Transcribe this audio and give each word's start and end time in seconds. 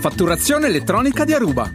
Fatturazione 0.00 0.66
elettronica 0.66 1.24
di 1.24 1.34
Aruba. 1.34 1.70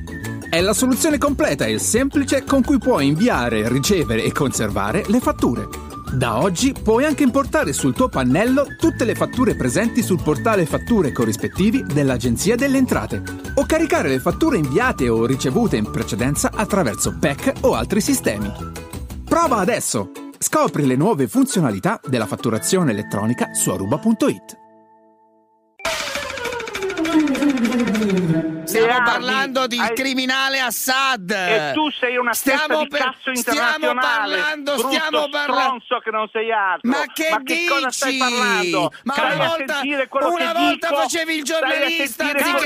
È 0.50 0.60
la 0.62 0.74
soluzione 0.74 1.18
completa 1.18 1.66
e 1.66 1.78
semplice 1.78 2.44
con 2.44 2.64
cui 2.64 2.78
puoi 2.78 3.08
inviare, 3.08 3.70
ricevere 3.70 4.24
e 4.24 4.32
conservare 4.32 5.04
le 5.08 5.20
fatture. 5.20 5.68
Da 6.12 6.40
oggi 6.42 6.74
puoi 6.74 7.04
anche 7.06 7.24
importare 7.24 7.74
sul 7.74 7.94
tuo 7.94 8.08
pannello 8.08 8.68
tutte 8.80 9.04
le 9.04 9.16
fatture 9.16 9.56
presenti 9.56 10.02
sul 10.02 10.22
portale 10.22 10.66
fatture 10.66 11.12
corrispettivi 11.12 11.84
dell'Agenzia 11.84 12.56
delle 12.56 12.78
Entrate 12.78 13.22
o 13.56 13.66
caricare 13.66 14.10
le 14.10 14.20
fatture 14.20 14.58
inviate 14.58 15.10
o 15.10 15.26
ricevute 15.26 15.78
in 15.78 15.92
precedenza 15.92 16.52
attraverso 16.54 17.16
PEC 17.20 17.54
o 17.62 17.74
altri 17.74 18.02
sistemi. 18.02 18.52
Prova 19.24 19.58
adesso! 19.58 20.12
Scopri 20.38 20.86
le 20.86 20.96
nuove 20.96 21.28
funzionalità 21.28 22.00
della 22.06 22.26
fatturazione 22.26 22.92
elettronica 22.92 23.54
su 23.54 23.72
aruba.it. 23.72 24.65
Stiamo 28.66 29.04
parlando 29.04 29.68
del 29.68 29.80
hai- 29.80 29.94
criminale 29.94 30.60
Assad. 30.60 31.30
E 31.32 31.72
tu 31.74 31.90
sei 31.92 32.18
una 32.18 32.34
stiamo 32.34 32.60
testa 32.68 32.82
di 32.84 32.88
per- 32.90 33.00
cazzo 33.00 33.34
Stiamo 33.36 33.60
internazionale. 33.60 34.36
parlando, 34.38 34.74
brutto 34.76 34.88
stiamo 34.90 35.30
parlando. 35.30 35.84
che 36.04 36.12
non 36.12 36.30
sei 36.32 36.52
altro. 36.52 36.90
Ma 36.90 37.04
che 37.14 37.36
dici? 37.44 37.66
cosa 37.68 37.92
stai 37.92 38.18
parlando? 38.18 38.92
Ma 39.04 39.14
Stai 39.14 39.36
una 39.36 39.48
volta, 39.48 39.80
una 39.84 40.36
che 40.36 40.60
volta 40.60 40.88
dico? 40.88 41.00
facevi 41.02 41.36
il 41.36 41.44
giornalista 41.44 42.24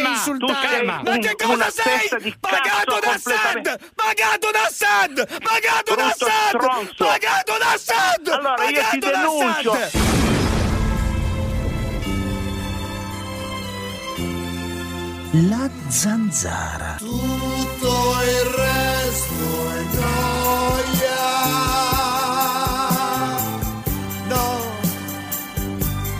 insultare. 0.10 0.48
Tu 0.64 0.68
sei 0.70 0.86
Ma 0.86 1.02
un- 1.06 1.20
che 1.20 1.36
cosa 1.36 1.70
sei? 1.70 2.10
di 2.22 2.36
Pagato 2.40 3.00
da 3.00 3.12
Assad! 3.14 3.80
Pagato 3.96 4.52
da 4.52 4.62
Assad! 4.64 5.40
Pagato 5.42 5.96
da 5.96 6.06
Assad! 6.06 6.98
Pagato 6.98 7.58
da 7.60 7.72
Assad! 7.74 8.28
Allora, 8.28 8.64
io 8.64 8.82
ti 8.90 9.00
Pagato 9.00 9.12
da 9.12 9.18
denuncio. 9.18 10.38
La 15.32 15.70
zanzara. 15.90 16.96
Tutto 16.98 18.16
il 18.24 18.46
resto 18.58 19.70
è 19.70 19.86
gioia. 19.94 21.18
No, 24.28 24.58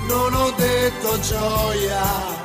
non 0.08 0.34
ho 0.36 0.52
detto 0.56 1.20
gioia. 1.22 2.39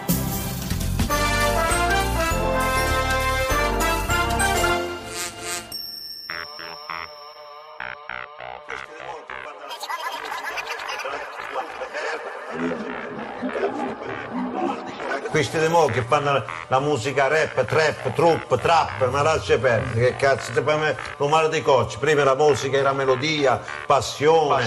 Questi 15.34 15.58
di 15.58 15.66
mo 15.66 15.86
che 15.86 16.02
fanno 16.02 16.44
la 16.68 16.78
musica 16.78 17.26
rap, 17.26 17.64
trap, 17.64 18.12
trup, 18.12 18.56
trap, 18.60 19.10
ma 19.10 19.20
lascia 19.20 19.58
perdere, 19.58 20.10
che 20.10 20.16
cazzo, 20.16 20.52
ti 20.52 20.62
fai 20.62 20.78
me- 20.78 20.96
lo 21.16 21.26
male 21.26 21.48
dei 21.48 21.60
cocci, 21.60 21.98
prima 21.98 22.22
la 22.22 22.36
musica 22.36 22.76
era 22.76 22.92
melodia, 22.92 23.60
passione. 23.84 24.64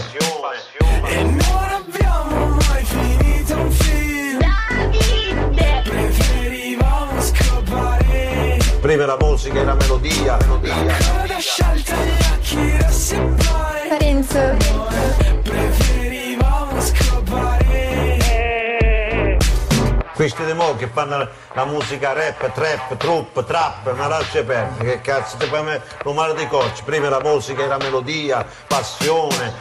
E 1.05 1.23
non 1.23 1.69
abbiamo 1.71 2.57
mai 2.67 2.83
finito 2.83 3.55
un 3.55 3.71
film. 3.71 4.39
Preferivamo 5.83 7.21
scopare. 7.21 8.57
Prima 8.81 9.05
la 9.05 9.17
musica 9.21 9.61
era 9.61 9.73
melodia, 9.73 10.35
melodia. 10.41 10.97
Occhi 12.33 12.77
rossi 12.81 13.15
e 13.15 13.19
poi. 13.19 13.88
Parenzo. 13.88 14.57
Preferivamo 15.43 16.81
scopare. 16.81 17.66
Questi 20.17 20.43
di 20.45 20.53
mo 20.53 20.75
che 20.75 20.87
fanno 20.87 21.29
la 21.53 21.65
musica 21.65 22.11
rap, 22.11 22.51
trap, 22.51 22.97
trup, 22.97 23.45
trap, 23.45 23.95
ma 23.95 24.07
lascia 24.07 24.43
perdere, 24.43 24.95
che 24.95 25.01
cazzo, 25.01 25.37
ti 25.37 25.45
lo 25.47 26.11
male 26.11 26.33
dei 26.33 26.47
cocci, 26.47 26.83
prima 26.83 27.07
la 27.07 27.21
musica 27.21 27.61
era 27.61 27.77
melodia, 27.77 28.43
passione. 28.67 29.53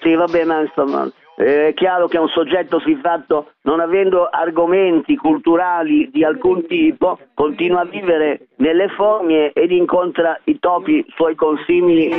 Sì, 0.00 0.12
va 0.16 0.24
bene, 0.24 0.62
insomma. 0.62 1.08
È 1.36 1.72
chiaro 1.76 2.08
che 2.08 2.18
un 2.18 2.26
soggetto 2.26 2.80
siffatto, 2.80 3.52
non 3.62 3.78
avendo 3.78 4.28
argomenti 4.28 5.14
culturali 5.14 6.10
di 6.10 6.24
alcun 6.24 6.66
tipo, 6.66 7.20
continua 7.32 7.82
a 7.82 7.84
vivere 7.84 8.48
nelle 8.56 8.88
fogne 8.96 9.52
ed 9.52 9.70
incontra 9.70 10.36
i 10.46 10.58
topi 10.58 11.06
suoi 11.14 11.36
consimili. 11.36 12.10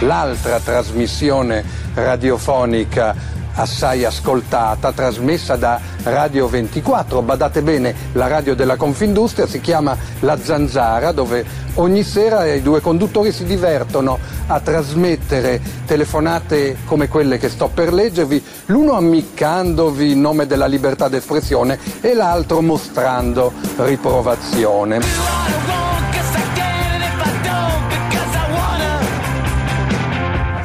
L'altra 0.00 0.60
trasmissione 0.60 1.64
radiofonica 1.94 3.34
assai 3.56 4.04
ascoltata, 4.04 4.92
trasmessa 4.92 5.56
da 5.56 5.80
Radio 6.02 6.46
24. 6.46 7.22
Badate 7.22 7.62
bene, 7.62 7.94
la 8.12 8.26
radio 8.26 8.54
della 8.54 8.76
Confindustria 8.76 9.46
si 9.46 9.60
chiama 9.60 9.96
La 10.20 10.38
Zanzara, 10.38 11.12
dove 11.12 11.44
ogni 11.74 12.02
sera 12.02 12.52
i 12.52 12.62
due 12.62 12.80
conduttori 12.80 13.32
si 13.32 13.44
divertono 13.44 14.18
a 14.46 14.60
trasmettere 14.60 15.60
telefonate 15.86 16.76
come 16.84 17.08
quelle 17.08 17.38
che 17.38 17.48
sto 17.48 17.68
per 17.68 17.92
leggervi, 17.92 18.42
l'uno 18.66 18.92
ammiccandovi 18.92 20.12
in 20.12 20.20
nome 20.20 20.46
della 20.46 20.66
libertà 20.66 21.08
d'espressione 21.08 21.78
e 22.02 22.14
l'altro 22.14 22.60
mostrando 22.60 23.52
riprovazione. 23.78 25.95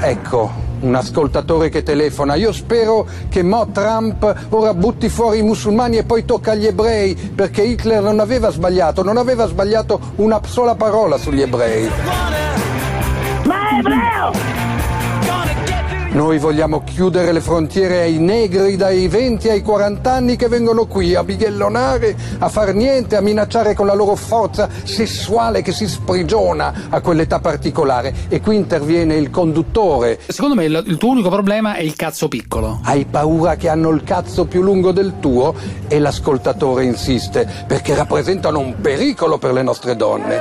Ecco, 0.03 0.51
un 0.79 0.95
ascoltatore 0.95 1.69
che 1.69 1.84
telefona. 1.84 2.34
Io 2.34 2.51
spero 2.51 3.07
che 3.29 3.44
Mo 3.44 3.67
Trump 3.72 4.47
ora 4.50 4.73
butti 4.73 5.09
fuori 5.09 5.38
i 5.38 5.44
musulmani 5.44 5.97
e 5.97 6.03
poi 6.03 6.25
tocca 6.25 6.53
agli 6.53 6.66
ebrei, 6.66 7.13
perché 7.13 7.62
Hitler 7.62 8.01
non 8.01 8.19
aveva 8.19 8.50
sbagliato, 8.50 9.03
non 9.03 9.17
aveva 9.17 9.45
sbagliato 9.45 10.00
una 10.16 10.41
sola 10.44 10.73
parola 10.73 11.17
sugli 11.17 11.41
ebrei. 11.41 11.88
Ma 13.45 13.69
è 13.69 13.78
ebreo! 13.78 14.70
Noi 16.13 16.39
vogliamo 16.39 16.83
chiudere 16.83 17.31
le 17.31 17.39
frontiere 17.39 18.01
ai 18.01 18.17
negri 18.17 18.75
dai 18.75 19.07
20 19.07 19.47
ai 19.47 19.61
40 19.61 20.11
anni 20.11 20.35
che 20.35 20.49
vengono 20.49 20.85
qui 20.85 21.16
a 21.16 21.23
bighellonare, 21.23 22.17
a 22.39 22.49
far 22.49 22.73
niente, 22.73 23.16
a 23.16 23.22
minacciare 23.22 23.73
con 23.73 23.85
la 23.85 23.94
loro 23.94 24.16
forza 24.16 24.67
sessuale 24.83 25.61
che 25.61 25.72
si 25.72 25.88
sprigiona 25.88 26.89
a 26.89 26.99
quell'età 26.99 27.39
particolare. 27.39 28.13
E 28.27 28.41
qui 28.41 28.57
interviene 28.57 29.16
il 29.16 29.29
conduttore. 29.29 30.19
Secondo 30.27 30.55
me 30.55 30.66
il, 30.66 30.83
il 30.85 30.97
tuo 30.97 31.11
unico 31.11 31.29
problema 31.29 31.75
è 31.75 31.81
il 31.81 31.95
cazzo 31.95 32.28
piccolo. 32.28 32.81
Hai 32.83 33.05
paura 33.05 33.55
che 33.55 33.69
hanno 33.69 33.89
il 33.91 34.03
cazzo 34.03 34.43
più 34.43 34.61
lungo 34.61 34.91
del 34.91 35.13
tuo? 35.22 35.55
E 35.88 35.97
l'ascoltatore 35.97 36.83
insiste, 36.83 37.47
perché 37.66 37.95
rappresentano 37.95 38.59
un 38.59 38.75
pericolo 38.81 39.38
per 39.38 39.53
le 39.53 39.61
nostre 39.61 39.95
donne. 39.95 40.39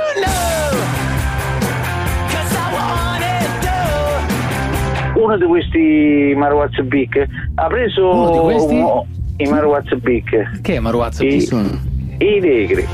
Uno 5.21 5.37
di 5.37 5.45
questi 5.45 6.33
Marwaz 6.35 6.81
Big 6.81 7.27
ha 7.55 7.67
preso 7.67 8.09
Uno 8.09 8.31
di 8.31 8.37
questi? 8.39 8.73
un- 8.73 9.03
i 9.37 9.45
Marwaz 9.47 9.93
Big. 9.99 10.61
Che 10.61 10.75
è 10.75 10.79
Maruazzo? 10.79 11.23
I, 11.23 11.29
Chi 11.29 11.41
sono? 11.41 11.69
I 12.17 12.39
negri. 12.39 12.87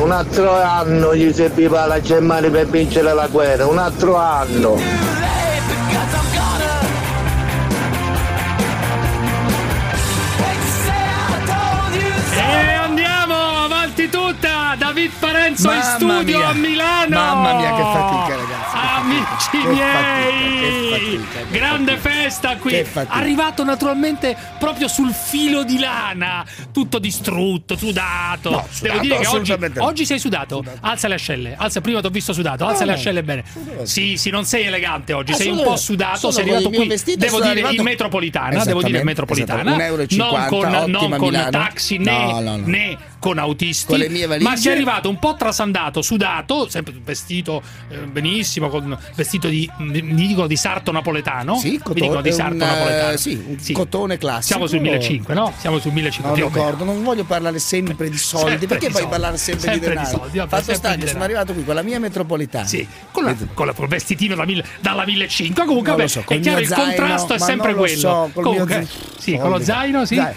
Un 0.00 0.10
altro 0.10 0.50
anno 0.60 1.14
gli 1.14 1.32
serviva 1.32 1.86
la 1.86 2.00
Germania 2.00 2.50
per 2.50 2.66
vincere 2.66 3.14
la 3.14 3.26
guerra, 3.28 3.66
un 3.66 3.78
altro 3.78 4.16
anno. 4.16 4.76
E 12.36 12.72
andiamo 12.74 13.34
avanti 13.64 14.08
tutta! 14.08 14.74
David 14.76 15.10
Parenzo 15.24 15.70
in 15.70 15.78
Mamma 15.78 15.94
studio 15.94 16.38
mia. 16.38 16.48
a 16.48 16.52
Milano! 16.52 17.16
Mamma 17.16 17.54
mia, 17.54 17.74
che 17.74 17.82
fatica, 17.82 18.36
ragazzi, 18.36 18.76
Amici 18.76 19.24
fatica, 19.26 19.62
che 19.62 19.68
miei! 19.68 20.32
fatica, 20.32 20.60
che 20.60 20.90
fatica, 20.90 21.38
che 21.50 21.58
Grande 21.58 21.96
festa 21.96 22.56
qui! 22.56 22.84
Fatica. 22.84 23.12
Arrivato 23.14 23.64
naturalmente 23.64 24.36
proprio 24.58 24.88
sul 24.88 25.12
filo 25.12 25.64
di 25.64 25.78
lana, 25.78 26.44
tutto 26.72 26.98
distrutto, 26.98 27.76
sudato. 27.76 28.50
No, 28.50 28.66
sudato, 28.70 28.98
Devo 28.98 28.98
dire 29.00 29.18
che 29.18 29.26
oggi, 29.28 29.54
oggi 29.78 30.04
sei 30.06 30.18
sudato. 30.18 30.62
Alza 30.80 31.08
le 31.08 31.14
ascelle. 31.14 31.54
Alza, 31.56 31.80
prima 31.80 32.00
ti 32.00 32.06
ho 32.06 32.10
visto 32.10 32.32
sudato. 32.32 32.64
Alza 32.66 32.80
No, 32.80 32.86
le 32.86 32.92
no. 32.92 32.96
ascelle 32.98 33.22
bene. 33.22 33.44
Sì, 33.84 34.16
sì, 34.16 34.30
non 34.30 34.44
sei 34.44 34.64
elegante 34.64 35.12
oggi, 35.12 35.32
Ah, 35.32 35.36
sei 35.36 35.48
un 35.50 35.62
po' 35.62 35.76
sudato. 35.76 36.30
sei 36.30 36.42
arrivato 36.42 36.68
qui. 36.70 36.86
Devo 37.16 37.38
dire 37.38 37.50
arrivato- 37.50 37.74
in 37.74 37.82
metropolitana. 37.82 38.64
Devo 38.64 38.82
dire 38.82 38.98
in 38.98 39.04
metropolitana. 39.04 39.60
esattamente. 39.62 40.16
1,50 40.16 40.16
non 40.16 40.46
con, 40.48 40.90
non 40.90 41.18
con 41.18 41.48
taxi 41.50 41.98
né, 41.98 42.60
né 42.64 42.98
con 43.18 43.38
autisti. 43.38 43.86
Con. 43.86 44.36
Ma 44.40 44.56
sei 44.56 44.72
arrivato 44.72 45.08
un 45.14 45.18
po' 45.20 45.34
trasandato, 45.36 46.02
sudato, 46.02 46.68
sempre 46.68 46.92
vestito 47.02 47.62
eh, 47.88 47.96
benissimo, 47.98 48.68
con 48.68 48.96
vestito 49.14 49.48
di, 49.48 49.70
mi 49.78 50.02
dicono 50.26 50.46
di 50.46 50.56
sarto 50.56 50.90
napoletano. 50.92 51.56
Sì, 51.56 51.70
mi 51.70 51.78
cotone- 51.78 52.00
dicono 52.00 52.20
di 52.20 52.32
sarto 52.32 52.54
un, 52.54 52.62
eh, 52.62 52.66
napoletano. 52.66 53.16
sì, 53.16 53.44
un 53.46 53.72
cotone 53.72 54.18
classico. 54.18 54.46
Siamo 54.46 54.66
sul 54.66 54.80
1500, 54.80 55.32
no? 55.34 55.52
Siamo 55.58 55.78
sul 55.78 55.92
1500. 55.92 56.38
Non 56.40 56.52
ricordo, 56.52 56.84
non 56.84 57.02
voglio 57.02 57.24
parlare 57.24 57.58
sempre 57.58 58.10
di 58.10 58.18
soldi, 58.18 58.50
Sempre 58.50 58.66
perché 58.66 58.90
soldi. 58.90 59.06
parlare 59.08 59.36
sempre, 59.36 59.70
Sempre 59.70 59.90
di 59.90 59.98
di 59.98 60.06
soldi, 60.06 60.38
vabbè, 60.38 60.50
Fatto 60.50 60.74
sta 60.74 60.94
che 60.96 61.06
sono 61.06 61.22
arrivato 61.24 61.52
qui 61.52 61.64
con 61.64 61.74
la 61.74 61.82
mia 61.82 61.98
metropolitana. 62.00 62.66
Sì, 62.66 62.86
con, 63.10 63.24
la, 63.24 63.34
con 63.54 63.66
la- 63.66 63.72
col 63.72 63.88
vestitino 63.88 64.34
da 64.34 64.44
mille- 64.44 64.64
dalla 64.80 65.04
1500. 65.04 65.64
Comunque, 65.64 65.92
vabbè, 65.92 66.06
so, 66.08 66.20
è 66.20 66.24
chiaro, 66.24 66.40
mio 66.40 66.58
il 66.58 66.66
zaino, 66.66 66.84
contrasto 66.84 67.34
è 67.34 67.38
sempre 67.38 67.74
quello. 67.74 67.96
so, 67.98 68.08
col 68.32 68.42
mio 68.44 68.52
Comunque, 68.52 68.74
zaino. 68.86 68.88
sì, 69.18 69.36
con 69.38 69.50
lo 69.50 69.60
zaino, 69.62 70.04
sì. 70.04 70.14
Dai. 70.16 70.34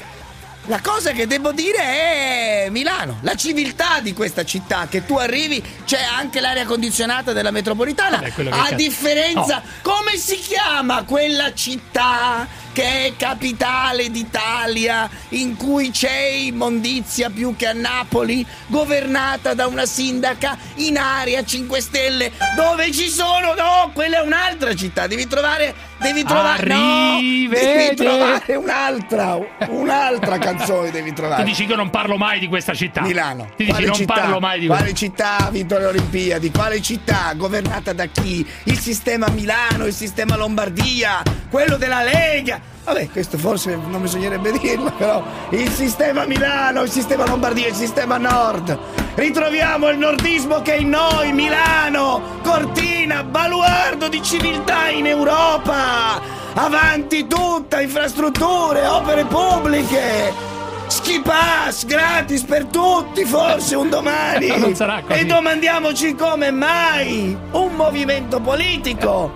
La 0.67 0.81
cosa 0.81 1.11
che 1.11 1.27
devo 1.27 1.53
dire 1.53 1.77
è 1.79 2.67
Milano, 2.69 3.19
la 3.21 3.35
civiltà 3.35 4.01
di 4.01 4.11
questa 4.13 4.43
città, 4.43 4.87
che 4.89 5.05
tu 5.05 5.15
arrivi, 5.15 5.63
c'è 5.85 6.01
anche 6.03 6.41
l'aria 6.41 6.65
condizionata 6.65 7.31
della 7.31 7.51
metropolitana. 7.51 8.19
Che 8.19 8.49
a 8.49 8.71
differenza, 8.73 9.61
No. 9.63 9.69
come 9.81 10.17
si 10.17 10.35
chiama 10.35 11.03
quella 11.03 11.53
città 11.53 12.45
che 12.77 13.05
è 13.07 13.13
capitale 13.17 14.11
d'Italia, 14.11 15.09
in 15.29 15.55
cui 15.55 15.89
c'è 15.89 16.27
immondizia 16.27 17.31
più 17.31 17.55
che 17.55 17.65
a 17.65 17.73
Napoli, 17.73 18.45
governata 18.67 19.55
da 19.55 19.65
una 19.65 19.87
sindaca 19.87 20.55
in 20.75 20.95
area 20.99 21.43
5 21.43 21.81
Stelle, 21.81 22.31
dove 22.55 22.91
ci 22.91 23.09
sono, 23.09 23.55
no, 23.55 23.89
quella 23.95 24.17
è 24.17 24.21
un'altra 24.21 24.75
città, 24.75 25.07
devi 25.07 25.25
trovare, 25.25 25.73
devi 25.97 26.23
trovare, 26.23 26.67
no, 26.67 27.17
devi 27.19 27.95
trovare 27.95 28.55
un'altra, 28.57 29.39
un'altra 29.69 30.37
canzone 30.37 30.91
devi 30.91 31.09
Tu 31.09 31.15
trovare. 31.15 31.43
dici 31.45 31.65
che 31.65 31.71
io 31.71 31.77
non 31.77 31.89
parlo 31.89 32.17
mai 32.17 32.37
di 32.37 32.47
questa 32.47 32.75
città. 32.75 33.01
Milano. 33.01 33.45
Ti 33.55 33.63
dici 33.63 33.69
Quale 33.71 33.85
non 33.87 33.95
città? 33.95 34.13
parlo 34.13 34.39
mai 34.39 34.59
di 34.59 34.67
Quale 34.67 34.93
città 34.93 35.37
ha 35.37 35.49
vinto 35.49 35.79
le 35.79 35.85
Olimpiadi? 35.85 36.51
Quale 36.51 36.79
città? 36.83 37.33
Governata 37.35 37.91
da 37.93 38.05
chi? 38.05 38.47
Il 38.65 38.77
sistema 38.77 39.29
Milano, 39.29 39.87
il 39.87 39.93
sistema 39.93 40.35
Lombardia, 40.37 41.23
quello 41.49 41.77
della 41.77 42.03
Lega. 42.03 42.66
Vabbè, 42.87 43.09
questo 43.09 43.37
forse 43.37 43.75
non 43.75 44.01
bisognerebbe 44.01 44.49
dirlo, 44.57 44.89
però 44.97 45.21
il 45.49 45.69
sistema 45.69 46.25
Milano, 46.25 46.83
il 46.83 46.89
sistema 46.89 47.27
Lombardia, 47.27 47.67
il 47.67 47.75
sistema 47.75 48.17
Nord. 48.17 48.79
Ritroviamo 49.15 49.89
il 49.89 49.97
nordismo 49.97 50.61
che 50.61 50.75
è 50.75 50.77
in 50.77 50.89
noi, 50.89 51.33
Milano, 51.33 52.39
Cortina, 52.43 53.23
baluardo 53.23 54.07
di 54.07 54.23
civiltà 54.23 54.87
in 54.87 55.05
Europa. 55.05 56.21
Avanti 56.53 57.27
tutta, 57.27 57.81
infrastrutture, 57.81 58.85
opere 58.87 59.25
pubbliche. 59.25 60.55
Ski 60.87 61.19
pass 61.19 61.85
gratis 61.85 62.43
per 62.43 62.67
tutti, 62.67 63.25
forse 63.25 63.75
un 63.75 63.89
domani. 63.89 64.47
Non 64.57 64.75
sarà 64.75 65.01
così. 65.05 65.19
E 65.19 65.25
domandiamoci 65.25 66.15
come 66.15 66.51
mai 66.51 67.37
un 67.51 67.73
movimento 67.73 68.39
politico 68.39 69.35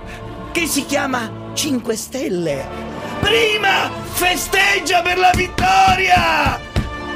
che 0.53 0.65
si 0.67 0.85
chiama 0.85 1.29
5 1.53 1.95
Stelle. 1.97 2.90
Prima 3.21 3.89
festeggia 4.11 5.01
per 5.01 5.17
la 5.17 5.31
vittoria, 5.35 6.59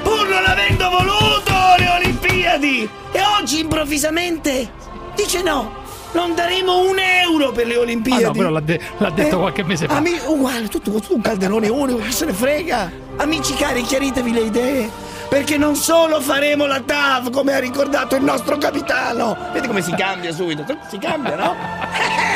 pur 0.04 0.28
non 0.28 0.46
avendo 0.46 0.90
voluto 0.90 1.54
le 1.78 1.90
Olimpiadi. 1.90 2.90
E 3.12 3.20
oggi 3.40 3.60
improvvisamente 3.60 4.72
dice 5.16 5.42
no. 5.44 5.84
Non 6.14 6.34
daremo 6.34 6.78
un 6.88 6.98
euro 6.98 7.52
per 7.52 7.68
le 7.68 7.76
Olimpiadi. 7.76 8.24
Ah, 8.24 8.28
no, 8.28 8.34
però 8.34 8.50
l'ha 8.50 8.62
de- 8.62 8.80
l'ha 9.00 9.10
detto 9.10 9.38
qualche 9.38 9.64
mese 9.66 9.86
fa. 9.86 9.98
ami- 9.98 10.18
uguale, 10.28 10.70
tutto, 10.70 10.90
tutto 10.92 11.14
un 11.14 11.20
calderone 11.22 11.68
unico, 11.68 12.00
chi 12.00 12.12
se 12.14 12.24
ne 12.24 12.32
frega. 12.34 12.90
Amici 13.18 13.54
cari, 13.56 13.82
chiaritevi 13.82 14.32
le 14.32 14.40
idee. 14.40 14.90
Perché 15.28 15.58
non 15.58 15.76
solo 15.76 16.22
faremo 16.22 16.68
la 16.68 16.80
TAV, 16.80 17.32
come 17.32 17.54
ha 17.54 17.60
ricordato 17.60 18.16
il 18.16 18.24
nostro 18.24 18.58
capitano. 18.58 19.36
Vedi 19.52 19.68
come 19.68 19.82
si 19.82 19.92
cambia 19.92 20.32
subito? 20.32 20.64
Si 20.88 20.98
cambia, 21.00 21.36
no? 21.36 21.56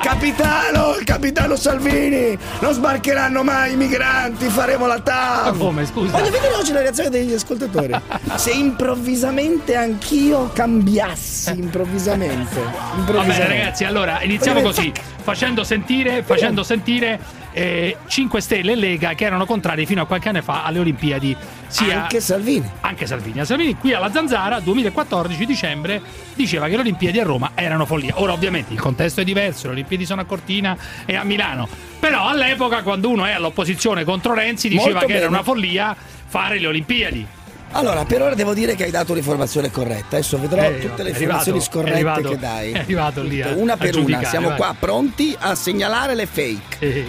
Capitano, 0.00 0.96
il 0.96 1.04
capitano 1.04 1.56
Salvini, 1.56 2.38
non 2.60 2.72
sbarcheranno 2.72 3.42
mai 3.42 3.72
i 3.72 3.76
migranti, 3.76 4.48
faremo 4.48 4.86
la 4.86 5.00
TAV. 5.00 5.56
Ma 5.56 5.64
come, 5.64 5.86
scusa? 5.86 6.16
Voglio 6.16 6.30
vedere 6.30 6.54
oggi 6.54 6.72
la 6.72 6.80
reazione 6.80 7.10
degli 7.10 7.34
ascoltatori. 7.34 7.94
Se 8.36 8.50
improvvisamente 8.50 9.74
anch'io 9.74 10.50
cambiassi, 10.52 11.50
improvvisamente. 11.50 12.60
Improvvisamente. 12.96 13.42
bene, 13.42 13.58
ragazzi, 13.58 13.84
allora 13.84 14.22
iniziamo 14.22 14.60
Voglio 14.60 14.74
così, 14.74 14.92
facendo 15.22 15.64
sentire, 15.64 16.22
facendo 16.22 16.62
sentire 16.62 17.20
eh, 17.58 17.96
5 18.06 18.40
Stelle 18.40 18.72
e 18.72 18.74
Lega 18.76 19.14
che 19.14 19.24
erano 19.24 19.44
contrari 19.44 19.84
fino 19.84 20.02
a 20.02 20.06
qualche 20.06 20.28
anno 20.28 20.42
fa 20.42 20.64
alle 20.64 20.78
Olimpiadi. 20.78 21.36
Sia 21.66 22.02
Anche 22.02 22.20
Salvini. 22.20 22.70
anche 22.80 23.06
Salvini. 23.06 23.40
A 23.40 23.44
Salvini 23.44 23.76
qui 23.76 23.92
alla 23.92 24.10
Zanzara, 24.12 24.60
2014 24.60 25.44
dicembre, 25.44 26.00
diceva 26.34 26.66
che 26.68 26.74
le 26.76 26.80
Olimpiadi 26.82 27.18
a 27.18 27.24
Roma 27.24 27.50
erano 27.54 27.84
follia. 27.84 28.20
Ora 28.20 28.32
ovviamente 28.32 28.72
il 28.72 28.80
contesto 28.80 29.20
è 29.20 29.24
diverso, 29.24 29.66
le 29.66 29.72
Olimpiadi 29.72 30.06
sono 30.06 30.20
a 30.20 30.24
Cortina 30.24 30.76
e 31.04 31.16
a 31.16 31.24
Milano. 31.24 31.68
Però 31.98 32.28
all'epoca 32.28 32.82
quando 32.82 33.08
uno 33.10 33.24
è 33.24 33.32
all'opposizione 33.32 34.04
contro 34.04 34.34
Renzi 34.34 34.68
diceva 34.68 34.90
Molto 34.92 35.06
che 35.06 35.12
era 35.14 35.20
bene. 35.26 35.32
una 35.34 35.42
follia 35.42 35.96
fare 36.26 36.58
le 36.60 36.66
Olimpiadi. 36.68 37.26
Allora, 37.72 38.04
per 38.04 38.22
ora 38.22 38.34
devo 38.34 38.54
dire 38.54 38.74
che 38.74 38.84
hai 38.84 38.90
dato 38.90 39.12
un'informazione 39.12 39.70
corretta. 39.70 40.16
Adesso 40.16 40.38
vedrò 40.40 40.62
Eh, 40.62 40.78
tutte 40.80 41.02
le 41.02 41.10
informazioni 41.10 41.58
arrivato- 41.58 41.60
scorrette 41.60 41.92
arrivato- 41.94 42.28
che 42.30 42.38
dai. 42.38 42.72
è 42.72 42.78
arrivato 42.78 43.22
lì 43.22 43.42
a- 43.42 43.52
una 43.54 43.74
a 43.74 43.76
per 43.76 43.96
una. 43.96 44.22
Siamo 44.24 44.48
vai. 44.48 44.56
qua 44.56 44.74
pronti 44.78 45.36
a 45.38 45.54
segnalare 45.54 46.14
le 46.14 46.26
fake. 46.26 46.76
Eh, 46.80 47.04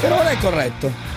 Per 0.00 0.12
ora 0.12 0.28
è 0.30 0.36
corretto. 0.38 1.14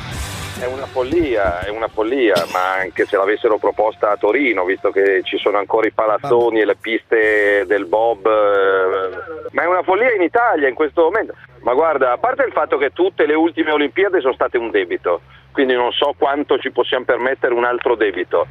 È 0.60 0.66
una 0.66 0.86
follia, 0.88 1.62
è 1.62 1.70
una 1.70 1.88
follia, 1.88 2.34
ma 2.52 2.74
anche 2.82 3.06
se 3.06 3.16
l'avessero 3.16 3.58
proposta 3.58 4.12
a 4.12 4.18
Torino, 4.18 4.66
visto 4.66 4.90
che 4.92 5.22
ci 5.24 5.38
sono 5.38 5.58
ancora 5.58 5.88
i 5.88 5.92
palazzoni 5.92 6.60
e 6.60 6.66
le 6.66 6.76
piste 6.76 7.64
del 7.66 7.86
Bob, 7.86 8.26
eh, 8.26 9.50
ma 9.52 9.64
è 9.64 9.66
una 9.66 9.84
follia 9.84 10.14
in 10.14 10.22
Italia 10.22 10.68
in 10.68 10.76
questo 10.76 11.04
momento. 11.04 11.34
Ma 11.62 11.74
guarda, 11.74 12.12
a 12.12 12.18
parte 12.18 12.44
il 12.44 12.52
fatto 12.52 12.78
che 12.78 12.92
tutte 12.92 13.26
le 13.26 13.36
ultime 13.36 13.72
Olimpiadi 13.72 14.20
sono 14.22 14.34
state 14.34 14.58
un 14.58 14.70
debito, 14.70 15.22
quindi 15.52 15.74
non 15.74 15.92
so 15.92 16.14
quanto 16.18 16.58
ci 16.58 16.72
possiamo 16.72 17.06
permettere 17.06 17.54
un 17.54 17.66
altro 17.66 17.96
debito. 17.96 18.48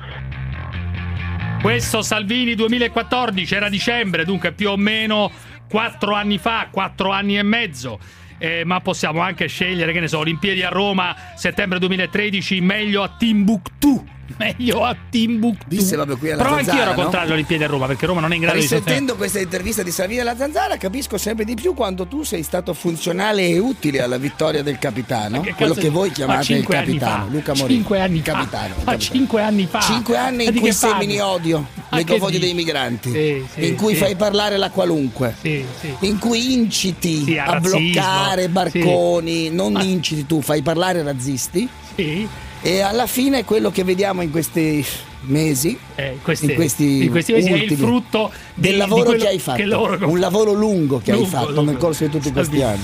Questo 1.60 2.02
Salvini 2.02 2.54
2014 2.54 3.54
era 3.54 3.68
dicembre, 3.68 4.24
dunque 4.24 4.52
più 4.52 4.70
o 4.70 4.76
meno 4.76 5.30
quattro 5.68 6.14
anni 6.14 6.38
fa, 6.38 6.68
quattro 6.70 7.10
anni 7.10 7.36
e 7.36 7.42
mezzo. 7.42 7.98
Eh, 8.38 8.62
ma 8.64 8.80
possiamo 8.80 9.20
anche 9.20 9.48
scegliere, 9.48 9.92
che 9.92 10.00
ne 10.00 10.06
so, 10.06 10.18
Olimpiadi 10.18 10.62
a 10.62 10.68
Roma, 10.68 11.14
settembre 11.34 11.80
2013, 11.80 12.60
meglio 12.60 13.02
a 13.02 13.14
Timbuktu. 13.18 14.16
Meglio 14.38 14.84
a 14.84 14.96
Timbuktu. 15.10 15.64
Disse 15.68 15.94
proprio 15.94 16.16
qui 16.16 16.30
alla 16.30 16.42
Però 16.42 16.54
anch'io 16.54 16.70
ero 16.72 16.76
Zanzara, 16.78 16.96
no? 16.96 17.02
contrario 17.02 17.26
alle 17.26 17.34
Olimpiadi 17.38 17.64
a 17.64 17.66
Roma, 17.66 17.86
perché 17.86 18.06
Roma 18.06 18.20
non 18.20 18.32
è 18.32 18.34
in 18.36 18.40
grado 18.40 18.56
di 18.56 18.62
sostenere. 18.62 18.86
Risentendo 18.90 19.16
questa 19.16 19.40
intervista 19.40 19.82
di 19.82 19.90
Salvini 19.90 20.20
alla 20.20 20.36
Zanzara, 20.36 20.76
capisco 20.76 21.18
sempre 21.18 21.44
di 21.44 21.54
più 21.54 21.74
quando 21.74 22.06
tu 22.06 22.22
sei 22.22 22.42
stato 22.42 22.72
funzionale 22.74 23.46
e 23.48 23.58
utile 23.58 24.00
alla 24.00 24.16
vittoria 24.18 24.62
del 24.62 24.78
capitano, 24.78 25.40
Che 25.40 25.54
quello 25.54 25.74
che 25.74 25.88
voi 25.90 26.08
ma 26.08 26.14
chiamate 26.14 26.52
il 26.54 26.66
capitano, 26.66 27.24
fa. 27.24 27.30
Luca 27.30 27.54
Morini. 27.54 27.74
Cinque 27.78 28.00
anni 28.00 28.20
fa. 28.20 28.32
capitano. 28.32 28.68
Ma 28.68 28.92
capitano. 28.92 28.98
cinque 28.98 29.42
anni 29.42 29.66
fa. 29.66 29.80
Cinque 29.80 30.16
anni 30.16 30.44
in 30.44 30.50
di 30.52 30.58
cui 30.60 30.72
parli? 30.72 30.94
semini 31.00 31.20
odio 31.20 31.58
Ma 31.90 31.96
nei 31.96 32.04
confronti 32.06 32.38
dei 32.38 32.54
migranti, 32.54 33.10
Sì, 33.10 33.44
sì, 33.52 33.66
in 33.66 33.74
cui 33.76 33.94
sì. 33.94 33.98
fai 34.00 34.14
parlare 34.16 34.56
la 34.56 34.70
qualunque, 34.70 35.34
Sì, 35.40 35.64
in 36.00 36.18
cui 36.18 36.52
inciti 36.52 37.36
a 37.38 37.52
razzismo. 37.52 37.78
bloccare 37.78 38.48
barconi, 38.48 39.50
non 39.50 39.76
inciti 39.80 40.26
tu, 40.26 40.40
fai 40.40 40.62
parlare 40.62 41.02
razzisti. 41.02 41.68
Sì. 41.96 42.28
E 42.60 42.80
alla 42.80 43.06
fine 43.06 43.44
quello 43.44 43.70
che 43.70 43.84
vediamo 43.84 44.22
in 44.22 44.30
questi 44.30 44.84
mesi, 45.22 45.78
Eh, 45.94 46.18
questi- 46.22 46.46
in 46.46 46.54
questi, 46.54 47.04
in 47.04 47.10
questi 47.10 47.32
mesi 47.32 47.48
è 47.52 47.56
il 47.56 47.76
frutto 47.76 48.30
di- 48.54 48.62
del 48.62 48.72
di 48.72 48.76
lavoro 48.78 49.04
quello- 49.04 49.22
che 49.22 49.28
hai 49.28 49.38
fatto, 49.38 49.56
che 49.62 50.04
un 50.04 50.18
lavoro 50.18 50.52
lungo 50.52 51.00
che 51.02 51.12
hai 51.12 51.18
Lungo, 51.18 51.30
fatto 51.30 51.46
lungo. 51.52 51.62
nel 51.70 51.76
corso 51.76 52.04
di 52.04 52.10
tutti 52.10 52.32
questi 52.32 52.62
anni. 52.62 52.80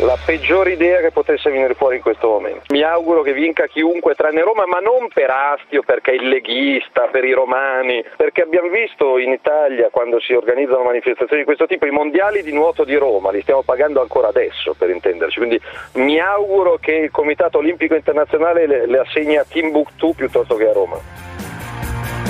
La 0.00 0.16
peggiore 0.24 0.74
idea 0.74 1.00
che 1.00 1.10
potesse 1.10 1.50
venire 1.50 1.74
fuori 1.74 1.96
in 1.96 2.02
questo 2.02 2.28
momento. 2.28 2.62
Mi 2.68 2.82
auguro 2.82 3.22
che 3.22 3.32
vinca 3.32 3.66
chiunque 3.66 4.14
tranne 4.14 4.42
Roma, 4.42 4.64
ma 4.64 4.78
non 4.78 5.08
per 5.12 5.28
Astio, 5.28 5.82
perché 5.82 6.12
è 6.12 6.14
il 6.14 6.28
leghista, 6.28 7.08
per 7.10 7.24
i 7.24 7.32
romani, 7.32 8.04
perché 8.16 8.42
abbiamo 8.42 8.68
visto 8.68 9.18
in 9.18 9.32
Italia 9.32 9.88
quando 9.90 10.20
si 10.20 10.34
organizzano 10.34 10.84
manifestazioni 10.84 11.40
di 11.40 11.44
questo 11.44 11.66
tipo 11.66 11.84
i 11.84 11.90
mondiali 11.90 12.44
di 12.44 12.52
nuoto 12.52 12.84
di 12.84 12.94
Roma, 12.94 13.32
li 13.32 13.42
stiamo 13.42 13.62
pagando 13.62 14.00
ancora 14.00 14.28
adesso 14.28 14.72
per 14.78 14.88
intenderci, 14.90 15.38
quindi 15.38 15.60
mi 15.94 16.20
auguro 16.20 16.78
che 16.80 16.92
il 16.92 17.10
Comitato 17.10 17.58
Olimpico 17.58 17.96
Internazionale 17.96 18.68
le, 18.68 18.86
le 18.86 18.98
assegni 18.98 19.36
a 19.36 19.44
Timbuktu 19.44 20.14
piuttosto 20.14 20.54
che 20.54 20.68
a 20.68 20.72
Roma. 20.72 21.47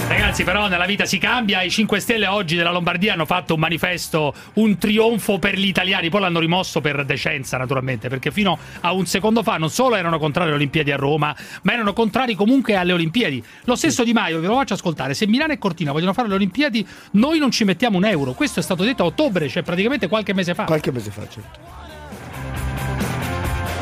Ragazzi, 0.08 0.42
però 0.42 0.68
nella 0.68 0.86
vita 0.86 1.04
si 1.04 1.18
cambia. 1.18 1.60
I 1.60 1.68
5 1.68 2.00
Stelle 2.00 2.26
oggi 2.26 2.56
della 2.56 2.70
Lombardia 2.70 3.12
hanno 3.12 3.26
fatto 3.26 3.52
un 3.52 3.60
manifesto, 3.60 4.32
un 4.54 4.78
trionfo 4.78 5.38
per 5.38 5.58
gli 5.58 5.66
italiani. 5.66 6.08
Poi 6.08 6.22
l'hanno 6.22 6.40
rimosso 6.40 6.80
per 6.80 7.04
decenza, 7.04 7.58
naturalmente, 7.58 8.08
perché 8.08 8.30
fino 8.30 8.58
a 8.80 8.92
un 8.92 9.04
secondo 9.04 9.42
fa 9.42 9.58
non 9.58 9.68
solo 9.68 9.96
erano 9.96 10.18
contrari 10.18 10.48
alle 10.48 10.56
Olimpiadi 10.56 10.92
a 10.92 10.96
Roma, 10.96 11.36
ma 11.62 11.72
erano 11.74 11.92
contrari 11.92 12.34
comunque 12.34 12.74
alle 12.74 12.94
Olimpiadi. 12.94 13.44
Lo 13.64 13.76
stesso 13.76 14.02
Di 14.02 14.14
Maio, 14.14 14.40
ve 14.40 14.46
lo 14.46 14.54
faccio 14.54 14.72
ascoltare. 14.72 15.12
Se 15.12 15.26
Milano 15.26 15.52
e 15.52 15.58
Cortina 15.58 15.92
vogliono 15.92 16.14
fare 16.14 16.28
le 16.28 16.34
Olimpiadi, 16.34 16.86
noi 17.12 17.38
non 17.38 17.50
ci 17.50 17.64
mettiamo 17.64 17.98
un 17.98 18.06
euro. 18.06 18.32
Questo 18.32 18.60
è 18.60 18.62
stato 18.62 18.84
detto 18.84 19.02
a 19.02 19.06
ottobre, 19.06 19.46
cioè 19.50 19.62
praticamente 19.62 20.08
qualche 20.08 20.32
mese 20.32 20.54
fa. 20.54 20.64
Qualche 20.64 20.90
mese 20.90 21.10
fa, 21.10 21.28
certo. 21.28 21.77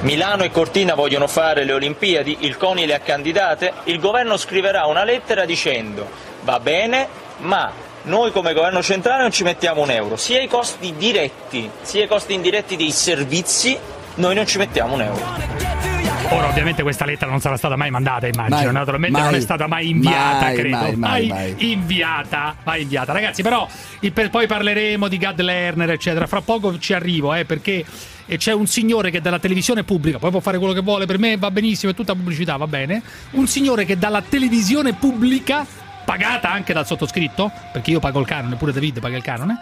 Milano 0.07 0.45
e 0.45 0.53
Cortina 0.53 0.95
vogliono 0.95 1.27
fare 1.27 1.65
le 1.65 1.73
Olimpiadi, 1.73 2.37
il 2.43 2.57
CONI 2.57 2.87
le 2.87 2.95
ha 2.95 3.01
candidate, 3.01 3.73
il 3.87 3.99
governo 3.99 4.37
scriverà 4.37 4.87
una 4.87 5.03
lettera 5.03 5.45
dicendo 5.45 6.09
va 6.43 6.61
bene, 6.61 7.09
ma 7.39 7.73
noi 8.03 8.31
come 8.31 8.53
governo 8.53 8.85
centrale 8.85 9.23
non 9.23 9.33
ci 9.33 9.43
mettiamo 9.43 9.83
un 9.83 9.91
euro, 9.91 10.15
sia 10.15 10.41
i 10.41 10.47
costi 10.47 10.95
diretti 10.97 11.69
sia 11.83 12.05
i 12.05 12.07
costi 12.07 12.35
indiretti 12.35 12.77
dei 12.77 12.93
servizi, 12.93 13.77
noi 14.15 14.37
non 14.37 14.47
ci 14.47 14.59
mettiamo 14.59 14.95
un 14.95 15.03
euro. 15.03 15.96
Ora, 16.31 16.49
ovviamente, 16.49 16.83
questa 16.83 17.05
lettera 17.05 17.31
non 17.31 17.41
sarà 17.41 17.57
stata 17.57 17.77
mai 17.77 17.91
mandata, 17.91 18.27
immagino. 18.27 18.57
Mai, 18.57 18.73
Naturalmente 18.73 19.17
mai. 19.19 19.27
non 19.31 19.35
è 19.37 19.41
stata 19.41 19.67
mai 19.69 19.89
inviata, 19.91 20.45
Mai, 20.47 20.55
credo. 20.57 20.93
mai, 20.97 21.55
inviata. 21.59 22.57
Mai 22.65 22.83
inviata. 22.83 23.13
Ragazzi, 23.13 23.43
però, 23.43 23.67
per- 24.13 24.31
poi 24.31 24.47
parleremo 24.47 25.07
di 25.09 25.19
Gad 25.19 25.41
Lerner, 25.41 25.91
eccetera. 25.91 26.27
Fra 26.27 26.41
poco 26.41 26.79
ci 26.79 26.93
arrivo, 26.95 27.33
eh, 27.33 27.45
perché 27.45 27.85
eh, 28.27 28.37
c'è 28.39 28.53
un 28.53 28.67
signore 28.67 29.11
che 29.11 29.21
dalla 29.21 29.39
televisione 29.39 29.85
pubblica, 29.85 30.19
poi 30.19 30.31
può 30.31 30.41
fare 30.41 30.59
quello 30.59 30.73
che 30.73 30.81
vuole, 30.81 31.07
per 31.07 31.19
me 31.19 31.37
va 31.37 31.51
benissimo, 31.53 31.93
è 31.93 31.95
tutta 31.95 32.15
pubblicità, 32.15 32.57
va 32.57 32.67
bene. 32.67 33.03
Un 33.33 33.47
signore 33.47 33.85
che 33.85 33.97
dalla 33.97 34.21
televisione 34.21 34.95
pubblica, 34.95 35.65
pagata 36.05 36.51
anche 36.51 36.73
dal 36.73 36.87
sottoscritto, 36.87 37.51
perché 37.73 37.93
io 37.93 38.01
pago 38.01 38.19
il 38.21 38.27
canone, 38.27 38.57
pure 38.57 38.73
David 38.73 38.99
paga 39.01 39.17
il 39.17 39.23
canone. 39.23 39.59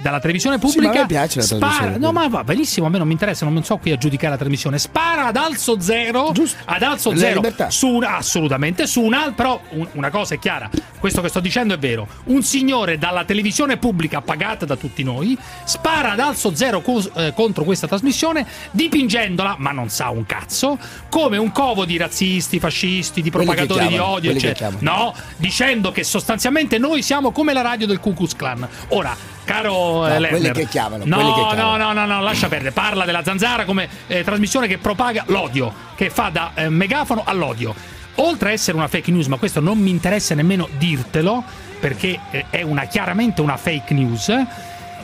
Dalla 0.00 0.18
televisione 0.20 0.58
Sì, 0.58 0.64
ma 0.66 0.72
pubblica 0.72 1.06
piace 1.06 1.38
la 1.38 1.44
spara, 1.44 1.96
no 1.98 2.12
ma 2.12 2.26
va 2.28 2.42
benissimo 2.44 2.86
a 2.86 2.90
me 2.90 2.98
non 2.98 3.06
mi 3.06 3.12
interessa 3.12 3.46
non 3.46 3.62
so 3.64 3.76
qui 3.76 3.92
a 3.92 3.96
giudicare 3.96 4.30
la 4.32 4.36
trasmissione 4.38 4.78
spara 4.78 5.26
ad 5.26 5.36
alzo 5.36 5.80
zero 5.80 6.32
ad 6.64 6.82
alzo 6.82 7.16
zero. 7.16 7.40
su 7.68 7.88
un, 7.88 8.04
assolutamente 8.04 8.86
su 8.86 9.00
un 9.02 9.14
altro 9.14 9.32
però 9.34 9.60
un- 9.70 9.88
una 9.92 10.10
cosa 10.10 10.34
è 10.34 10.38
chiara 10.38 10.68
questo 10.98 11.20
che 11.20 11.28
sto 11.28 11.40
dicendo 11.40 11.74
è 11.74 11.78
vero. 11.78 12.08
Un 12.24 12.42
signore 12.42 12.96
dalla 12.96 13.24
televisione 13.24 13.76
pubblica 13.76 14.22
pagata 14.22 14.64
da 14.64 14.74
tutti 14.74 15.02
noi 15.02 15.36
spara 15.64 16.12
ad 16.12 16.18
alzo 16.20 16.54
zero 16.54 16.80
cos- 16.80 17.10
eh, 17.14 17.32
contro 17.34 17.62
questa 17.64 17.86
trasmissione 17.86 18.46
dipingendola 18.70 19.56
ma 19.58 19.70
non 19.72 19.90
sa 19.90 20.08
un 20.10 20.24
cazzo 20.26 20.78
come 21.10 21.36
un 21.36 21.52
covo 21.52 21.84
di 21.84 21.96
razzisti 21.98 22.58
fascisti 22.58 23.20
di 23.22 23.30
propagatori 23.30 23.82
di 23.86 23.88
chiamano, 23.94 24.12
odio 24.12 24.30
quelli 24.30 24.40
che 24.46 24.50
eccetera. 24.52 24.76
no 24.80 25.14
dicendo 25.36 25.92
che 25.92 26.04
sostanzialmente 26.04 26.78
noi 26.78 27.02
siamo 27.02 27.32
come 27.32 27.52
la 27.52 27.60
radio 27.62 27.86
del 27.86 28.00
Ku 28.00 28.14
Klux 28.14 28.34
Klan. 28.34 28.66
Ora 28.88 29.14
caro 29.44 30.06
eh, 30.06 30.18
No, 30.18 30.28
quelli 30.28 30.42
Lerner, 30.42 30.52
che 30.52 30.66
chiamano, 30.66 31.04
no, 31.06 31.16
quelli 31.16 31.32
che 31.32 31.40
no, 31.40 31.46
chiamano. 31.48 31.92
no, 31.92 31.92
no, 31.92 32.06
no, 32.06 32.20
lascia 32.22 32.48
perdere. 32.48 32.72
Parla 32.72 33.04
della 33.04 33.22
zanzara 33.22 33.64
come 33.64 33.88
eh, 34.06 34.24
trasmissione 34.24 34.66
che 34.66 34.78
propaga 34.78 35.24
l'odio, 35.28 35.72
che 35.94 36.10
fa 36.10 36.30
da 36.30 36.52
eh, 36.54 36.68
megafono 36.68 37.22
all'odio. 37.24 37.74
Oltre 38.16 38.50
a 38.50 38.52
essere 38.52 38.76
una 38.76 38.88
fake 38.88 39.10
news, 39.10 39.26
ma 39.26 39.36
questo 39.36 39.60
non 39.60 39.78
mi 39.78 39.90
interessa 39.90 40.34
nemmeno 40.34 40.68
dirtelo, 40.78 41.42
perché 41.80 42.18
eh, 42.30 42.46
è 42.50 42.62
una, 42.62 42.84
chiaramente 42.84 43.40
una 43.40 43.56
fake 43.56 43.92
news. 43.94 44.32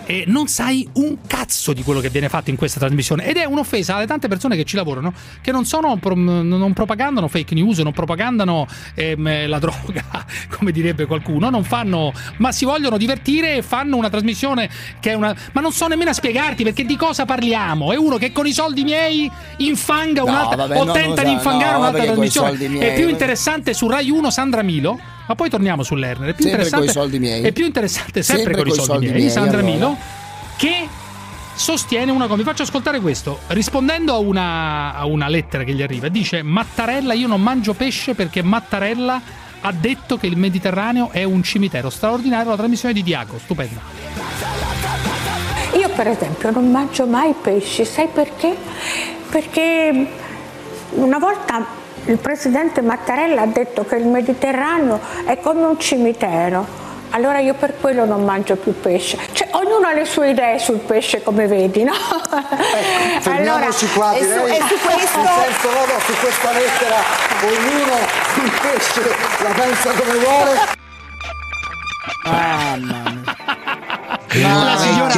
E 0.06 0.24
non 0.26 0.48
sai 0.48 0.88
un 0.94 1.18
cazzo 1.26 1.72
di 1.72 1.82
quello 1.82 2.00
che 2.00 2.10
viene 2.10 2.28
fatto 2.28 2.50
in 2.50 2.56
questa 2.56 2.80
trasmissione 2.80 3.26
ed 3.26 3.36
è 3.36 3.44
un'offesa 3.44 3.96
alle 3.96 4.06
tante 4.06 4.28
persone 4.28 4.56
che 4.56 4.64
ci 4.64 4.76
lavorano 4.76 5.12
che 5.40 5.52
non 5.52 5.64
sono 5.64 5.98
non 6.00 6.72
propagandano 6.72 7.28
fake 7.28 7.54
news, 7.54 7.78
non 7.78 7.92
propagandano 7.92 8.66
ehm, 8.94 9.48
la 9.48 9.58
droga, 9.58 10.04
come 10.50 10.72
direbbe 10.72 11.06
qualcuno, 11.06 11.50
non 11.50 11.64
fanno 11.64 12.12
ma 12.38 12.50
si 12.52 12.64
vogliono 12.64 12.96
divertire 12.96 13.56
e 13.56 13.62
fanno 13.62 13.96
una 13.96 14.10
trasmissione 14.10 14.68
che 14.98 15.10
è 15.10 15.14
una 15.14 15.34
ma 15.52 15.60
non 15.60 15.72
so 15.72 15.86
nemmeno 15.86 16.10
a 16.10 16.14
spiegarti 16.14 16.64
perché 16.64 16.84
di 16.84 16.96
cosa 16.96 17.24
parliamo. 17.24 17.92
È 17.92 17.96
uno 17.96 18.16
che 18.16 18.32
con 18.32 18.46
i 18.46 18.52
soldi 18.52 18.82
miei 18.82 19.30
infanga 19.58 20.22
No, 20.22 20.30
un'altra 20.30 20.56
vabbè, 20.56 20.78
o 20.78 20.84
no, 20.84 20.92
tenta 20.92 21.22
di 21.22 21.32
infangare 21.32 21.72
no, 21.72 21.78
un'altra 21.78 22.04
trasmissione. 22.04 22.48
soldi 22.48 22.64
È 22.64 22.68
miei, 22.68 22.94
più 22.94 23.08
interessante 23.08 23.74
su 23.74 23.88
Rai 23.88 24.10
1 24.10 24.30
Sandra 24.30 24.62
Milo, 24.62 24.98
ma 25.30 25.36
poi 25.36 25.48
torniamo 25.48 25.84
sull'Erner. 25.84 26.30
È 26.30 26.34
più 26.34 26.42
Sempre 26.42 26.62
interessante 26.62 26.92
soldi 26.92 27.18
miei. 27.20 27.42
È 27.42 27.52
più 27.52 27.64
interessante 27.64 28.22
sempre, 28.24 28.44
Sempre 28.46 28.62
con 28.62 28.66
i 28.66 28.74
soldi, 28.74 28.90
soldi 28.90 29.06
miei, 29.06 29.18
miei, 29.18 29.30
Sandra 29.30 29.58
allora. 29.58 29.72
Milo 29.72 29.96
che 30.56 30.88
sostiene 31.54 32.10
una 32.10 32.24
cosa. 32.26 32.34
Vi 32.38 32.42
faccio 32.42 32.62
ascoltare 32.64 32.98
questo. 32.98 33.38
Rispondendo 33.46 34.12
a 34.12 34.18
una, 34.18 34.92
a 34.92 35.06
una 35.06 35.28
lettera 35.28 35.62
che 35.62 35.72
gli 35.72 35.82
arriva, 35.82 36.08
dice: 36.08 36.42
Mattarella, 36.42 37.12
io 37.12 37.28
non 37.28 37.40
mangio 37.40 37.74
pesce 37.74 38.14
perché 38.14 38.42
Mattarella 38.42 39.22
ha 39.60 39.72
detto 39.72 40.16
che 40.16 40.26
il 40.26 40.36
Mediterraneo 40.36 41.10
è 41.12 41.22
un 41.22 41.44
cimitero 41.44 41.90
straordinario. 41.90 42.50
La 42.50 42.56
trasmissione 42.56 42.92
di 42.92 43.04
Diaco, 43.04 43.38
stupenda. 43.38 43.80
Io 45.78 45.88
per 45.90 46.08
esempio 46.08 46.50
non 46.50 46.72
mangio 46.72 47.06
mai 47.06 47.34
pesci, 47.40 47.84
sai 47.84 48.08
perché? 48.12 48.56
Perché 49.30 50.08
una 50.94 51.18
volta 51.18 51.64
il 52.06 52.16
presidente 52.18 52.80
Mattarella 52.80 53.42
ha 53.42 53.46
detto 53.46 53.84
che 53.84 53.96
il 53.96 54.06
Mediterraneo 54.06 55.00
è 55.26 55.38
come 55.40 55.62
un 55.64 55.78
cimitero. 55.78 56.88
Allora 57.12 57.38
io 57.40 57.54
per 57.54 57.74
quello 57.80 58.04
non 58.04 58.24
mangio 58.24 58.54
più 58.56 58.78
pesce. 58.80 59.18
Cioè, 59.32 59.48
ognuno 59.52 59.88
ha 59.88 59.92
le 59.92 60.04
sue 60.04 60.30
idee 60.30 60.58
sul 60.60 60.78
pesce, 60.78 61.22
come 61.24 61.46
vedi, 61.48 61.82
no? 61.82 61.92
Fermiamoci 63.20 63.88
qua, 63.92 64.12
e 64.14 64.22
su- 64.22 64.28
direi. 64.28 64.56
e 64.56 64.60
su 64.60 64.78
questo- 64.78 65.18
In 65.18 65.26
senso 65.26 65.72
loro, 65.72 65.98
su 66.04 66.12
questa 66.20 66.52
lettera, 66.52 66.96
ognuno 67.42 67.96
sul 68.34 68.50
pesce 68.62 69.00
la 69.42 69.50
pensa 69.50 69.90
come 69.90 70.18
vuole. 70.18 70.78
La 74.32 74.76
signora- 74.78 75.10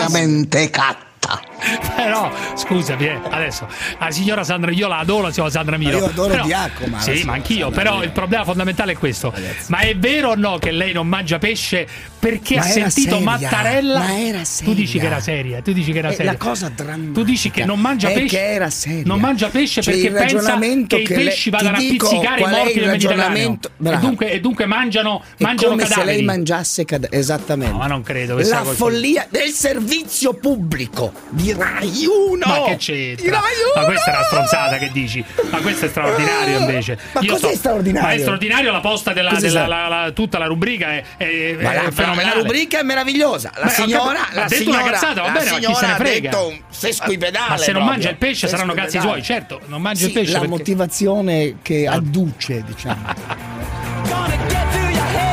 catta. 0.70 1.40
Però, 1.96 2.30
scusami, 2.54 3.06
eh, 3.06 3.18
adesso 3.30 3.66
la 3.98 4.10
signora 4.10 4.44
Sandra, 4.44 4.70
io 4.70 4.88
la 4.88 4.98
adoro, 4.98 5.22
la 5.26 5.32
signora 5.32 5.50
Sandra 5.52 5.76
Milo. 5.76 5.92
Ma 5.92 5.98
io 5.98 6.04
adoro 6.06 6.30
però, 6.32 6.44
Diaco, 6.44 6.86
ma 6.86 7.00
Sì, 7.00 7.22
ma 7.24 7.32
anch'io. 7.34 7.64
Sandra 7.66 7.82
Però 7.82 7.92
Milo. 7.94 8.04
il 8.06 8.12
problema 8.12 8.44
fondamentale 8.44 8.92
è 8.92 8.96
questo. 8.96 9.32
Ma 9.68 9.78
è 9.78 9.96
vero 9.96 10.30
o 10.30 10.34
no 10.34 10.58
che 10.58 10.70
lei 10.70 10.92
non 10.92 11.06
mangia 11.06 11.38
pesce 11.38 11.86
perché 12.18 12.56
Ma 12.56 12.60
ha 12.62 12.64
sentito 12.64 13.10
seria, 13.10 13.24
Mattarella? 13.24 13.98
ma 13.98 14.18
era 14.20 14.38
Tu 14.42 14.74
dici 14.74 14.86
seria. 14.86 15.00
che 15.00 15.06
era 15.06 15.20
seria, 15.20 15.62
tu 15.62 15.72
dici 15.72 15.92
che 15.92 15.98
era 15.98 16.08
Eh, 16.10 16.14
seria. 16.14 16.32
la 16.32 16.38
cosa 16.38 16.68
drammatica 16.68 17.12
Tu 17.20 17.24
dici 17.24 17.50
che 17.50 17.64
non 17.64 17.80
mangia 17.80 18.08
pesce. 18.10 18.36
che 18.36 18.52
era 18.52 18.70
seria. 18.70 19.02
Non 19.04 19.20
mangia 19.20 19.48
pesce 19.48 19.82
Cioè, 19.82 19.94
perché 19.94 20.10
pensa 20.10 20.58
che 20.58 20.66
i 20.66 20.86
che 21.04 21.14
lei- 21.16 21.24
pesci 21.26 21.42
ti 21.44 21.50
vadano 21.50 21.76
a 21.76 21.80
pizzicare 21.80 22.40
i 22.40 22.46
morti 22.48 22.78
del 22.78 22.88
Mediterraneo. 22.90 23.58
E 23.82 23.96
dunque, 23.98 24.30
e 24.32 24.40
dunque 24.40 24.66
mangiano, 24.66 25.22
È 25.36 25.42
mangiano 25.42 25.70
come 25.72 25.84
se 25.84 25.88
cadaveri. 25.90 26.16
lei 26.16 26.24
mangiasse 26.24 26.84
cad- 26.84 27.08
esattamente. 27.10 27.72
No, 27.72 27.78
ma 27.78 27.86
non 27.86 28.02
credo 28.02 28.36
La 28.38 28.64
follia 28.64 29.26
del 29.30 29.50
servizio 29.50 30.34
pubblico 30.34 31.12
di 31.30 31.51
Rai 31.56 32.06
1. 32.06 32.46
Ma 32.46 32.62
che 32.64 32.70
Di 32.72 32.76
c'entra? 32.76 33.30
Rai 33.30 33.42
Ma 33.74 33.80
1! 33.80 33.86
questa 33.86 34.12
è 34.12 34.14
una 34.16 34.24
stronzata 34.24 34.76
che 34.78 34.90
dici. 34.92 35.24
Ma 35.50 35.58
questo 35.60 35.86
è 35.86 35.88
straordinario 35.88 36.58
invece. 36.58 36.98
Ma 37.12 37.20
Io 37.20 37.32
cos'è 37.32 37.54
straordinario? 37.54 38.08
Ma 38.08 38.14
è 38.14 38.18
straordinario 38.18 38.72
la 38.72 38.80
posta 38.80 39.12
della, 39.12 39.32
della- 39.32 39.66
la- 39.66 39.88
la- 39.88 40.10
tutta 40.12 40.38
la 40.38 40.46
rubrica 40.46 40.88
è, 40.92 41.02
è- 41.16 41.56
Ma 41.60 41.72
è 41.72 41.82
la, 41.84 41.90
fenomenale. 41.90 42.34
la 42.36 42.40
rubrica 42.42 42.78
è 42.78 42.82
meravigliosa. 42.82 43.50
La 43.56 43.64
Beh, 43.64 43.70
ho 43.70 43.74
signora, 43.74 44.18
la 44.32 44.44
ha 44.44 44.48
detto 44.48 44.62
signora, 44.62 44.82
una 44.82 44.90
cazzata, 44.92 45.20
va 45.22 45.26
la 45.26 45.32
bene, 45.32 45.50
ma 45.50 45.56
chi 45.56 45.62
signora 45.64 45.78
se 45.78 45.86
ne 45.86 45.92
ha 45.92 45.96
frega? 45.96 46.30
detto 46.30 46.46
un 46.48 46.58
sesquipedale. 46.70 47.48
Ma 47.48 47.56
se 47.56 47.64
non 47.64 47.72
proprio. 47.72 47.90
mangia 47.90 48.10
il 48.10 48.16
pesce 48.16 48.48
saranno 48.48 48.72
cazzi 48.74 48.90
Sesquipedale. 48.92 49.22
suoi, 49.24 49.36
certo, 49.36 49.60
non 49.66 49.80
mangia 49.82 50.04
il 50.04 50.08
Sì, 50.08 50.12
pesce 50.18 50.32
la 50.32 50.38
perché- 50.40 50.54
motivazione 50.56 51.54
che 51.62 51.86
adduce, 51.86 52.62
diciamo. 52.66 53.00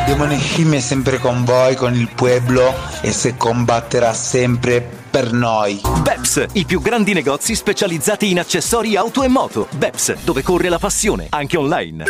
Demone 0.06 0.40
Scimmia 0.40 0.80
è 0.80 0.82
sempre 0.82 1.20
con 1.20 1.44
voi, 1.44 1.76
con 1.76 1.94
il 1.94 2.10
pueblo 2.14 2.74
e 3.02 3.12
se 3.12 3.38
combatterà 3.38 4.12
sempre 4.14 4.99
per 5.10 5.34
noi. 5.34 5.82
Beps, 6.04 6.46
i 6.54 6.66
più 6.66 6.82
grandi 6.82 7.14
negozi 7.14 7.56
specializzati 7.56 8.30
in 8.30 8.40
accessori 8.40 8.96
auto 8.96 9.24
e 9.24 9.28
moto. 9.28 9.68
Beps, 9.76 10.24
dove 10.24 10.44
corre 10.44 10.70
la 10.70 10.78
passione, 10.78 11.28
anche 11.30 11.58
online. 11.58 12.04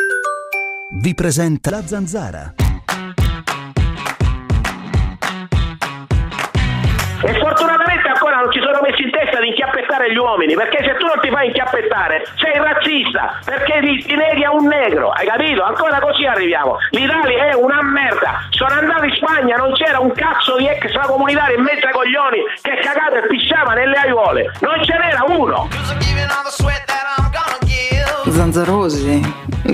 Vi 1.02 1.14
presenta 1.14 1.70
la 1.70 1.86
zanzara. 1.86 2.54
E 7.22 7.34
fortunatamente 7.38 7.69
di 10.08 10.10
inchiappettare 10.10 10.14
gli 10.14 10.18
uomini, 10.18 10.54
perché 10.56 10.84
se 10.84 10.96
tu 10.98 11.06
non 11.06 11.20
ti 11.20 11.30
fai 11.30 11.48
inchiappettare 11.48 12.24
sei 12.36 12.58
razzista, 12.58 13.40
perché 13.44 13.80
ti, 13.82 14.04
ti 14.04 14.16
neghi 14.16 14.44
a 14.44 14.52
un 14.54 14.66
negro, 14.66 15.12
hai 15.12 15.28
capito? 15.28 15.64
Ancora 15.64 16.00
così 16.00 16.26
arriviamo. 16.26 16.78
L'Italia 16.92 17.50
è 17.50 17.54
una 17.54 17.82
merda. 17.84 18.48
Sono 18.50 18.74
andato 18.74 19.04
in 19.04 19.14
Spagna, 19.16 19.58
non 19.58 19.74
c'era 19.74 20.00
un 20.00 20.12
cazzo 20.14 20.58
di 20.58 20.68
extracomunitario 20.68 21.58
in 21.58 21.64
mezzo 21.64 21.86
ai 21.88 21.94
coglioni 21.94 22.40
che 22.62 22.80
cagava 22.82 23.18
e 23.18 23.28
pisciava 23.28 23.74
nelle 23.74 23.96
aiuole. 23.96 24.52
Non 24.62 24.84
ce 24.84 24.94
n'era 24.98 25.24
uno. 25.28 25.68
Zanzarosi, 28.30 29.22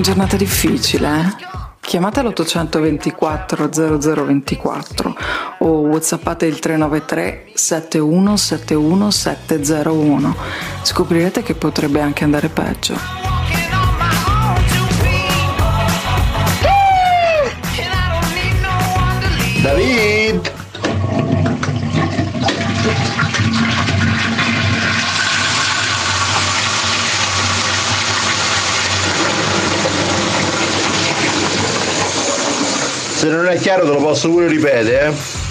giornata 0.02 0.36
difficile, 0.38 1.08
eh? 1.08 1.55
Chiamate 1.86 2.24
l'824 2.24 3.70
0024 3.70 5.16
o 5.60 5.68
whatsappate 5.82 6.48
il 6.48 6.58
393 6.58 7.52
7171 7.54 9.12
701. 9.12 10.36
Scoprirete 10.82 11.44
che 11.44 11.54
potrebbe 11.54 12.02
anche 12.02 12.24
andare 12.24 12.50
peggio. 12.50 12.98
David! 19.62 20.65
Se 33.26 33.32
non 33.32 33.48
è 33.48 33.58
chiaro 33.58 33.86
te 33.86 33.92
lo 33.92 33.98
posso 33.98 34.30
pure 34.30 34.46
ripetere, 34.48 35.08
eh. 35.08 35.45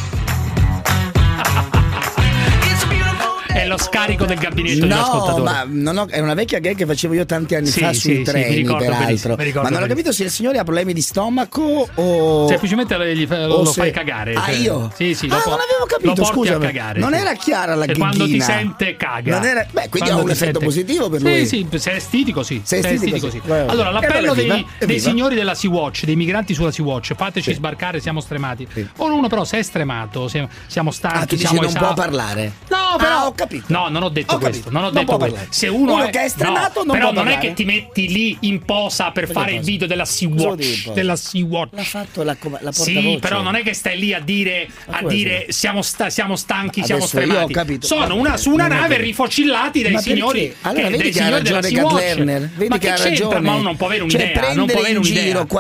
E 3.57 3.67
lo 3.67 3.79
scarico 3.79 4.25
del 4.25 4.39
gabinetto 4.39 4.85
No, 4.87 5.39
ma 5.43 5.65
non 5.67 5.97
ho- 5.97 6.07
è 6.09 6.19
una 6.19 6.35
vecchia 6.35 6.59
gag 6.59 6.75
che 6.77 6.87
facevo 6.87 7.15
io 7.15 7.25
tanti 7.25 7.55
anni 7.55 7.67
Sì, 7.69 7.81
fa 7.81 7.93
sì, 7.93 8.01
sui 8.01 8.17
sì, 8.17 8.23
treni, 8.23 8.55
ricordo 8.57 8.79
benissimo, 8.85 8.97
peraltro. 9.07 9.37
mi 9.37 9.45
ricordo 9.45 9.69
Ma 9.69 9.75
non 9.75 9.85
ho 9.85 9.87
capito 9.87 10.13
se 10.13 10.25
il 10.25 10.31
signore 10.31 10.59
ha 10.59 10.65
problemi 10.65 10.93
di 10.93 11.01
stomaco 11.01 11.89
o. 11.95 12.49
Semplicemente 12.49 12.97
lo, 12.97 13.05
gli 13.07 13.27
fa- 13.27 13.47
lo- 13.47 13.55
o 13.55 13.65
se- 13.65 13.81
fai 13.81 13.91
cagare. 13.93 14.35
Ah, 14.35 14.45
cioè. 14.47 14.55
io? 14.57 14.91
Sì, 14.97 15.15
sì, 15.15 15.27
Ah, 15.31 15.37
po- 15.39 15.51
non 15.51 15.59
avevo 15.61 15.85
capito, 15.87 16.09
lo 16.09 16.15
porti 16.15 16.33
scusami. 16.33 16.65
a 16.65 16.69
cagare. 16.69 16.99
Non 16.99 17.13
sì. 17.13 17.19
era 17.19 17.33
chiara 17.35 17.75
la 17.77 17.85
E 17.85 17.97
quando 17.97 18.25
ti 18.27 18.41
sente 18.41 18.97
caga. 18.97 19.39
Non 19.39 19.47
era- 19.47 19.67
beh, 19.71 19.89
quindi 19.89 20.11
ha 20.11 20.15
un 20.17 20.21
effetto 20.31 20.37
sente- 20.59 20.59
positivo 20.65 21.09
per 21.09 21.21
sì, 21.21 21.27
lui. 21.27 21.47
Sì, 21.47 21.69
se 21.77 21.93
è 21.93 21.95
estetico 21.95 22.43
sì. 22.43 22.61
Se 22.65 22.81
è 22.81 22.93
estetico, 22.93 23.31
sì. 23.31 23.41
Allora, 23.47 23.91
l'appello 23.91 24.33
allora 24.33 24.65
dei, 24.81 24.99
signori 25.01 25.37
della 25.37 25.55
Sea-Watch, 25.55 26.05
dei 26.05 26.17
migranti 26.17 26.55
sulla 26.55 26.73
Sea-Watch, 26.73 27.15
fateci 27.15 27.55
sbarcare, 27.55 28.01
siamo 28.01 28.21
stremati. 28.21 28.67
Uno 28.97 29.29
però 29.29 29.45
se 29.45 29.59
è 29.59 29.63
stremato, 29.63 30.27
siamo, 30.29 30.91
stanchi, 30.91 31.35
Ah, 31.37 31.39
siamo 31.39 31.61
non 31.63 31.73
può 31.73 31.95
parlare. 31.95 32.53
No, 32.69 32.97
però 32.99 33.13
Ah, 33.27 33.33
capito. 33.47 33.65
No, 33.69 33.89
non 33.89 34.03
ho 34.03 34.09
detto 34.09 34.35
Ho 34.35 34.39
questo, 34.39 34.71
non 34.71 34.83
ho 34.85 34.91
Non 34.91 35.05
detto 35.05 35.17
questo. 35.17 35.39
Se 35.51 35.69
uno, 35.69 35.93
Uno 35.95 36.05
è, 36.05 36.11
che 36.11 36.25
è 36.25 36.29
stremato 36.29 36.81
no, 36.81 36.85
non 36.87 36.97
però 36.97 37.13
può 37.13 37.23
non 37.23 37.29
è 37.29 37.33
parlare. 37.33 37.49
che 37.49 37.55
ti 37.55 37.65
metti 37.65 38.09
lì 38.09 38.37
in 38.41 38.65
posa 38.65 39.11
per 39.11 39.31
fare 39.31 39.51
il 39.53 39.59
posa? 39.59 39.71
video 39.71 39.87
della 39.87 40.03
Cosa 40.05 40.13
Sea-Watch, 40.17 40.93
della 40.93 41.17
Sea-Watch. 41.17 41.73
L'ha 41.75 41.83
fatto 41.83 42.23
la, 42.23 42.37
la 42.61 42.73
Sì, 42.73 43.19
però 43.21 43.41
non 43.43 43.55
è 43.57 43.63
che 43.63 43.75
stai 43.75 43.99
lì 43.99 44.13
a 44.13 44.21
dire, 44.21 44.69
a 44.87 45.05
dire 45.07 45.47
siamo, 45.51 45.83
sta- 45.83 46.11
siamo 46.11 46.37
stanchi, 46.37 46.83
siamo 46.85 47.03
Adesso 47.05 47.17
ho 47.19 47.21
stremati. 47.23 47.53
capito. 47.53 47.87
Sono 47.87 48.15
una, 48.17 48.37
su 48.37 48.51
una 48.51 48.67
è 48.67 48.69
nave 48.69 48.97
rifocillati 48.99 49.83
dai 49.83 49.99
signori. 49.99 50.55
Allora 50.63 50.89
vedi 50.89 51.11
che 51.11 51.23
ha 51.23 51.29
ragione 51.29 51.63
Sea-Watch. 51.63 51.95
Lerner, 51.95 52.51
vedi 52.57 52.79
che 52.79 52.91
ha 52.91 52.97
ragione. 52.97 53.41
Ma 53.41 53.57
non 53.57 53.77
può 53.77 53.87
avere 53.87 54.09
Cioè, 54.09 54.23
un'idea. 54.23 54.53
non 54.55 54.67
prendere 54.67 54.73
può 54.73 54.81
avere 54.81 54.91
in 54.93 54.99
un'idea. 54.99 55.23
giro 55.23 55.39
Non 55.39 55.47
sto 55.47 55.55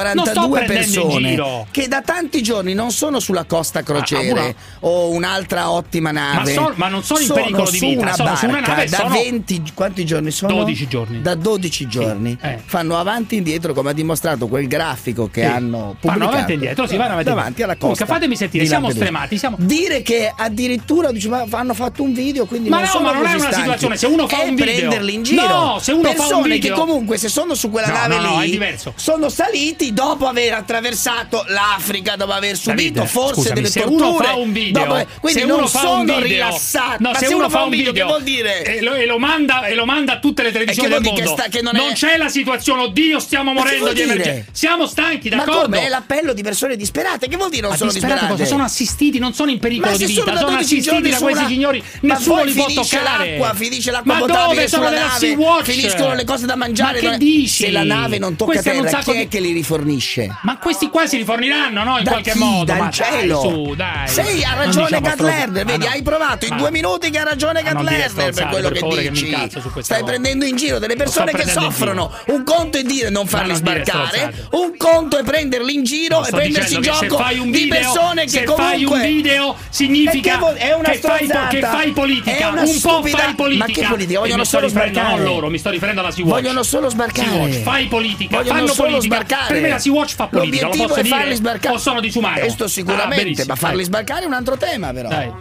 42 0.48 0.64
prendendo 0.64 1.00
in 1.18 1.24
persone 1.36 1.66
che 1.70 1.88
da 1.88 2.02
tanti 2.02 2.42
giorni 2.42 2.74
non 2.74 2.90
sono 2.90 3.20
sulla 3.20 3.44
Costa 3.44 3.82
Crociere 3.82 4.40
Ah, 4.40 4.42
una- 4.42 4.54
o 4.80 5.10
un'altra 5.10 5.70
ottima 5.70 6.10
nave. 6.10 6.52
so- 6.52 6.72
ma 6.76 6.88
non 6.88 7.02
sono 7.02 7.20
in 7.20 7.28
pericolo 7.32 7.70
di 7.74 7.78
su 7.78 7.86
vita, 7.86 8.00
una 8.02 8.12
sono 8.14 8.36
su 8.36 8.46
una 8.46 8.60
nave 8.60 8.86
da 8.88 8.96
sono- 8.96 9.08
20 9.14 9.62
quanti 9.74 10.04
giorni 10.04 10.30
sono? 10.30 10.54
12 10.54 10.88
giorni. 10.88 11.20
Da 11.20 11.34
12 11.34 11.86
giorni. 11.88 12.36
eh. 12.40 12.58
Fanno 12.64 12.98
avanti 12.98 13.34
e 13.34 13.38
indietro 13.38 13.72
come 13.74 13.90
ha 13.90 13.92
dimostrato 13.92 14.46
quel 14.48 14.66
grafico 14.66 15.28
che 15.28 15.42
Sì. 15.42 15.46
hanno 15.46 15.78
Fanno 15.78 15.96
pubblicato. 16.00 16.30
avanti 16.30 16.50
e 16.50 16.54
indietro, 16.54 16.86
sì, 16.86 16.96
vanno 16.96 17.10
avanti 17.12 17.28
davanti 17.28 17.62
alla 17.62 17.72
costa. 17.76 17.86
Comunque, 17.86 18.06
fatemi 18.06 18.36
sentire, 18.36 18.66
siamo 18.66 18.90
stremati, 18.90 19.38
siamo- 19.38 19.56
Dire 19.60 20.02
che 20.02 20.32
addirittura 20.34 21.10
dice, 21.12 21.28
ma 21.28 21.44
hanno 21.50 21.74
fatto 21.74 22.02
un 22.02 22.12
video, 22.12 22.46
quindi 22.46 22.68
Ma 22.68 22.80
non 22.80 22.88
no, 22.94 23.00
ma 23.00 23.12
non 23.12 23.24
è 23.26 23.30
una 23.34 23.38
stanchi. 23.38 23.60
situazione, 23.60 23.96
se 23.96 24.06
uno 24.06 24.26
fa 24.28 24.42
È 24.42 24.48
un 24.48 24.54
video- 24.54 24.74
prenderli 24.74 25.14
in 25.14 25.22
giro. 25.22 25.46
No, 25.46 25.78
se 25.80 25.92
uno 25.92 26.02
fa 26.02 26.08
un 26.10 26.14
Persone 26.16 26.48
video- 26.54 26.74
che 26.74 26.80
comunque 26.80 27.18
se 27.18 27.28
sono 27.28 27.54
su 27.54 27.70
quella 27.70 27.88
No, 27.88 27.92
nave 27.94 28.16
no, 28.16 28.40
lì 28.40 28.60
sono 28.96 29.28
saliti 29.28 29.92
dopo 29.92 30.26
aver 30.26 30.52
attraversato 30.54 31.44
l'Africa, 31.48 32.16
dopo 32.16 32.32
aver 32.32 32.56
subito 32.56 32.92
Davide, 32.94 33.06
forse 33.06 33.34
scusami, 33.34 33.54
delle 33.54 33.68
se 33.68 33.80
torture. 33.80 34.02
uno 34.04 34.14
fa 34.18 34.34
un 34.34 34.52
video, 34.52 34.84
dopo- 34.84 35.06
quindi 35.20 35.40
se 35.40 35.46
non 35.46 35.68
sono 35.68 36.00
video, 36.04 36.20
rilassati. 36.20 37.02
no, 37.02 37.14
se, 37.14 37.26
uno 37.34 37.48
fa 37.48 37.63
un 37.64 37.70
video, 37.70 37.92
che 37.92 38.02
vuol 38.02 38.22
dire? 38.22 38.62
e 38.64 38.80
lo, 38.82 38.94
e 38.94 39.06
lo 39.06 39.18
manda, 39.18 39.66
e 39.66 39.74
lo 39.74 39.84
manda 39.84 40.14
a 40.14 40.18
tutte 40.18 40.42
le 40.42 40.52
televisioni 40.52 40.88
E 40.88 40.90
che 40.90 41.00
del 41.00 41.04
mondo, 41.12 41.20
che 41.20 41.28
sta- 41.28 41.48
che 41.50 41.62
non 41.62 41.76
è- 41.76 41.92
c'è 41.92 42.16
la 42.16 42.28
situazione, 42.28 42.82
oddio, 42.82 43.18
stiamo 43.18 43.52
Ma 43.52 43.60
morendo 43.60 43.92
di 43.92 44.00
emergenza. 44.02 44.50
Siamo 44.52 44.86
stanchi, 44.86 45.28
Ma 45.30 45.36
d'accordo? 45.36 45.62
come? 45.62 45.84
È 45.86 45.88
l'appello 45.88 46.32
di 46.32 46.42
persone 46.42 46.76
disperate. 46.76 47.28
Che 47.28 47.36
vuol 47.36 47.50
dire 47.50 47.62
non 47.62 47.70
Ma 47.70 47.76
sono 47.76 47.92
disperate 47.92 48.26
cosa? 48.28 48.44
Sono 48.44 48.62
assistiti, 48.64 49.18
non 49.18 49.32
sono 49.34 49.50
in 49.50 49.58
pericolo 49.58 49.90
Ma 49.92 49.96
di 49.96 50.06
sono 50.12 50.24
vita, 50.26 50.36
sono 50.38 50.50
12 50.50 50.74
assistiti 50.78 51.10
da 51.10 51.18
questi 51.18 51.38
una- 51.40 51.48
signori, 51.48 51.82
Ma 52.00 52.14
nessuno 52.14 52.44
li 52.44 52.52
può 52.52 52.66
toccare. 52.66 53.02
l'acqua, 53.04 53.54
finisce 53.54 53.90
l'acqua 53.90 54.14
Ma 54.14 54.26
dove 54.26 54.68
sono 54.68 54.88
nave, 54.90 55.18
Sea-Watch? 55.18 55.70
finiscono 55.70 56.14
le 56.14 56.24
cose 56.24 56.46
da 56.46 56.56
mangiare. 56.56 56.94
Ma 56.94 56.98
che 57.00 57.06
non 57.08 57.18
dici? 57.18 57.64
Se 57.64 57.70
la 57.70 57.82
nave 57.84 58.18
non 58.18 58.36
tocca 58.36 58.60
terra, 58.62 58.98
chi 59.00 59.10
è 59.12 59.28
che 59.28 59.40
li 59.40 59.52
rifornisce? 59.52 60.28
Ma 60.42 60.58
questi 60.58 60.88
qua 60.90 61.06
si 61.06 61.16
riforniranno, 61.16 61.82
no? 61.84 61.98
In 61.98 62.04
qualche 62.04 62.34
modo. 62.34 62.64
Dal 62.64 62.78
ma 62.78 62.90
cielo. 62.90 63.74
Sei, 64.06 64.42
ha 64.44 64.54
Non 64.54 64.64
ragione. 64.64 65.02
Lerner, 65.24 65.64
Ma 65.64 65.70
vedi, 65.72 65.86
hai 65.86 66.02
provato 66.02 66.44
in 66.44 66.52
Ma- 66.52 66.58
due 66.58 66.70
minuti 66.70 67.10
che 67.10 67.18
ha 67.18 67.24
ragione 67.24 67.53
Gat 67.62 67.72
non 67.74 67.86
dire 67.86 67.98
Lerner 67.98 68.32
per 68.34 68.46
quello 68.48 68.62
per 68.68 68.72
che 68.72 68.78
favore, 68.80 69.02
che 69.02 69.10
dici. 69.10 69.30
queste 69.32 69.82
Stai 69.82 69.98
robe. 70.00 70.10
prendendo 70.10 70.44
in 70.44 70.56
giro 70.56 70.78
delle 70.78 70.96
persone 70.96 71.32
che 71.32 71.46
soffrono. 71.48 72.12
Un 72.26 72.44
conto 72.44 72.78
è 72.78 72.82
dire 72.82 73.10
non 73.10 73.26
farli 73.26 73.48
non 73.48 73.56
sbarcare, 73.56 74.48
un 74.52 74.76
conto 74.76 75.18
è 75.18 75.22
prenderli 75.22 75.74
in 75.74 75.84
giro 75.84 76.24
e 76.24 76.30
prendersi 76.30 76.74
in 76.74 76.80
che 76.80 76.90
gioco 76.90 77.16
fai 77.16 77.38
un 77.38 77.50
di 77.50 77.62
video, 77.62 77.78
persone 77.80 78.24
che 78.26 78.44
fai 78.44 78.84
comunque 78.84 78.96
un 78.96 79.02
video 79.02 79.56
significa 79.70 80.38
che 80.38 80.54
è 80.54 80.72
una 80.74 80.88
che, 80.90 80.98
fai, 80.98 81.26
che 81.48 81.60
fai 81.60 81.88
È 81.90 81.92
politica, 81.92 82.48
una 82.48 82.60
un 82.62 82.66
po' 82.66 82.72
stupida- 82.78 83.16
fai 83.18 83.34
politica. 83.34 83.66
Ma 83.66 83.72
che 83.72 83.86
politica? 83.86 84.18
Vogliono 84.20 84.44
solo 84.44 84.68
sbarcare. 84.68 85.14
non 85.16 85.24
loro, 85.24 85.48
mi 85.50 85.58
sto 85.58 85.70
riferendo 85.70 86.00
alla 86.00 86.10
Sea-Watch. 86.10 86.40
Vogliono 86.40 86.62
solo 86.62 86.88
sbarcare. 86.88 87.50
Fai 87.62 87.86
politica, 87.86 88.36
Vogliono 88.36 88.56
fanno 88.58 88.72
solo 88.72 88.88
politica. 88.90 89.14
sbarcare. 89.16 89.52
Per 89.52 89.62
me 89.62 89.68
la 89.68 89.78
Sea-Watch 89.78 90.14
fa 90.14 90.26
politica, 90.26 90.62
lo 90.62 90.68
L'obiettivo 90.68 90.86
posso 90.88 91.00
è 91.00 91.02
dire? 91.02 91.16
farli 91.16 91.34
sbarcare. 91.34 91.74
O 91.74 91.78
sono 91.78 92.00
disumano? 92.00 92.38
Questo 92.40 92.64
Ah, 92.64 92.68
sicuramente, 92.68 93.44
ma 93.46 93.54
farli 93.56 93.84
sbarcare 93.84 94.22
è 94.22 94.26
un 94.26 94.32
altro 94.32 94.56
tema 94.56 94.92
però. 94.92 95.08
Dai. 95.08 95.32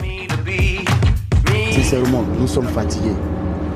Sincèrement, 1.73 2.23
nous 2.39 2.45
sommes 2.45 2.67
fatigués. 2.67 3.15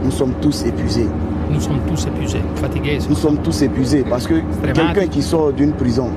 Nous 0.04 0.12
sommes 0.12 0.34
tous 0.40 0.66
épuisés. 0.66 1.08
Nous 1.52 1.60
sommes 1.60 1.80
tous 1.88 2.06
épuisés, 2.06 2.42
fatigués. 2.56 3.00
Nous 3.10 3.16
sommes 3.16 3.38
tous 3.38 3.62
épuisés 3.64 4.06
parce 4.08 4.28
que 4.28 4.36
quelqu'un 4.62 5.08
qui 5.08 5.24
sort 5.24 5.52
d'une 5.52 5.72
prison, 5.72 6.12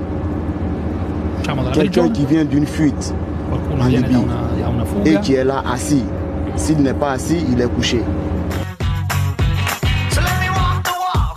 quelqu'un 1.73 2.11
qui 2.11 2.27
vient 2.27 2.45
d'une 2.45 2.66
fuite 2.66 3.14
en 3.81 3.87
Libye 3.87 4.27
et 5.07 5.14
qui 5.21 5.35
est 5.35 5.45
là 5.45 5.62
assis, 5.73 6.05
s'il 6.57 6.79
n'est 6.83 6.93
pas 6.93 7.12
assis, 7.12 7.38
il 7.51 7.61
est 7.62 7.69
couché. 7.75 8.03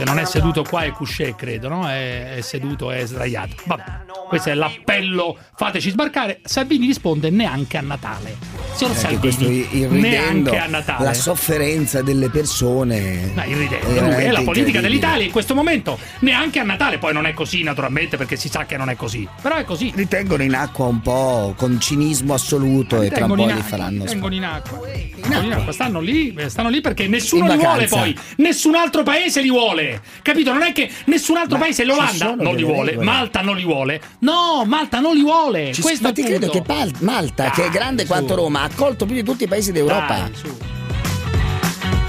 Che 0.03 0.09
non 0.09 0.19
è 0.19 0.25
seduto 0.25 0.63
qua 0.63 0.83
è 0.83 0.91
couché, 0.91 1.33
credo, 1.35 1.69
no? 1.69 1.87
È, 1.87 2.35
è 2.35 2.41
seduto, 2.41 2.91
è 2.91 3.05
sdraiato. 3.05 3.55
Vabbè, 3.65 3.83
questo 4.27 4.49
è 4.49 4.53
l'appello, 4.53 5.37
fateci 5.55 5.89
sbarcare. 5.91 6.41
Salvini 6.43 6.87
risponde 6.87 7.29
neanche 7.29 7.77
a 7.77 7.81
Natale. 7.81 8.35
Signor 8.73 8.95
Perché 8.95 9.17
questo 9.17 9.43
Salvini, 9.43 9.67
irridendo 9.71 10.51
neanche 10.51 10.57
a 10.57 10.67
Natale. 10.67 11.03
la 11.05 11.13
sofferenza 11.13 12.01
delle 12.01 12.29
persone. 12.29 13.31
No, 13.33 13.43
irridendo, 13.45 13.87
È 13.87 14.01
lui 14.01 14.23
è 14.23 14.31
la 14.31 14.41
politica 14.41 14.81
dell'Italia 14.81 15.25
in 15.25 15.31
questo 15.31 15.55
momento, 15.55 15.97
neanche 16.19 16.59
a 16.59 16.63
Natale, 16.63 16.97
poi 16.97 17.13
non 17.13 17.25
è 17.25 17.33
così 17.33 17.63
naturalmente 17.63 18.17
perché 18.17 18.35
si 18.35 18.49
sa 18.49 18.65
che 18.65 18.75
non 18.77 18.89
è 18.89 18.95
così, 18.95 19.27
però 19.41 19.55
è 19.55 19.63
così. 19.63 19.91
Ritengono 19.95 20.43
in 20.43 20.55
acqua 20.55 20.85
un 20.85 21.01
po' 21.01 21.53
con 21.55 21.79
cinismo 21.79 22.33
assoluto 22.33 23.01
e 23.01 23.09
tra 23.09 23.25
un 23.25 23.35
po' 23.35 23.45
li 23.45 23.61
faranno. 23.61 24.03
tengono 24.05 24.35
in 24.35 24.43
acqua. 24.43 24.79
Tengono 25.21 25.45
in 25.45 25.53
acqua, 25.53 25.71
stanno 25.71 25.99
lì, 25.99 26.33
eh, 26.33 26.49
stanno 26.49 26.69
lì 26.69 26.81
perché 26.81 27.07
nessuno 27.07 27.47
li 27.47 27.57
vuole 27.57 27.87
poi, 27.87 28.17
nessun 28.37 28.75
altro 28.75 29.03
paese 29.03 29.41
li 29.41 29.49
vuole. 29.49 29.92
Capito? 30.21 30.51
Non 30.53 30.61
è 30.63 30.71
che 30.71 30.89
nessun 31.05 31.37
altro 31.37 31.57
Ma 31.57 31.63
paese, 31.63 31.83
l'Olanda 31.85 32.35
non 32.35 32.55
li 32.55 32.63
vuole, 32.63 32.91
regole. 32.91 33.05
Malta 33.05 33.41
non 33.41 33.55
li 33.55 33.63
vuole. 33.63 34.01
No, 34.19 34.63
Malta 34.65 34.99
non 34.99 35.15
li 35.15 35.21
vuole. 35.21 35.71
Ci- 35.73 35.81
Questo 35.81 36.07
ma 36.07 36.13
ti 36.13 36.23
credo 36.23 36.49
che. 36.49 36.61
Pal- 36.61 36.91
Malta, 36.99 37.49
che 37.51 37.65
è 37.65 37.69
grande 37.69 38.03
su. 38.03 38.07
quanto 38.07 38.35
Roma, 38.35 38.61
ha 38.61 38.63
accolto 38.65 39.05
più 39.05 39.15
di 39.15 39.23
tutti 39.23 39.43
i 39.43 39.47
paesi 39.47 39.71
d'Europa. 39.71 40.07
Dai, 40.07 40.29
su. 40.33 40.57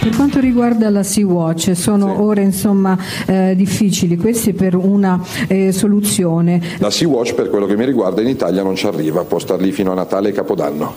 Per 0.05 0.15
quanto 0.17 0.39
riguarda 0.39 0.91
la 0.91 1.03
Sea-Watch, 1.03 1.75
sono 1.75 2.23
ore 2.23 2.43
insomma 2.43 2.95
eh, 3.27 3.55
difficili, 3.57 4.17
questi 4.19 4.53
per 4.53 4.75
una 4.75 5.19
eh, 5.49 5.73
soluzione. 5.73 6.61
La 6.77 6.91
Sea-Watch 6.91 7.33
per 7.33 7.49
quello 7.49 7.65
che 7.65 7.75
mi 7.75 7.87
riguarda 7.87 8.21
in 8.21 8.29
Italia 8.29 8.63
non 8.63 8.77
ci 8.77 8.87
arriva, 8.87 9.25
può 9.25 9.39
star 9.39 9.59
lì 9.63 9.73
fino 9.73 9.93
a 9.93 9.95
Natale 9.95 10.29
e 10.29 10.33
Capodanno. 10.33 10.95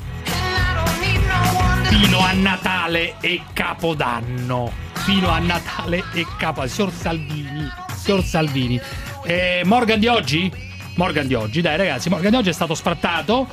Fino 1.83 2.19
a 2.19 2.33
Natale 2.33 3.13
e 3.21 3.41
Capodanno. 3.53 4.71
Fino 5.07 5.29
a 5.29 5.39
Natale 5.39 6.03
e 6.11 6.25
Capodanno. 6.37 6.67
Signor 6.67 6.91
Salvini. 6.91 7.71
Signor 7.95 8.23
Salvini. 8.25 8.81
Eh, 9.23 9.61
Morgan 9.63 10.01
di 10.01 10.07
oggi? 10.07 10.51
Morgan 10.95 11.27
di 11.27 11.33
oggi, 11.33 11.61
dai 11.61 11.77
ragazzi, 11.77 12.09
Morgan 12.09 12.31
di 12.31 12.35
oggi 12.35 12.49
è 12.49 12.51
stato 12.51 12.75
sfrattato. 12.75 13.47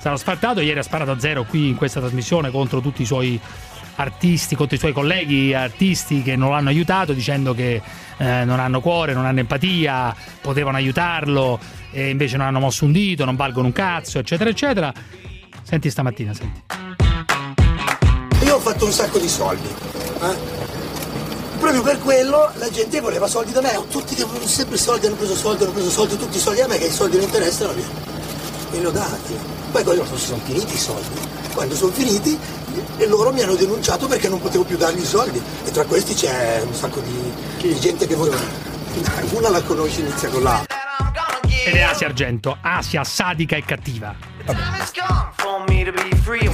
Stato 0.00 0.16
sfrattato, 0.16 0.58
ieri 0.58 0.80
ha 0.80 0.82
sparato 0.82 1.12
a 1.12 1.18
zero 1.20 1.44
qui 1.44 1.68
in 1.68 1.76
questa 1.76 2.00
trasmissione 2.00 2.50
contro 2.50 2.80
tutti 2.80 3.02
i 3.02 3.04
suoi 3.04 3.40
artisti, 3.94 4.56
contro 4.56 4.74
i 4.74 4.80
suoi 4.80 4.92
colleghi 4.92 5.54
artisti 5.54 6.22
che 6.22 6.34
non 6.34 6.50
l'hanno 6.50 6.70
aiutato 6.70 7.12
dicendo 7.12 7.54
che 7.54 7.80
eh, 8.16 8.44
non 8.44 8.58
hanno 8.58 8.80
cuore, 8.80 9.12
non 9.12 9.26
hanno 9.26 9.38
empatia, 9.38 10.12
potevano 10.40 10.76
aiutarlo 10.76 11.60
e 11.92 12.10
invece 12.10 12.36
non 12.36 12.46
hanno 12.46 12.58
mosso 12.58 12.84
un 12.84 12.90
dito, 12.90 13.24
non 13.24 13.36
valgono 13.36 13.68
un 13.68 13.72
cazzo, 13.72 14.18
eccetera, 14.18 14.50
eccetera. 14.50 14.92
Senti 15.62 15.88
stamattina, 15.88 16.34
senti. 16.34 16.62
Io 18.44 18.56
ho 18.56 18.60
fatto 18.60 18.84
un 18.86 18.90
sacco 18.90 19.20
di 19.20 19.28
soldi. 19.28 19.68
eh. 19.68 20.65
Proprio 21.66 21.82
per 21.82 21.98
quello 21.98 22.52
la 22.58 22.70
gente 22.70 23.00
voleva 23.00 23.26
soldi 23.26 23.50
da 23.50 23.60
me. 23.60 23.76
Tutti 23.90 24.14
che 24.14 24.22
volevano 24.22 24.48
sempre 24.48 24.76
soldi, 24.76 25.06
hanno 25.06 25.16
preso 25.16 25.34
soldi, 25.34 25.64
hanno 25.64 25.72
preso 25.72 25.90
soldi, 25.90 26.16
tutti 26.16 26.36
i 26.36 26.40
soldi 26.40 26.60
a 26.60 26.68
me 26.68 26.78
che 26.78 26.86
i 26.86 26.92
soldi 26.92 27.16
non 27.16 27.24
interessano, 27.24 27.72
li, 27.72 27.84
e 28.70 28.78
li 28.78 28.86
ho 28.86 28.92
dati. 28.92 29.36
Poi 29.72 29.82
quando 29.82 30.04
sono 30.16 30.40
finiti 30.44 30.74
i 30.74 30.78
soldi. 30.78 31.18
Quando 31.52 31.74
sono 31.74 31.90
finiti 31.90 32.38
e 32.98 33.06
loro 33.08 33.32
mi 33.32 33.42
hanno 33.42 33.56
denunciato 33.56 34.06
perché 34.06 34.28
non 34.28 34.40
potevo 34.40 34.62
più 34.62 34.76
dargli 34.76 35.00
i 35.00 35.04
soldi. 35.04 35.42
E 35.64 35.70
tra 35.72 35.82
questi 35.82 36.14
c'è 36.14 36.62
un 36.64 36.72
sacco 36.72 37.00
di, 37.00 37.32
di 37.68 37.80
gente 37.80 38.06
che 38.06 38.14
voleva. 38.14 38.38
Una 39.32 39.48
la 39.48 39.60
conosci, 39.62 40.02
inizia 40.02 40.28
con 40.28 40.44
la. 40.44 40.64
Ed 41.64 41.74
è 41.74 41.80
Asia 41.80 42.06
Argento, 42.06 42.56
Asia 42.60 43.02
sadica 43.02 43.56
e 43.56 43.64
cattiva. 43.64 44.35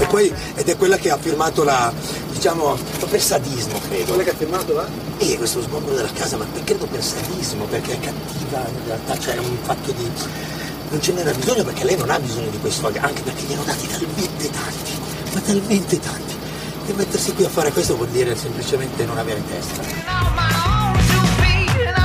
E 0.03 0.07
poi, 0.07 0.33
ed 0.55 0.69
è 0.69 0.77
quella 0.77 0.97
che 0.97 1.11
ha 1.11 1.17
firmato 1.17 1.63
la, 1.65 1.93
diciamo, 2.31 2.77
per 3.09 3.21
sadismo, 3.21 3.79
credo. 3.89 4.13
Quella 4.13 4.23
che 4.23 4.31
ha 4.31 4.37
firmato 4.37 4.73
la? 4.75 4.87
E 5.19 5.37
questo 5.37 5.63
sgombero 5.63 5.97
della 5.97 6.13
casa, 6.13 6.37
ma 6.37 6.47
credo 6.65 6.87
per 6.87 7.03
sadismo, 7.03 7.65
perché 7.65 7.93
è 7.93 8.01
cattiva 8.01 8.67
in 8.69 8.87
realtà, 8.87 9.19
cioè 9.19 9.35
è 9.35 9.39
un 9.39 9.57
fatto 9.63 9.93
di. 9.93 10.11
Non 10.91 11.01
ce 11.01 11.13
n'era 11.13 11.33
bisogno 11.33 11.65
perché 11.65 11.85
lei 11.85 11.97
non 11.97 12.11
ha 12.11 12.19
bisogno 12.19 12.51
di 12.51 12.59
quei 12.59 12.73
soldi, 12.73 12.99
anche 12.99 13.23
perché 13.23 13.43
gli 13.45 13.53
hanno 13.55 13.65
dati 13.65 13.87
talmente 13.87 14.51
tanti, 14.51 14.93
ma 15.33 15.41
talmente 15.41 16.01
tanti, 16.01 16.37
che 16.87 16.93
mettersi 16.93 17.33
qui 17.33 17.45
a 17.45 17.49
fare 17.49 17.71
questo 17.73 17.97
vuol 17.97 18.09
dire 18.09 18.37
semplicemente 18.37 19.05
non 19.07 19.17
avere 19.17 19.43
testa. 19.49 20.72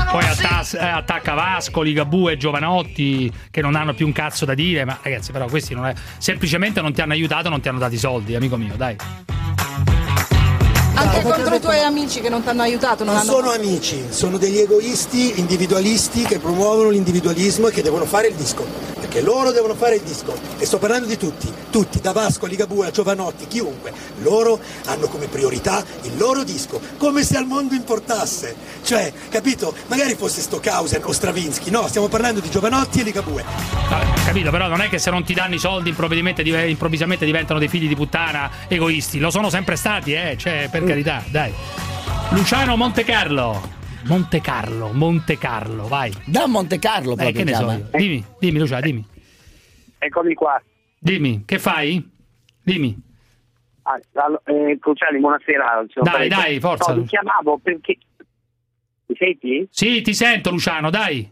Poi 0.09 0.23
attas- 0.23 0.73
eh, 0.73 0.85
attacca 0.85 1.33
Vasco, 1.33 1.81
Ligabue, 1.81 2.37
Giovanotti 2.37 3.31
che 3.51 3.61
non 3.61 3.75
hanno 3.75 3.93
più 3.93 4.05
un 4.05 4.13
cazzo 4.13 4.45
da 4.45 4.53
dire, 4.53 4.85
ma 4.85 4.97
ragazzi 5.01 5.31
però 5.31 5.47
questi 5.47 5.73
non 5.73 5.85
è... 5.85 5.93
semplicemente 6.17 6.81
non 6.81 6.93
ti 6.93 7.01
hanno 7.01 7.13
aiutato, 7.13 7.49
non 7.49 7.59
ti 7.59 7.67
hanno 7.67 7.79
dato 7.79 7.93
i 7.93 7.97
soldi, 7.97 8.33
amico 8.35 8.55
mio, 8.55 8.75
dai. 8.75 8.95
Anche 10.93 11.21
contro 11.21 11.55
i 11.55 11.59
tuoi 11.59 11.79
amici 11.81 12.21
che 12.21 12.29
non 12.29 12.41
ti 12.41 12.49
hanno 12.49 12.63
aiutato, 12.63 13.03
non 13.03 13.13
Non 13.13 13.21
hanno 13.21 13.31
sono 13.31 13.51
amici, 13.51 14.05
sono 14.09 14.37
degli 14.37 14.57
egoisti 14.57 15.39
individualisti 15.39 16.23
che 16.23 16.39
promuovono 16.39 16.89
l'individualismo 16.89 17.67
e 17.67 17.71
che 17.71 17.83
devono 17.83 18.05
fare 18.05 18.29
il 18.29 18.35
disco. 18.35 18.65
Perché 19.17 19.21
loro 19.21 19.51
devono 19.51 19.73
fare 19.73 19.95
il 19.95 20.01
disco. 20.01 20.37
E 20.57 20.65
sto 20.65 20.77
parlando 20.77 21.07
di 21.07 21.17
tutti, 21.17 21.51
tutti, 21.71 21.99
da 21.99 22.11
Vasco 22.11 22.45
a 22.45 22.47
Ligabue 22.47 22.87
a 22.87 22.91
Giovanotti, 22.91 23.47
chiunque. 23.47 23.91
Loro 24.21 24.59
hanno 24.85 25.07
come 25.07 25.27
priorità 25.27 25.83
il 26.03 26.17
loro 26.17 26.43
disco, 26.43 26.79
come 26.97 27.23
se 27.23 27.35
al 27.35 27.45
mondo 27.45 27.73
importasse. 27.73 28.55
Cioè, 28.83 29.11
capito? 29.29 29.73
Magari 29.87 30.13
fosse 30.13 30.41
Stockhausen 30.41 31.01
o 31.03 31.11
Stravinsky, 31.11 31.71
no, 31.71 31.87
stiamo 31.87 32.07
parlando 32.07 32.41
di 32.41 32.49
Giovanotti 32.49 32.99
e 32.99 33.03
Ligabue. 33.03 33.43
Vabbè, 33.89 34.23
capito, 34.23 34.51
però 34.51 34.67
non 34.67 34.81
è 34.81 34.89
che 34.89 34.99
se 34.99 35.09
non 35.09 35.23
ti 35.23 35.33
danno 35.33 35.55
i 35.55 35.59
soldi 35.59 35.89
improvvisamente, 35.89 36.43
div- 36.43 36.67
improvvisamente 36.67 37.25
diventano 37.25 37.57
dei 37.57 37.69
figli 37.69 37.87
di 37.87 37.95
puttana 37.95 38.51
egoisti, 38.67 39.17
lo 39.17 39.31
sono 39.31 39.49
sempre 39.49 39.77
stati, 39.77 40.13
eh, 40.13 40.35
cioè, 40.37 40.67
per 40.69 40.83
carità, 40.83 41.23
dai. 41.29 41.51
Luciano 42.29 42.75
Montecarlo. 42.75 43.76
Montecarlo, 44.07 44.91
Montecarlo, 44.93 45.87
vai. 45.87 46.11
Da 46.25 46.47
Monte 46.47 46.79
Carlo 46.79 47.13
Eh, 47.13 47.15
proprio 47.15 47.31
che 47.37 47.43
ne 47.43 47.53
so 47.53 47.71
io. 47.71 47.87
Dimmi, 47.91 48.25
dimmi 48.39 48.59
Luciano, 48.59 48.81
dimmi. 48.81 49.05
Eccomi 49.99 50.33
qua. 50.33 50.61
Dimmi, 50.99 51.43
che 51.45 51.59
fai? 51.59 52.01
Dimmi. 52.63 52.95
Ah, 53.83 53.99
allo- 54.13 54.41
eh, 54.45 54.77
Cruciani, 54.79 55.19
buonasera. 55.19 55.85
Dai, 56.01 56.27
dai, 56.29 56.59
forza. 56.59 56.93
No, 56.93 57.01
mi 57.01 57.05
chiamavo 57.07 57.57
perché... 57.57 57.97
Mi 59.07 59.15
senti? 59.17 59.67
Sì, 59.71 60.01
ti 60.01 60.13
sento 60.13 60.51
Luciano, 60.51 60.89
dai. 60.89 61.29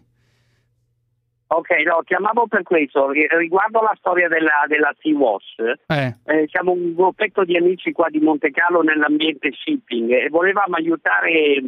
Ok, 1.48 1.70
no, 1.86 2.02
chiamavo 2.04 2.48
per 2.48 2.64
questo. 2.64 3.12
Ri- 3.12 3.28
Riguardo 3.30 3.82
la 3.82 3.94
storia 3.98 4.28
della, 4.28 4.64
della 4.68 4.94
Sea-Watch, 5.00 5.80
Eh. 5.88 6.16
eh, 6.26 6.48
siamo 6.50 6.72
un 6.72 6.94
gruppetto 6.94 7.44
di 7.44 7.56
amici 7.56 7.92
qua 7.92 8.08
di 8.10 8.20
Monte 8.20 8.52
Carlo 8.52 8.82
nell'ambiente 8.82 9.52
shipping 9.52 10.10
e 10.12 10.30
volevamo 10.30 10.76
aiutare 10.76 11.64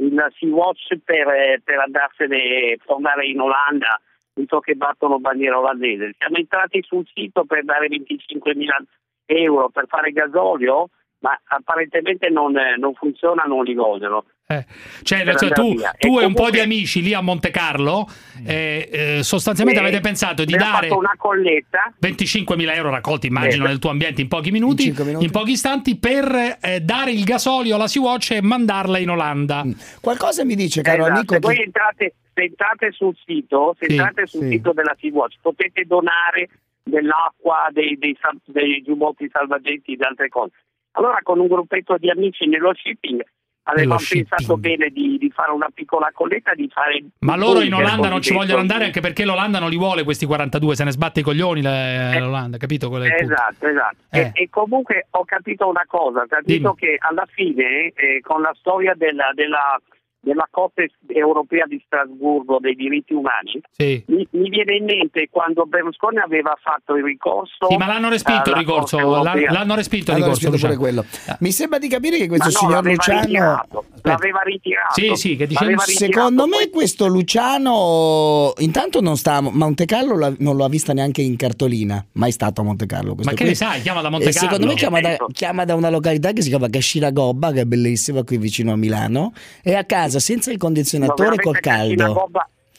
il 0.00 0.26
Sea-Watch 0.38 0.96
per, 1.04 1.28
eh, 1.28 1.60
per 1.62 1.78
andarsene, 1.78 2.76
tornare 2.84 3.26
in 3.26 3.40
Olanda, 3.40 4.00
visto 4.34 4.60
che 4.60 4.74
battono 4.74 5.18
bandiera 5.18 5.58
olandese. 5.58 6.14
Siamo 6.16 6.36
entrati 6.36 6.82
sul 6.82 7.06
sito 7.12 7.44
per 7.44 7.64
dare 7.64 7.88
25.000 7.88 8.84
euro 9.26 9.68
per 9.68 9.86
fare 9.86 10.10
gasolio, 10.10 10.88
ma 11.20 11.38
apparentemente 11.48 12.28
non, 12.30 12.56
eh, 12.56 12.76
non 12.78 12.94
funziona, 12.94 13.42
non 13.44 13.64
li 13.64 13.74
vogliono. 13.74 14.24
Eh, 14.46 14.64
Cioè, 15.02 15.22
cioè, 15.36 15.50
tu, 15.52 15.74
tu 15.74 15.80
E 16.18 16.22
e 16.22 16.24
un 16.24 16.34
po' 16.34 16.50
di 16.50 16.58
comunque- 16.58 16.60
amici 16.62 17.02
lì 17.02 17.14
a 17.14 17.20
Monte 17.20 17.50
Carlo, 17.50 18.08
eh, 18.44 18.88
eh, 18.90 19.22
sostanzialmente 19.22 19.80
Eh, 19.80 19.84
avete 19.84 20.00
pensato 20.00 20.44
di 20.44 20.54
dare 20.56 20.88
una 20.88 21.14
colletta 21.16 21.92
25.000 22.00 22.74
euro 22.74 22.90
raccolti, 22.90 23.28
immagino, 23.28 23.64
Eh, 23.64 23.68
nel 23.68 23.78
tuo 23.78 23.90
ambiente 23.90 24.22
in 24.22 24.28
pochi 24.28 24.50
minuti, 24.50 24.88
in, 24.88 25.30
pochi 25.30 25.52
istanti, 25.52 25.96
per 25.98 26.56
eh, 26.60 26.80
dare 26.80 27.12
il 27.12 27.22
gasolio 27.22 27.76
alla 27.76 27.86
Sea-Watch 27.86 28.32
e 28.32 28.42
mandarla 28.42 28.98
in 28.98 29.10
Olanda. 29.10 29.62
Qualcosa 30.00 30.44
mi 30.44 30.56
dice, 30.56 30.82
caro 30.82 31.02
Esatto, 31.02 31.16
amico, 31.18 31.34
se 31.34 31.38
voi 31.40 31.54
che- 31.56 31.62
entrate, 31.62 32.14
se 32.34 32.42
entrate 32.42 32.90
sul 32.92 33.14
sito, 33.24 33.76
se 33.78 33.86
Sì, 33.86 33.92
entrate 33.92 34.26
sul 34.26 34.42
sì. 34.42 34.48
sito 34.48 34.72
della 34.72 34.96
Sea-Watch 34.98 35.36
potete 35.42 35.84
donare 35.84 36.48
dell'acqua, 36.82 37.68
dei, 37.70 37.96
dei, 37.98 38.16
dei 38.46 38.82
giubbotti 38.82 39.28
salvagenti 39.30 39.92
e 39.92 39.96
di 39.96 40.02
altre 40.02 40.28
cose. 40.28 40.52
Allora 41.00 41.18
con 41.22 41.40
un 41.40 41.46
gruppetto 41.46 41.96
di 41.96 42.10
amici 42.10 42.46
nello 42.46 42.74
shipping 42.74 43.22
avevamo 43.62 44.00
pensato 44.06 44.56
bene 44.58 44.88
di, 44.88 45.16
di 45.16 45.30
fare 45.30 45.50
una 45.50 45.68
piccola 45.72 46.10
colletta, 46.12 46.52
di 46.54 46.68
fare... 46.70 47.02
Ma 47.20 47.36
loro 47.36 47.62
in 47.62 47.72
Olanda 47.72 48.08
non 48.08 48.20
ci 48.20 48.34
vogliono 48.34 48.60
andare 48.60 48.84
anche 48.84 49.00
perché 49.00 49.24
l'Olanda 49.24 49.58
non 49.58 49.70
li 49.70 49.78
vuole 49.78 50.04
questi 50.04 50.26
42, 50.26 50.76
se 50.76 50.84
ne 50.84 50.90
sbatte 50.90 51.20
i 51.20 51.22
coglioni 51.22 51.62
la- 51.62 52.18
l'Olanda, 52.18 52.58
capito? 52.58 52.94
Esatto, 53.02 53.66
esatto. 53.66 53.96
Eh. 54.10 54.20
E, 54.20 54.30
e 54.34 54.48
comunque 54.50 55.06
ho 55.10 55.24
capito 55.24 55.68
una 55.68 55.84
cosa, 55.86 56.20
ho 56.22 56.26
capito 56.26 56.74
che 56.74 56.96
alla 56.98 57.26
fine 57.30 57.92
eh, 57.94 58.20
con 58.22 58.42
la 58.42 58.52
storia 58.58 58.94
della, 58.94 59.30
della, 59.34 59.80
della 60.22 60.46
Corte 60.50 60.90
europea 61.06 61.64
di 61.66 61.80
Strasburgo 61.86 62.58
dei 62.60 62.74
diritti 62.74 63.14
umani, 63.14 63.60
Sì. 63.72 64.02
mi, 64.08 64.26
mi 64.32 64.48
viene 64.50 64.76
in 64.76 64.84
mente 64.84 65.28
quando 65.30 65.64
Berlusconi 65.66 66.18
aveva 66.18 66.56
fatto 66.62 66.94
il 66.94 67.02
ricorso... 67.04 67.66
Sì, 67.68 67.76
ma 67.76 67.86
l'hanno 67.86 68.10
respinto 68.10 68.50
il 68.50 68.56
ricorso, 68.56 68.98
l'hanno, 68.98 69.74
respinto 69.74 70.10
il 70.12 70.16
ricorso. 70.18 70.40
pure 70.40 70.50
Luciano. 70.52 70.76
quello. 70.76 71.04
Mi 71.40 71.50
sembra 71.52 71.78
di 71.78 71.88
capire 71.88 72.18
che 72.18 72.28
questo 72.28 72.46
Ma 72.46 72.52
no, 72.52 72.58
signor 72.58 72.72
l'aveva 72.74 72.94
Luciano 72.94 73.20
ritirato, 73.22 73.84
l'aveva 74.02 74.40
ritirato. 74.44 74.92
Sì, 75.00 75.10
sì, 75.16 75.36
che 75.36 75.46
L'aveva 75.50 75.82
ritirato, 75.84 76.12
Secondo 76.12 76.46
me 76.46 76.56
poi- 76.56 76.70
questo 76.70 77.06
Luciano 77.06 78.52
intanto 78.58 79.00
non 79.00 79.16
sta 79.16 79.36
a 79.36 79.40
Monte 79.40 79.84
Carlo, 79.84 80.16
la- 80.18 80.32
non 80.38 80.56
lo 80.56 80.64
ha 80.64 80.68
vista 80.68 80.92
neanche 80.92 81.22
in 81.22 81.36
cartolina, 81.36 82.04
mai 82.12 82.30
stato 82.32 82.60
a 82.60 82.64
Monte 82.64 82.86
Carlo. 82.86 83.14
Ma 83.22 83.30
che 83.30 83.36
qui. 83.36 83.44
ne 83.46 83.54
sai, 83.54 83.80
chiama 83.82 84.00
da 84.00 84.10
Monte 84.10 84.28
E 84.28 84.32
secondo 84.32 84.66
me 84.66 84.74
Carlo. 84.74 84.98
chiama 84.98 85.00
da, 85.00 85.26
chiama 85.32 85.64
da 85.64 85.74
una 85.74 85.90
località 85.90 86.32
che 86.32 86.42
si 86.42 86.48
chiama 86.48 86.68
Cascina 86.68 87.10
Gobba, 87.10 87.52
che 87.52 87.62
è 87.62 87.64
bellissima 87.64 88.22
qui 88.24 88.36
vicino 88.38 88.72
a 88.72 88.76
Milano, 88.76 89.32
e 89.62 89.74
a 89.74 89.84
casa 89.84 90.09
senza 90.18 90.50
il 90.50 90.56
No, 90.58 90.64
condizionatore 90.64 91.36
veramente 91.36 91.42
col 91.44 91.60
caldo. 91.60 92.30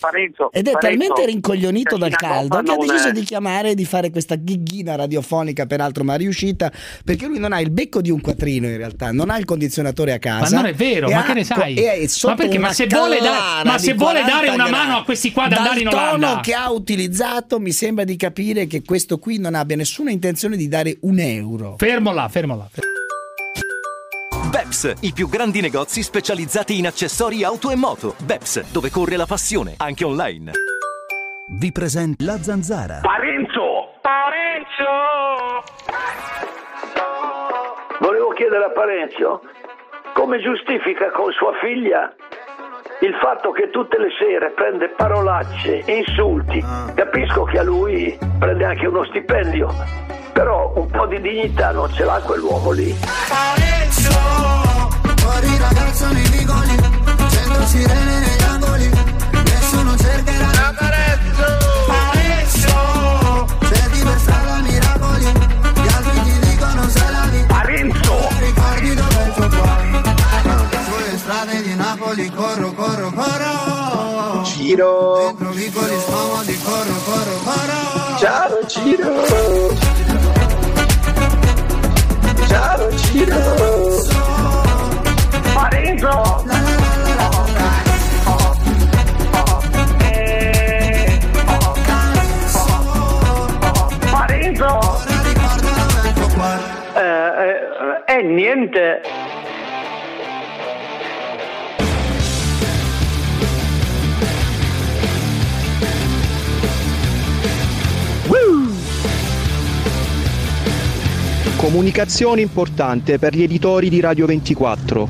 Parenzo, 0.02 0.52
Ed 0.52 0.67
è 0.67 0.72
Parenzo, 0.72 0.80
talmente 1.08 1.26
rincoglionito 1.32 1.96
dal 1.96 2.15
caldo 2.15 2.60
che 2.63 2.72
ha 2.72 2.76
deciso 2.76 3.10
è- 3.10 3.12
di 3.12 3.22
chiamare 3.22 3.70
e 3.70 3.76
di 3.76 3.86
fare 3.86 4.10
questa 4.10 4.34
ghighina 4.34 4.96
radiofonica, 4.96 5.67
peraltro 5.67 6.04
ma 6.04 6.15
riuscita, 6.15 6.72
perché 7.06 7.28
lui 7.28 7.38
non 7.38 7.54
ha 7.54 7.60
il 7.62 7.70
becco 7.70 8.02
di 8.02 8.10
un 8.10 8.20
quattrino 8.20 8.65
in 8.67 8.78
realtà, 8.78 9.12
non 9.12 9.30
ha 9.30 9.38
il 9.38 9.46
condizionatore 9.46 10.13
a 10.13 10.17
casa. 10.17 10.56
Ma 10.56 10.62
non 10.63 10.72
è 10.72 10.74
vero, 10.74 11.08
ma 11.08 11.20
ha- 11.20 11.24
che 11.24 11.34
ne 11.36 11.44
sai? 11.44 11.76
è 11.76 12.08
sotto 12.08 12.34
Ma 12.34 12.36
perché? 12.41 12.58
Ma 12.58 12.74
se 12.74 12.88
vuole 12.88 13.20
da- 13.20 13.62
ma 13.63 13.78
se 13.78 13.94
vuole 13.94 14.22
dare 14.24 14.48
40 14.48 14.54
una 14.56 14.70
mano 14.72 14.98
a 14.98 15.04
questi 15.04 15.32
qua 15.32 15.44
ad 15.44 15.50
Dal 15.52 15.60
andare 15.60 15.80
in 15.82 15.89
tono 15.89 16.02
Olanda. 16.13 16.39
che 16.41 16.54
ha 16.56 16.72
utilizzato 16.72 17.60
mi 17.60 17.72
sembra 17.72 18.04
di 18.04 18.15
capire 18.15 18.65
che 18.65 18.82
questo 18.82 19.20
qui 19.20 19.38
non 19.38 19.54
abbia 19.54 19.76
nessuna 19.76 20.10
intenzione 20.10 20.58
di 20.58 20.67
dare 20.67 20.98
un 21.02 21.20
euro. 21.20 21.76
Fermo 21.78 22.12
là, 22.12 22.28
fermo 22.28 22.56
là. 22.58 22.67
Beps, 24.52 24.96
i 25.04 25.14
più 25.14 25.30
grandi 25.30 25.62
negozi 25.62 26.04
specializzati 26.04 26.78
in 26.78 26.86
accessori 26.86 27.42
auto 27.46 27.70
e 27.70 27.78
moto. 27.78 28.16
Beps, 28.22 28.70
dove 28.70 28.90
corre 28.90 29.16
la 29.16 29.26
passione, 29.26 29.76
anche 29.78 30.04
online. 30.04 30.52
Vi 31.58 31.72
presenta 31.72 32.22
la 32.26 32.38
zanzara. 32.38 33.00
Parenzo! 33.02 33.96
Parenzo! 34.02 35.64
Volevo 38.02 38.34
chiedere 38.34 38.66
a 38.66 38.72
Parenzo 38.72 39.42
come 40.14 40.42
giustifica 40.42 41.12
con 41.12 41.32
sua 41.32 41.54
figlia 41.62 42.14
il 43.00 43.16
fatto 43.22 43.52
che 43.52 43.70
tutte 43.70 43.98
le 43.98 44.10
sere 44.20 44.52
prende 44.52 44.90
parolacce, 44.90 45.82
insulti. 45.88 46.62
Capisco 46.94 47.46
che 47.46 47.58
a 47.58 47.64
lui 47.64 48.18
prende 48.38 48.66
anche 48.66 48.86
uno 48.86 49.06
stipendio, 49.06 49.70
però 50.34 50.72
un 50.76 50.88
po' 50.88 51.06
di 51.08 51.22
dignità 51.22 51.72
non 51.72 51.91
ce 51.94 52.04
l'ha 52.04 52.20
quell'uomo 52.20 52.72
lì. 52.72 52.96
Parenzo 53.28 54.10
Fuori 55.17 55.58
ragazzo 55.58 56.12
nei 56.12 56.28
vicoli 56.30 56.76
Cento 57.30 57.65
sirene 57.65 58.20
negli 58.20 58.44
angoli 58.44 58.89
Nessuno 59.44 59.96
cercherà 59.98 60.74
Parenzo 60.78 61.58
Parenzo 61.88 63.48
Cerchi 63.70 64.04
per 64.04 64.20
strada 64.20 64.60
miracoli 64.62 65.26
Gli 65.26 65.88
altri 65.88 66.22
ti 66.24 66.39
dicono 66.50 66.89
se 66.89 67.12
la 67.12 67.28
vi 67.32 67.44
Parenzo. 67.48 68.28
Ricordi 68.39 68.96
dove 68.96 69.24
il 69.24 69.34
tuo 69.34 69.48
cuore 69.50 70.02
Sulle 70.86 71.17
strade 71.17 71.62
di 71.62 71.76
Napoli 71.76 72.32
corro, 72.32 72.72
corro, 72.72 73.12
corro. 73.12 74.44
Ciro. 74.44 75.17
Dentro 75.28 75.50
vicoli 75.52 75.96
scomodi 76.00 76.60
corro, 76.63 76.96
corro, 77.06 77.38
corro. 77.44 78.17
Ciao 78.17 78.65
Ciro 78.67 79.90
Ciao 82.52 82.92
Ciro 82.98 83.34
Parenzo! 85.54 86.44
Parenzo! 94.12 94.80
Eh, 96.94 97.02
eh, 97.40 98.18
eh, 98.18 98.24
niente 98.24 99.02
Comunicazione 111.62 112.41
importante 112.41 113.19
per 113.19 113.36
gli 113.36 113.43
editori 113.43 113.88
di 113.89 114.00
Radio 114.00 114.26
24. 114.26 115.08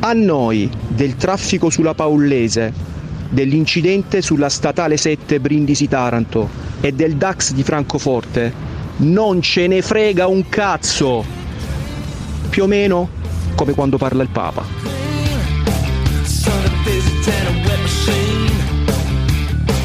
A 0.00 0.12
noi 0.12 0.68
del 0.88 1.14
traffico 1.14 1.70
sulla 1.70 1.94
Paullese, 1.94 2.72
dell'incidente 3.28 4.20
sulla 4.20 4.48
statale 4.48 4.96
7 4.96 5.38
Brindisi 5.38 5.86
Taranto 5.86 6.48
e 6.80 6.90
del 6.90 7.14
DAX 7.14 7.52
di 7.52 7.62
Francoforte 7.62 8.52
non 8.96 9.40
ce 9.42 9.68
ne 9.68 9.80
frega 9.80 10.26
un 10.26 10.48
cazzo. 10.48 11.24
più 12.48 12.64
o 12.64 12.66
meno 12.66 13.08
come 13.54 13.72
quando 13.72 13.96
parla 13.96 14.24
il 14.24 14.28
Papa. 14.28 14.64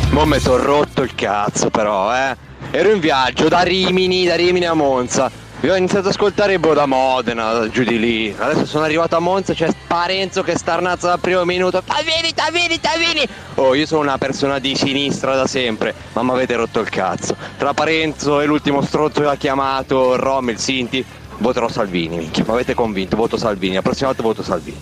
Mo 0.09 0.25
mi 0.25 0.39
sono 0.39 0.63
rotto 0.63 1.03
il 1.03 1.13
cazzo 1.13 1.69
però, 1.69 2.11
eh. 2.11 2.35
Ero 2.71 2.91
in 2.91 2.99
viaggio 2.99 3.47
da 3.49 3.61
Rimini, 3.61 4.25
da 4.25 4.35
Rimini 4.35 4.65
a 4.65 4.73
Monza. 4.73 5.44
Io 5.61 5.73
ho 5.73 5.75
iniziato 5.77 6.07
ad 6.07 6.13
ascoltare 6.13 6.59
boh 6.59 6.73
da 6.73 6.85
Modena, 6.85 7.67
giù 7.69 7.83
di 7.83 7.97
lì. 7.97 8.35
Adesso 8.37 8.65
sono 8.65 8.83
arrivato 8.83 9.15
a 9.15 9.19
Monza, 9.19 9.53
c'è 9.53 9.73
Parenzo 9.87 10.43
che 10.43 10.55
starnazza 10.55 11.07
dal 11.07 11.19
primo 11.19 11.43
minuto. 11.43 11.81
Tavini, 11.81 12.33
Tavini, 12.35 12.79
Tavini! 12.79 13.27
Oh, 13.55 13.73
io 13.73 13.85
sono 13.87 14.01
una 14.01 14.19
persona 14.19 14.59
di 14.59 14.75
sinistra 14.75 15.33
da 15.33 15.47
sempre, 15.47 15.95
ma 16.13 16.21
mi 16.21 16.31
avete 16.31 16.55
rotto 16.55 16.81
il 16.81 16.89
cazzo. 16.89 17.35
Tra 17.57 17.73
Parenzo 17.73 18.41
e 18.41 18.45
l'ultimo 18.45 18.83
strozzo 18.83 19.21
che 19.21 19.27
ha 19.27 19.35
chiamato 19.37 20.15
Rommel, 20.17 20.59
Sinti, 20.59 21.03
voterò 21.37 21.67
Salvini. 21.67 22.17
Mi 22.17 22.31
avete 22.45 22.75
convinto, 22.75 23.15
voto 23.15 23.37
Salvini. 23.37 23.75
La 23.75 23.81
prossima 23.81 24.09
volta 24.09 24.21
voto 24.21 24.43
Salvini. 24.43 24.77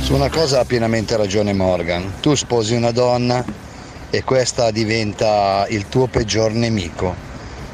Su 0.00 0.14
una 0.14 0.28
cosa 0.28 0.60
ha 0.60 0.64
pienamente 0.64 1.16
ragione 1.16 1.52
Morgan. 1.52 2.20
Tu 2.20 2.34
sposi 2.36 2.74
una 2.74 2.92
donna 2.92 3.44
e 4.10 4.22
questa 4.22 4.70
diventa 4.70 5.66
il 5.68 5.88
tuo 5.88 6.06
peggior 6.06 6.52
nemico. 6.52 7.29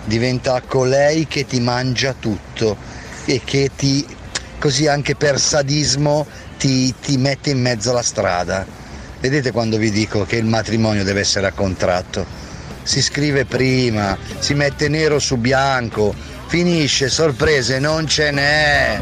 Diventa 0.06 0.62
colei 0.62 1.26
che 1.26 1.44
ti 1.44 1.60
mangia 1.60 2.14
tutto 2.18 2.76
e 3.26 3.42
che 3.44 3.70
ti, 3.76 4.06
così 4.58 4.86
anche 4.86 5.16
per 5.16 5.38
sadismo, 5.38 6.26
ti, 6.58 6.94
ti 7.02 7.18
mette 7.18 7.50
in 7.50 7.60
mezzo 7.60 7.90
alla 7.90 8.02
strada. 8.02 8.64
Vedete 9.20 9.50
quando 9.50 9.76
vi 9.76 9.90
dico 9.90 10.24
che 10.24 10.36
il 10.36 10.44
matrimonio 10.46 11.04
deve 11.04 11.20
essere 11.20 11.46
a 11.46 11.52
contratto? 11.52 12.24
Si 12.82 13.02
scrive 13.02 13.44
prima, 13.44 14.16
si 14.38 14.54
mette 14.54 14.88
nero 14.88 15.18
su 15.18 15.36
bianco, 15.36 16.14
finisce, 16.46 17.08
sorprese 17.08 17.78
non 17.78 18.06
ce 18.06 18.30
n'è. 18.30 19.00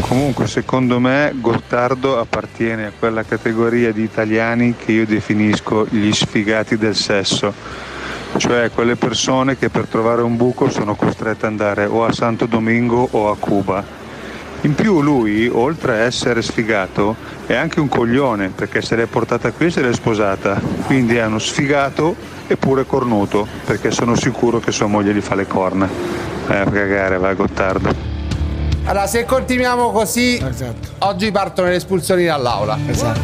Comunque 0.00 0.46
secondo 0.46 1.00
me 1.00 1.32
Gottardo 1.36 2.18
appartiene 2.18 2.84
a 2.84 2.92
quella 2.98 3.22
categoria 3.22 3.92
di 3.92 4.02
italiani 4.02 4.76
che 4.76 4.92
io 4.92 5.06
definisco 5.06 5.86
gli 5.88 6.12
sfigati 6.12 6.76
del 6.76 6.94
sesso, 6.94 7.54
cioè 8.36 8.70
quelle 8.70 8.96
persone 8.96 9.56
che 9.56 9.68
per 9.68 9.86
trovare 9.86 10.22
un 10.22 10.36
buco 10.36 10.70
sono 10.70 10.94
costrette 10.94 11.46
ad 11.46 11.52
andare 11.52 11.84
o 11.86 12.04
a 12.04 12.12
Santo 12.12 12.46
Domingo 12.46 13.08
o 13.10 13.30
a 13.30 13.36
Cuba. 13.36 14.00
In 14.62 14.74
più 14.74 15.02
lui, 15.02 15.48
oltre 15.52 15.92
a 15.92 16.02
essere 16.02 16.40
sfigato, 16.40 17.16
è 17.46 17.54
anche 17.54 17.80
un 17.80 17.88
coglione 17.88 18.50
perché 18.50 18.80
se 18.80 18.94
l'è 18.94 19.06
portata 19.06 19.50
qui 19.50 19.66
e 19.66 19.70
se 19.70 19.82
l'è 19.82 19.92
sposata, 19.92 20.60
quindi 20.86 21.16
è 21.16 21.26
uno 21.26 21.40
sfigato 21.40 22.14
eppure 22.46 22.86
cornuto 22.86 23.46
perché 23.64 23.90
sono 23.90 24.14
sicuro 24.14 24.60
che 24.60 24.70
sua 24.70 24.86
moglie 24.86 25.14
gli 25.14 25.20
fa 25.20 25.34
le 25.34 25.46
corna. 25.46 25.88
Eh, 26.48 26.56
a 26.56 26.64
cagare, 26.64 27.18
va 27.18 27.34
Gottardo. 27.34 28.11
Allora, 28.84 29.06
se 29.06 29.24
continuiamo 29.24 29.90
così, 29.92 30.42
oggi 30.98 31.30
partono 31.30 31.68
le 31.68 31.76
espulsioni 31.76 32.24
dall'aula. 32.24 32.76
Esatto. 32.88 33.20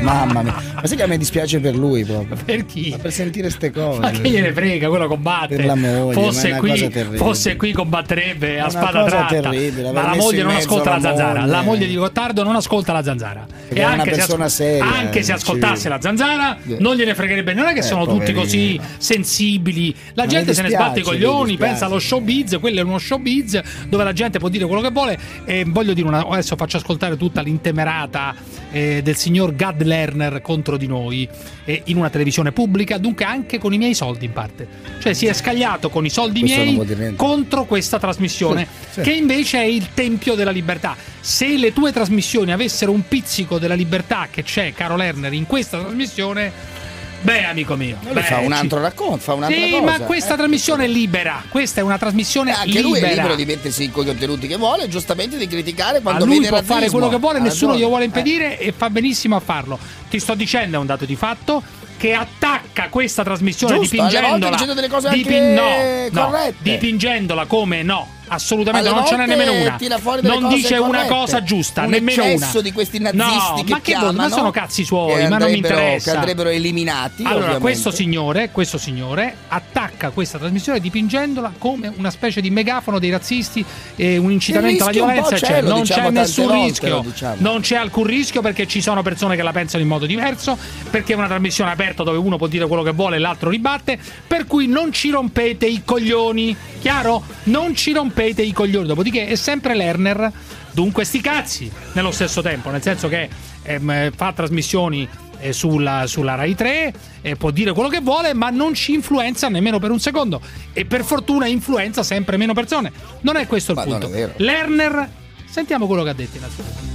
Mamma 0.00 0.42
mia. 0.42 0.54
Ma 0.74 0.86
sai 0.86 0.96
che 0.96 1.02
a 1.02 1.06
me 1.06 1.18
dispiace 1.18 1.60
per 1.60 1.76
lui 1.76 2.04
proprio. 2.04 2.36
Per 2.42 2.64
chi? 2.64 2.88
Ma 2.90 2.96
per 2.96 3.12
sentire 3.12 3.50
ste 3.50 3.70
cose. 3.70 4.00
Ma 4.00 4.10
che 4.10 4.28
gliene 4.28 4.52
frega, 4.52 4.88
quello 4.88 5.06
combatte. 5.08 5.56
Per 5.56 5.66
la 5.66 5.74
moglie, 5.76 6.04
ma 6.04 6.10
è 6.10 6.14
fosse, 6.14 6.48
una 6.48 6.56
qui, 6.58 7.16
fosse 7.16 7.56
qui 7.56 7.72
combatterebbe 7.72 8.58
a 8.60 8.70
spada 8.70 9.02
cosa 9.02 9.08
tratta. 9.26 9.40
terribile, 9.50 9.92
Ma 9.92 10.02
la 10.02 10.14
moglie 10.16 10.42
non 10.42 10.54
ascolta 10.56 10.90
la 10.90 10.96
la 10.96 11.02
zanzara. 11.02 11.40
moglie. 11.40 11.50
La 11.52 11.62
moglie 11.62 11.86
di 11.86 11.94
Gottardo 11.96 12.42
non 12.42 12.56
ascolta 12.56 12.92
la 12.92 13.02
zanzara. 13.02 13.46
Perché 13.68 13.82
è 13.82 13.86
una 13.92 14.04
se, 14.04 14.10
persona 14.10 14.48
seria, 14.48 14.84
anche 14.96 15.22
se 15.22 15.32
eh, 15.32 15.34
ascoltasse 15.34 15.88
la 15.90 16.00
zanzara, 16.00 16.56
non 16.78 16.96
gliene 16.96 17.14
fregherebbe. 17.14 17.52
Non 17.52 17.66
è 17.66 17.72
che 17.74 17.80
Eh, 17.80 17.82
sono 17.82 18.04
tutti 18.06 18.32
poverino. 18.32 18.40
così 18.40 18.80
sensibili. 18.96 19.94
La 20.14 20.22
Ma 20.24 20.28
gente 20.28 20.48
mi 20.48 20.54
se 20.54 20.62
ne 20.62 20.68
dispiace, 20.68 20.90
sbatte 20.94 21.00
i 21.00 21.02
coglioni, 21.02 21.46
dispiace. 21.50 21.70
pensa 21.70 21.86
allo 21.86 21.98
showbiz. 21.98 22.56
Quello 22.58 22.80
è 22.80 22.82
uno 22.82 22.98
showbiz 22.98 23.60
dove 23.88 24.02
la 24.02 24.12
gente 24.12 24.38
può 24.38 24.48
dire 24.48 24.61
quello 24.66 24.82
che 24.82 24.90
vuole. 24.90 25.18
E 25.44 25.64
voglio 25.66 25.92
dire 25.92 26.06
una. 26.06 26.26
Adesso 26.26 26.56
faccio 26.56 26.76
ascoltare 26.76 27.16
tutta 27.16 27.40
l'intemerata 27.42 28.34
eh, 28.70 29.00
del 29.02 29.16
signor 29.16 29.54
Gad 29.54 29.82
Lerner 29.82 30.40
contro 30.40 30.76
di 30.76 30.86
noi 30.86 31.28
eh, 31.64 31.82
in 31.86 31.96
una 31.96 32.10
televisione 32.10 32.52
pubblica, 32.52 32.98
dunque 32.98 33.24
anche 33.24 33.58
con 33.58 33.72
i 33.72 33.78
miei 33.78 33.94
soldi 33.94 34.26
in 34.26 34.32
parte. 34.32 34.66
Cioè 35.00 35.12
si 35.12 35.26
è 35.26 35.32
scagliato 35.32 35.90
con 35.90 36.04
i 36.04 36.10
soldi 36.10 36.40
Questo 36.40 36.62
miei 36.62 37.14
contro 37.16 37.64
questa 37.64 37.98
trasmissione, 37.98 38.66
Sì. 38.90 39.00
che 39.02 39.12
invece 39.12 39.58
è 39.58 39.64
il 39.64 39.88
tempio 39.94 40.34
della 40.34 40.50
libertà. 40.50 40.96
Se 41.20 41.56
le 41.56 41.72
tue 41.72 41.92
trasmissioni 41.92 42.52
avessero 42.52 42.92
un 42.92 43.06
pizzico 43.06 43.58
della 43.58 43.74
libertà 43.74 44.28
che 44.30 44.42
c'è, 44.42 44.72
caro 44.72 44.96
Lerner, 44.96 45.32
in 45.32 45.46
questa 45.46 45.78
trasmissione, 45.78 46.80
beh, 47.22 47.44
amico 47.44 47.74
mio. 47.76 47.96
Beh, 48.10 48.22
fa 48.22 48.38
un 48.38 48.52
altro 48.52 48.80
racconto, 48.80 49.18
fa 49.18 49.34
un'altra 49.34 49.56
Sì, 49.58 49.70
cosa. 49.70 49.82
ma 49.82 50.00
questa 50.00 50.34
Eh. 50.34 50.36
trasmissione 50.36 50.84
è 50.84 50.88
libera. 50.88 51.42
Questa 51.48 51.80
è 51.80 51.82
una 51.82 51.98
trasmissione 51.98 52.52
Anche 52.52 52.66
libera. 52.66 52.88
lui 52.88 52.98
è 53.00 53.14
libero 53.14 53.34
di 53.34 53.44
mettersi 53.46 53.90
con 53.90 54.02
i 54.04 54.06
contenuti 54.06 54.46
che 54.46 54.56
vuole, 54.56 54.88
giustamente 54.88 55.36
di 55.36 55.46
criticare 55.46 56.00
quando 56.00 56.24
a 56.24 56.26
lui 56.26 56.36
vede 56.36 56.48
può 56.48 56.56
razzismo. 56.58 56.76
fare 56.78 56.90
quello 56.90 57.08
che 57.08 57.16
vuole, 57.18 57.38
nessuno 57.40 57.74
glielo 57.74 57.88
vuole 57.88 58.02
Eh. 58.04 58.06
impedire 58.06 58.58
e 58.58 58.72
fa 58.76 58.90
benissimo 58.90 59.36
a 59.36 59.40
farlo. 59.40 59.78
Ti 60.10 60.18
sto 60.18 60.34
dicendo, 60.34 60.76
è 60.76 60.80
un 60.80 60.86
dato 60.86 61.04
di 61.04 61.16
fatto, 61.16 61.62
che 61.96 62.14
attacca 62.14 62.88
questa 62.88 63.22
trasmissione 63.22 63.76
Giusto, 63.76 63.94
dipingendola, 63.94 64.50
dicendo 64.50 64.74
delle 64.74 64.88
cose 64.88 65.08
dipin- 65.10 65.56
anche 65.56 66.08
no, 66.10 66.28
no, 66.30 66.52
dipingendola 66.58 67.46
come 67.46 67.82
no. 67.84 68.08
Assolutamente 68.28 68.88
Alle 68.88 68.98
non 68.98 69.06
ce 69.06 69.16
n'è 69.16 69.26
nemmeno 69.26 69.52
una. 69.52 69.78
Non 70.22 70.48
dice 70.48 70.76
una 70.76 71.04
cosa 71.04 71.42
giusta, 71.42 71.82
Un 71.82 71.90
nemmeno 71.90 72.24
una. 72.24 72.50
di 72.60 72.72
questi 72.72 72.98
nazisti 72.98 73.20
no, 73.20 73.62
che 73.64 73.70
ma 73.70 73.76
che 73.76 73.82
chiamano, 73.82 74.12
ma 74.12 74.28
sono 74.30 74.50
cazzi 74.50 74.84
suoi, 74.84 75.28
ma 75.28 75.38
non 75.38 75.50
mi 75.50 75.56
interessa. 75.56 76.12
Che 76.12 76.16
andrebbero 76.16 76.48
eliminati. 76.48 77.24
Allora, 77.24 77.58
questo 77.58 77.90
signore, 77.90 78.50
questo 78.50 78.78
signore 78.78 79.36
attacca 79.48 80.10
questa 80.10 80.38
trasmissione 80.38 80.80
dipingendola 80.80 81.52
come 81.58 81.92
una 81.94 82.10
specie 82.10 82.40
di 82.40 82.50
megafono 82.50 82.98
dei 82.98 83.10
razzisti 83.10 83.64
e 83.96 84.16
un 84.16 84.30
incitamento 84.30 84.84
alla 84.84 84.92
violenza. 84.92 85.60
lo 85.60 85.68
non 85.68 85.80
diciamo 85.80 86.08
c'è 86.08 86.12
nessun 86.12 86.46
volte, 86.46 86.64
rischio, 86.64 87.00
diciamo. 87.00 87.36
non 87.38 87.60
c'è 87.60 87.76
alcun 87.76 88.04
rischio 88.04 88.40
perché 88.40 88.66
ci 88.66 88.80
sono 88.80 89.02
persone 89.02 89.36
che 89.36 89.42
la 89.42 89.52
pensano 89.52 89.82
in 89.82 89.88
modo 89.88 90.06
diverso, 90.06 90.56
perché 90.90 91.12
è 91.12 91.16
una 91.16 91.26
trasmissione 91.26 91.70
aperta 91.70 92.02
dove 92.02 92.18
uno 92.18 92.36
può 92.36 92.46
dire 92.46 92.66
quello 92.66 92.82
che 92.82 92.92
vuole 92.92 93.16
e 93.16 93.18
l'altro 93.18 93.50
ribatte, 93.50 93.98
per 94.26 94.46
cui 94.46 94.66
non 94.66 94.92
ci 94.92 95.10
rompete 95.10 95.66
i 95.66 95.82
coglioni, 95.84 96.56
chiaro? 96.80 97.22
Non 97.44 97.74
ci 97.74 97.92
rompete 97.92 98.11
i 98.16 98.52
coglioni, 98.52 98.86
dopodiché 98.86 99.26
è 99.26 99.34
sempre 99.34 99.74
Lerner, 99.74 100.30
dunque 100.72 101.04
sti 101.04 101.20
cazzi, 101.20 101.70
nello 101.92 102.10
stesso 102.10 102.42
tempo, 102.42 102.70
nel 102.70 102.82
senso 102.82 103.08
che 103.08 103.28
ehm, 103.62 104.10
fa 104.12 104.32
trasmissioni 104.32 105.08
eh, 105.42 105.52
sulla, 105.52 106.06
sulla 106.06 106.34
Rai 106.34 106.54
3 106.54 106.92
e 107.20 107.36
può 107.36 107.50
dire 107.50 107.72
quello 107.72 107.88
che 107.88 108.00
vuole, 108.00 108.32
ma 108.32 108.50
non 108.50 108.74
ci 108.74 108.94
influenza 108.94 109.48
nemmeno 109.48 109.78
per 109.78 109.90
un 109.90 109.98
secondo. 109.98 110.40
E 110.72 110.84
per 110.84 111.04
fortuna 111.04 111.46
influenza 111.46 112.02
sempre 112.02 112.36
meno 112.36 112.54
persone. 112.54 112.92
Non 113.20 113.36
è 113.36 113.46
questo 113.46 113.72
il 113.72 113.78
Ma 113.78 113.84
punto. 113.84 114.10
Lerner, 114.36 115.08
sentiamo 115.48 115.86
quello 115.86 116.02
che 116.04 116.10
ha 116.10 116.14
detto 116.14 116.36
innanzitutto. 116.36 116.90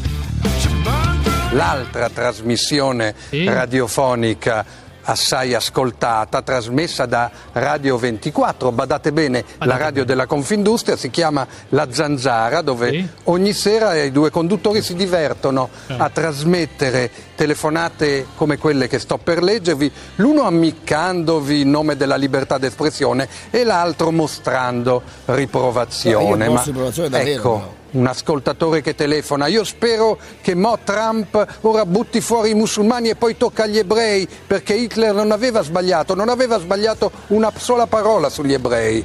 L'altra 1.52 2.10
trasmissione 2.10 3.16
radiofonica 3.32 4.66
assai 5.10 5.54
ascoltata, 5.54 6.42
trasmessa 6.42 7.06
da 7.06 7.32
Radio 7.54 7.98
24, 7.98 8.72
badate 8.72 9.12
bene, 9.12 9.44
la 9.60 9.78
radio 9.78 10.04
della 10.04 10.26
Confindustria, 10.26 10.98
si 10.98 11.10
chiama 11.10 11.48
La 11.70 11.88
Zanzara, 11.90 12.62
dove 12.62 13.14
ogni 13.26 13.54
sera 13.54 13.96
i 13.96 14.12
due 14.12 14.30
conduttori 14.30 14.82
si 14.82 14.96
divertono 14.96 15.70
a 15.88 16.10
trasmettere 16.10 17.10
telefonate 17.36 18.28
come 18.36 18.58
quelle 18.58 18.88
che 18.88 19.00
sto 19.00 19.18
per 19.18 19.42
leggervi, 19.42 19.92
l'uno 20.16 20.44
ammiccandovi 20.44 21.62
in 21.62 21.70
nome 21.70 21.96
della 21.96 22.16
libertà 22.16 22.58
d'espressione 22.58 23.30
e 23.50 23.64
l'altro 23.64 24.12
mostrando 24.12 25.02
riprovazione. 25.26 26.46
No, 26.46 26.52
io 26.52 26.58
posso 26.58 26.68
riprovazione 26.68 27.10
davvero, 27.10 27.40
ecco, 27.40 27.58
però. 27.58 27.76
Un 27.98 28.06
ascoltatore 28.06 28.82
che 28.82 28.96
telefona. 28.96 29.48
Io 29.48 29.64
spero 29.64 30.18
che 30.42 30.56
Mo 30.56 30.78
Trump 30.84 31.60
ora 31.62 31.86
butti 31.86 32.22
fuori 32.22 32.52
i 32.52 32.54
musulmani 32.54 33.10
e 33.10 33.16
poi 33.16 33.36
tocca 33.36 33.64
agli 33.64 33.78
ebrei, 33.78 34.28
perché 34.48 34.74
Hitler 34.76 35.14
non 35.14 35.32
aveva 35.32 35.62
sbagliato, 35.62 36.14
non 36.14 36.30
aveva 36.30 36.60
sbagliato 36.60 37.12
una 37.28 37.52
sola 37.56 37.88
parola 37.88 38.30
sugli 38.30 38.54
ebrei. 38.54 39.04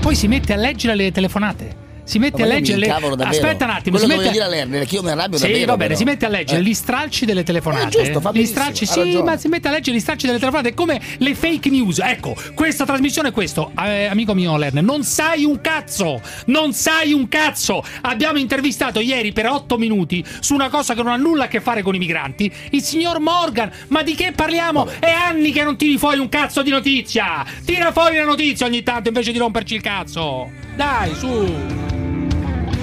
Poi 0.00 0.14
si 0.14 0.28
mette 0.28 0.52
a 0.52 0.56
leggere 0.56 0.94
le 0.94 1.10
telefonate. 1.10 1.87
Si 2.08 2.18
mette 2.18 2.42
a 2.42 2.46
leggere 2.46 2.78
le... 2.78 2.88
Aspetta 2.88 3.66
un 3.66 3.70
attimo, 3.70 3.98
Quello 3.98 4.12
si 4.14 4.18
mette 4.18 4.30
dire 4.32 4.44
a 4.44 4.48
Lerner 4.48 4.86
che 4.86 4.94
io 4.94 5.02
mi 5.02 5.10
arrabbio 5.10 5.36
Sì, 5.36 5.44
davvero, 5.44 5.66
va 5.66 5.72
bene, 5.76 5.86
però. 5.88 5.98
si 5.98 6.04
mette 6.04 6.24
a 6.24 6.28
leggere 6.30 6.60
Eh. 6.60 6.62
gli 6.62 6.72
stralci 6.72 7.26
delle 7.26 7.42
telefonate. 7.42 7.98
Eh, 7.98 8.02
giusto, 8.04 8.20
fa 8.20 8.30
gli 8.32 8.46
stralci, 8.46 8.86
sì, 8.86 8.98
ragione. 9.00 9.24
ma 9.30 9.36
si 9.36 9.48
mette 9.48 9.68
a 9.68 9.70
leggere 9.72 9.94
gli 9.94 10.00
stralci 10.00 10.24
delle 10.26 10.38
telefonate, 10.38 10.70
è 10.70 10.74
come 10.74 10.98
le 11.18 11.34
fake 11.34 11.68
news. 11.68 11.98
Ecco, 11.98 12.34
questa 12.54 12.86
trasmissione 12.86 13.28
è 13.28 13.32
questo. 13.32 13.72
Eh, 13.78 14.06
amico 14.06 14.32
mio 14.32 14.56
Lerner, 14.56 14.82
non 14.82 15.02
sai 15.04 15.44
un 15.44 15.60
cazzo! 15.60 16.22
Non 16.46 16.72
sai 16.72 17.12
un 17.12 17.28
cazzo! 17.28 17.84
Abbiamo 18.00 18.38
intervistato 18.38 19.00
ieri 19.00 19.32
per 19.32 19.44
otto 19.46 19.76
minuti 19.76 20.24
su 20.40 20.54
una 20.54 20.70
cosa 20.70 20.94
che 20.94 21.02
non 21.02 21.12
ha 21.12 21.16
nulla 21.16 21.44
a 21.44 21.48
che 21.48 21.60
fare 21.60 21.82
con 21.82 21.94
i 21.94 21.98
migranti, 21.98 22.50
il 22.70 22.82
signor 22.82 23.20
Morgan. 23.20 23.70
Ma 23.88 24.02
di 24.02 24.14
che 24.14 24.32
parliamo? 24.34 24.88
È 24.98 25.10
anni 25.10 25.52
che 25.52 25.62
non 25.62 25.76
tiri 25.76 25.98
fuori 25.98 26.18
un 26.20 26.30
cazzo 26.30 26.62
di 26.62 26.70
notizia! 26.70 27.44
Tira 27.66 27.92
fuori 27.92 28.16
la 28.16 28.24
notizia 28.24 28.64
ogni 28.64 28.82
tanto 28.82 29.08
invece 29.08 29.30
di 29.30 29.36
romperci 29.38 29.74
il 29.74 29.82
cazzo! 29.82 30.50
Dai, 30.74 31.12
su! 31.14 31.96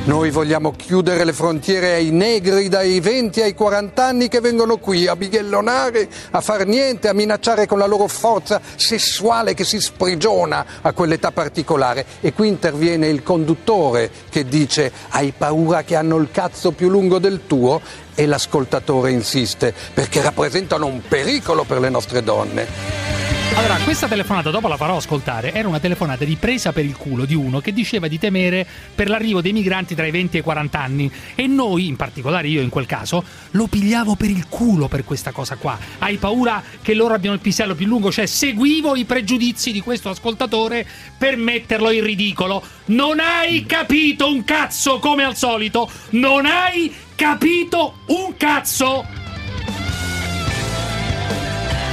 Noi 0.06 0.30
vogliamo 0.30 0.72
chiudere 0.72 1.24
le 1.24 1.34
frontiere 1.34 1.94
ai 1.94 2.12
negri 2.12 2.70
dai 2.70 3.00
20 3.00 3.42
ai 3.42 3.56
40 3.56 4.06
anni 4.06 4.28
che 4.28 4.40
vengono 4.40 4.78
qui 4.78 5.08
a 5.08 5.16
bighellonare, 5.16 6.08
a 6.30 6.42
far 6.42 6.68
niente, 6.68 7.08
a 7.08 7.14
minacciare 7.14 7.66
con 7.66 7.80
la 7.80 7.88
loro 7.88 8.08
forza 8.08 8.62
sessuale 8.76 9.56
che 9.56 9.64
si 9.64 9.82
sprigiona 9.82 10.64
a 10.82 10.94
quell'età 10.94 11.32
particolare. 11.32 12.06
E 12.22 12.34
qui 12.34 12.50
interviene 12.50 13.08
il 13.08 13.24
conduttore 13.24 14.12
che 14.30 14.46
dice 14.46 14.92
hai 15.10 15.34
paura 15.36 15.82
che 15.82 15.96
hanno 15.96 16.18
il 16.18 16.30
cazzo 16.32 16.72
più 16.72 16.88
lungo 16.88 17.18
del 17.18 17.48
tuo? 17.48 17.82
E 18.14 18.28
l'ascoltatore 18.28 19.10
insiste 19.10 19.74
perché 19.92 20.22
rappresentano 20.22 20.86
un 20.86 21.02
pericolo 21.02 21.64
per 21.64 21.80
le 21.80 21.90
nostre 21.90 22.22
donne. 22.22 23.45
Allora, 23.58 23.78
questa 23.78 24.08
telefonata, 24.10 24.52
dopo 24.52 24.68
la 24.68 24.76
farò 24.76 24.98
ascoltare, 24.98 25.54
era 25.54 25.70
una 25.70 25.80
telefonata 25.80 26.26
di 26.26 26.36
presa 26.36 26.74
per 26.74 26.84
il 26.84 26.98
culo 26.98 27.24
di 27.24 27.36
uno 27.36 27.62
che 27.62 27.72
diceva 27.72 28.10
di 28.10 28.20
temere 28.20 28.68
per 28.94 29.08
l'arrivo 29.08 29.42
dei 29.42 29.54
migranti 29.54 29.96
tra 29.96 30.06
i 30.06 30.12
20 30.12 30.36
e 30.36 30.40
i 30.42 30.44
40 30.44 30.80
anni. 30.80 31.12
E 31.36 31.48
noi, 31.48 31.88
in 31.88 31.96
particolare 31.96 32.50
io 32.50 32.60
in 32.62 32.68
quel 32.68 32.86
caso, 32.86 33.24
lo 33.52 33.68
pigliavo 33.68 34.16
per 34.16 34.30
il 34.30 34.48
culo 34.50 34.90
per 34.90 35.06
questa 35.06 35.32
cosa 35.32 35.56
qua. 35.56 35.80
Hai 36.00 36.18
paura 36.18 36.62
che 36.82 36.94
loro 36.94 37.14
abbiano 37.14 37.36
il 37.36 37.42
pisello 37.42 37.76
più 37.76 37.88
lungo? 37.88 38.12
Cioè, 38.12 38.26
seguivo 38.26 38.98
i 38.98 39.06
pregiudizi 39.06 39.72
di 39.72 39.80
questo 39.80 40.10
ascoltatore 40.10 40.86
per 41.18 41.38
metterlo 41.38 41.92
in 41.92 42.04
ridicolo. 42.04 42.62
Non 42.88 43.22
hai 43.22 43.66
capito 43.66 44.30
un 44.30 44.44
cazzo 44.44 45.00
come 45.00 45.24
al 45.24 45.38
solito! 45.38 45.90
Non 46.10 46.46
hai 46.46 46.94
capito 47.16 48.00
un 48.08 48.36
cazzo! 48.36 49.25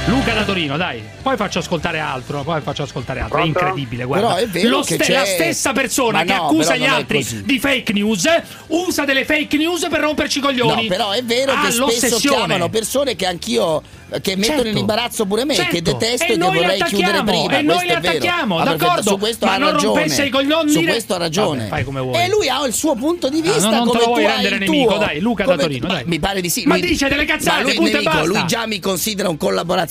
Luca 0.05 0.33
da 0.33 0.43
Torino, 0.43 0.75
dai. 0.75 1.01
Poi 1.21 1.37
faccio 1.37 1.59
ascoltare 1.59 1.99
altro. 1.99 2.43
Poi 2.43 2.59
faccio 2.59 2.83
ascoltare 2.83 3.21
altro. 3.21 3.37
È 3.39 3.45
incredibile, 3.45 4.03
guarda. 4.03 4.27
Però 4.33 4.39
è 4.39 4.47
vero 4.47 4.69
Lo 4.69 4.81
che 4.81 4.97
c'è- 4.97 5.13
La 5.13 5.25
stessa 5.25 5.71
persona 5.71 6.19
Ma 6.19 6.23
che 6.25 6.33
no, 6.35 6.43
accusa 6.47 6.75
gli 6.75 6.81
non 6.81 6.89
altri 6.89 7.19
così. 7.19 7.43
di 7.43 7.57
fake 7.59 7.93
news 7.93 8.25
usa 8.67 9.05
delle 9.05 9.23
fake 9.23 9.55
news 9.55 9.87
per 9.89 10.01
romperci 10.01 10.39
i 10.39 10.41
coglioni. 10.41 10.83
No, 10.83 10.87
però 10.89 11.11
è 11.11 11.23
vero 11.23 11.53
che 11.63 11.71
spesso 11.71 12.17
chiamano 12.17 12.67
persone 12.69 13.15
che 13.15 13.25
anch'io 13.25 13.81
che 14.21 14.35
mettono 14.35 14.57
Certo. 14.57 14.67
in 14.69 14.77
imbarazzo 14.77 15.25
pure 15.25 15.43
me, 15.43 15.55
che 15.55 15.61
Certo. 15.63 15.79
detesto 15.79 16.23
E 16.25 16.33
e, 16.33 16.37
che 16.37 16.43
vorrei 16.43 16.83
chiudere 16.83 17.23
prima. 17.23 17.57
e 17.57 17.61
noi 17.63 17.85
li 17.85 17.91
attacchiamo, 17.93 18.59
Ah, 18.59 18.63
d'accordo, 18.63 19.01
Su 19.11 19.17
questo 19.17 19.45
ma 19.47 19.53
ha 19.53 19.57
non 19.57 19.71
ragione. 19.71 19.99
rompesse 20.01 20.25
i 20.25 20.29
coglioni 20.29 20.71
Su 20.71 20.83
questo 20.83 21.15
ha 21.15 21.17
ragione. 21.17 21.57
Vabbè, 21.59 21.69
fai 21.69 21.83
come 21.83 21.99
vuoi. 22.01 22.21
E 22.21 22.29
lui 22.29 22.47
ha 22.47 22.63
il 22.67 22.73
suo 22.73 22.93
punto 22.93 23.29
di 23.29 23.41
vista 23.41 23.69
non 23.71 23.85
te 23.85 23.87
come 23.87 23.99
lo 24.01 24.05
vuoi 24.07 24.25
rendere 24.27 24.57
nemico, 24.59 24.89
tuo. 24.89 24.97
dai, 24.99 25.19
Luca 25.19 25.45
da 25.45 25.51
Come- 25.51 25.63
Torino, 25.63 25.87
ma 25.87 25.93
dai. 25.95 26.03
Mi 26.05 26.19
pare 26.19 26.41
di 26.41 26.49
sì. 26.49 26.63
Ma 26.67 26.77
dice 26.77 27.07
delle 27.07 27.25
cazzate, 27.25 27.57
ma 27.57 27.63
lui, 27.63 27.73
punto 27.73 27.91
nemico, 28.01 28.25
lui 28.25 28.45
già 28.45 28.67
mi 28.67 28.79
considera 28.79 29.29
un 29.29 29.37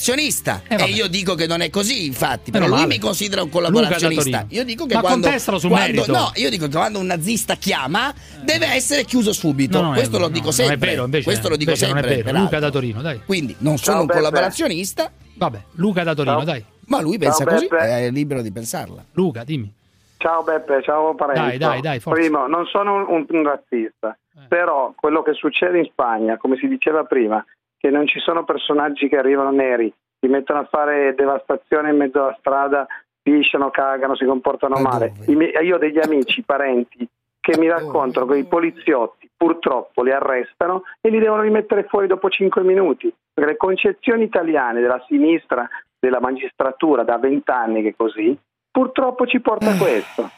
collaborazionista 0.03 0.61
Eh, 0.67 0.75
e 0.83 0.93
io 0.93 1.07
dico 1.07 1.33
che 1.35 1.47
non 1.47 1.61
è 1.61 1.69
così, 1.69 2.05
infatti, 2.05 2.51
però 2.51 2.67
lui 2.67 2.85
mi 2.85 2.99
considera 2.99 3.41
un 3.41 3.49
collaborazionista. 3.49 4.45
Io 4.49 4.63
dico 4.65 4.85
che 4.85 4.95
Ma 4.95 4.99
quando, 5.01 5.21
contestalo 5.27 5.57
sul 5.59 5.69
quando- 5.69 5.91
merito. 6.01 6.11
No, 6.11 6.31
io 6.35 6.49
dico 6.49 6.67
che 6.67 6.75
quando 6.75 6.99
un 6.99 7.05
nazista 7.05 7.55
chiama 7.55 8.13
deve 8.43 8.67
essere 8.73 9.03
chiuso 9.05 9.31
subito. 9.31 9.79
No, 9.79 9.87
no, 9.87 9.91
è- 9.93 9.97
Questo 9.97 10.17
lo 10.19 10.27
no, 10.27 10.31
dico 10.33 10.45
non 10.45 10.53
sempre. 10.53 10.75
è 10.75 10.77
vero, 10.79 11.05
invece, 11.05 11.23
Questo 11.23 11.49
lo 11.49 11.55
dico 11.55 11.75
sempre. 11.75 12.01
Non 12.01 12.19
è 12.19 12.23
vero. 12.23 12.37
Luca 12.39 12.59
da 12.59 12.69
Torino, 12.69 13.01
dai. 13.01 13.21
Quindi 13.25 13.55
non 13.59 13.77
sono 13.77 13.91
Ciao, 13.95 13.99
un 14.01 14.05
Beppe. 14.07 14.19
collaborazionista. 14.19 15.11
Vabbè, 15.35 15.61
Luca 15.75 16.03
da 16.03 16.13
Torino, 16.13 16.35
Ciao. 16.35 16.43
dai. 16.45 16.65
Ma 16.87 17.01
lui 17.01 17.17
pensa 17.17 17.43
Ciao, 17.45 17.53
così, 17.53 17.67
Beppe. 17.67 17.85
è 17.85 18.11
libero 18.11 18.41
di 18.41 18.51
pensarla. 18.51 19.03
Luca, 19.13 19.43
dimmi. 19.43 19.71
Ciao 20.17 20.43
Beppe, 20.43 20.81
ciao 20.83 21.15
Parenzo. 21.15 21.41
Dai, 21.41 21.57
dai, 21.57 21.81
dai, 21.81 21.99
forza. 21.99 22.19
Primo, 22.19 22.47
non 22.47 22.65
sono 22.67 22.95
un, 22.95 23.05
un- 23.09 23.25
un 23.29 23.43
razzista, 23.43 24.17
però 24.47 24.93
quello 24.95 25.21
che 25.21 25.33
succede 25.33 25.79
in 25.79 25.85
Spagna, 25.91 26.37
come 26.37 26.55
si 26.57 26.67
diceva 26.67 27.03
prima, 27.03 27.43
che 27.83 27.89
non 27.89 28.07
ci 28.07 28.19
sono 28.19 28.45
personaggi 28.45 29.09
che 29.09 29.17
arrivano 29.17 29.51
neri, 29.51 29.93
si 30.17 30.29
mettono 30.29 30.59
a 30.59 30.67
fare 30.71 31.13
devastazione 31.15 31.89
in 31.89 31.97
mezzo 31.97 32.23
alla 32.23 32.37
strada, 32.39 32.87
pisciano, 33.21 33.71
cagano, 33.71 34.15
si 34.15 34.23
comportano 34.23 34.77
male. 34.79 35.11
I 35.27 35.35
miei- 35.35 35.51
io 35.65 35.75
ho 35.75 35.77
degli 35.77 35.99
amici, 36.01 36.43
parenti, 36.43 37.05
che 37.41 37.59
mi 37.59 37.67
raccontano 37.67 38.25
che 38.27 38.37
i 38.37 38.45
poliziotti 38.45 39.29
purtroppo 39.35 40.01
li 40.01 40.11
arrestano 40.11 40.83
e 41.01 41.09
li 41.09 41.19
devono 41.19 41.41
rimettere 41.41 41.83
fuori 41.83 42.07
dopo 42.07 42.29
5 42.29 42.63
minuti, 42.63 43.13
perché 43.33 43.51
le 43.51 43.57
concezioni 43.57 44.23
italiane 44.23 44.79
della 44.79 45.03
sinistra, 45.05 45.67
della 45.99 46.21
magistratura 46.21 47.03
da 47.03 47.17
vent'anni 47.17 47.81
che 47.81 47.89
è 47.89 47.95
così, 47.97 48.33
purtroppo 48.71 49.25
ci 49.25 49.41
porta 49.41 49.71
a 49.71 49.77
questo. 49.77 50.29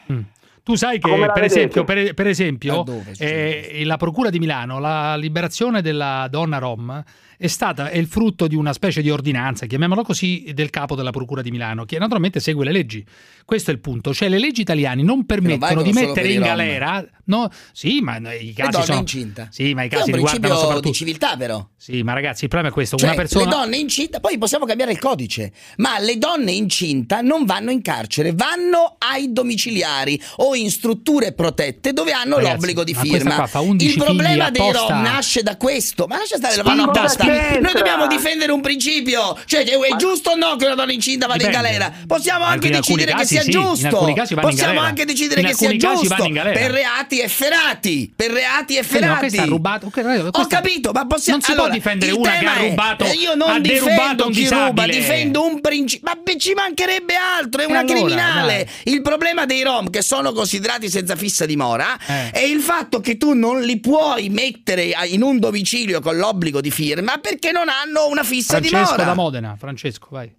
Tu 0.65 0.73
sai 0.73 0.97
che, 0.97 1.29
per 1.31 1.43
esempio, 1.43 1.83
per, 1.83 2.15
per 2.15 2.25
esempio, 2.25 2.81
dove, 2.81 3.13
eh, 3.19 3.83
la 3.85 3.97
Procura 3.97 4.31
di 4.31 4.39
Milano, 4.39 4.79
la 4.79 5.15
liberazione 5.15 5.83
della 5.83 6.27
donna 6.27 6.57
Rom 6.57 7.03
è 7.37 7.47
stata 7.47 7.89
è 7.89 7.97
il 7.97 8.07
frutto 8.07 8.47
di 8.47 8.55
una 8.55 8.73
specie 8.73 9.01
di 9.01 9.09
ordinanza, 9.09 9.65
chiamiamola 9.65 10.03
così, 10.03 10.51
del 10.53 10.69
capo 10.69 10.95
della 10.95 11.11
Procura 11.11 11.41
di 11.41 11.51
Milano, 11.51 11.85
che 11.85 11.99
naturalmente 11.99 12.39
segue 12.39 12.65
le 12.65 12.71
leggi. 12.71 13.05
Questo 13.43 13.69
è 13.71 13.73
il 13.73 13.79
punto. 13.79 14.13
Cioè, 14.13 14.29
le 14.29 14.39
leggi 14.39 14.61
italiane 14.61 15.03
non 15.03 15.25
permettono 15.25 15.81
di 15.81 15.91
mettere 15.91 16.31
in 16.31 16.41
galera. 16.41 17.05
No, 17.25 17.49
sì, 17.71 18.01
ma 18.01 18.17
i 18.33 18.53
casi 18.53 18.81
sono. 18.83 18.99
incinta. 18.99 19.47
Sì, 19.51 19.73
ma 19.73 19.83
i 19.83 19.87
è 19.87 19.89
casi 19.89 20.09
un 20.09 20.15
riguardano 20.15 20.39
principio 20.39 20.55
soprattutto. 20.55 20.89
di 20.89 20.95
civiltà, 20.95 21.37
però. 21.37 21.67
Sì, 21.75 22.01
ma 22.03 22.13
ragazzi, 22.13 22.43
il 22.43 22.49
problema 22.49 22.71
è 22.71 22.75
questo: 22.75 22.97
Cioè, 22.97 23.09
una 23.09 23.17
persona. 23.17 23.45
le 23.45 23.51
donne 23.51 23.77
incinta, 23.77 24.19
poi 24.19 24.37
possiamo 24.37 24.65
cambiare 24.65 24.91
il 24.91 24.99
codice, 24.99 25.51
ma 25.77 25.99
le 25.99 26.17
donne 26.17 26.51
incinta 26.51 27.21
non 27.21 27.45
vanno 27.45 27.71
in 27.71 27.81
carcere, 27.81 28.33
vanno 28.33 28.95
ai 28.97 29.31
domiciliari 29.31 30.19
o 30.37 30.54
in 30.55 30.71
strutture 30.71 31.33
protette 31.33 31.93
dove 31.93 32.11
hanno 32.11 32.35
Ragazzi, 32.37 32.51
l'obbligo 32.53 32.83
di 32.83 32.93
ma 32.93 32.99
questa 32.99 33.17
firma. 33.17 33.35
qua 33.35 33.47
fa 33.47 33.59
11 33.59 33.91
il 33.97 34.03
problema 34.03 34.49
dei 34.49 34.61
apposta. 34.69 34.93
rom 34.93 35.01
nasce 35.01 35.43
da 35.43 35.57
questo, 35.57 36.05
ma 36.07 36.17
lascia 36.17 36.37
stare 36.37 36.55
la 36.55 36.63
vanno 36.63 36.83
apposta. 36.83 37.23
Noi 37.25 37.73
dobbiamo 37.73 38.07
difendere 38.07 38.51
un 38.51 38.61
principio, 38.61 39.37
cioè 39.45 39.63
è 39.65 39.95
giusto 39.97 40.31
o 40.31 40.35
no 40.35 40.55
che 40.55 40.65
una 40.65 40.75
donna 40.75 40.91
incinta 40.91 41.27
vada 41.27 41.37
Dipende. 41.45 41.67
in 41.67 41.73
galera? 41.77 41.93
Possiamo 42.07 42.45
anche 42.45 42.69
decidere 42.69 43.13
che 43.13 43.25
sia 43.25 43.41
sì, 43.41 43.51
giusto. 43.51 44.13
Possiamo 44.39 44.79
anche 44.79 45.05
decidere 45.05 45.41
In 45.41 45.47
che 45.47 45.53
sia 45.53 45.75
giusto 45.75 46.15
per 46.15 46.71
reati 46.71 47.19
efferati, 47.21 48.11
per 48.15 48.31
reati 48.31 48.73
no, 48.73 48.79
efferati. 48.79 49.19
questa 49.19 49.41
ha 49.41 49.45
rubato. 49.45 49.85
ok, 49.87 49.97
Ho 49.97 50.31
questa- 50.31 50.55
capito, 50.55 50.91
ma 50.91 51.05
possiamo 51.05 51.37
Non 51.37 51.45
si 51.45 51.51
allora, 51.51 51.67
può 51.67 51.75
difendere 51.75 52.11
una 52.11 52.31
che 52.31 52.45
ha 52.45 52.57
rubato. 52.57 53.03
eh, 53.05 53.11
io 53.13 53.35
non 53.35 53.61
difendo 53.61 54.29
chi 54.29 54.47
ruba, 54.47 54.85
difendo 54.85 55.45
un 55.45 55.61
principio. 55.61 56.09
Ma 56.13 56.19
ci 56.37 56.53
mancherebbe 56.53 57.13
altro, 57.15 57.61
è 57.61 57.65
una 57.65 57.79
allora, 57.79 57.93
criminale. 57.93 58.67
dai. 58.83 58.93
Il 58.93 59.01
problema 59.01 59.45
dei 59.45 59.63
rom 59.63 59.89
che 59.89 60.01
sono 60.01 60.31
considerati 60.45 60.87
senza 60.89 61.15
fissa 61.15 61.45
dimora 61.45 61.97
Eh. 62.07 62.29
è 62.31 62.43
il 62.43 62.59
fatto 62.59 62.99
che 62.99 63.17
tu 63.17 63.33
non 63.33 63.61
li 63.61 63.79
puoi 63.79 64.29
mettere 64.29 64.91
in 65.09 65.23
un 65.23 65.39
domicilio 65.39 65.99
con 65.99 66.17
l'obbligo 66.17 66.61
di 66.61 66.69
firma 66.71 67.17
perché 67.17 67.51
non 67.51 67.65
hanno 67.67 68.07
una 68.09 68.23
fissa 68.23 68.57
Francesco 68.59 68.91
dimora. 68.95 69.03
da 69.03 69.13
Modena. 69.15 69.55
Francesco, 69.57 70.07
vai. 70.11 70.33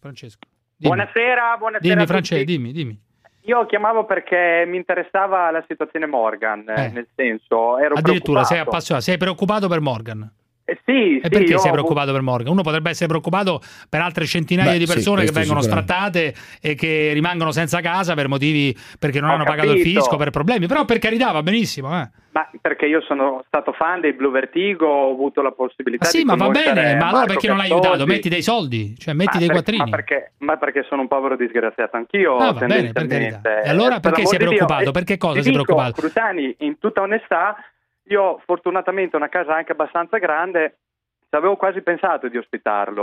Francesco. 0.00 0.38
Dimmi. 0.76 0.94
Buonasera, 0.96 1.56
buonasera 1.58 1.94
Dimmi, 1.94 2.06
Francesco, 2.06 2.44
dimmi, 2.44 2.72
dimmi. 2.72 3.00
Io 3.46 3.66
chiamavo 3.66 4.04
perché 4.04 4.64
mi 4.66 4.76
interessava 4.76 5.50
la 5.50 5.64
situazione 5.68 6.06
Morgan, 6.06 6.64
eh, 6.68 6.90
nel 6.90 7.08
senso 7.14 7.78
ero 7.78 7.94
Addirittura 7.94 8.44
sei 8.44 8.56
preoccupato. 8.58 8.68
appassionato, 8.70 9.04
sei 9.04 9.16
preoccupato 9.16 9.68
per 9.68 9.80
Morgan. 9.80 10.32
Eh, 10.64 10.78
sì, 10.84 11.16
E 11.16 11.20
sì, 11.24 11.28
perché 11.28 11.58
sei 11.58 11.72
preoccupato 11.72 12.12
per 12.12 12.20
Morgan? 12.22 12.52
Uno 12.52 12.62
potrebbe 12.62 12.90
essere 12.90 13.08
preoccupato 13.08 13.60
per 13.88 14.00
altre 14.00 14.24
centinaia 14.26 14.72
Beh, 14.72 14.78
di 14.78 14.86
sì, 14.86 14.92
persone 14.94 15.24
che 15.24 15.32
questo 15.32 15.40
vengono 15.40 15.60
sfrattate 15.60 16.34
e 16.60 16.74
che 16.74 17.10
rimangono 17.12 17.50
senza 17.50 17.80
casa 17.80 18.14
per 18.14 18.28
motivi 18.28 18.74
perché 18.98 19.20
non 19.20 19.30
Ho 19.30 19.34
hanno 19.34 19.44
pagato 19.44 19.72
il 19.72 19.78
capito. 19.78 20.00
fisco, 20.00 20.16
per 20.16 20.30
problemi. 20.30 20.66
Però 20.68 20.84
per 20.84 20.98
carità 20.98 21.32
va 21.32 21.42
benissimo. 21.42 21.88
Eh. 22.00 22.08
Ma 22.32 22.48
perché 22.62 22.86
io 22.86 23.02
sono 23.02 23.42
stato 23.46 23.72
fan 23.72 24.00
dei 24.00 24.14
Blue 24.14 24.30
Vertigo, 24.30 24.86
ho 24.86 25.10
avuto 25.12 25.42
la 25.42 25.50
possibilità 25.50 26.04
Ma 26.06 26.10
sì, 26.10 26.18
di 26.18 26.24
ma 26.24 26.34
va 26.36 26.48
bene, 26.48 26.94
ma 26.96 27.08
allora 27.08 27.26
perché 27.26 27.46
non 27.48 27.56
l'hai 27.58 27.70
aiutato? 27.70 28.06
Metti 28.06 28.28
dei 28.30 28.40
soldi, 28.40 28.94
cioè 28.98 29.12
metti 29.12 29.32
Ma 29.34 29.38
dei 29.38 29.46
per- 29.48 29.56
quattrini. 29.56 29.90
Ma 29.90 29.96
perché, 29.96 30.32
ma 30.38 30.56
perché 30.56 30.86
sono 30.88 31.02
un 31.02 31.08
povero 31.08 31.36
disgraziato 31.36 31.96
anch'io, 31.96 32.36
Ah, 32.38 32.52
va 32.52 32.66
bene, 32.66 32.92
per 32.92 33.06
carità. 33.06 33.62
E 33.62 33.68
allora 33.68 33.96
Eh, 33.96 34.00
perché 34.00 34.22
per 34.22 34.28
sei 34.30 34.38
l'amor 34.38 34.52
di 34.52 34.56
Dio, 34.56 34.66
preoccupato? 34.66 34.88
eh, 34.88 34.92
Perché 34.92 35.16
cosa 35.18 35.42
sei 35.42 35.50
dico, 35.52 35.64
preoccupato? 35.64 36.00
Crutani, 36.00 36.54
in 36.60 36.78
tutta 36.78 37.00
onestà, 37.02 37.56
io 38.12 38.40
fortunatamente 38.44 39.16
ho 39.16 39.18
una 39.18 39.28
casa 39.28 39.54
anche 39.54 39.72
abbastanza 39.72 40.18
grande, 40.18 40.78
ci 41.32 41.38
avevo 41.38 41.56
quasi 41.56 41.80
pensato 41.80 42.28
di 42.28 42.36
ospitarlo, 42.36 43.02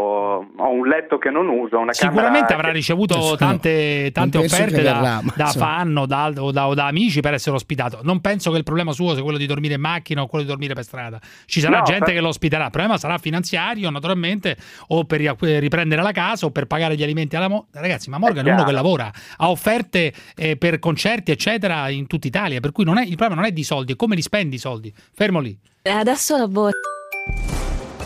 ho 0.56 0.70
un 0.70 0.88
letto 0.88 1.18
che 1.18 1.32
non 1.32 1.48
uso, 1.50 1.80
una 1.80 1.94
Sicuramente 1.94 2.54
avrà 2.54 2.68
che- 2.68 2.74
ricevuto 2.76 3.36
tante, 3.36 4.12
tante 4.14 4.38
offerte 4.38 4.84
da, 4.84 4.94
verrà, 4.94 5.22
da 5.36 5.48
fan 5.48 5.98
o 5.98 6.06
da, 6.06 6.32
o 6.38 6.52
da- 6.52 6.68
o 6.68 6.76
da 6.76 6.86
amici 6.86 7.22
per 7.22 7.34
essere 7.34 7.56
ospitato. 7.56 8.02
Non 8.04 8.22
penso 8.22 8.52
che 8.52 8.58
il 8.58 8.64
problema 8.64 8.92
suo 8.92 9.16
sia 9.16 9.24
quello 9.24 9.40
di 9.40 9.48
dormire 9.48 9.74
in 9.74 9.82
macchina 9.82 10.22
o 10.22 10.28
quello 10.28 10.44
di 10.44 10.52
dormire 10.52 10.76
per 10.76 10.84
strada. 10.84 11.20
Ci 11.48 11.60
sarà 11.60 11.80
No, 11.80 11.84
gente 11.86 12.04
per- 12.06 12.14
che 12.14 12.20
lo 12.22 12.28
ospiterà. 12.28 12.66
Il 12.66 12.70
problema 12.70 13.00
sarà 13.00 13.18
finanziario, 13.18 13.90
naturalmente, 13.90 14.58
o 14.90 15.06
per 15.06 15.22
ri- 15.22 15.60
riprendere 15.60 16.04
la 16.04 16.12
casa 16.12 16.46
o 16.46 16.52
per 16.52 16.68
pagare 16.68 16.96
gli 16.96 17.02
alimenti 17.02 17.36
alla 17.36 17.48
mo- 17.48 17.66
Ragazzi, 17.72 18.12
ma 18.12 18.20
Morgan 18.20 18.46
è, 18.46 18.50
È 18.50 18.54
uno 18.54 18.64
chiaro. 18.64 18.70
che 18.70 18.76
lavora, 18.76 19.12
ha 19.38 19.50
offerte 19.50 20.14
eh, 20.36 20.56
per 20.56 20.78
concerti, 20.78 21.32
eccetera, 21.32 21.90
in 21.90 22.06
tutta 22.06 22.28
Italia. 22.28 22.60
Per 22.60 22.72
cui 22.74 22.84
non 22.84 23.00
è- 23.00 23.06
il 23.06 23.16
problema 23.16 23.42
non 23.42 23.46
è 23.46 23.52
di 23.52 23.64
soldi, 23.64 23.94
è 23.94 23.96
come 23.96 24.14
li 24.14 24.22
spendi 24.22 24.58
i 24.58 24.60
soldi. 24.60 24.94
Fermo 25.16 25.40
lì. 25.40 25.58
Adesso 25.82 26.38
la 26.38 26.48
borsa. 26.48 26.78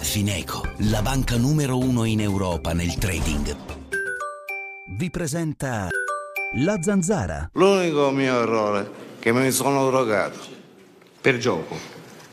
Fineco, 0.04 0.62
la 0.90 1.02
banca 1.02 1.38
numero 1.38 1.78
uno 1.78 2.04
in 2.06 2.20
Europa 2.22 2.74
nel 2.74 2.94
trading. 2.96 3.56
Vi 4.98 5.10
presenta 5.10 5.88
la 6.58 6.78
zanzara. 6.82 7.50
L'unico 7.54 8.12
mio 8.12 8.42
errore 8.42 8.82
è 8.82 8.88
che 9.20 9.32
mi 9.32 9.50
sono 9.52 9.90
drogato. 9.90 10.38
Per 11.22 11.38
gioco? 11.38 11.76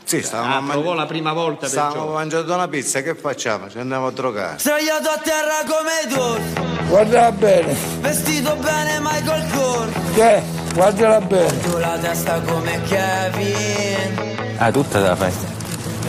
Sì, 0.03 0.21
stavamo 0.21 0.53
Ah, 0.53 0.57
a 0.57 0.63
provò 0.73 0.93
la 0.93 1.05
prima 1.05 1.31
volta 1.33 1.61
per 1.61 1.69
Stavamo 1.69 1.93
gioco. 1.95 2.11
mangiando 2.13 2.53
una 2.53 2.67
pizza, 2.67 3.01
che 3.01 3.15
facciamo? 3.15 3.69
Ci 3.69 3.79
andiamo 3.79 4.07
a 4.07 4.11
drogare. 4.11 4.59
Sdraiato 4.59 5.09
a 5.09 5.17
terra 5.17 5.63
come 5.65 6.13
tu 6.13 6.87
Guarda 6.89 7.31
bene. 7.31 7.73
Vestito 8.01 8.55
bene 8.57 8.99
Michael 8.99 9.49
Kors 9.51 9.91
Che? 10.13 10.41
guardala 10.73 11.21
bene. 11.21 11.59
Tu 11.61 11.77
la 11.77 11.97
testa 11.97 12.41
come 12.41 12.81
Kevin 12.83 14.55
Ah, 14.57 14.71
tutta 14.71 14.99
la 14.99 15.15
fai. 15.15 15.31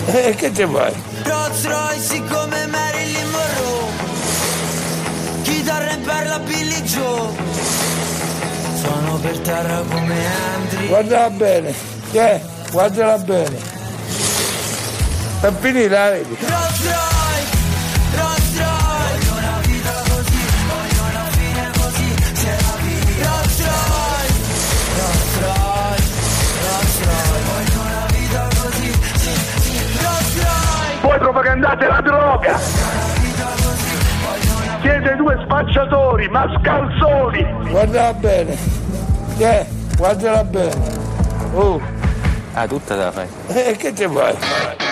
E 0.07 0.34
che 0.34 0.53
ci 0.53 0.66
fai? 0.66 0.92
Rolls 1.24 1.64
Royce 1.64 2.22
come 2.28 2.66
Marilyn 2.66 3.30
Monroe 3.30 3.90
Chitarra 5.42 5.92
in 5.92 6.03
perla 6.03 6.38
Billy 6.40 6.82
Joe 6.82 7.30
Sono 8.80 9.16
per 9.18 9.38
terra 9.38 9.82
come 9.88 10.14
Andri 10.55 10.86
Guardala 10.88 11.30
bene. 11.30 11.74
Che? 12.11 12.40
Guardala 12.70 13.18
bene. 13.18 13.57
Per 15.40 15.55
finire, 15.61 15.88
la 15.88 16.11
vedi? 16.11 16.36
Rolls 16.40 16.82
Royce, 16.84 17.11
propagandate 31.43 31.86
la 31.88 32.01
droga! 32.01 32.59
Siete 34.80 35.16
due 35.16 35.40
spacciatori, 35.45 36.28
mascalzoni! 36.28 37.45
Guardala 37.68 38.14
bene. 38.14 38.57
Che? 39.36 39.66
Guardala 39.97 40.45
bene. 40.45 41.01
Oh. 41.55 41.80
Ah, 42.55 42.66
tutta 42.68 42.95
la 42.95 43.11
fai. 43.11 43.26
E 43.49 43.76
che 43.76 43.93
ci 43.95 44.07
fai? 44.07 44.91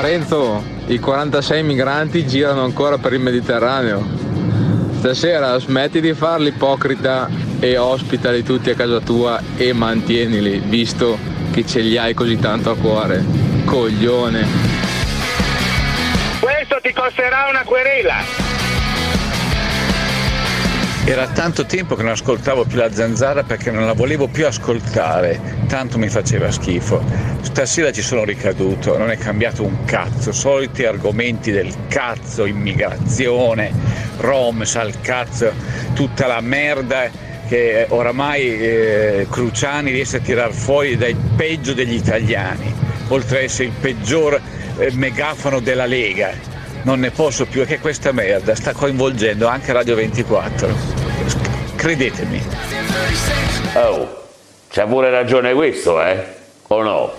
Parenzo, 0.00 0.64
i 0.86 0.98
46 0.98 1.62
migranti 1.62 2.26
girano 2.26 2.64
ancora 2.64 2.96
per 2.96 3.12
il 3.12 3.20
Mediterraneo. 3.20 4.02
Stasera 4.96 5.58
smetti 5.58 6.00
di 6.00 6.14
fare 6.14 6.42
l'ipocrita 6.42 7.28
e 7.60 7.76
ospitali 7.76 8.42
tutti 8.42 8.70
a 8.70 8.74
casa 8.74 8.98
tua 9.00 9.38
e 9.58 9.74
mantienili, 9.74 10.58
visto 10.60 11.18
che 11.52 11.66
ce 11.66 11.80
li 11.80 11.98
hai 11.98 12.14
così 12.14 12.38
tanto 12.38 12.70
a 12.70 12.76
cuore. 12.76 13.22
Coglione. 13.66 14.46
Questo 16.40 16.78
ti 16.80 16.94
costerà 16.94 17.48
una 17.50 17.62
querela! 17.64 18.39
Era 21.10 21.26
tanto 21.26 21.66
tempo 21.66 21.96
che 21.96 22.04
non 22.04 22.12
ascoltavo 22.12 22.64
più 22.66 22.78
la 22.78 22.92
zanzara 22.92 23.42
perché 23.42 23.72
non 23.72 23.84
la 23.84 23.94
volevo 23.94 24.28
più 24.28 24.46
ascoltare, 24.46 25.40
tanto 25.66 25.98
mi 25.98 26.08
faceva 26.08 26.52
schifo. 26.52 27.02
Stasera 27.40 27.90
ci 27.90 28.00
sono 28.00 28.22
ricaduto, 28.22 28.96
non 28.96 29.10
è 29.10 29.18
cambiato 29.18 29.64
un 29.64 29.84
cazzo, 29.84 30.30
soliti 30.30 30.84
argomenti 30.84 31.50
del 31.50 31.74
cazzo, 31.88 32.44
immigrazione, 32.44 33.72
Rom, 34.18 34.62
sal 34.62 35.00
cazzo, 35.00 35.52
tutta 35.94 36.28
la 36.28 36.40
merda 36.40 37.10
che 37.48 37.86
oramai 37.88 38.42
eh, 38.60 39.26
Cruciani 39.28 39.90
riesce 39.90 40.18
a 40.18 40.20
tirar 40.20 40.52
fuori 40.52 40.96
dai 40.96 41.16
peggio 41.34 41.74
degli 41.74 41.94
italiani, 41.94 42.72
oltre 43.08 43.38
ad 43.38 43.42
essere 43.42 43.64
il 43.64 43.74
peggior 43.80 44.40
eh, 44.78 44.92
megafono 44.92 45.58
della 45.58 45.86
Lega. 45.86 46.30
Non 46.82 47.00
ne 47.00 47.10
posso 47.10 47.46
più, 47.46 47.62
è 47.62 47.66
che 47.66 47.80
questa 47.80 48.12
merda 48.12 48.54
sta 48.54 48.72
coinvolgendo 48.72 49.48
anche 49.48 49.72
Radio 49.72 49.96
24. 49.96 50.99
Credetemi. 51.80 52.42
Oh, 53.72 54.06
c'ha 54.68 54.84
pure 54.84 55.08
ragione 55.08 55.54
questo, 55.54 55.98
eh? 56.02 56.26
O 56.66 56.82
no? 56.82 57.12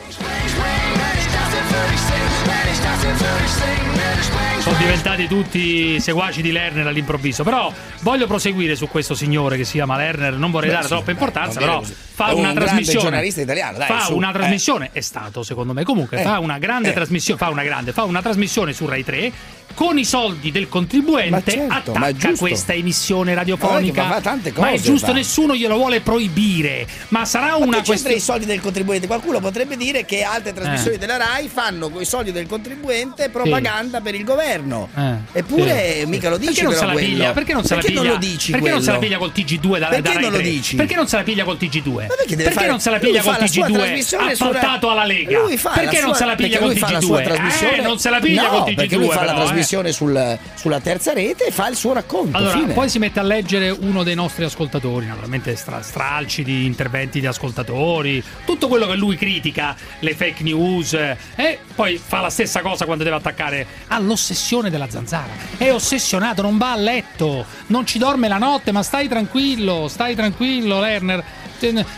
Sono 4.62 4.78
diventati 4.78 5.28
tutti 5.28 6.00
seguaci 6.00 6.42
di 6.44 6.52
Lerner 6.52 6.86
all'improvviso. 6.86 7.44
Però 7.44 7.74
voglio 8.02 8.28
proseguire 8.28 8.76
su 8.76 8.88
questo 8.88 9.16
signore 9.16 9.58
che 9.58 9.64
si 9.66 9.74
chiama 9.74 9.98
Lerner. 9.98 10.34
Non 10.38 10.52
vorrei 10.52 10.70
Beh, 10.70 10.76
dare 10.76 10.88
sì, 10.88 10.94
troppa 10.94 11.12
importanza, 11.12 11.60
però 11.60 11.80
così. 11.80 11.96
fa 12.14 12.34
un 12.34 12.40
una 12.42 12.54
trasmissione. 12.54 13.00
giornalista 13.02 13.42
italiano, 13.42 13.78
dai, 13.80 13.88
fa 13.88 14.00
su, 14.02 14.16
una 14.16 14.30
eh. 14.30 14.34
trasmissione, 14.34 14.90
è 14.94 15.02
stato 15.02 15.42
secondo 15.42 15.74
me. 15.74 15.84
Comunque, 15.84 16.20
Eh, 16.20 16.24
fa 16.24 16.38
una 16.40 16.60
grande 16.60 16.90
eh. 16.90 16.94
trasmissione. 16.94 17.40
Fa 17.40 17.50
una 17.50 17.64
grande, 17.64 17.92
fa 17.92 18.04
una 18.04 18.22
trasmissione 18.22 18.72
su 18.74 18.86
Rai 18.86 19.04
3 19.04 19.32
con 19.74 19.98
i 19.98 20.04
soldi 20.04 20.52
del 20.52 20.68
contribuente 20.68 21.52
certo, 21.52 21.94
attacca 21.94 22.34
questa 22.38 22.74
emissione 22.74 23.34
radiofonica. 23.34 24.04
Ma 24.04 24.20
tante 24.20 24.52
Ma 24.58 24.68
è 24.68 24.72
cose, 24.72 24.84
giusto, 24.84 25.08
fa. 25.08 25.14
nessuno 25.14 25.56
glielo 25.56 25.78
vuole 25.78 26.02
proibire. 26.02 26.86
Ma 27.08 27.24
sarà 27.24 27.52
Ma 27.52 27.56
una 27.56 27.82
questione. 27.82 28.18
i 28.18 28.20
soldi 28.20 28.46
del 28.46 28.60
contribuente? 28.60 29.08
Qualcuno 29.08 29.40
potrebbe 29.40 29.78
dire 29.78 30.04
che 30.04 30.24
altre 30.24 30.52
trasmissioni 30.52 30.98
Eh. 30.98 31.00
della 31.00 31.16
RAI 31.16 31.48
fanno 31.48 31.90
con 31.90 32.02
i 32.02 32.06
soldi 32.06 32.34
del 32.34 32.48
contribuente 32.48 33.30
propaganda 33.30 34.02
per 34.02 34.14
il 34.14 34.26
governo. 34.26 34.51
Eh, 34.52 35.40
Eppure 35.40 36.00
sì. 36.02 36.06
mica 36.06 36.30
lo 36.30 36.38
dici 36.38 36.54
Perché 36.54 36.64
non 36.64 36.72
però 36.74 36.82
se 36.82 36.86
la 36.88 36.94
quello. 36.94 37.08
piglia? 37.08 37.32
Perché 37.32 37.54
non 37.54 37.64
se 37.64 37.70
la 37.70 37.76
Perché 37.82 37.92
piglia? 37.92 38.04
non 38.04 38.12
lo 38.14 38.18
dici 38.26 38.52
Perché 38.52 38.70
non 38.70 38.80
se 38.82 38.92
la 38.92 38.98
quello? 38.98 39.00
piglia 39.02 39.18
col 39.18 39.32
TG2 39.36 39.80
da, 39.80 39.88
Perché 39.88 40.02
da 40.02 40.20
non 40.20 40.32
lo 40.32 40.38
3? 40.38 40.42
dici? 40.50 40.76
Perché 40.76 40.96
non 40.96 41.08
se 41.08 41.16
la 41.18 41.24
piglia 41.24 41.44
col 41.44 41.58
TG2? 41.60 41.92
Ma 41.94 42.16
perché 42.16 42.36
deve 42.36 42.52
fare- 42.52 42.68
non 42.68 42.80
se 42.80 42.90
la 42.90 43.00
piglia 43.00 43.22
col 43.22 43.38
la 43.40 43.48
sua 43.48 43.66
TG2 43.68 43.74
trasmissione 43.74 44.36
su 44.36 44.44
appaltato 44.44 44.90
alla 44.90 45.06
Lega? 45.06 45.40
Perché 45.74 46.02
non 46.02 46.16
se 46.16 46.26
la 46.26 46.36
piglia 46.36 46.48
perché 46.48 46.58
col 46.60 46.68
lui 46.70 46.78
fa 46.78 46.92
la 46.92 47.02
sua 47.02 47.20
TG2? 47.20 47.24
trasmissione- 47.24 47.78
Eh, 47.78 47.82
non 47.82 48.00
se 48.00 48.10
la 48.10 48.20
piglia 48.20 48.48
col 48.48 48.62
TG2 48.62 48.76
perché 48.76 48.96
lui 48.98 49.10
fa 49.10 49.24
la 49.26 49.32
eh. 49.32 49.36
trasmissione 49.36 49.92
sul- 49.92 50.38
sulla 50.56 50.80
terza 50.80 51.14
rete 51.14 51.46
e 51.48 51.52
fa 51.52 51.68
il 51.68 51.76
suo 51.76 51.94
racconto. 51.94 52.38
Allora, 52.38 52.60
poi 52.74 52.90
si 52.90 53.00
mette 53.00 53.20
a 53.20 53.24
leggere 53.24 53.70
uno 53.70 54.04
dei 54.04 54.16
nostri 54.16 54.44
ascoltatori, 54.44 55.06
naturalmente 55.06 55.56
stra- 55.56 55.82
stralci 55.82 56.44
di 56.44 56.66
interventi 56.66 57.20
di 57.20 57.26
ascoltatori, 57.28 58.24
tutto 58.46 58.68
quello 58.68 58.88
che 58.88 58.96
lui 58.96 59.16
critica, 59.16 59.76
le 60.00 60.16
fake 60.16 60.44
news, 60.44 60.94
eh, 60.94 61.18
e 61.36 61.60
poi 61.76 62.00
fa 62.04 62.22
la 62.22 62.30
stessa 62.30 62.62
cosa 62.62 62.86
quando 62.86 63.04
deve 63.04 63.16
attaccare 63.16 63.66
all'ossessione 63.88 64.40
della 64.70 64.90
zanzara. 64.90 65.32
È 65.58 65.72
ossessionato, 65.72 66.42
non 66.42 66.58
va 66.58 66.72
a 66.72 66.76
letto, 66.76 67.46
non 67.68 67.86
ci 67.86 68.00
dorme 68.00 68.28
la 68.28 68.38
notte, 68.38 68.72
ma 68.72 68.84
stai 68.84 69.08
tranquillo, 69.08 69.88
stai 69.88 70.16
tranquillo, 70.16 70.80
Lerner. 70.80 71.24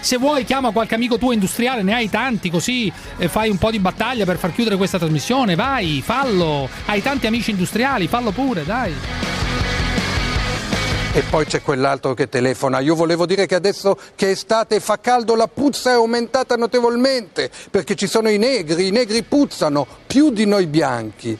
Se 0.01 0.17
vuoi 0.17 0.43
chiama 0.43 0.71
qualche 0.71 0.95
amico 0.95 1.17
tuo 1.17 1.31
industriale, 1.31 1.83
ne 1.83 1.93
hai 1.93 2.09
tanti, 2.09 2.49
così 2.49 2.91
eh, 3.17 3.29
fai 3.29 3.49
un 3.49 3.57
po' 3.57 3.71
di 3.71 3.79
battaglia 3.79 4.25
per 4.25 4.37
far 4.37 4.53
chiudere 4.53 4.75
questa 4.75 4.97
trasmissione, 4.97 5.55
vai, 5.55 6.01
fallo. 6.05 6.69
Hai 6.85 7.01
tanti 7.01 7.27
amici 7.27 7.51
industriali, 7.51 8.07
fallo 8.07 8.31
pure, 8.31 8.65
dai. 8.65 8.93
E 11.15 11.21
poi 11.29 11.45
c'è 11.45 11.61
quell'altro 11.61 12.15
che 12.15 12.27
telefona. 12.27 12.79
Io 12.79 12.95
volevo 12.95 13.27
dire 13.27 13.45
che 13.45 13.53
adesso 13.53 13.97
che 14.15 14.29
è 14.29 14.31
estate 14.31 14.77
e 14.77 14.79
fa 14.79 14.99
caldo 14.99 15.35
la 15.35 15.47
puzza 15.47 15.91
è 15.91 15.93
aumentata 15.93 16.55
notevolmente 16.55 17.51
perché 17.69 17.93
ci 17.93 18.07
sono 18.07 18.29
i 18.29 18.39
negri, 18.39 18.87
i 18.87 18.91
negri 18.91 19.21
puzzano 19.21 19.85
più 20.07 20.31
di 20.31 20.45
noi 20.45 20.65
bianchi. 20.65 21.37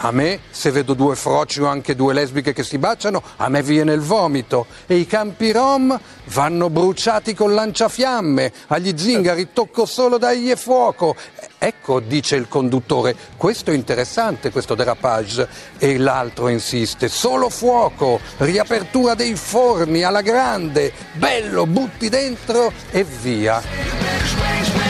A 0.00 0.10
me, 0.10 0.40
se 0.50 0.70
vedo 0.70 0.92
due 0.92 1.16
froci 1.16 1.60
o 1.60 1.66
anche 1.66 1.96
due 1.96 2.12
lesbiche 2.12 2.52
che 2.52 2.62
si 2.62 2.76
baciano, 2.76 3.22
a 3.36 3.48
me 3.48 3.62
viene 3.62 3.94
il 3.94 4.00
vomito. 4.00 4.66
E 4.86 4.96
i 4.96 5.06
campi 5.06 5.52
rom 5.52 5.98
vanno 6.26 6.68
bruciati 6.68 7.34
con 7.34 7.54
lanciafiamme. 7.54 8.52
Agli 8.68 8.92
zingari 8.96 9.48
tocco 9.54 9.86
solo 9.86 10.18
dagli 10.18 10.50
e 10.50 10.56
fuoco. 10.56 11.16
Ecco, 11.58 12.00
dice 12.00 12.36
il 12.36 12.46
conduttore, 12.46 13.16
questo 13.36 13.70
è 13.70 13.74
interessante, 13.74 14.50
questo 14.50 14.74
derapage. 14.74 15.48
E 15.78 15.96
l'altro 15.96 16.48
insiste, 16.48 17.08
solo 17.08 17.48
fuoco, 17.48 18.20
riapertura 18.38 19.14
dei 19.14 19.34
forni 19.34 20.02
alla 20.02 20.20
grande, 20.20 20.92
bello, 21.12 21.66
butti 21.66 22.10
dentro 22.10 22.70
e 22.90 23.02
via. 23.02 24.85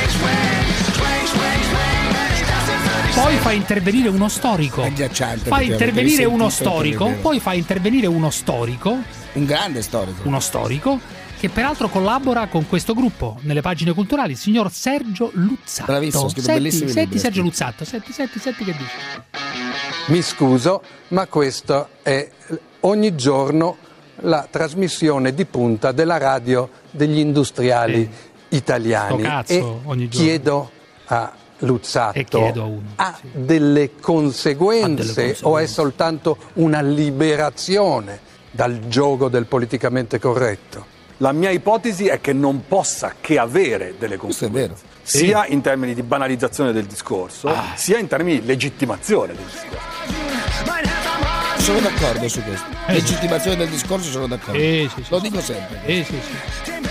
Poi 3.27 3.39
fa 3.39 3.51
intervenire 3.51 4.09
uno 4.09 4.29
storico. 4.29 4.83
Fa 4.83 4.89
perché 4.89 5.65
intervenire 5.65 6.23
avevi 6.23 6.33
uno 6.33 6.49
storico, 6.49 7.13
poi 7.21 7.41
fa 7.41 7.55
intervenire 7.55 8.07
uno 8.07 8.31
storico. 8.31 8.97
Un 9.33 9.45
grande 9.45 9.83
storico. 9.83 10.29
Uno 10.29 10.39
storico 10.39 11.01
che 11.37 11.49
peraltro 11.49 11.89
collabora 11.89 12.47
con 12.47 12.69
questo 12.69 12.95
gruppo 12.95 13.37
nelle 13.41 13.63
pagine 13.63 13.93
culturali, 13.95 14.31
il 14.31 14.39
signor 14.39 14.71
Sergio 14.71 15.33
Luzzatto. 15.35 15.91
Bravissimo, 15.91 16.29
scritto 16.29 16.43
senti, 16.43 16.63
bellissimi 16.63 16.87
senti 16.87 17.01
libri, 17.01 17.19
Sergio. 17.19 17.43
Luzzatto, 17.43 17.85
senti, 17.85 18.13
senti, 18.13 18.39
senti 18.39 18.63
che 18.63 18.73
dice. 18.73 19.25
Mi 20.07 20.23
scuso, 20.23 20.83
ma 21.09 21.27
questo 21.27 21.89
è 22.03 22.31
ogni 22.83 23.17
giorno 23.17 23.77
la 24.21 24.47
trasmissione 24.49 25.35
di 25.35 25.47
punta 25.47 25.91
della 25.91 26.19
radio 26.19 26.71
degli 26.93 27.19
industriali 27.19 28.09
italiani. 28.51 29.19
Sto 29.19 29.29
cazzo, 29.29 29.53
e 29.53 29.61
ogni 29.83 30.09
giorno. 30.09 30.27
chiedo 30.27 30.71
a 31.07 31.33
Luzzatto, 31.61 32.19
E 32.19 32.25
chiedo 32.25 32.63
a 32.63 32.65
uno, 32.67 32.83
ha 32.97 33.19
delle 33.33 33.93
conseguenze 34.01 35.37
o 35.43 35.59
è 35.59 35.67
soltanto 35.67 36.37
una 36.55 36.81
liberazione 36.83 38.21
dal 38.51 38.89
gioco 38.89 39.29
del 39.29 39.47
politicamente 39.47 40.19
corretto? 40.19 40.95
La 41.19 41.33
mia 41.33 41.49
ipotesi 41.51 42.09
è 42.09 42.21
che 42.21 42.35
non 42.35 42.65
possa 42.69 43.15
che 43.19 43.39
avere 43.39 43.95
delle 43.99 44.19
conseguenze, 44.19 44.85
sia 45.03 45.47
in 45.47 45.63
termini 45.63 45.95
di 45.95 46.03
banalizzazione 46.03 46.73
del 46.73 46.85
discorso, 46.85 47.49
Ah. 47.49 47.73
sia 47.75 47.97
in 47.97 48.07
termini 48.07 48.41
di 48.41 48.47
legittimazione 48.47 49.29
del 49.35 49.45
discorso. 49.45 49.85
Sono 51.57 51.81
d'accordo 51.81 52.29
su 52.29 52.43
questo. 52.43 52.67
Eh. 52.87 52.93
Legittimazione 52.93 53.57
del 53.57 53.69
discorso 53.69 54.11
sono 54.11 54.27
d'accordo. 54.27 54.61
Sì, 54.61 54.89
sì, 54.95 55.03
sì, 55.03 55.11
Lo 55.11 55.17
sì. 55.21 55.23
dico 55.29 55.41
sempre. 55.41 55.81
Sì, 55.87 56.05
sì, 56.05 56.21
sì. 56.21 56.86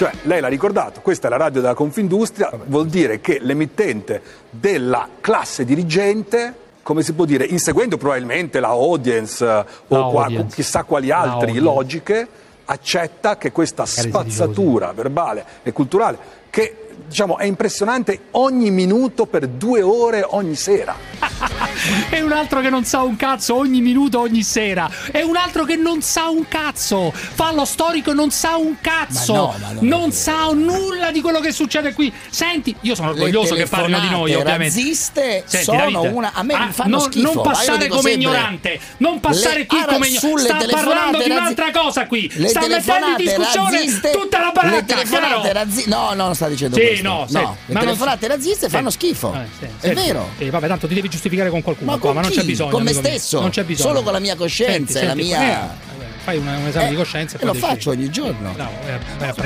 Cioè, 0.00 0.12
lei 0.22 0.40
l'ha 0.40 0.48
ricordato, 0.48 1.02
questa 1.02 1.26
è 1.26 1.30
la 1.30 1.36
radio 1.36 1.60
della 1.60 1.74
Confindustria, 1.74 2.50
vuol 2.64 2.86
dire 2.86 3.20
che 3.20 3.38
l'emittente 3.38 4.22
della 4.48 5.06
classe 5.20 5.66
dirigente 5.66 6.54
come 6.82 7.02
si 7.02 7.12
può 7.12 7.26
dire, 7.26 7.44
inseguendo 7.44 7.98
probabilmente 7.98 8.60
la 8.60 8.68
audience 8.68 9.44
eh, 9.44 9.46
la 9.46 9.66
o 9.88 10.10
qua, 10.10 10.22
audience. 10.22 10.54
chissà 10.54 10.84
quali 10.84 11.10
altre 11.10 11.52
logiche, 11.60 12.26
accetta 12.64 13.36
che 13.36 13.52
questa 13.52 13.84
spazzatura 13.84 14.90
verbale 14.94 15.44
e 15.62 15.70
culturale 15.70 16.16
che 16.48 16.89
diciamo, 17.06 17.38
è 17.38 17.44
impressionante 17.44 18.20
ogni 18.32 18.70
minuto 18.70 19.26
per 19.26 19.46
due 19.46 19.82
ore 19.82 20.24
ogni 20.26 20.54
sera. 20.54 20.96
e 22.10 22.22
un 22.22 22.32
altro 22.32 22.60
che 22.60 22.70
non 22.70 22.84
sa 22.84 23.02
un 23.02 23.16
cazzo 23.16 23.56
ogni 23.56 23.80
minuto 23.80 24.20
ogni 24.20 24.42
sera. 24.42 24.90
E 25.10 25.22
un 25.22 25.36
altro 25.36 25.64
che 25.64 25.76
non 25.76 26.02
sa 26.02 26.28
un 26.28 26.46
cazzo. 26.48 27.12
Fa 27.12 27.52
lo 27.52 27.64
storico 27.64 28.12
non 28.12 28.30
sa 28.30 28.56
un 28.56 28.76
cazzo. 28.80 29.32
No, 29.32 29.54
non 29.80 30.12
sa 30.12 30.50
nulla 30.52 31.10
di 31.10 31.20
quello 31.20 31.40
che 31.40 31.52
succede 31.52 31.92
qui. 31.92 32.12
Senti, 32.30 32.74
io 32.82 32.94
sono 32.94 33.10
orgoglioso 33.10 33.54
che 33.54 33.66
parlino 33.66 34.00
di 34.00 34.08
noi, 34.08 34.34
ovviamente. 34.34 34.78
Senti, 34.80 35.62
sono 35.62 36.02
una 36.02 36.32
a 36.32 36.42
me 36.42 36.54
ah, 36.54 36.72
fanno 36.72 36.98
non, 36.98 37.10
schifo. 37.10 37.32
Non 37.32 37.42
passare 37.42 37.88
come 37.88 38.00
sempre, 38.02 38.12
ignorante. 38.12 38.80
Non 38.98 39.20
passare 39.20 39.66
qui 39.66 39.78
come 39.86 40.06
ignorante. 40.08 40.64
Sta 40.64 40.66
parlando 40.70 41.18
razzi... 41.18 41.28
di 41.28 41.30
un'altra 41.30 41.70
cosa 41.70 42.06
qui. 42.06 42.30
Le 42.34 42.48
sta 42.48 42.66
mettendo 42.66 43.06
in 43.06 43.16
discussione 43.16 43.78
razziste, 43.78 44.10
tutta 44.10 44.40
la 44.40 44.50
baracca. 44.52 44.76
Le 44.76 44.84
telefonate 44.84 45.52
razzi... 45.52 45.88
No, 45.88 46.14
no, 46.14 46.24
non 46.24 46.34
sta 46.34 46.48
dicendo 46.48 46.76
sì, 46.76 46.89
sì, 46.96 47.02
no, 47.02 47.26
no. 47.28 47.56
Le 47.66 47.74
ma 47.74 47.80
telefonate 47.80 48.26
non... 48.26 48.36
naziste 48.36 48.68
fanno 48.68 48.90
schifo. 48.90 49.34
Eh, 49.34 49.46
sì, 49.58 49.64
è 49.64 49.68
senti. 49.78 50.02
vero. 50.02 50.28
Eh, 50.38 50.50
vabbè, 50.50 50.66
tanto 50.66 50.86
ti 50.86 50.94
devi 50.94 51.08
giustificare 51.08 51.50
con 51.50 51.62
qualcuno, 51.62 51.90
ma, 51.90 51.98
con 51.98 52.12
qua, 52.12 52.20
ma 52.20 52.26
non 52.26 52.30
c'è 52.30 52.44
bisogno. 52.44 52.70
Con 52.70 52.82
me 52.82 52.92
stesso. 52.92 53.40
Non 53.40 53.50
c'è 53.50 53.64
bisogno. 53.64 53.88
Solo 53.88 54.02
con 54.02 54.12
la 54.12 54.18
mia 54.18 54.36
coscienza 54.36 54.98
senti, 55.00 55.06
la 55.06 55.14
mia... 55.14 55.64
Eh, 55.64 55.88
fai 56.22 56.36
un, 56.36 56.46
un 56.46 56.66
esame 56.66 56.88
di 56.88 56.94
eh, 56.94 56.96
coscienza 56.96 57.38
e 57.38 57.44
lo 57.44 57.52
decidi. 57.52 57.72
faccio 57.72 57.90
ogni 57.90 58.10
giorno. 58.10 58.54
No, 58.56 58.70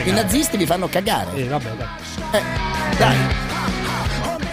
I 0.04 0.10
nazisti 0.10 0.56
mi 0.56 0.66
fanno 0.66 0.88
cagare. 0.88 1.34
Eh, 1.34 1.44
vabbè, 1.44 1.70
dai. 1.76 2.40
Eh, 2.40 2.42
dai. 2.96 3.16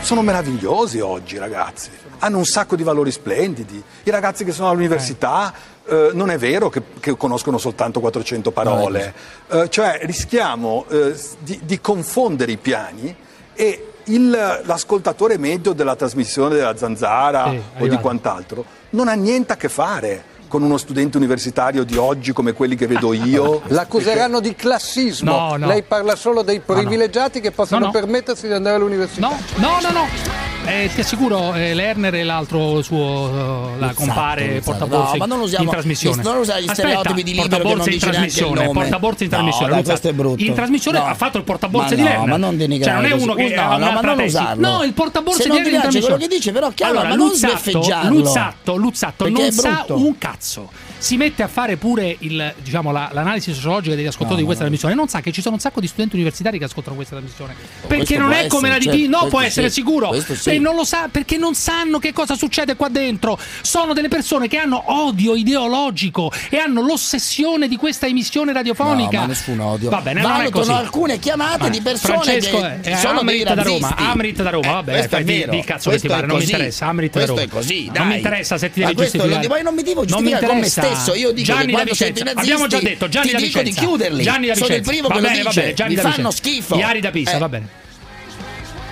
Sono 0.01 0.21
meravigliosi 0.21 0.99
oggi, 0.99 1.37
ragazzi. 1.37 1.89
Hanno 2.19 2.37
un 2.37 2.45
sacco 2.45 2.75
di 2.75 2.83
valori 2.83 3.11
splendidi. 3.11 3.81
I 4.03 4.09
ragazzi 4.09 4.43
che 4.43 4.51
sono 4.51 4.69
all'università 4.69 5.53
eh, 5.87 6.11
non 6.13 6.29
è 6.29 6.37
vero 6.37 6.69
che, 6.69 6.81
che, 6.99 7.17
conoscono 7.17 7.57
soltanto 7.57 7.99
400 7.99 8.51
parole, 8.51 9.13
eh, 9.47 9.69
cioè 9.69 9.99
rischiamo 10.03 10.85
eh, 10.89 11.15
di, 11.39 11.59
di, 11.63 11.81
confondere 11.81 12.51
i 12.51 12.57
piani 12.57 13.15
e 13.53 13.87
il, 14.05 14.61
l'ascoltatore 14.63 15.37
medio 15.37 15.73
della 15.73 15.95
trasmissione 15.95 16.55
della 16.55 16.75
Zanzara 16.75 17.49
sì, 17.49 17.55
o 17.55 17.61
arrivato. 17.73 17.85
di 17.87 17.97
quant'altro 17.97 18.65
non 18.91 19.07
ha 19.07 19.13
niente 19.13 19.53
a 19.53 19.55
che 19.55 19.69
fare 19.69 20.29
con 20.47 20.63
uno 20.63 20.77
studente 20.77 21.15
universitario 21.15 21.85
di 21.85 21.95
oggi 21.95 22.33
come 22.33 22.51
quelli 22.51 22.75
che 22.75 22.85
vedo 22.85 23.13
io. 23.15 23.61
L'accuseranno 23.67 24.41
di 24.41 24.53
classismo. 24.53 25.31
No, 25.31 25.55
no. 25.55 25.67
Lei 25.67 25.81
parla 25.83 26.15
solo 26.17 26.41
dei 26.41 26.59
privilegiati 26.59 27.37
no, 27.37 27.43
che 27.45 27.51
possono 27.51 27.89
permettersi 27.89 28.47
di 28.47 28.53
andare 28.53 28.75
all'università. 28.75 29.29
No, 29.29 29.37
no, 29.55 29.79
no, 29.81 29.91
no. 29.91 30.50
Eh, 30.63 30.89
ti 30.93 31.01
assicuro, 31.01 31.53
eh, 31.55 31.73
Lerner 31.73 32.13
e 32.15 32.23
l'altro 32.23 32.81
suo 32.81 33.29
eh, 33.29 33.79
la 33.79 33.87
esatto, 33.87 34.05
compare 34.05 34.57
esatto, 34.57 34.77
portaborse 34.77 35.11
no, 35.13 35.17
ma 35.17 35.25
non 35.25 35.39
usiamo, 35.41 35.63
in 35.63 35.69
trasmissione. 35.69 36.21
Non 36.21 36.37
usare 36.37 36.63
gli 36.63 36.67
stereotipi 36.67 37.23
di 37.23 37.33
libero 37.33 37.63
che 37.63 37.73
non 37.75 37.91
in 37.91 37.99
trasmissione, 37.99 38.69
portaborse 38.69 39.23
in 39.23 39.29
trasmissione. 39.29 39.75
No, 39.75 39.81
questo 39.81 40.09
è 40.09 40.13
brutto. 40.13 40.43
In 40.43 40.53
trasmissione 40.53 40.99
no. 40.99 41.05
ha 41.05 41.13
fatto 41.15 41.37
il 41.37 41.43
portaborse 41.43 41.95
no, 41.95 41.95
di 41.95 42.07
Lerner. 42.07 42.27
ma 42.27 42.37
non 42.37 42.57
denigrare. 42.57 43.01
Cioè 43.01 43.09
non 43.09 43.19
è 43.19 43.23
uno 43.23 43.33
che 43.33 43.55
no, 43.55 43.61
ha 43.61 43.77
no, 43.77 44.01
ma. 44.01 44.53
No, 44.55 44.83
il 44.83 44.93
portaborse 44.93 45.43
di 45.43 45.49
Lerner 45.49 45.73
in 45.73 45.79
trasmissione. 45.81 46.15
quello 46.15 46.29
che 46.29 46.35
dice, 46.35 46.51
però 46.51 46.69
chiaro, 46.69 46.99
allora, 46.99 47.09
ma 47.09 47.15
Luzzatto, 47.15 47.53
non 47.53 47.61
sbeffeggiarlo. 47.61 48.17
Luzzatto, 48.17 48.75
Luzzatto 48.75 49.29
non 49.29 49.51
sa 49.51 49.85
un 49.87 50.17
cazzo 50.17 50.69
si 51.01 51.17
mette 51.17 51.41
a 51.41 51.47
fare 51.47 51.77
pure 51.77 52.15
il, 52.19 52.53
diciamo, 52.61 52.91
la, 52.91 53.09
l'analisi 53.11 53.51
sociologica 53.53 53.95
degli 53.95 54.05
ascoltatori 54.05 54.35
no, 54.35 54.39
di 54.41 54.45
questa 54.45 54.63
no. 54.63 54.69
trasmissione. 54.69 54.93
Non 54.93 55.07
sa 55.09 55.19
che 55.19 55.31
ci 55.31 55.41
sono 55.41 55.55
un 55.55 55.59
sacco 55.59 55.79
di 55.79 55.87
studenti 55.87 56.13
universitari 56.13 56.59
che 56.59 56.65
ascoltano 56.65 56.95
questa 56.95 57.15
trasmissione. 57.15 57.55
Perché 57.87 58.19
non 58.19 58.31
è 58.31 58.45
come 58.45 58.69
essere, 58.69 58.85
la 58.85 58.91
di 58.93 59.01
certo, 59.01 59.23
No, 59.23 59.29
può 59.29 59.41
essere 59.41 59.69
sì, 59.69 59.81
sicuro. 59.81 60.13
Sì. 60.21 60.59
non 60.59 60.75
lo 60.75 60.83
sa 60.83 61.09
perché 61.09 61.37
non 61.37 61.55
sanno 61.55 61.97
che 61.97 62.13
cosa 62.13 62.35
succede 62.35 62.75
qua 62.75 62.87
dentro. 62.89 63.39
Sono 63.61 63.93
delle 63.93 64.09
persone 64.09 64.47
che 64.47 64.57
hanno 64.57 64.83
odio 64.93 65.35
ideologico 65.35 66.31
e 66.49 66.57
hanno 66.57 66.81
l'ossessione 66.81 67.67
di 67.67 67.77
questa 67.77 68.05
emissione 68.05 68.53
radiofonica. 68.53 69.17
No, 69.17 69.21
ma 69.21 69.27
nessun 69.27 69.59
odio. 69.59 69.89
Va 69.89 70.01
bene, 70.01 70.19
allora 70.19 70.37
Valutano 70.37 70.77
alcune 70.77 71.17
chiamate 71.17 71.71
di 71.71 71.81
persone 71.81 72.21
Francesco, 72.21 72.59
che 72.59 72.91
eh, 72.91 72.95
sono 72.97 73.21
Amrit 73.21 73.53
da 73.53 73.63
Roma. 73.63 73.95
Amrit 73.95 74.41
da 74.43 74.49
Roma, 74.51 74.67
eh, 74.67 74.71
vabbè, 74.73 74.91
questo 74.91 75.15
è 75.15 75.23
vero. 75.23 75.51
Di 75.51 75.63
cazzo 75.63 75.89
questo 75.89 76.07
che 76.07 76.13
ti 76.13 76.19
pare, 76.19 76.27
non 76.27 76.37
mi 76.37 76.43
interessa. 76.43 76.85
Amrit 76.85 77.17
da 77.17 77.25
Roma. 77.25 77.47
Così, 77.47 77.91
non 77.91 78.07
mi 78.07 78.17
interessa 78.17 78.59
se 78.59 78.69
ti 78.69 78.81
devi 78.81 78.93
giustificare. 78.93 79.63
Non 79.63 79.73
mi 79.73 79.81
devo 79.81 80.05
giustificare 80.05 80.45
con 80.45 80.59
stesso 80.95 81.17
io 81.17 81.31
dico 81.31 81.45
Gianni 81.45 81.65
che 81.67 81.71
quando 81.71 81.93
sento 81.93 82.19
i 82.19 82.23
nazisti 82.23 82.51
abbiamo 82.51 82.67
già 82.67 82.79
detto 82.79 83.07
Gianni 83.07 83.27
ti 83.27 83.33
da 83.33 83.39
dico 83.39 83.59
Vicenza. 83.59 83.79
di 83.79 83.85
chiuderli. 83.85 84.23
Gianni 84.23 84.47
da 84.47 84.55
Sono 84.55 84.75
il 84.75 84.81
primo 84.81 85.07
va 85.07 85.15
che 85.15 85.21
bene, 85.21 85.37
lo 85.43 85.49
dice. 85.49 85.61
Bene, 85.61 85.73
Gianni 85.73 85.95
Mi 85.95 85.99
fanno 86.01 86.15
Vicenza. 86.15 86.31
schifo. 86.37 86.75
Iari 86.75 86.99
da 86.99 87.11
Pisa, 87.11 87.35
eh. 87.35 87.39
va 87.39 87.49
bene. 87.49 87.67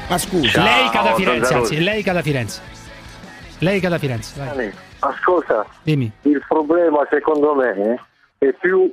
Ma 0.09 0.17
scusa. 0.17 0.63
Lei 0.63 0.89
cada 0.89 1.13
Firenze, 1.15 1.53
anzi, 1.53 1.79
lei 1.83 2.03
cada 2.03 2.21
Firenze. 2.21 2.61
Lei 3.59 3.79
cada 3.79 3.97
Firenze, 3.99 4.33
vai. 4.37 4.71
Ascolta. 4.99 5.65
Dimmi. 5.83 6.11
Il 6.23 6.43
problema 6.47 7.05
secondo 7.09 7.55
me 7.55 7.99
è 8.37 8.53
più 8.59 8.91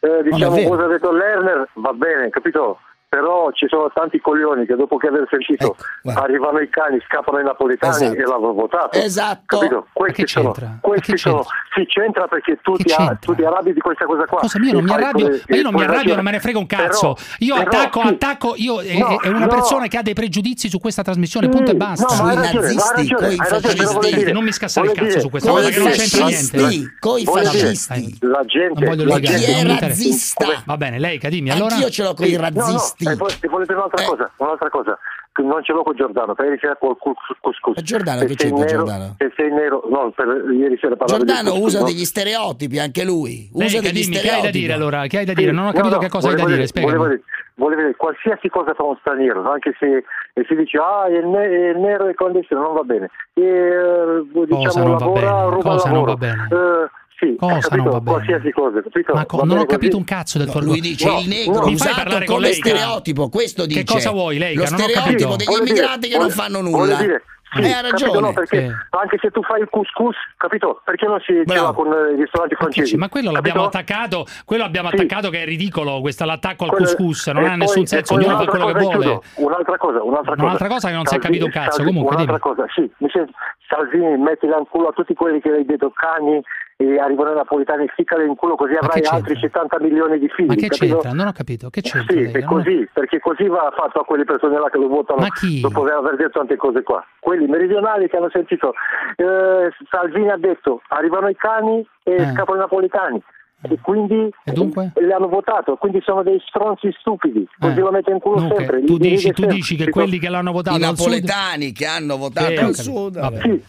eh, 0.00 0.22
diciamo 0.22 0.62
cosa 0.62 0.84
ha 0.84 0.88
detto 0.88 1.10
Lerner, 1.12 1.68
va 1.74 1.92
bene, 1.92 2.28
capito? 2.30 2.78
però 3.16 3.50
ci 3.52 3.66
sono 3.66 3.90
tanti 3.94 4.20
coglioni 4.20 4.66
che 4.66 4.76
dopo 4.76 4.98
che 4.98 5.06
aver 5.06 5.26
sentito 5.30 5.74
ecco, 6.02 6.20
arrivano 6.20 6.58
i 6.58 6.68
cani, 6.68 7.00
scappano 7.08 7.40
i 7.40 7.44
napoletani 7.44 8.04
esatto. 8.04 8.14
e 8.14 8.22
l'hanno 8.22 8.52
votato. 8.52 8.98
Esatto. 8.98 9.58
Capito? 9.58 9.86
Questi 9.90 10.26
sono, 10.26 10.54
questi 10.82 11.16
sono, 11.16 11.42
si 11.74 11.86
c'entra 11.86 12.28
perché 12.28 12.58
tu 12.62 12.76
ti, 12.76 12.84
c'entra? 12.84 13.16
tu 13.18 13.34
ti, 13.34 13.42
arrabbi 13.42 13.72
di 13.72 13.80
questa 13.80 14.04
cosa 14.04 14.26
qua. 14.26 14.40
Cosa 14.40 14.58
mia, 14.58 14.74
non 14.74 14.84
mi 14.84 14.92
arrabbio, 14.92 15.28
le, 15.28 15.42
ma 15.48 15.56
io 15.56 15.62
non 15.62 15.72
mi 15.72 15.82
arrabbio, 15.82 16.14
non 16.14 16.24
me 16.24 16.30
ne 16.32 16.40
frega 16.40 16.58
un 16.58 16.66
cazzo. 16.66 17.14
Però, 17.14 17.26
io 17.38 17.54
però, 17.54 17.66
attacco, 17.66 18.00
sì. 18.02 18.06
attacco, 18.08 18.52
io 18.56 18.80
eh, 18.82 18.98
no, 18.98 19.18
è 19.18 19.28
una 19.28 19.38
no. 19.38 19.46
persona 19.46 19.86
che 19.86 19.96
ha 19.96 20.02
dei 20.02 20.14
pregiudizi 20.14 20.68
su 20.68 20.78
questa 20.78 21.02
trasmissione, 21.02 21.46
sì, 21.46 21.52
punto 21.52 21.70
e 21.70 21.74
mm, 21.74 21.78
basta. 21.78 22.04
No, 22.04 22.10
Sui 22.10 22.34
nazisti, 22.34 23.14
coi. 23.14 24.32
Non 24.32 24.44
mi 24.44 24.52
scassare 24.52 24.88
il 24.88 24.92
cazzo 24.92 25.20
su 25.20 25.30
questa 25.30 25.50
cosa 25.50 25.70
che 25.70 25.78
non 25.78 25.88
c'entra 25.88 26.26
niente. 26.26 26.96
Coi 27.00 27.24
fascisti. 27.24 28.18
La 28.20 28.42
gente, 28.44 28.84
è 28.84 29.64
razzista. 29.64 30.62
Va 30.66 30.76
bene, 30.76 30.98
lei, 30.98 31.18
cadimi. 31.18 31.50
allora. 31.50 31.76
Io 31.76 31.88
ce 31.88 32.02
l'ho 32.02 32.12
con 32.12 32.26
i 32.26 32.36
razzisti. 32.36 33.05
Eh, 33.10 33.16
capito. 33.16 33.24
E 33.24 33.28
poi 33.28 33.38
ti 33.40 33.48
volete 33.48 33.72
un'altra 33.74 34.02
eh. 34.02 34.06
cosa, 34.06 34.30
un'altra 34.36 34.70
cosa. 34.70 34.98
Non 35.36 35.62
ce 35.62 35.72
l'ho 35.74 35.82
con 35.82 35.94
Giordano, 35.94 36.34
per 36.34 36.46
ieri 36.46 36.58
sera 36.58 36.76
qualcuno 36.76 37.14
couscous. 37.40 37.82
Giordano 37.82 38.20
se 38.20 38.26
che 38.26 38.34
c'entra 38.36 38.64
nero, 38.64 38.76
Giordano? 38.76 39.14
Se 39.18 39.32
sei 39.36 39.52
nero, 39.52 39.82
no, 39.90 40.10
per, 40.16 40.28
ieri 40.50 40.78
sera 40.78 40.96
parlavo 40.96 41.24
Giordano 41.24 41.52
del 41.52 41.62
usa 41.62 41.80
no? 41.80 41.84
degli 41.84 42.04
stereotipi 42.04 42.78
anche 42.78 43.04
lui. 43.04 43.50
Beh, 43.52 43.64
usa 43.66 43.80
degli 43.80 44.00
dimmi, 44.00 44.14
stereotipi. 44.14 44.28
Che 44.28 44.34
hai 44.34 44.42
da 44.42 44.50
dire 44.50 44.72
allora? 44.72 45.06
Che 45.06 45.18
hai 45.18 45.24
da 45.26 45.32
dire? 45.34 45.52
Non 45.52 45.66
ho 45.66 45.72
capito 45.72 45.88
no, 45.88 45.94
no, 45.96 46.00
che 46.00 46.08
cosa 46.08 46.28
hai 46.28 46.36
da 46.36 46.44
dire, 46.46 46.66
spiegami 46.66 47.20
vuole 47.56 47.76
vedere 47.76 47.96
qualsiasi 47.96 48.48
cosa 48.48 48.74
fa 48.74 48.84
uno 48.84 48.96
straniero, 49.00 49.50
anche 49.50 49.74
se 49.78 50.04
si 50.46 50.54
dice 50.54 50.78
ah 50.78 51.08
il, 51.08 51.26
ne- 51.26 51.70
il 51.70 51.78
nero 51.78 52.06
è 52.06 52.14
condizione, 52.14 52.62
non 52.62 52.74
va 52.74 52.82
bene. 52.82 53.10
E, 53.34 53.42
eh, 53.42 54.22
diciamo, 54.30 54.64
cosa 54.64 54.84
lavora, 54.84 55.20
bene, 55.20 55.50
ruba 55.50 55.70
cosa 55.70 55.90
lavoro. 55.90 56.18
Eh, 56.20 56.90
sì, 57.18 57.34
cosa 57.38 57.58
capito, 57.60 57.76
non 57.76 57.92
va 57.92 58.00
bene? 58.00 58.16
Qualsiasi 58.16 58.50
cosa, 58.50 58.82
capito? 58.82 59.14
Ma 59.14 59.24
co- 59.24 59.44
non 59.44 59.56
ho 59.58 59.64
capito 59.64 59.92
così? 59.92 59.96
un 59.96 60.04
cazzo 60.04 60.36
del 60.36 60.46
no, 60.48 60.52
tuo 60.52 60.60
Lui 60.60 60.80
dice 60.80 61.06
no, 61.06 61.20
il 61.20 61.28
negro 61.28 61.60
no, 61.60 61.68
usato 61.68 62.24
come 62.26 62.52
stereotipo, 62.52 63.28
questo 63.30 63.64
dice. 63.64 63.84
Che 63.84 63.92
cosa 63.92 64.10
vuoi, 64.10 64.36
Lega? 64.36 64.60
Lo 64.60 64.66
stereotipo 64.66 65.36
degli 65.36 65.58
immigrati 65.58 66.08
che 66.08 66.18
non 66.18 66.28
fanno 66.28 66.60
nulla. 66.60 66.76
Voglio 66.76 66.96
dire, 66.96 67.22
sì, 67.52 67.62
eh, 67.62 67.72
ha 67.72 67.80
ragione. 67.80 68.12
Capito, 68.12 68.20
no, 68.20 68.32
perché 68.32 68.56
eh. 68.64 68.72
anche 68.90 69.18
se 69.20 69.30
tu 69.30 69.42
fai 69.42 69.60
il 69.60 69.68
couscous, 69.70 70.16
capito? 70.36 70.80
Perché 70.84 71.06
non 71.06 71.20
si 71.20 71.32
diceva 71.44 71.72
con 71.72 71.86
i 71.86 72.16
ristoranti 72.16 72.54
francesi? 72.56 72.96
Ma 72.96 73.08
quello 73.08 73.30
capito? 73.30 73.46
l'abbiamo 73.46 73.68
attaccato, 73.68 74.26
quello 74.44 74.64
abbiamo 74.64 74.88
sì. 74.90 75.06
che 75.06 75.42
è 75.42 75.44
ridicolo, 75.44 76.00
questa, 76.00 76.24
l'attacco 76.24 76.64
al 76.64 76.70
quello, 76.70 76.84
couscous, 76.86 77.28
non 77.28 77.44
ha 77.44 77.48
poi, 77.48 77.58
nessun 77.58 77.86
senso, 77.86 78.14
ognuno 78.14 78.38
fa 78.38 78.44
quello 78.46 78.66
che 78.66 78.78
vuole. 78.78 79.20
Un'altra 79.36 79.78
cosa, 79.78 80.02
un'altra 80.02 80.34
cosa. 80.34 80.44
Un'altra 80.44 80.68
cosa 80.68 80.88
che 80.88 80.94
non 80.94 81.04
Salvini, 81.04 81.06
si 81.06 81.14
è 81.14 81.18
capito 81.18 81.44
un 81.44 81.50
cazzo, 81.50 81.76
Salvini, 81.76 81.92
comunque. 81.94 82.14
Un'altra 82.16 82.38
dimmi. 82.42 82.56
cosa, 82.56 82.72
sì, 82.74 82.90
mi 82.98 83.10
sento, 83.10 83.32
Salvini, 83.68 84.16
mettila 84.18 84.58
in 84.58 84.66
culo 84.68 84.88
a 84.88 84.92
tutti 84.92 85.14
quelli 85.14 85.40
che 85.40 85.50
hai 85.50 85.64
detto 85.64 85.90
cani, 85.90 86.42
e 86.78 86.98
arrivano 86.98 87.32
i 87.32 87.34
napolitani, 87.34 87.88
ficcale 87.88 88.26
in 88.26 88.34
culo 88.34 88.54
così 88.54 88.74
avrai 88.74 89.00
altri 89.02 89.34
70 89.38 89.80
milioni 89.80 90.18
di 90.18 90.28
figli. 90.28 90.46
Ma 90.46 90.54
che 90.54 90.68
capito? 90.68 90.98
c'entra? 90.98 91.12
Non 91.12 91.28
ho 91.28 91.32
capito. 91.32 91.70
Che 91.70 91.80
c'entra? 91.80 92.14
Sì, 92.14 92.30
lei? 92.30 92.42
così, 92.42 92.88
perché 92.92 93.18
così 93.18 93.46
va 93.46 93.72
fatto 93.74 94.00
a 94.00 94.04
quelle 94.04 94.24
persone 94.24 94.58
là 94.58 94.68
che 94.68 94.76
lo 94.76 94.88
votano 94.88 95.26
dopo 95.62 95.84
aver 95.84 96.16
detto 96.16 96.38
tante 96.38 96.56
cose 96.56 96.82
qua. 96.82 97.04
Que- 97.18 97.35
quelli 97.36 97.50
meridionali 97.50 98.08
che 98.08 98.16
hanno 98.16 98.30
sentito 98.32 98.72
eh, 99.16 99.70
Salvini 99.90 100.30
ha 100.30 100.36
detto 100.36 100.80
arrivano 100.88 101.28
i 101.28 101.36
cani 101.36 101.86
e 102.02 102.12
eh. 102.12 102.32
scappano 102.32 102.56
i 102.56 102.60
napoletani 102.60 103.22
e 103.62 103.78
quindi 103.80 104.30
e 104.44 104.52
le 104.52 105.12
hanno 105.12 105.28
votato, 105.28 105.76
quindi 105.76 106.00
sono 106.04 106.22
dei 106.22 106.38
stronzi 106.46 106.94
stupidi, 107.00 107.48
così 107.58 107.78
eh. 107.78 107.82
lo 107.82 107.90
mette 107.90 108.10
in 108.12 108.20
culo 108.20 108.40
dunque, 108.40 108.56
sempre. 108.58 108.84
Tu, 108.84 108.98
dici, 108.98 109.32
tu 109.32 109.46
dici, 109.46 109.76
che 109.76 109.88
quelli 109.88 110.18
che 110.18 110.28
l'hanno 110.28 110.52
votato... 110.52 110.76
I 110.76 110.80
napoletani 110.80 111.68
sud... 111.68 111.76
che 111.76 111.86
hanno 111.86 112.16
votato 112.16 112.50
eh, 112.52 112.58
al 112.58 112.74
sud... 112.74 113.18
Vabbè. 113.18 113.40
Sì. 113.40 113.64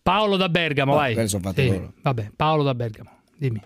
Paolo 0.00 0.36
da 0.36 0.48
Bergamo, 0.48 0.92
oh, 0.92 0.96
vai. 0.96 1.28
Sì. 1.28 1.90
Vabbè, 2.00 2.30
Paolo 2.34 2.62
da 2.62 2.74
Bergamo, 2.74 3.10
dimmi. 3.36 3.60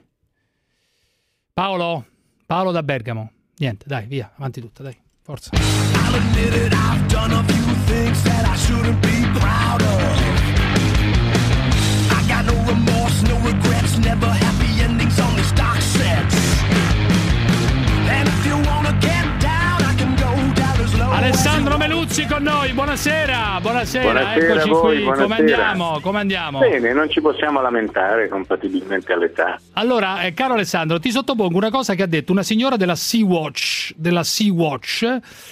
Paolo, 1.52 2.04
Paolo 2.46 2.72
da 2.72 2.82
Bergamo. 2.82 3.30
Niente, 3.58 3.84
dai, 3.86 4.06
via, 4.06 4.32
avanti 4.36 4.60
tutta, 4.60 4.82
dai, 4.82 4.96
forza. 5.22 5.50
things 7.86 8.22
that 8.24 8.44
I 8.44 8.56
shouldn't 8.56 9.00
be 9.02 9.18
proud 9.38 9.82
of. 9.82 10.10
I 12.18 12.20
got 12.28 12.44
no 12.46 12.56
remorse, 12.72 13.22
no 13.22 13.36
regrets, 13.40 13.98
never 13.98 14.45
Alessandro 21.36 21.76
Meluzzi 21.76 22.24
con 22.24 22.42
noi, 22.42 22.72
buonasera, 22.72 23.58
buonasera, 23.60 24.04
buonasera 24.04 24.52
eccoci 24.52 24.68
voi, 24.70 24.94
qui, 24.94 25.04
buonasera. 25.04 25.26
Come, 25.26 25.36
andiamo? 25.36 26.00
come 26.00 26.18
andiamo? 26.18 26.58
Bene, 26.60 26.94
non 26.94 27.10
ci 27.10 27.20
possiamo 27.20 27.60
lamentare 27.60 28.28
compatibilmente 28.28 29.12
all'età. 29.12 29.60
Allora, 29.74 30.22
eh, 30.22 30.32
caro 30.32 30.54
Alessandro, 30.54 30.98
ti 30.98 31.10
sottopongo 31.10 31.58
una 31.58 31.68
cosa 31.68 31.94
che 31.94 32.02
ha 32.02 32.06
detto 32.06 32.32
una 32.32 32.42
signora 32.42 32.76
della 32.76 32.94
Sea-Watch, 32.94 33.92
della 33.96 34.22
Sea-Watch 34.24 35.02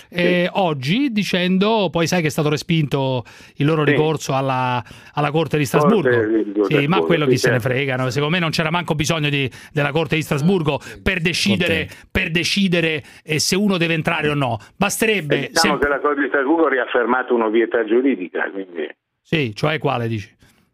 eh, 0.08 0.44
sì. 0.46 0.50
oggi 0.54 1.12
dicendo, 1.12 1.90
poi 1.90 2.06
sai 2.06 2.22
che 2.22 2.28
è 2.28 2.30
stato 2.30 2.48
respinto 2.48 3.22
il 3.56 3.66
loro 3.66 3.84
sì. 3.84 3.90
ricorso 3.90 4.34
alla, 4.34 4.82
alla, 5.12 5.30
Corte 5.30 5.58
di 5.58 5.66
Strasburgo, 5.66 6.08
Corte, 6.08 6.80
sì, 6.80 6.86
ma 6.86 7.00
quello 7.00 7.26
chi 7.26 7.36
se 7.36 7.50
ne 7.50 7.60
certo. 7.60 7.68
frega, 7.68 7.96
no? 7.96 8.08
secondo 8.08 8.32
me 8.34 8.40
non 8.40 8.48
c'era 8.48 8.70
manco 8.70 8.94
bisogno 8.94 9.28
di, 9.28 9.50
della 9.70 9.90
Corte 9.90 10.14
di 10.14 10.22
Strasburgo 10.22 10.80
per 11.02 11.20
decidere, 11.20 11.90
per 12.10 12.30
decidere 12.30 13.04
eh, 13.22 13.38
se 13.38 13.54
uno 13.54 13.76
deve 13.76 13.92
entrare 13.92 14.30
o 14.30 14.34
no, 14.34 14.58
basterebbe... 14.78 15.48
Eh, 15.48 15.50
Pensavo 15.50 15.73
Diciamo 15.74 15.78
che 15.78 15.88
la 15.88 16.00
Corte 16.00 16.20
di 16.20 16.28
Strasburgo 16.28 16.66
ha 16.66 16.70
riaffermato 16.70 17.34
un'ovvietà 17.34 17.84
giuridica. 17.84 18.50
Quindi... 18.50 18.88
Sì, 19.20 19.54
cioè 19.54 19.78
quale 19.78 20.08
dici? 20.08 20.32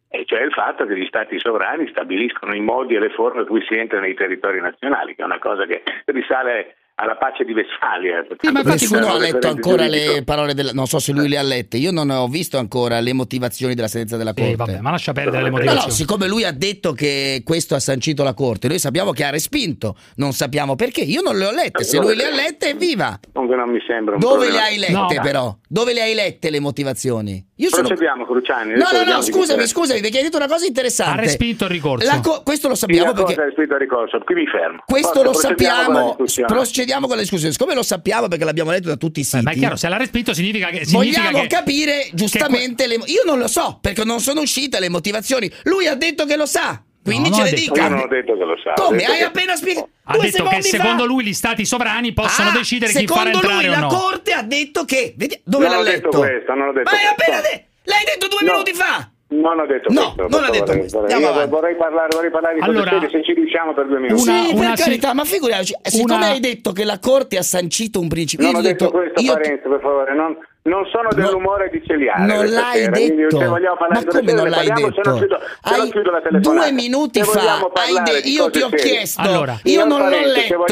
E 0.09 0.25
cioè 0.27 0.43
il 0.43 0.53
fatto 0.53 0.87
che 0.87 0.97
gli 0.97 1.07
stati 1.07 1.39
sovrani 1.39 1.89
stabiliscono 1.89 2.55
i 2.55 2.61
modi 2.61 2.97
e 2.97 2.99
le 2.99 3.11
forme 3.11 3.43
in 3.43 3.47
cui 3.47 3.65
si 3.67 3.75
entra 3.75 4.01
nei 4.01 4.15
territori 4.15 4.61
nazionali, 4.61 5.15
che 5.15 5.23
è 5.23 5.25
una 5.25 5.39
cosa 5.39 5.67
che 5.67 5.83
risale 6.07 6.77
alla 7.01 7.17
pace 7.17 7.45
di 7.45 7.55
Vessalia. 7.55 8.25
Sì, 8.39 8.51
ma 8.51 8.61
infatti 8.61 8.83
Nessuno 8.83 9.13
ha 9.13 9.19
letto 9.19 9.49
ancora 9.49 9.87
le 9.87 10.23
parole 10.25 10.55
della... 10.55 10.73
non 10.73 10.87
so 10.87 10.99
se 10.99 11.13
lui 11.13 11.29
le 11.29 11.39
ha 11.39 11.43
lette, 11.43 11.79
io 11.79 11.91
non 11.91 12.11
ho 12.11 12.29
visto 12.29 12.59
ancora 12.59 13.01
le 13.01 13.13
motivazioni 13.15 13.75
della 13.75 13.89
sentenza 13.89 14.17
della 14.17 14.31
eh, 14.31 14.35
Corte. 14.35 14.53
Eh, 14.53 14.57
vabbè, 14.57 14.81
ma 14.81 14.91
lascia 14.91 15.13
perdere 15.13 15.39
no, 15.39 15.45
le 15.45 15.51
motivazioni. 15.51 15.87
No, 15.87 15.91
no, 15.91 15.95
siccome 15.95 16.29
lui 16.29 16.45
ha 16.45 16.53
detto 16.53 16.93
che 16.93 17.43
questo 17.45 17.75
ha 17.75 17.81
sancito 17.81 18.23
la 18.23 18.35
Corte, 18.35 18.69
noi 18.69 18.79
sappiamo 18.79 19.13
che 19.13 19.25
ha 19.25 19.31
respinto, 19.31 19.97
non 20.17 20.33
sappiamo 20.33 20.77
perché, 20.77 21.01
io 21.01 21.23
non 21.23 21.39
le 21.39 21.47
ho 21.47 21.53
lette, 21.53 21.85
se 21.85 21.99
lui 21.99 22.15
le 22.15 22.27
ha 22.27 22.31
lette 22.31 22.71
è 22.71 22.77
viva. 22.77 23.19
Comunque 23.33 23.57
non 23.57 23.71
mi 23.71 23.81
sembra 23.87 24.15
un 24.15 24.21
Dove 24.21 24.47
problema. 24.47 24.57
le 24.57 24.63
hai 24.63 24.79
lette 24.79 24.93
no. 24.93 25.23
però? 25.23 25.57
Dove 25.67 25.93
le 25.95 26.03
hai 26.03 26.15
lette 26.15 26.51
le 26.51 26.61
motivazioni? 26.61 27.49
Io 27.57 27.69
Procediamo. 27.71 28.25
Cruciani. 28.25 28.73
No, 28.73 28.87
no, 28.93 29.05
no, 29.05 29.21
scusami, 29.23 29.67
scusami, 29.67 30.01
perché 30.01 30.19
hai 30.19 30.25
detto 30.25 30.37
una 30.39 30.49
cosa 30.49 30.65
interessante. 30.67 31.19
Ha 31.19 31.23
respinto 31.23 31.65
il 31.65 31.71
ricorso. 31.71 32.21
Co... 32.23 32.43
Questo 32.43 32.69
lo 32.69 32.75
sappiamo 32.75 33.11
sì, 33.11 33.15
perché... 33.23 33.41
ha 33.41 33.45
respinto 33.45 33.75
il 33.75 33.81
ricorso, 33.81 34.19
qui 34.21 34.35
mi 34.35 34.47
fermo. 34.47 34.83
Questo 34.87 35.21
Forse 35.21 35.27
lo 35.27 35.35
sappiamo, 35.35 36.17
procediamo 36.47 36.89
chiudiamo 36.91 37.07
con 37.07 37.17
la 37.17 37.23
discussione. 37.23 37.53
Siccome 37.53 37.75
lo 37.75 37.83
sappiamo 37.83 38.29
perché 38.29 38.45
l'abbiamo 38.45 38.71
letto 38.71 38.89
da 38.89 38.97
tutti 38.97 39.21
i 39.21 39.25
siti. 39.25 39.45
ma 39.45 39.53
è 39.53 39.55
chiaro, 39.55 39.77
se 39.77 39.89
l'ha 39.89 39.97
respinto 39.97 40.35
significa 40.35 40.69
che 40.69 40.85
significa 40.85 41.23
Vogliamo 41.23 41.43
che, 41.43 41.47
capire 41.47 42.09
giustamente 42.13 42.87
que- 42.87 42.99
le, 42.99 43.05
Io 43.07 43.23
non 43.25 43.39
lo 43.39 43.49
so 43.49 43.79
perché 43.81 44.05
non 44.05 44.21
sono 44.21 44.41
uscite 44.41 44.81
le 44.81 44.89
motivazioni. 44.89 45.51
Lui 45.65 45.87
ha 45.87 45.95
detto 45.95 46.25
che 46.25 46.37
lo 46.37 46.47
sa. 46.47 46.83
Quindi 47.03 47.31
no, 47.31 47.37
ce 47.37 47.43
le 47.45 47.53
dica. 47.53 47.83
Io 47.83 47.89
non 47.89 47.99
ho 48.01 48.09
detto 48.09 48.37
che 48.37 48.45
lo 48.45 48.57
sa. 48.63 48.73
Come? 48.75 49.05
Hai 49.05 49.19
che... 49.19 49.25
appena 49.25 49.57
spiegato. 49.57 49.89
Ha 50.05 50.19
detto 50.19 50.45
che 50.45 50.63
secondo 50.63 51.03
fa... 51.03 51.09
lui 51.09 51.25
gli 51.25 51.33
stati 51.33 51.65
sovrani 51.65 52.13
possono 52.13 52.51
ah, 52.51 52.53
decidere 52.53 52.93
chi 52.93 53.07
far 53.07 53.29
entrare 53.29 53.67
lui, 53.67 53.75
o 53.75 53.79
no. 53.79 53.91
Secondo 53.91 53.97
lui 53.97 53.99
la 53.99 54.11
Corte 54.11 54.33
ha 54.33 54.43
detto 54.43 54.85
che... 54.85 55.15
Vedi... 55.17 55.41
Dove 55.45 55.67
non 55.67 55.77
l'ha 55.77 55.83
letto? 55.83 56.09
Detto 56.09 56.19
questo, 56.19 56.55
non 56.55 56.67
l'ho 56.67 56.73
detto 56.73 56.91
Ma 56.91 56.99
hai 56.99 57.07
appena 57.07 57.41
detto... 57.41 57.69
L'hai 57.85 58.05
detto 58.05 58.29
due 58.29 58.39
no. 58.43 58.53
minuti 58.53 58.73
fa! 58.73 59.11
Non 59.31 59.61
ho 59.61 59.67
detto 59.67 59.93
no, 59.93 60.13
questo. 60.15 60.29
Non 60.29 60.45
ha 60.45 60.51
detto 60.51 60.65
vorrei, 60.65 60.79
questo. 60.81 61.01
Vorrei, 61.01 61.23
vorrei, 61.23 61.49
vorrei, 61.49 61.77
parlare, 61.77 62.09
vorrei 62.11 62.31
parlare 62.31 62.55
di 62.55 62.61
allora, 62.63 63.09
se 63.09 63.23
ci 63.23 63.33
riusciamo 63.33 63.75
per 63.75 63.87
due 63.87 64.01
minuti. 64.01 64.29
Una, 64.29 64.43
sì, 64.43 64.55
una, 64.55 64.69
per 64.69 64.79
carità, 64.79 65.15
ma 65.15 65.25
figuriamoci, 65.25 65.73
una... 65.73 65.91
siccome 65.91 66.27
hai 66.27 66.41
detto 66.41 66.73
che 66.73 66.85
la 66.85 66.99
Corte 66.99 67.39
ha 67.39 67.43
sancito 67.43 68.01
un 68.01 68.09
principio... 68.09 68.47
Non 68.47 68.57
ho 68.57 68.61
detto, 68.61 68.87
detto 68.87 68.97
questo, 68.97 69.21
io... 69.21 69.33
Parenzo, 69.35 69.69
per 69.69 69.81
favore, 69.81 70.15
non, 70.15 70.37
non 70.63 70.85
sono 70.93 71.09
dell'umore 71.15 71.65
no, 71.65 71.71
di 71.71 71.83
Celiare. 71.87 72.27
Non 72.27 72.47
l'hai 72.47 72.81
sera. 72.81 72.91
detto. 72.91 73.39
Ma 73.39 74.05
come 74.05 74.33
non 74.33 74.49
l'hai 74.51 74.71
detto? 74.71 75.03
Se 75.03 75.89
chiudo, 75.91 76.13
due 76.41 76.73
minuti 76.73 77.23
fa 77.23 77.67
de- 78.05 78.19
io 78.29 78.51
ti 78.51 78.61
ho 78.61 78.69
serie. 78.69 78.85
chiesto, 78.85 79.23
allora, 79.23 79.59
io 79.65 79.85
non 79.87 80.01
l'ho 80.01 80.09
letto. 80.09 80.67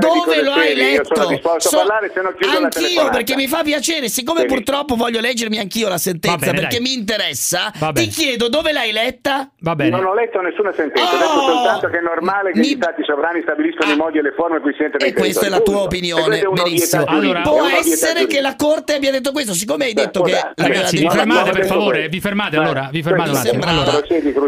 Dove 0.00 0.42
lo 0.42 0.52
hai 0.52 0.74
letto? 0.74 1.30
Io 1.30 1.40
so- 1.58 1.76
parlare, 1.76 2.12
anch'io 2.12 3.08
perché 3.10 3.36
mi 3.36 3.46
fa 3.46 3.62
piacere, 3.62 4.08
siccome 4.08 4.42
Vedi. 4.42 4.54
purtroppo 4.54 4.96
voglio 4.96 5.20
leggermi 5.20 5.58
anch'io 5.58 5.88
la 5.88 5.98
sentenza 5.98 6.36
bene, 6.46 6.60
perché 6.62 6.78
dai. 6.78 6.88
mi 6.88 6.94
interessa, 6.94 7.72
ti 7.92 8.08
chiedo 8.08 8.48
dove 8.48 8.72
l'hai 8.72 8.90
letta? 8.90 9.48
Non 9.60 10.06
ho 10.06 10.14
letto 10.14 10.40
nessuna 10.40 10.72
sentenza, 10.72 11.14
ho 11.14 11.18
detto 11.18 11.30
oh! 11.30 11.52
soltanto 11.52 11.88
che 11.88 11.98
è 11.98 12.02
normale 12.02 12.50
che 12.50 12.60
gli 12.60 12.74
stati 12.74 13.04
sovrani 13.04 13.42
stabiliscono 13.42 13.92
i 13.92 13.96
modi 13.96 14.18
e 14.18 14.22
le 14.22 14.32
forme 14.32 14.56
in 14.56 14.62
cui 14.62 14.74
si 14.76 14.82
entra 14.82 14.98
E 15.06 15.12
questa 15.12 15.46
è 15.46 15.48
la 15.48 15.60
tua 15.60 15.82
opinione, 15.82 16.42
benissimo. 16.52 17.04
Può 17.44 17.66
essere 17.66 18.26
che 18.26 18.40
la 18.40 18.56
Corte 18.56 18.94
abbia 18.94 19.10
detto 19.12 19.19
detto 19.20 19.32
questo, 19.32 19.52
siccome 19.52 19.84
hai 19.84 19.92
detto 19.92 20.22
Beh, 20.22 20.30
che... 20.30 20.62
Ragazzi, 20.62 20.98
vi 20.98 21.08
fermate 21.08 21.50
per 21.50 21.66
favore, 21.66 22.08
vi 22.08 22.20
fermate 22.20 22.56
allora, 22.56 22.88
vi 22.90 23.02
fermate 23.02 23.30
un 23.30 23.36
attimo. 23.36 23.64
Allora, 23.64 23.92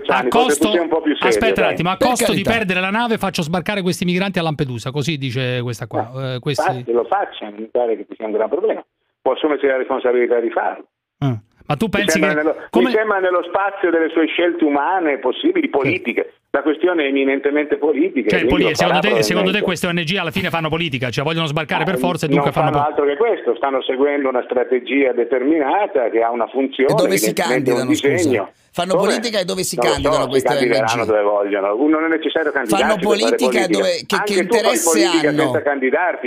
a 0.07 0.29
costo, 0.29 0.71
aspetta 1.21 1.61
un 1.61 1.67
attimo, 1.69 1.91
a 1.91 1.97
costo 1.97 2.33
di 2.33 2.43
perdere 2.43 2.81
la 2.81 2.91
nave 2.91 3.19
faccio 3.19 3.43
sbarcare 3.43 3.83
questi 3.83 4.05
migranti 4.05 4.39
a 4.39 4.43
Lampedusa, 4.43 4.91
così 4.91 5.19
dice 5.19 5.61
questa 5.63 5.87
qua. 5.87 6.35
Eh, 6.35 6.39
questi... 6.41 6.85
Lo 6.93 7.05
faccia, 7.05 7.51
mi 7.51 7.69
pare 7.71 7.97
che 7.97 8.07
ci 8.09 8.17
sia 8.17 8.27
un 8.27 8.33
gran 8.33 8.49
problema. 8.49 8.85
Può 9.21 9.33
assumersi 9.33 9.67
la 9.67 9.77
responsabilità 9.77 10.41
di 10.41 10.51
farlo. 10.51 10.87
Ah. 11.19 11.39
Ma 11.65 11.77
tu 11.77 11.89
pensi 11.89 12.19
mi 12.19 12.27
che 12.27 12.35
nello, 12.35 12.57
come... 12.71 12.87
mi 12.87 12.93
sembra 12.93 13.21
nello 13.21 13.43
spazio 13.45 13.91
delle 13.91 14.09
sue 14.11 14.27
scelte 14.27 14.65
umane, 14.65 15.19
possibili, 15.19 15.69
politiche, 15.69 16.35
la 16.55 16.61
questione 16.61 17.05
è 17.05 17.07
eminentemente 17.07 17.79
politica. 17.79 18.37
Cioè, 18.37 18.47
politica 18.47 18.75
secondo, 18.75 19.01
te, 19.01 19.23
secondo, 19.23 19.51
te, 19.53 19.63
queste 19.63 19.87
ONG 19.87 20.17
alla 20.17 20.31
fine 20.31 20.51
fanno 20.51 20.69
politica, 20.69 21.09
cioè 21.09 21.25
vogliono 21.25 21.47
sbarcare 21.47 21.85
no, 21.85 21.91
per 21.91 21.99
forza 21.99 22.27
e 22.27 22.29
dunque 22.29 22.53
fanno... 22.53 22.71
Non 22.73 22.81
fanno 22.81 22.95
po- 22.95 23.01
altro 23.01 23.07
che 23.07 23.17
questo, 23.17 23.57
stanno 23.57 23.83
seguendo 23.83 24.29
una 24.29 24.43
strategia 24.45 25.13
determinata 25.13 26.11
che 26.11 26.21
ha 26.21 26.31
una 26.31 26.47
funzione... 26.49 26.93
E 26.93 26.95
dove 26.95 27.17
si 27.17 27.33
candidano, 27.33 27.91
Fanno 28.75 28.95
dove? 28.95 29.07
politica 29.07 29.39
e 29.39 29.45
dove 29.45 29.63
si 29.65 29.77
non 29.77 29.87
candidano 29.87 30.25
so, 30.25 30.29
queste 30.29 30.57
si 30.57 30.65
ONG? 30.65 31.05
dove 31.07 31.23
vogliono, 31.23 31.75
non 31.89 32.05
è 32.05 32.09
necessario 32.09 32.53
candidarsi 32.53 32.85
Fanno 32.85 32.99
politica, 33.01 33.37
politica. 33.37 33.67
dove... 33.69 33.91
Che, 34.07 34.17
che 34.25 34.41
interesse 34.41 35.05
hanno? 35.05 35.51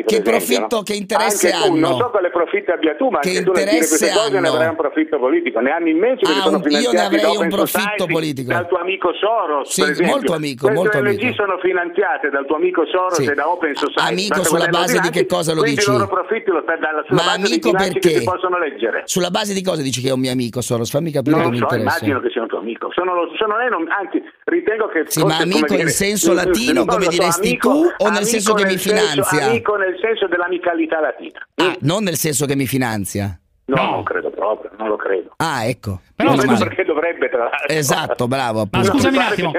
che 0.05 0.21
profitto, 0.21 0.75
no? 0.75 0.81
che 0.81 0.93
interesse 0.93 1.51
anche 1.51 1.65
hanno? 1.67 1.73
Tu, 1.73 1.93
non 1.93 1.99
so 1.99 2.09
quale 2.09 2.29
profitto 2.31 2.71
abbia 2.71 2.95
tu, 2.95 3.09
ma 3.09 3.19
che 3.19 3.29
anche 3.29 3.43
tu 3.43 3.51
nel 3.51 3.63
dire 3.65 3.77
queste 3.77 4.09
cose 4.11 4.39
ne 4.39 4.47
avrai 4.47 4.69
un 4.69 4.75
profitto 4.75 5.19
politico, 5.19 5.59
ne 5.59 5.69
hanno 5.71 5.89
immenso 5.89 6.25
ah, 6.25 6.33
che 6.33 6.39
sono 6.41 6.59
finanziati 6.61 6.85
io 6.85 6.91
ne 6.91 7.05
avrei 7.05 7.37
un 7.37 7.49
profitto 7.49 8.05
politico. 8.05 8.51
dal 8.51 8.67
tuo 8.67 8.77
amico 8.77 9.13
Soros, 9.13 9.75
per 9.75 9.89
esempio 9.89 10.14
molto 10.15 10.25
ecco, 10.25 10.35
amico, 10.35 10.71
molto. 10.71 11.01
Le 11.01 11.09
ONG 11.09 11.33
sono 11.35 11.57
finanziate 11.59 12.29
dal 12.29 12.45
tuo 12.45 12.55
amico 12.55 12.85
Soros 12.85 13.21
sì. 13.21 13.25
e 13.25 13.33
da 13.33 13.49
Open 13.49 13.75
Society. 13.75 14.11
Amico 14.11 14.43
sulla 14.43 14.67
base 14.67 14.99
di 14.99 15.09
che 15.09 15.25
cosa 15.25 15.53
lo 15.53 15.63
dici? 15.63 15.89
Loro 15.89 16.07
profitti 16.07 16.49
lo 16.49 16.61
sta 16.63 16.75
dalla, 16.77 17.03
sulla 17.05 17.21
Ma 17.21 17.35
base 17.35 17.45
amico 17.45 17.69
di 17.69 17.75
perché? 17.75 17.99
Che 17.99 18.19
si 18.19 18.23
possono 18.23 18.57
leggere. 18.57 19.01
Sulla 19.05 19.29
base 19.29 19.53
di 19.53 19.61
cosa 19.61 19.81
dici 19.81 20.01
che 20.01 20.09
è 20.09 20.11
un 20.11 20.19
mio 20.19 20.31
amico 20.31 20.61
Soros? 20.61 20.89
Fammi 20.89 21.11
capire 21.11 21.35
non 21.35 21.51
che 21.51 21.57
so, 21.57 21.65
mi 21.65 21.75
interessa. 21.75 21.97
immagino 21.97 22.19
che 22.21 22.29
sia 22.31 22.41
un 22.41 22.47
tuo 22.47 22.59
amico. 22.59 22.89
Sono, 22.91 23.13
sono 23.37 23.57
lei, 23.57 23.69
non, 23.69 23.85
anzi, 23.89 24.23
ritengo 24.45 24.87
che 24.87 25.03
Sì, 25.07 25.23
ma 25.23 25.37
amico 25.37 25.73
in 25.73 25.79
dire, 25.79 25.89
senso 25.89 26.29
in, 26.31 26.35
latino 26.35 26.81
in, 26.81 26.87
come 26.87 27.07
diresti 27.07 27.47
amico, 27.47 27.69
tu 27.69 28.03
o 28.03 28.09
nel 28.09 28.25
senso 28.25 28.53
che 28.53 28.65
mi 28.65 28.77
finanzia? 28.77 29.23
Senso, 29.23 29.49
amico 29.49 29.75
nel 29.75 29.97
senso 30.01 30.27
dell'amicalità 30.27 30.99
latina. 30.99 31.39
Ah, 31.55 31.75
non 31.81 32.03
nel 32.03 32.15
senso 32.15 32.45
che 32.45 32.55
mi 32.55 32.65
finanzia. 32.67 33.39
No, 33.67 33.89
non 33.89 34.03
credo 34.03 34.29
proprio, 34.29 34.69
non 34.77 34.89
lo 34.89 34.95
credo. 34.95 35.33
Ah, 35.37 35.65
ecco. 35.65 36.01
Però 36.15 36.37
scusa... 36.37 36.65
perché 36.65 36.85
dovrebbe 36.85 37.29
tra 37.29 37.45
l'altro. 37.45 37.67
Esatto, 37.67 38.27
bravo. 38.27 38.61
Appunto. 38.61 38.87
Ma 38.87 38.93
scusami 38.93 39.17
un 39.17 39.23
attimo 39.23 39.51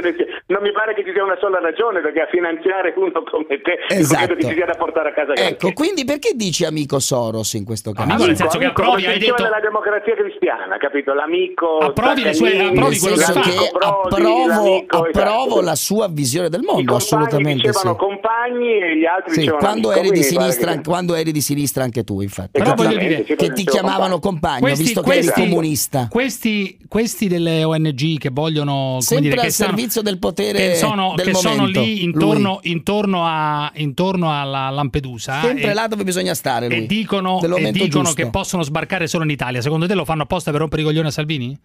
non 0.48 0.62
mi 0.62 0.70
pare 0.70 0.94
che 0.94 1.02
ci 1.02 1.10
sia 1.12 1.24
una 1.24 1.36
sola 1.40 1.58
ragione 1.58 2.00
perché 2.00 2.20
a 2.20 2.28
finanziare 2.30 2.94
uno 2.96 3.10
come 3.24 3.60
te 3.60 3.82
esatto. 3.88 4.26
credo 4.26 4.34
che 4.36 4.46
ci 4.46 4.54
sia 4.54 4.66
da 4.66 4.74
portare 4.74 5.08
a 5.08 5.12
casa 5.12 5.34
ecco 5.34 5.72
quindi 5.72 6.04
perché 6.04 6.34
dici 6.34 6.64
amico 6.64 7.00
Soros 7.00 7.54
in 7.54 7.64
questo 7.64 7.90
caso? 7.90 8.08
Amico, 8.08 8.26
nel 8.26 8.36
senso 8.36 8.58
che 8.58 8.66
approvi 8.66 9.06
hai 9.06 9.18
detto 9.18 9.42
la 9.42 9.58
democrazia 9.60 10.14
cristiana 10.14 10.76
capito? 10.76 11.14
L'amico 11.14 11.78
approvi 11.78 12.22
le 12.22 12.32
sue 12.32 12.64
approvi 12.64 12.98
quello 12.98 13.16
che 13.16 13.22
fa. 13.22 13.40
che 13.40 13.70
approvo, 13.76 14.76
esatto. 14.76 15.02
approvo 15.02 15.60
la 15.62 15.74
sua 15.74 16.06
visione 16.08 16.48
del 16.48 16.62
mondo 16.62 16.94
assolutamente 16.94 17.66
dicevano 17.66 17.92
sì. 17.92 17.98
compagni 17.98 18.78
e 18.78 18.96
gli 18.98 19.04
altri 19.04 19.32
sì, 19.32 19.38
dicevano 19.40 19.62
quando 19.64 19.88
amico, 19.88 20.04
eri 20.04 20.10
di 20.12 20.22
sinistra 20.22 20.72
che... 20.72 20.80
quando 20.84 21.14
eri 21.16 21.32
di 21.32 21.40
sinistra 21.40 21.82
anche 21.82 22.04
tu 22.04 22.20
infatti. 22.20 22.50
Però 22.52 22.74
voglio 22.74 22.98
dire? 22.98 23.24
che 23.24 23.52
ti 23.52 23.64
chiamavano 23.64 24.20
compagno 24.20 24.60
questi, 24.60 24.84
visto 24.84 25.02
che 25.02 25.12
eri 25.14 25.32
comunista. 25.32 26.06
questi, 26.08 26.78
questi 26.88 27.26
delle 27.26 27.64
ONG 27.64 28.18
che 28.18 28.30
vogliono 28.32 28.98
sempre 29.00 29.40
al 29.40 29.50
servizio 29.50 30.02
del 30.02 30.18
potere 30.20 30.34
potere 30.36 30.58
che 30.58 30.74
sono, 30.74 31.14
del 31.16 31.24
che 31.24 31.32
momento, 31.32 31.38
sono 31.38 31.66
lì 31.66 32.04
intorno, 32.04 32.58
intorno, 32.62 33.24
a, 33.24 33.70
intorno, 33.76 34.38
alla 34.38 34.68
Lampedusa. 34.68 35.40
Sempre 35.40 35.70
e, 35.70 35.74
là 35.74 35.86
dove 35.86 36.04
bisogna 36.04 36.34
stare. 36.34 36.68
Lui, 36.68 36.84
e 36.84 36.86
dicono, 36.86 37.40
e 37.40 37.72
dicono 37.72 38.12
che 38.12 38.28
possono 38.30 38.62
sbarcare 38.62 39.06
solo 39.06 39.24
in 39.24 39.30
Italia. 39.30 39.60
Secondo 39.62 39.86
te 39.86 39.94
lo 39.94 40.04
fanno 40.04 40.22
apposta 40.22 40.50
per 40.50 40.60
rompere 40.60 40.82
i 40.82 40.84
coglioni 40.84 41.06
a 41.06 41.10
Salvini? 41.10 41.58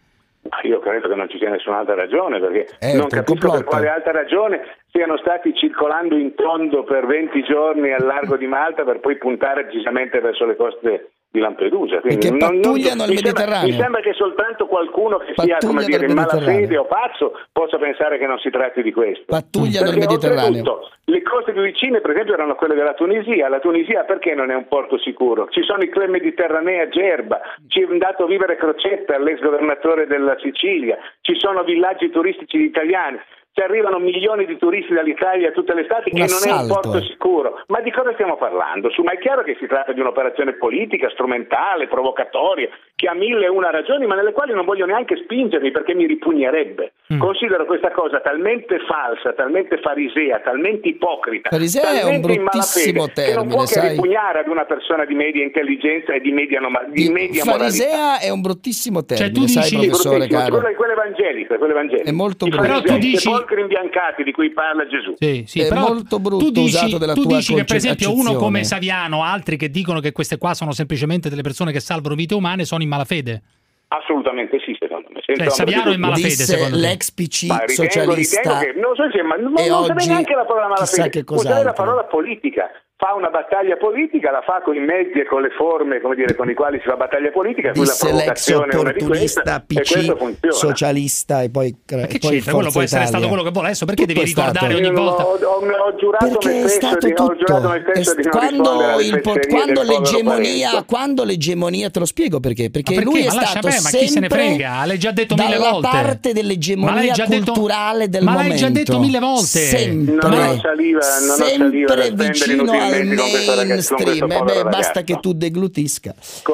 Io 0.63 0.79
credo 0.79 1.07
che 1.07 1.13
non 1.13 1.29
ci 1.29 1.37
sia 1.37 1.49
nessun'altra 1.49 1.93
ragione, 1.93 2.39
perché 2.39 2.67
eh, 2.79 2.93
non 2.95 3.07
capisco 3.07 3.23
complotto. 3.23 3.57
per 3.57 3.63
quale 3.65 3.89
altra 3.89 4.11
ragione 4.11 4.61
siano 4.89 5.17
stati 5.17 5.53
circolando 5.53 6.17
in 6.17 6.33
tondo 6.33 6.83
per 6.83 7.05
20 7.05 7.43
giorni 7.43 7.91
al 7.91 8.05
largo 8.05 8.37
di 8.37 8.47
Malta 8.47 8.83
per 8.83 8.99
poi 8.99 9.17
puntare 9.17 9.65
precisamente 9.65 10.19
verso 10.19 10.45
le 10.45 10.55
coste 10.55 11.11
di 11.31 11.39
Lampedusa. 11.39 12.01
Quindi 12.01 12.27
Perché 12.27 12.29
non, 12.29 12.61
pattugliano 12.61 13.05
non, 13.05 13.09
il 13.09 13.15
mi 13.15 13.21
Mediterraneo. 13.23 13.71
Sembra, 13.71 13.71
mi 13.71 13.81
sembra 13.81 14.01
che 14.01 14.13
soltanto 14.13 14.65
qualcuno 14.67 15.17
che 15.17 15.33
sia 15.35 15.57
come 15.59 15.85
dire, 15.85 16.05
in 16.05 16.13
malafede 16.13 16.77
o 16.77 16.85
pazzo 16.85 17.39
possa 17.51 17.77
pensare 17.77 18.17
che 18.17 18.27
non 18.27 18.37
si 18.39 18.49
tratti 18.49 18.83
di 18.83 18.91
questo. 18.91 19.23
Pattugliano 19.27 19.89
Perché 19.89 19.99
il 19.99 20.07
Mediterraneo. 20.07 20.89
Le 21.05 21.21
coste 21.23 21.53
più 21.53 21.61
vicine, 21.61 22.01
per 22.01 22.11
esempio, 22.11 22.33
erano 22.33 22.55
quelle 22.55 22.75
della 22.75 22.93
Tunisia. 22.93 23.47
La 23.47 23.59
Tunisia 23.59 24.03
perché 24.03 24.35
non 24.35 24.51
è 24.51 24.55
un 24.55 24.67
porto 24.67 24.99
sicuro? 24.99 25.47
Ci 25.49 25.63
sono 25.63 25.81
i 25.83 25.89
club 25.89 26.09
mediterranei 26.09 26.81
a 26.81 26.89
Gerba, 26.89 27.39
ci 27.67 27.81
è 27.81 27.87
andato 27.89 28.23
a 28.23 28.27
vivere 28.27 28.57
Crocetta, 28.57 29.17
l'ex 29.17 29.39
governatore 29.39 30.07
della 30.07 30.37
Sicilia, 30.39 30.97
ci 31.21 31.35
sono 31.37 31.63
villaggi 31.63 32.09
turistici 32.09 32.57
italiani 32.57 33.19
ci 33.53 33.61
arrivano 33.61 33.99
milioni 33.99 34.45
di 34.45 34.57
turisti 34.57 34.93
dall'Italia 34.93 35.49
a 35.49 35.51
tutte 35.51 35.73
le 35.73 35.81
estati 35.81 36.09
che 36.09 36.25
non 36.25 36.39
è 36.41 36.51
un 36.51 36.67
porto 36.67 36.97
eh. 36.97 37.01
sicuro. 37.03 37.61
Ma 37.67 37.81
di 37.81 37.91
cosa 37.91 38.13
stiamo 38.13 38.37
parlando? 38.37 38.89
Su, 38.91 39.01
ma 39.01 39.11
è 39.11 39.19
chiaro 39.19 39.43
che 39.43 39.57
si 39.59 39.67
tratta 39.67 39.91
di 39.91 39.99
un'operazione 39.99 40.53
politica, 40.53 41.09
strumentale, 41.09 41.87
provocatoria, 41.87 42.69
che 42.95 43.07
ha 43.07 43.13
mille 43.13 43.45
e 43.45 43.49
una 43.49 43.69
ragioni, 43.69 44.05
ma 44.05 44.15
nelle 44.15 44.31
quali 44.31 44.53
non 44.53 44.63
voglio 44.63 44.85
neanche 44.85 45.17
spingermi 45.23 45.71
perché 45.71 45.93
mi 45.93 46.05
ripugnerebbe. 46.05 46.93
Mm. 47.13 47.19
Considero 47.19 47.65
questa 47.65 47.91
cosa 47.91 48.21
talmente 48.21 48.79
falsa, 48.87 49.33
talmente 49.33 49.79
farisea, 49.79 50.39
talmente 50.39 50.87
ipocrita, 50.87 51.49
farisea 51.49 51.81
talmente 51.81 52.07
è 52.07 52.15
un 52.15 52.21
bruttissimo 52.21 52.99
malafede, 53.01 53.13
termine, 53.13 53.35
che 53.35 53.35
non 53.35 53.47
può 53.49 53.65
sai? 53.65 53.89
ripugnare 53.89 54.39
ad 54.39 54.47
una 54.47 54.63
persona 54.63 55.03
di 55.03 55.13
media 55.13 55.43
intelligenza 55.43 56.13
e 56.13 56.21
di 56.21 56.31
media, 56.31 56.61
noma- 56.61 56.85
di, 56.87 57.03
di 57.03 57.09
media 57.11 57.43
farisea 57.43 57.95
moralità. 57.97 58.25
è 58.25 58.29
un 58.29 58.39
bruttissimo 58.39 59.03
termine, 59.03 59.33
cioè, 59.33 59.37
tu 59.37 59.47
sai, 59.47 59.63
dici, 59.63 59.75
professore, 59.75 60.27
caro. 60.27 60.59
Quello, 60.59 60.75
quello 60.77 60.93
evangelico, 60.93 61.57
quello 61.57 61.73
evangelico. 61.73 62.07
È 62.07 62.13
molto 62.13 62.45
brutto. 62.45 62.61
Però 62.61 62.81
tu 62.81 62.97
dici 62.97 63.29
sepolcri 63.41 63.61
imbiancati 63.61 64.23
di 64.23 64.31
cui 64.31 64.51
parla 64.51 64.87
Gesù. 64.87 65.15
Sì, 65.17 65.43
sì, 65.45 65.61
è 65.61 65.73
molto 65.73 66.19
brutto 66.19 66.45
tu 66.45 66.51
dici, 66.51 66.97
della 66.97 67.13
tu 67.13 67.23
tua 67.23 67.37
dici 67.37 67.53
che 67.53 67.63
per 67.63 67.75
esempio 67.75 68.13
uno 68.13 68.35
come 68.35 68.63
Saviano, 68.63 69.23
altri 69.23 69.57
che 69.57 69.69
dicono 69.69 69.99
che 69.99 70.11
queste 70.11 70.37
qua 70.37 70.53
sono 70.53 70.71
semplicemente 70.71 71.29
delle 71.29 71.41
persone 71.41 71.71
che 71.71 71.79
salvano 71.79 72.15
vite 72.15 72.33
umane, 72.33 72.65
sono 72.65 72.83
in 72.83 72.89
malafede. 72.89 73.41
Assolutamente 73.87 74.57
sì, 74.63 74.73
secondo 74.79 75.09
me. 75.11 75.21
Cioè, 75.21 75.49
Saviano 75.49 75.91
è 75.91 75.95
in 75.95 75.99
malafede, 75.99 76.29
secondo 76.29 76.75
me. 76.75 76.81
l'ex 76.81 77.11
PC 77.11 77.47
ma 77.47 77.59
ritengo, 77.59 77.91
socialista. 77.91 78.41
Ritengo 78.41 78.59
che, 78.59 78.79
non 78.79 78.95
so 78.95 79.11
se, 79.11 79.21
ma 79.21 79.35
non, 79.35 79.51
non 79.53 79.95
neanche 80.07 80.33
la 80.33 80.45
parola 80.45 80.67
malafede, 80.69 81.23
usare 81.27 81.63
la 81.63 81.73
parola 81.73 82.03
politica 82.05 82.69
fa 83.01 83.15
una 83.15 83.29
battaglia 83.29 83.77
politica, 83.77 84.29
la 84.29 84.43
fa 84.45 84.61
con 84.63 84.75
i 84.75 84.79
mezzi 84.79 85.17
e 85.17 85.25
con 85.25 85.41
le 85.41 85.49
forme 85.57 85.99
dire, 86.13 86.35
con 86.35 86.47
i 86.47 86.53
quali 86.53 86.77
si 86.83 86.87
fa 86.87 86.95
battaglia 86.95 87.31
politica, 87.31 87.71
disse 87.71 88.13
l'ex 88.13 88.47
opportunista 88.53 89.41
questa, 89.41 89.63
PC 89.65 90.51
socialista 90.53 91.41
e 91.41 91.49
poi 91.49 91.75
Ma 91.89 92.05
che 92.05 92.17
e 92.17 92.19
poi 92.19 92.41
Quello 92.41 92.69
può 92.69 92.81
essere 92.83 93.01
Italia. 93.01 93.07
stato 93.07 93.27
quello 93.27 93.41
che 93.41 93.49
vuole 93.49 93.67
adesso, 93.69 93.85
perché 93.85 94.05
devi 94.05 94.21
ricordare 94.23 94.75
ogni 94.75 94.91
volta? 94.91 95.25
Ho, 95.25 95.33
ho, 95.33 95.87
ho 95.87 95.95
giurato 95.95 96.27
perché 96.27 96.63
è 96.63 96.67
stato 96.67 97.07
diciamo, 97.07 97.33
di, 97.33 97.39
tutto. 97.39 97.73
Est- 97.73 98.29
quando, 98.29 98.99
il, 98.99 99.47
quando 99.49 99.81
l'egemonia, 99.81 100.83
quando 100.83 101.23
l'egemonia, 101.23 101.89
te 101.89 101.97
lo 101.97 102.05
spiego 102.05 102.39
perché, 102.39 102.69
perché, 102.69 102.93
perché? 102.93 103.09
lui 103.09 103.21
è 103.21 103.33
ma 103.33 103.45
stato 103.45 103.67
me, 103.67 103.79
ma 103.81 103.89
chi 103.89 104.07
se 104.09 104.19
ne 104.19 104.29
frega? 104.29 104.73
Ah, 104.73 104.85
l'hai 104.85 104.99
già 104.99 105.09
detto 105.09 105.33
mille 105.33 105.57
volte. 105.57 105.89
parte 105.91 106.33
dell'egemonia 106.33 107.15
culturale 107.25 108.09
del 108.09 108.23
ma 108.23 108.33
momento. 108.33 108.53
Ma 108.53 108.59
l'hai 108.59 108.59
già 108.59 108.69
detto 108.69 108.99
mille 108.99 109.19
volte. 109.19 109.59
Sempre. 109.59 110.29
Non 110.29 110.59
saliva, 110.59 110.99
non 110.99 111.35
saliva 111.35 111.95
sempre 111.95 112.33
fino 112.33 112.90
in, 112.99 113.13
mainstream. 113.13 114.31
Eh 114.31 114.41
beh, 114.41 114.63
basta 114.63 115.01
che 115.03 115.19
tu 115.19 115.33
deglutisca. 115.33 116.13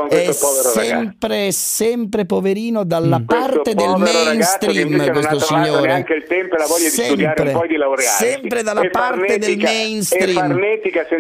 È 0.10 0.32
sempre, 0.32 1.28
ragazzo. 1.30 1.52
sempre 1.52 2.26
poverino 2.26 2.84
dalla 2.84 3.20
mm. 3.20 3.26
parte 3.26 3.74
del 3.74 3.96
mainstream 3.98 5.12
questo 5.12 5.40
signore. 5.40 5.92
Anche 5.92 6.14
il 6.14 6.26
tempo 6.28 6.56
e 6.56 6.58
la 6.60 6.66
voglia 6.66 6.90
sempre, 6.90 7.16
di 7.16 7.24
studiare 7.24 7.52
poi 7.52 7.68
di 7.68 7.76
laurearsi. 7.76 8.26
Sempre 8.26 8.64
dalla 8.64 8.82
e 8.82 8.90
parte 8.90 9.38
del 9.38 9.58
mainstream. 9.58 10.60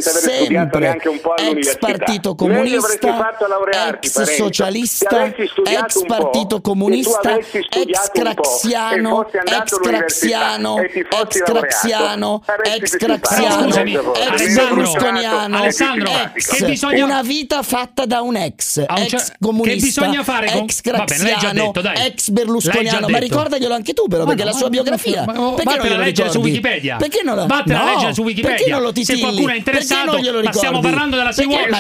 sempre. 0.10 1.00
Ex 1.38 1.78
partito 1.78 2.36
comunista, 2.36 3.20
ex 4.02 4.22
socialista, 4.24 5.26
ex 5.26 6.06
partito 6.06 6.62
comunista, 6.62 7.38
ex 7.38 8.12
craxiano, 8.12 9.28
ex 9.28 9.78
craxiano, 9.80 10.78
ex 10.80 11.44
craxiano, 11.44 12.44
ex 12.64 12.98
craxiano, 12.98 13.76
ex 13.76 14.56
Berlusconi 14.56 15.07
berlusconiano. 15.12 15.58
Alessandro, 15.58 16.12
ex, 16.36 16.58
che 16.58 16.66
bisogna... 16.66 17.04
una 17.06 17.22
vita 17.22 17.64
fatta 17.64 18.06
da 18.06 18.22
un 18.22 18.36
ex, 18.36 18.78
un 18.78 18.98
ex 18.98 19.10
cioè... 19.10 19.22
comunista, 19.40 19.70
che 19.70 20.08
bisogna 20.08 20.24
fare 20.24 20.52
con... 20.52 20.64
ex 20.64 20.82
craxiano, 20.82 21.72
ex 21.96 22.30
berlusconiano. 22.30 23.08
Ma 23.08 23.18
ricordaglielo 23.18 23.74
anche 23.74 23.94
tu, 23.94 24.08
però, 24.08 24.24
ma 24.24 24.30
perché 24.30 24.44
no, 24.44 24.52
la 24.52 24.56
sua 24.56 24.70
biografia. 24.70 25.24
Ma, 25.26 25.34
ma, 25.34 25.54
perché 25.54 25.78
non 25.78 25.90
la 25.90 25.98
leggere 25.98 26.32
su 26.32 26.40
Wikipedia? 26.40 26.98
Perché 26.98 27.22
non 27.24 27.36
la 27.36 27.46
no, 27.46 27.56
a 27.56 27.64
leggere 27.66 28.14
su 28.14 28.24
Wikipedia? 28.24 28.56
Perché 28.56 28.72
non 28.72 28.82
lo 28.82 28.92
titilli? 28.92 29.20
Se 29.20 29.24
qualcuno 29.24 29.52
è 29.52 29.56
interessato, 29.56 30.20
ma 30.44 30.52
stiamo 30.52 30.80
parlando 30.80 31.16
della 31.16 31.32
Sea-Watch. 31.32 31.76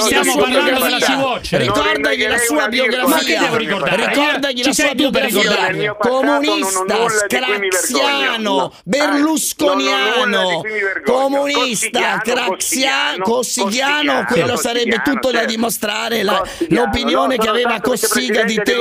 Stiamo 0.00 0.36
parlando 0.36 0.84
della 0.84 1.00
Sea-Watch. 1.00 1.52
Ricordagli 1.52 2.26
la 2.26 2.38
sua 2.38 2.68
biografia. 2.68 3.08
Ma 3.08 3.18
che 3.18 3.38
devo 3.38 3.56
ricordare? 3.56 4.06
Ricordagli 4.06 4.64
la 4.64 4.72
sua 4.72 4.94
biografia. 4.94 5.94
Comunista, 5.94 6.96
craxiano, 7.28 8.72
berlusconiano, 8.84 10.62
comunista, 11.04 12.20
craxiano 12.22 12.60
Cossigliano, 12.62 13.24
Cossigliano 13.24 14.24
quello 14.26 14.56
sarebbe 14.56 15.00
tutto 15.02 15.30
certo. 15.30 15.30
da 15.32 15.44
dimostrare 15.44 16.22
la, 16.22 16.42
l'opinione 16.68 17.36
no, 17.36 17.42
che 17.42 17.48
aveva 17.48 17.80
Cossiga 17.80 18.44
di 18.44 18.56
te, 18.62 18.76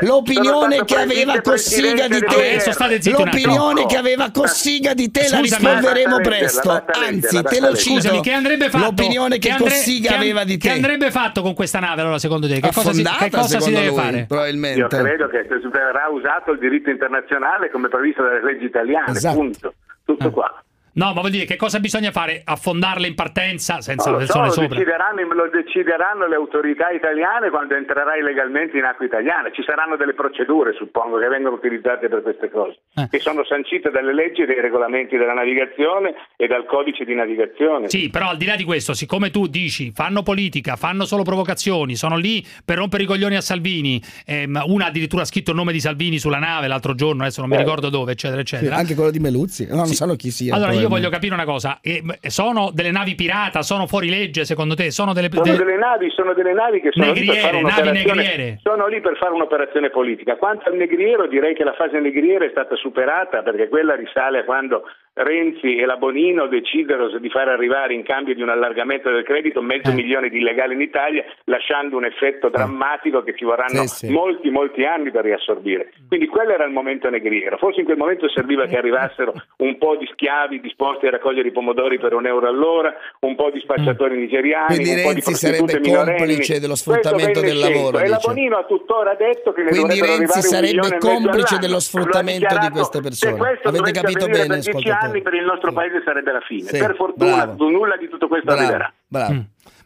l'opinione 0.00 0.84
che 0.84 0.96
aveva 0.96 1.40
Cossiga 1.40 2.04
di 2.04 2.20
te, 2.20 3.06
l'opinione 3.12 3.86
che 3.86 3.96
aveva 3.96 4.30
Cossiga 4.30 4.94
di 4.94 5.10
te 5.10 5.28
la 5.28 5.40
risolveremo 5.40 6.16
presto. 6.20 6.84
Anzi, 6.86 7.42
te 7.42 7.60
lo 7.60 7.76
cito. 7.76 8.20
Che 8.20 8.32
andrebbe 8.32 8.68
fatto? 8.68 8.84
L'opinione 8.84 9.38
che, 9.38 9.54
Cossiga 9.58 10.16
aveva 10.16 10.44
di 10.44 10.58
te. 10.58 10.68
Che 10.68 10.74
andrebbe 10.74 11.10
fatto 11.10 11.42
con 11.42 11.54
questa 11.54 11.78
nave 11.78 12.02
allora 12.02 12.18
secondo 12.18 12.46
te? 12.48 12.60
Che 12.60 12.68
Affondata, 12.68 13.28
cosa 13.30 13.60
si, 13.60 13.72
deve 13.72 13.92
fare? 13.92 14.24
Probabilmente. 14.28 14.78
Io 14.78 14.88
credo 14.88 15.28
che 15.28 15.46
verrà 15.72 16.08
usato 16.08 16.52
il 16.52 16.58
diritto 16.58 16.90
internazionale 16.90 17.70
come 17.70 17.88
previsto 17.88 18.22
dalle 18.22 18.42
leggi 18.42 18.64
italiane, 18.64 19.12
esatto. 19.12 19.36
punto. 19.36 19.74
Tutto 20.04 20.26
ah. 20.26 20.30
qua. 20.30 20.64
No, 20.94 21.12
ma 21.14 21.20
vuol 21.20 21.30
dire 21.30 21.46
che 21.46 21.56
cosa 21.56 21.80
bisogna 21.80 22.10
fare? 22.10 22.42
Affondarle 22.44 23.06
in 23.06 23.14
partenza 23.14 23.80
senza 23.80 24.10
no, 24.10 24.16
la 24.16 24.18
persona 24.18 24.46
so, 24.50 24.60
sopra? 24.60 24.76
Decideranno, 24.76 25.22
lo 25.32 25.48
decideranno 25.48 26.26
le 26.26 26.36
autorità 26.36 26.90
italiane 26.90 27.48
quando 27.48 27.74
entrerai 27.74 28.20
legalmente 28.22 28.76
in 28.76 28.84
acqua 28.84 29.06
italiana. 29.06 29.50
Ci 29.50 29.62
saranno 29.64 29.96
delle 29.96 30.12
procedure, 30.12 30.74
suppongo, 30.74 31.18
che 31.18 31.28
vengono 31.28 31.56
utilizzate 31.56 32.08
per 32.08 32.20
queste 32.20 32.50
cose, 32.50 32.78
eh. 32.94 33.08
che 33.10 33.20
sono 33.20 33.42
sancite 33.44 33.90
dalle 33.90 34.12
leggi 34.12 34.42
e 34.42 34.46
dai 34.46 34.60
regolamenti 34.60 35.16
della 35.16 35.32
navigazione 35.32 36.14
e 36.36 36.46
dal 36.46 36.66
codice 36.66 37.04
di 37.04 37.14
navigazione. 37.14 37.88
Sì, 37.88 38.10
però 38.10 38.28
al 38.28 38.36
di 38.36 38.44
là 38.44 38.56
di 38.56 38.64
questo, 38.64 38.92
siccome 38.92 39.30
tu 39.30 39.46
dici 39.46 39.92
fanno 39.92 40.22
politica, 40.22 40.76
fanno 40.76 41.06
solo 41.06 41.22
provocazioni, 41.22 41.94
sono 41.94 42.16
lì 42.16 42.44
per 42.64 42.76
rompere 42.76 43.04
i 43.04 43.06
coglioni 43.06 43.36
a 43.36 43.40
Salvini, 43.40 44.02
ehm, 44.26 44.62
una 44.66 44.86
addirittura 44.86 45.22
ha 45.22 45.26
scritto 45.26 45.52
il 45.52 45.56
nome 45.56 45.72
di 45.72 45.80
Salvini 45.80 46.18
sulla 46.18 46.38
nave 46.38 46.68
l'altro 46.68 46.94
giorno, 46.94 47.22
adesso 47.22 47.40
non 47.40 47.48
mi 47.48 47.56
eh. 47.56 47.60
ricordo 47.60 47.88
dove, 47.88 48.12
eccetera, 48.12 48.42
eccetera. 48.42 48.74
Sì, 48.74 48.80
anche 48.80 48.94
quello 48.94 49.10
di 49.10 49.20
Meluzzi, 49.20 49.66
no, 49.68 49.76
non 49.76 49.86
sì. 49.86 49.94
sanno 49.94 50.16
chi 50.16 50.30
sia. 50.30 50.54
Allora, 50.54 50.81
io 50.82 50.88
voglio 50.88 51.10
capire 51.10 51.34
una 51.34 51.44
cosa, 51.44 51.80
sono 52.28 52.70
delle 52.72 52.90
navi 52.90 53.14
pirata, 53.14 53.62
sono 53.62 53.86
fuori 53.86 54.08
legge 54.08 54.44
secondo 54.44 54.74
te? 54.74 54.90
Sono 54.90 55.12
delle, 55.12 55.28
sono 55.30 55.44
de... 55.44 55.56
delle 55.56 55.76
navi, 55.76 56.10
sono 56.10 56.34
delle 56.34 56.52
navi 56.52 56.80
che 56.80 56.90
sono 56.92 57.06
negriere, 57.06 57.32
lì, 57.32 57.62
per 57.62 57.62
navi 57.62 58.58
sono 58.62 58.86
lì 58.86 59.00
per 59.00 59.16
fare 59.16 59.32
un'operazione 59.32 59.90
politica. 59.90 60.36
Quanto 60.36 60.68
al 60.68 60.76
negriero 60.76 61.26
direi 61.26 61.54
che 61.54 61.64
la 61.64 61.74
fase 61.74 61.98
negriera 62.00 62.44
è 62.44 62.50
stata 62.50 62.76
superata 62.76 63.42
perché 63.42 63.68
quella 63.68 63.94
risale 63.94 64.40
a 64.40 64.44
quando 64.44 64.84
Renzi 65.14 65.76
e 65.76 65.84
la 65.84 65.96
Bonino 65.96 66.46
decisero 66.46 67.18
di 67.18 67.28
far 67.28 67.48
arrivare 67.48 67.92
in 67.92 68.02
cambio 68.02 68.34
di 68.34 68.40
un 68.40 68.48
allargamento 68.48 69.10
del 69.10 69.24
credito 69.24 69.60
mezzo 69.60 69.90
eh. 69.90 69.94
milione 69.94 70.30
di 70.30 70.38
illegali 70.38 70.72
in 70.72 70.80
Italia, 70.80 71.22
lasciando 71.44 71.98
un 71.98 72.06
effetto 72.06 72.46
eh. 72.46 72.50
drammatico 72.50 73.22
che 73.22 73.36
ci 73.36 73.44
vorranno 73.44 73.86
sì, 73.86 74.06
sì. 74.06 74.10
molti, 74.10 74.48
molti 74.48 74.84
anni 74.84 75.10
per 75.10 75.24
riassorbire. 75.24 75.92
Mm. 76.00 76.08
Quindi 76.08 76.26
quello 76.28 76.52
era 76.52 76.64
il 76.64 76.72
momento 76.72 77.10
negriero. 77.10 77.58
Forse 77.58 77.80
in 77.80 77.84
quel 77.84 77.98
momento 77.98 78.26
serviva 78.30 78.64
che 78.64 78.76
eh. 78.76 78.78
arrivassero 78.78 79.34
un 79.58 79.76
po' 79.76 79.96
di 79.96 80.08
schiavi 80.12 80.60
disposti 80.60 81.06
a 81.06 81.10
raccogliere 81.10 81.48
i 81.48 81.52
pomodori 81.52 81.98
per 81.98 82.14
un 82.14 82.26
euro 82.26 82.48
all'ora, 82.48 82.94
un 83.20 83.34
po' 83.34 83.50
di 83.50 83.58
mm. 83.58 83.62
spacciatori 83.62 84.16
nigeriani, 84.16 84.76
Quindi 84.76 84.90
un 84.90 84.96
Renzi 84.96 85.12
po' 85.12 85.28
di 85.28 85.34
sarebbe 85.34 85.80
complice 85.80 86.58
dello 86.58 86.74
sfruttamento 86.74 87.40
del 87.40 87.58
lavoro. 87.58 87.98
E 87.98 88.08
la 88.08 88.18
Bonino 88.22 88.56
ha 88.56 88.64
tuttora 88.64 89.14
detto 89.14 89.52
che 89.52 89.62
ne 89.62 89.70
Quindi 89.72 90.00
Renzi 90.00 90.40
sarebbe 90.40 90.96
complice 90.98 91.58
dello 91.58 91.80
sfruttamento 91.80 92.56
di 92.58 92.70
queste 92.70 93.02
persone. 93.02 93.58
Avete 93.62 93.90
capito 93.90 94.26
bene, 94.26 94.54
ascoltatore? 94.56 95.01
anni 95.02 95.22
per 95.22 95.34
il 95.34 95.44
nostro 95.44 95.72
paese 95.72 96.02
sarebbe 96.04 96.32
la 96.32 96.40
fine. 96.40 96.68
Sì, 96.68 96.78
per 96.78 96.94
fortuna 96.94 97.46
bravo. 97.46 97.70
nulla 97.70 97.96
di 97.96 98.08
tutto 98.08 98.28
questo 98.28 98.46
bravo, 98.46 98.60
arriverà. 98.60 98.92
Bravo. 99.06 99.32
Mm. 99.32 99.40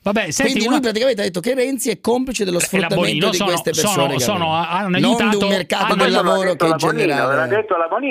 Vabbè, 0.07 0.31
senti, 0.31 0.53
Quindi 0.53 0.65
lui 0.67 0.75
una... 0.75 0.81
praticamente 0.83 1.21
ha 1.21 1.25
detto 1.25 1.41
che 1.41 1.55
Renzi 1.55 1.91
è 1.91 1.99
complice 2.01 2.45
dello 2.45 2.59
eh, 2.59 2.61
sfruttamento 2.61 3.31
di 3.31 3.39
queste 3.39 3.73
persone. 3.73 4.21
Sono, 4.21 4.39
sono, 4.39 4.53
hanno 4.53 4.95
aiutato, 4.95 5.23
non 5.23 5.31
di 5.31 5.37
un 5.43 5.49
mercato 5.49 5.93
hanno, 5.93 6.03
del 6.05 6.13
lavoro 6.13 6.55
che 6.55 6.67
in 6.67 6.77
generale... 6.77 7.59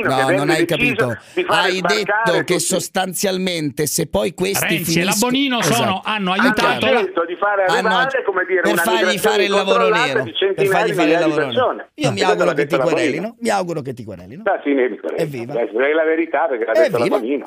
No, 0.04 0.30
non 0.32 0.50
hai 0.50 0.66
capito. 0.66 1.18
Hai 1.48 1.80
detto 1.80 2.44
che 2.44 2.60
sostanzialmente 2.60 3.86
se 3.86 4.08
poi 4.08 4.34
questi 4.34 4.76
Renzi 4.76 4.92
finiscono... 4.92 5.02
e 5.02 5.06
la 5.06 5.16
Bonino 5.18 5.60
esatto. 5.60 5.76
sono, 5.76 6.02
hanno 6.04 6.32
aiutato... 6.34 6.86
Hanno 6.86 7.14
fare 7.40 7.64
ah, 7.66 8.08
cioè, 8.10 8.24
per 8.62 8.78
fargli 8.78 9.18
fare 9.18 9.44
il 9.46 9.52
lavoro 9.52 9.90
nero. 9.90 10.24
Per 10.24 10.68
fargli 10.68 10.94
fare 10.94 11.12
il 11.12 11.20
lavoro 11.20 11.46
nero. 11.46 11.90
Io 11.96 12.12
mi 12.12 12.22
auguro 12.22 12.54
che 12.54 12.66
ti 12.66 12.78
querelino. 12.78 13.36
Mi 13.40 13.50
auguro 13.50 13.82
che 13.82 13.94
ti 13.94 14.04
querelino. 14.04 14.44
Evviva. 15.16 15.54
È 15.54 15.94
la 15.94 16.04
verità. 16.04 16.48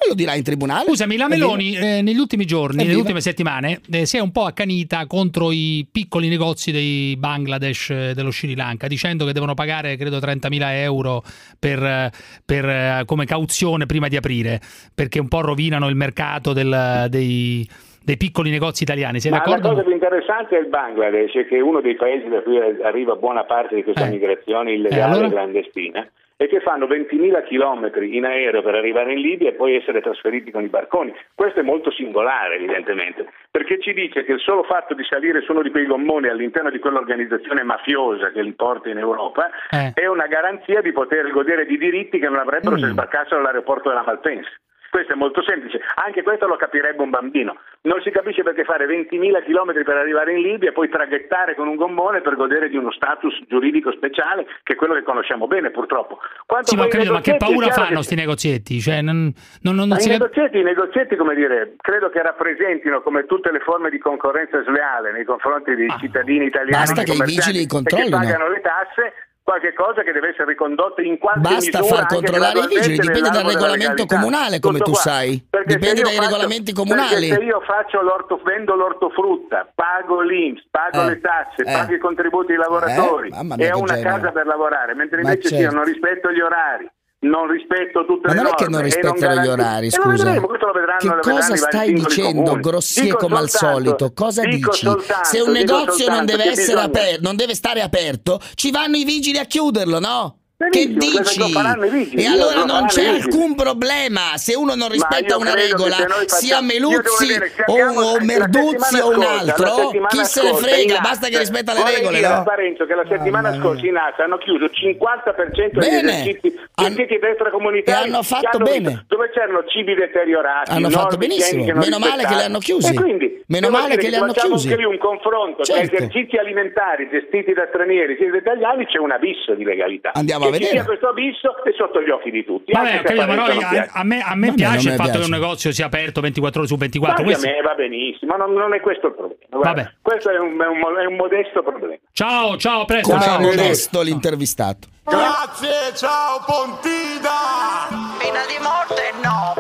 Lo 0.09 0.15
dirà 0.15 0.35
in 0.35 0.43
tribunale. 0.43 0.87
Scusami, 0.87 1.17
la 1.19 1.29
Meloni 1.29 1.77
eh, 1.77 2.01
negli 2.01 2.19
ultimi 2.19 2.47
giorni, 2.47 2.85
nelle 2.85 2.95
ultime 2.95 3.21
settimane, 3.21 3.81
eh, 3.91 4.07
si 4.07 4.17
è 4.17 4.21
un 4.21 4.31
po' 4.31 4.38
po' 4.39 4.45
accanita 4.45 5.05
contro 5.09 5.51
i 5.51 5.85
piccoli 5.91 6.29
negozi 6.29 6.71
dei 6.71 7.17
Bangladesh 7.19 7.91
e 7.91 8.13
dello 8.15 8.31
Sri 8.31 8.55
Lanka, 8.55 8.87
dicendo 8.87 9.25
che 9.25 9.33
devono 9.33 9.55
pagare 9.55 9.97
credo 9.97 10.19
30.000 10.19 10.79
euro 10.83 11.23
per, 11.59 11.83
eh, 11.83 12.11
per, 12.47 12.65
eh, 12.65 13.03
come 13.05 13.25
cauzione 13.25 13.87
prima 13.87 14.07
di 14.07 14.15
aprire, 14.15 14.61
perché 14.95 15.19
un 15.19 15.27
po' 15.27 15.41
rovinano 15.41 15.89
il 15.89 15.97
mercato 15.97 16.53
del, 16.53 17.07
dei 17.09 17.67
dei 18.01 18.17
piccoli 18.17 18.49
negozi 18.49 18.85
italiani. 18.85 19.21
Sei 19.21 19.31
Ma 19.31 19.39
d'accordo? 19.39 19.69
La 19.69 19.75
cosa 19.75 19.83
più 19.83 19.93
interessante 19.93 20.57
è 20.57 20.61
il 20.61 20.69
Bangladesh, 20.69 21.33
che 21.47 21.57
è 21.57 21.61
uno 21.61 21.83
dei 21.83 21.95
paesi 21.95 22.27
da 22.29 22.41
cui 22.41 22.57
arriva 22.57 23.17
buona 23.17 23.45
parte 23.45 23.75
di 23.75 23.83
questa 23.83 24.07
eh. 24.07 24.11
migrazione 24.11 24.73
illegale 24.73 25.01
eh, 25.01 25.17
allora? 25.17 25.29
clandestina 25.29 26.09
e 26.41 26.47
che 26.47 26.61
fanno 26.61 26.87
20.000 26.87 27.43
chilometri 27.45 28.17
in 28.17 28.25
aereo 28.25 28.63
per 28.63 28.77
arrivare 28.77 29.13
in 29.13 29.19
Libia 29.19 29.49
e 29.49 29.55
poi 29.55 29.75
essere 29.75 30.01
trasferiti 30.01 30.53
con 30.53 30.63
i 30.63 30.69
barconi. 30.69 31.13
Questo 31.35 31.59
è 31.59 31.63
molto 31.65 31.91
singolare 31.91 32.55
evidentemente, 32.55 33.27
perché 33.51 33.81
ci 33.81 33.93
dice 33.93 34.23
che 34.25 34.33
il 34.33 34.39
solo 34.41 34.63
fatto 34.63 34.95
di 34.95 35.03
salire 35.03 35.41
su 35.41 35.51
uno 35.51 35.63
di 35.63 35.71
quei 35.73 35.87
gommoni 35.87 36.29
all'interno 36.29 36.71
di 36.71 36.79
quell'organizzazione 36.79 37.65
mafiosa 37.65 38.31
che 38.31 38.43
li 38.43 38.53
porta 38.53 38.89
in 38.89 38.99
Europa 38.99 39.51
Eh. 39.71 39.91
è 39.95 40.07
una 40.07 40.29
garanzia 40.29 40.81
di 40.81 40.93
poter 40.93 41.29
godere 41.33 41.67
di 41.67 41.77
diritti 41.77 42.21
che 42.21 42.29
non 42.29 42.39
avrebbero 42.39 42.77
Mm. 42.77 42.79
se 42.83 42.87
sbarcassero 42.91 43.41
all'aeroporto 43.41 43.89
della 43.89 44.05
Malpensa. 44.07 44.49
Questo 44.91 45.13
è 45.13 45.17
molto 45.17 45.43
semplice, 45.43 45.81
anche 45.97 46.23
questo 46.23 46.47
lo 46.47 46.57
capirebbe 46.57 47.03
un 47.03 47.11
bambino. 47.11 47.59
Non 47.83 48.01
si 48.03 48.11
capisce 48.11 48.43
perché 48.43 48.65
fare 48.65 48.87
20.000 48.87 49.45
km 49.45 49.85
per 49.85 49.97
arrivare 49.97 50.33
in 50.33 50.41
Libia 50.41 50.71
e 50.71 50.73
poi 50.73 50.89
traghettare 50.89 51.55
con 51.55 51.69
un 51.69 51.77
gommone 51.77 52.21
per 52.23 52.37
godere 52.37 52.69
di 52.69 52.77
uno 52.77 52.91
status 52.91 53.39
giuridico 53.49 53.93
speciale, 53.93 54.47
che 54.63 54.73
è 54.73 54.77
quello 54.77 54.95
che 54.95 55.03
conosciamo 55.03 55.47
bene 55.47 55.71
purtroppo. 55.71 56.19
Quanto 56.47 56.69
Sì, 56.69 56.77
ma, 56.77 56.87
capito, 56.89 57.13
ma 57.13 57.21
che 57.21 57.37
paura 57.37 57.69
fanno 57.71 57.97
che- 57.99 58.03
sti 58.03 58.15
negozietti? 58.15 58.81
Cioè, 58.81 59.03
non, 59.03 59.33
non, 59.63 59.75
non, 59.75 59.93
si 59.99 60.09
i, 60.09 60.13
negozietti, 60.13 60.59
i 60.59 60.63
negozietti, 60.63 61.17
come 61.17 61.35
dire, 61.35 61.75
credo 61.77 62.09
che 62.09 62.23
rappresentino 62.23 63.03
come 63.03 63.27
tutte 63.27 63.53
le 63.53 63.61
forme 63.61 63.91
di 63.91 63.99
concorrenza 63.99 64.63
sleale 64.65 65.13
nei 65.13 65.25
confronti 65.25 65.75
dei 65.75 65.89
cittadini 66.01 66.47
italiani 66.47 66.77
Ah. 66.79 66.79
Basta 66.79 67.03
che 67.03 67.13
i 67.13 67.23
vigili 67.25 67.59
e 67.59 67.61
che 67.63 67.67
controllino. 67.69 68.17
pagano 68.17 68.49
le 68.49 68.61
tasse, 68.61 69.13
qualche 69.49 69.73
cosa 69.73 70.03
che 70.03 70.13
deve 70.13 70.29
essere 70.29 70.45
ricondotto 70.45 71.01
in 71.01 71.17
qualche 71.17 71.41
Basta 71.41 71.79
misura 71.81 71.85
far 71.85 71.99
anche 72.03 72.15
controllare 72.17 72.59
i 72.61 72.67
vigili, 72.69 72.99
dipende 72.99 73.31
dal 73.31 73.45
regolamento 73.45 74.05
comunale, 74.05 74.61
come 74.61 74.77
Tutto 74.77 74.91
tu 74.91 74.91
qua. 74.93 75.01
sai. 75.01 75.47
Perché 75.49 75.75
Dipende 75.77 76.03
dai 76.03 76.13
faccio- 76.17 76.27
regolamenti 76.29 76.73
comunali. 76.75 77.29
se 77.33 77.41
io 77.41 77.61
faccio 77.65 78.03
l'orto, 78.03 78.39
vendo 78.45 78.75
l'ortofrutta, 78.75 79.73
pago 79.75 80.21
l'Inps, 80.21 80.67
pago 80.71 81.01
Eh, 81.01 81.07
le 81.07 81.21
tasse, 81.21 81.63
eh. 81.63 81.73
pago 81.73 81.95
i 81.95 81.99
contributi 81.99 82.53
ai 82.53 82.59
lavoratori 82.59 83.31
Eh, 83.31 83.65
e 83.65 83.73
ho 83.73 83.79
una 83.81 83.95
genere. 83.95 84.03
casa 84.21 84.31
per 84.33 84.45
lavorare, 84.47 84.95
mentre 84.95 85.23
invece 85.23 85.49
certo. 85.49 85.63
io 85.65 85.71
non 85.71 85.85
rispetto 85.85 86.31
gli 86.31 86.41
orari. 86.41 86.87
Non 87.21 87.49
rispetto 87.51 88.05
tutte 88.07 88.29
Ma 88.29 88.35
le 88.35 88.43
non 88.43 88.47
è 88.53 88.55
che 88.55 88.69
non 88.69 88.81
rispettano 88.81 89.43
gli 89.43 89.49
orari, 89.49 89.91
scusa. 89.91 90.25
vedremo, 90.25 90.47
Che 90.47 91.19
cosa 91.21 91.57
stai 91.57 91.93
dicendo, 91.93 92.43
comuni. 92.43 92.61
grossie 92.63 93.03
Dico 93.03 93.17
come 93.17 93.39
al 93.39 93.49
soltanto- 93.51 93.75
solito? 93.75 94.13
Cosa 94.13 94.43
dici? 94.45 94.63
soltanto- 94.73 95.25
Se 95.25 95.41
un 95.41 95.51
negozio 95.51 96.09
non 96.09 96.25
deve 96.25 96.43
essere 96.45 96.55
bisogna- 96.67 96.83
aperto, 96.85 97.21
non 97.23 97.35
deve 97.35 97.55
stare 97.57 97.81
aperto, 97.83 98.41
ci 98.55 98.71
vanno 98.71 98.97
i 98.97 99.05
vigili 99.05 99.39
a 99.39 99.47
chiuderlo, 99.47 99.99
no? 99.99 100.38
Che 100.59 100.89
dici? 100.93 102.17
E 102.17 102.27
allora 102.27 102.59
lo 102.59 102.65
non 102.67 102.87
c'è 102.87 103.07
alcun 103.07 103.55
problema 103.55 104.35
se 104.35 104.57
uno 104.57 104.75
non 104.75 104.89
rispetta 104.89 105.37
una 105.37 105.55
regola, 105.55 105.95
sia 106.27 106.57
facciamo- 106.57 106.67
devo 106.73 106.89
Meluzzi 106.91 107.27
vedere 107.29 107.53
o, 107.67 108.01
o 108.15 108.19
Merduzzi 108.25 108.99
o 108.99 109.09
un 109.15 109.23
altro, 109.23 109.91
chi 110.09 110.25
se 110.25 110.43
ne 110.43 110.55
frega, 110.55 110.99
basta 110.99 111.29
che 111.29 111.39
rispetta 111.39 111.73
le 111.75 111.85
regole, 111.85 112.21
no? 112.21 112.43
Parenzo 112.43 112.87
che 112.87 112.95
la 112.97 113.05
settimana 113.09 113.55
scorsa 113.55 113.87
in 113.87 113.97
ASA 113.99 114.25
hanno 114.25 114.39
chiuso 114.39 114.65
il 114.65 114.73
50% 114.75 115.79
degli 115.79 115.79
Bene. 115.79 116.11
esercizi 116.23 116.53
gestiti 116.75 117.19
da 117.21 117.29
extracomunitari 117.29 118.09
e 118.09 118.13
hanno 118.13 118.23
fatto 118.25 118.57
hanno 118.57 118.65
bene. 118.65 118.89
visto- 118.89 119.05
dove 119.07 119.31
c'erano 119.31 119.63
cibi 119.69 119.95
deteriorati 119.95 120.71
Hanno 120.73 120.91
fatto 120.91 121.17
benissimo. 121.17 121.63
Meno 121.67 121.99
male 122.01 122.25
che 122.27 122.35
li 122.35 122.35
rispettate. 122.35 122.45
hanno 122.47 122.59
chiusi. 122.59 122.95
quindi 122.95 123.43
Meno 123.47 123.69
male 123.71 123.97
che 123.97 124.09
li 124.09 124.17
hanno 124.17 124.33
chiusi. 124.33 124.67
anche 124.71 124.81
lì 124.81 124.85
un 124.89 124.99
confronto 124.99 125.63
tra 125.63 125.77
Certo. 125.77 125.95
esercizi 125.95 126.37
alimentari 126.37 127.09
gestiti 127.13 127.53
da 127.53 127.67
stranieri 127.69 128.17
e 128.17 128.27
da 128.29 128.37
italiani 128.39 128.87
c'è 128.87 128.99
un 128.99 129.13
abisso 129.13 129.55
di 129.55 129.63
legalità 129.63 130.11
Andiamo 130.15 130.47
a 130.49 130.53
che 130.53 130.59
vedere. 130.59 130.71
sia 130.77 130.85
questo 130.85 131.09
abisso 131.09 131.65
è 131.65 131.71
sotto 131.77 132.01
gli 132.03 132.11
occhi 132.11 132.31
di 132.31 132.45
tutti 132.45 132.73
Vabbè, 132.73 133.03
capito, 133.03 133.27
però 133.27 133.45
a, 133.45 133.89
a 133.93 134.05
me, 134.05 134.21
a 134.21 134.35
me 134.35 134.53
piace 134.55 134.85
non 134.89 134.93
il 134.95 134.99
fatto 134.99 135.11
piace. 135.11 135.19
che 135.19 135.25
un 135.25 135.31
negozio 135.41 135.73
sia 135.73 135.87
aperto 135.87 136.21
24 136.21 136.61
ore 136.61 136.69
su 136.69 136.77
24. 136.77 137.23
Guardi, 137.23 137.33
Questo- 137.33 137.49
a 137.49 137.57
me 137.63 137.69
va 137.69 137.75
benissimo, 137.75 138.37
non, 138.37 138.53
non 138.53 138.75
è 138.75 138.81
questo 138.81 139.07
il 139.09 139.15
problema. 139.15 139.41
Guarda, 139.51 139.69
Vabbè. 139.83 139.93
Questo 140.03 140.31
è 140.31 140.39
un, 140.39 140.61
è 140.61 140.67
un- 140.67 140.99
è 140.99 141.05
un 141.07 141.17
modesto 141.17 141.63
problema. 141.63 141.97
Ciao, 142.13 142.57
ciao, 142.57 142.81
a 142.83 142.85
presto. 142.85 143.11
Come 143.13 143.23
ciao. 143.23 143.41
modesto 143.41 144.03
l'intervistato. 144.03 144.89
Grazie, 145.05 145.95
ciao 145.95 146.43
Pontina! 146.45 147.89
Pena 148.19 148.45
di 148.47 148.59
morte 148.61 149.13
no. 149.23 149.55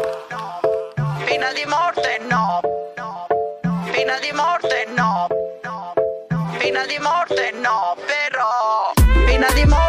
Pena 1.24 1.52
di 1.52 1.64
morte 1.66 2.20
no. 2.28 2.60
Pena 3.90 4.18
di 4.20 4.30
morte 4.34 4.86
no. 4.96 5.26
Pena 6.58 6.84
di 6.86 6.98
morte 7.00 7.52
no, 7.62 7.96
però. 8.04 8.92
Pena 9.24 9.46
di 9.54 9.64
morte 9.66 9.87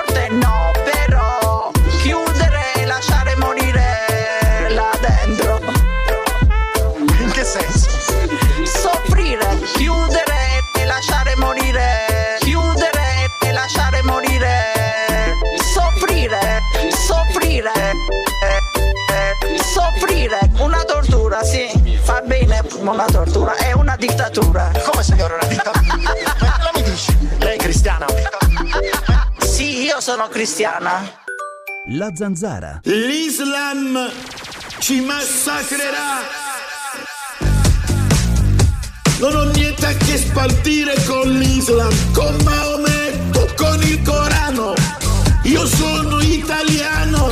tortura, 21.40 21.44
sì, 21.44 21.98
fa 22.02 22.22
bene 22.22 22.62
una 22.80 23.06
tortura, 23.06 23.56
è 23.56 23.72
una 23.74 23.96
dittatura. 23.96 24.72
Come 24.84 25.04
signora 25.04 25.36
una 25.36 25.46
dittatura? 25.46 25.82
Lo 26.64 26.72
mi 26.76 26.84
dici? 26.84 27.18
Lei 27.40 27.56
è 27.56 27.58
cristiana? 27.58 28.06
Sì, 29.40 29.84
io 29.84 30.00
sono 30.02 30.28
cristiana. 30.28 31.02
La 31.92 32.12
zanzara. 32.14 32.80
L'Islam 32.84 34.12
ci 34.80 35.02
massacrerà! 35.02 36.38
Non 39.20 39.36
ho 39.36 39.44
niente 39.52 39.86
a 39.86 39.94
che 39.94 40.18
spartire 40.18 40.94
con 41.04 41.30
l'Islam, 41.30 41.94
con 42.14 42.36
Maometto, 42.44 43.48
con 43.56 43.82
il 43.82 44.02
Corano. 44.02 44.74
Io 45.44 45.66
sono 45.66 46.22
italiano 46.22 47.28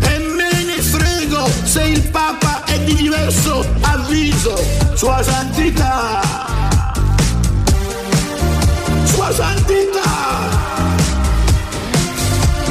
e 0.00 0.18
me 0.18 0.64
ne 0.64 0.80
frego 0.80 1.46
se 1.64 1.82
il 1.82 2.02
Papa 2.08 2.51
di 2.84 2.94
diverso 2.94 3.64
avviso. 3.80 4.56
Sua 4.94 5.22
Santità! 5.22 6.20
Sua 9.04 9.32
Santità! 9.32 10.50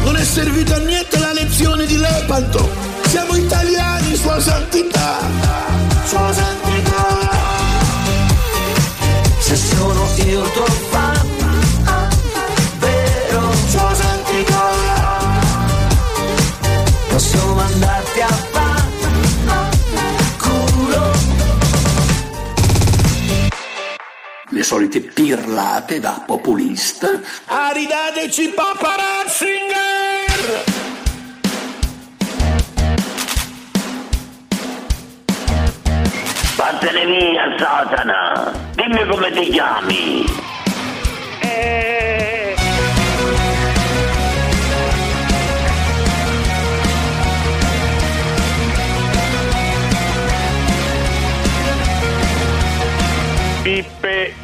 Non 0.03 0.15
è 0.15 0.23
servita 0.23 0.75
a 0.75 0.79
niente 0.79 1.17
la 1.19 1.33
lezione 1.33 1.85
di 1.85 1.97
Lepanto. 1.97 2.69
Siamo 3.07 3.35
italiani, 3.35 4.15
Sua 4.15 4.39
Santità. 4.39 5.19
Sua 6.05 6.33
Santità. 6.33 7.29
Se 9.39 9.55
sono 9.55 10.07
io 10.25 10.41
tuo 10.51 10.80
Le 24.61 24.67
solite 24.67 24.99
pirlate 24.99 25.99
da 25.99 26.21
populista. 26.23 27.07
Aridateci 27.47 28.49
Papa 28.49 28.95
Ratzinger. 28.95 30.63
Vattene 36.55 37.05
via, 37.07 37.55
Satana! 37.57 38.51
Dimmi 38.75 39.07
come 39.07 39.31
ti 39.31 39.49
chiami! 39.49 40.25
Pippe 53.63 54.40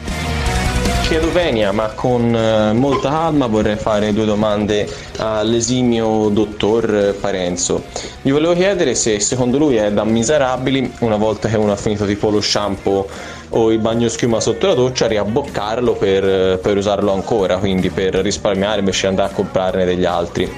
Chiedo 1.07 1.31
venia, 1.31 1.71
ma 1.71 1.87
con 1.95 2.35
eh, 2.35 2.73
molta 2.73 3.09
calma 3.09 3.47
vorrei 3.47 3.77
fare 3.77 4.11
due 4.11 4.25
domande 4.25 4.85
all'esimio 5.19 6.27
dottor 6.27 7.15
Parenzo. 7.17 7.85
Gli 8.21 8.29
volevo 8.29 8.53
chiedere 8.53 8.93
se 8.93 9.21
secondo 9.21 9.57
lui 9.57 9.77
è 9.77 9.89
da 9.93 10.03
miserabili, 10.03 10.95
una 10.99 11.15
volta 11.15 11.47
che 11.47 11.55
uno 11.55 11.71
ha 11.71 11.77
finito 11.77 12.05
tipo 12.05 12.29
lo 12.29 12.41
shampoo 12.41 13.07
o 13.49 13.71
il 13.71 13.79
bagno 13.79 14.07
schiuma 14.09 14.39
sotto 14.39 14.67
la 14.67 14.73
doccia, 14.73 15.07
riabboccarlo 15.07 15.93
per, 15.93 16.23
eh, 16.23 16.59
per 16.61 16.77
usarlo 16.77 17.13
ancora, 17.13 17.57
quindi 17.57 17.89
per 17.89 18.15
risparmiare 18.15 18.79
invece 18.79 19.01
di 19.01 19.07
andare 19.07 19.31
a 19.31 19.35
comprarne 19.35 19.85
degli 19.85 20.05
altri. 20.05 20.49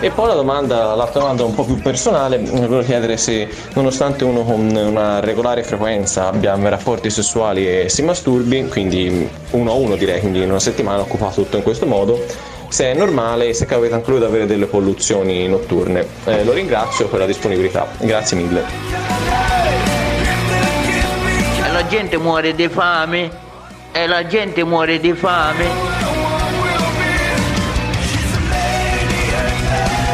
E 0.00 0.10
poi 0.10 0.28
la 0.28 0.34
domanda, 0.34 0.94
l'altra 0.94 1.20
domanda 1.20 1.44
un 1.44 1.54
po' 1.54 1.64
più 1.64 1.76
personale, 1.82 2.38
volevo 2.38 2.82
chiedere 2.82 3.16
se 3.16 3.48
nonostante 3.74 4.22
uno 4.24 4.44
con 4.44 4.70
una 4.70 5.18
regolare 5.18 5.64
frequenza 5.64 6.28
abbia 6.28 6.56
rapporti 6.56 7.10
sessuali 7.10 7.68
e 7.68 7.88
si 7.88 8.02
masturbi, 8.02 8.68
quindi 8.68 9.28
uno 9.50 9.70
a 9.72 9.74
uno 9.74 9.96
direi, 9.96 10.20
quindi 10.20 10.42
in 10.42 10.50
una 10.50 10.60
settimana 10.60 11.00
occupa 11.00 11.30
tutto 11.30 11.56
in 11.56 11.64
questo 11.64 11.84
modo, 11.84 12.24
se 12.68 12.92
è 12.92 12.94
normale 12.94 13.48
e 13.48 13.54
se 13.54 13.66
capita 13.66 13.96
anche 13.96 14.10
lui 14.10 14.20
ad 14.20 14.26
avere 14.26 14.46
delle 14.46 14.66
polluzioni 14.66 15.48
notturne. 15.48 16.06
Eh, 16.26 16.44
lo 16.44 16.52
ringrazio 16.52 17.08
per 17.08 17.18
la 17.18 17.26
disponibilità, 17.26 17.88
grazie 17.98 18.36
mille. 18.36 19.17
La 21.88 21.94
gente 21.94 22.18
muore 22.18 22.54
di 22.54 22.68
fame. 22.68 23.30
E 23.92 24.06
la 24.06 24.26
gente 24.26 24.62
muore 24.62 25.00
di 25.00 25.14
fame. 25.14 25.70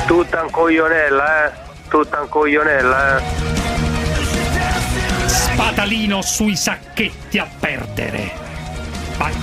Tutta 0.07 0.43
un 0.43 0.51
coglionella, 0.53 1.47
eh. 1.47 1.51
Tutta 1.89 2.20
un 2.20 2.29
coglionella, 2.29 3.16
eh. 3.16 3.22
Spatalino 5.27 6.22
sui 6.22 6.55
sacchetti 6.55 7.39
a 7.39 7.49
perdere. 7.59 8.31
Vai. 9.16 9.35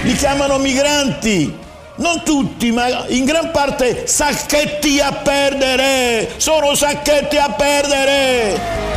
Li 0.00 0.14
chiamano 0.14 0.56
migranti. 0.56 1.58
Non 1.96 2.24
tutti, 2.24 2.72
ma 2.72 3.04
in 3.08 3.26
gran 3.26 3.50
parte 3.50 4.06
sacchetti 4.06 4.98
a 4.98 5.12
perdere. 5.12 6.30
Sono 6.38 6.74
sacchetti 6.74 7.36
a 7.36 7.50
perdere. 7.50 8.93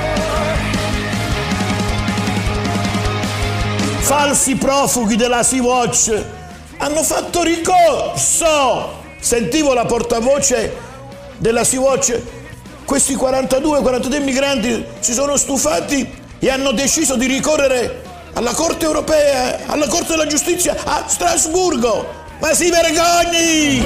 Falsi 4.08 4.55
profughi 4.55 5.18
della 5.18 5.43
Sea-Watch 5.43 6.24
hanno 6.78 7.03
fatto 7.03 7.43
ricorso. 7.43 9.03
Sentivo 9.20 9.74
la 9.74 9.84
portavoce 9.84 10.78
della 11.36 11.66
Sea-Watch. 11.66 12.18
Questi 12.86 13.18
42-43 13.18 14.24
migranti 14.24 14.86
si 15.01 15.12
sono 15.12 15.36
stufati 15.36 16.10
e 16.39 16.49
hanno 16.49 16.72
deciso 16.72 17.18
di 17.18 17.26
ricorrere 17.26 18.01
alla 18.36 18.53
Corte 18.53 18.86
europea, 18.86 19.66
alla 19.66 19.88
Corte 19.88 20.12
della 20.12 20.28
Giustizia 20.28 20.78
a 20.86 21.03
Strasburgo. 21.05 22.08
Ma 22.39 22.53
si 22.53 22.70
vergogni! 22.70 23.86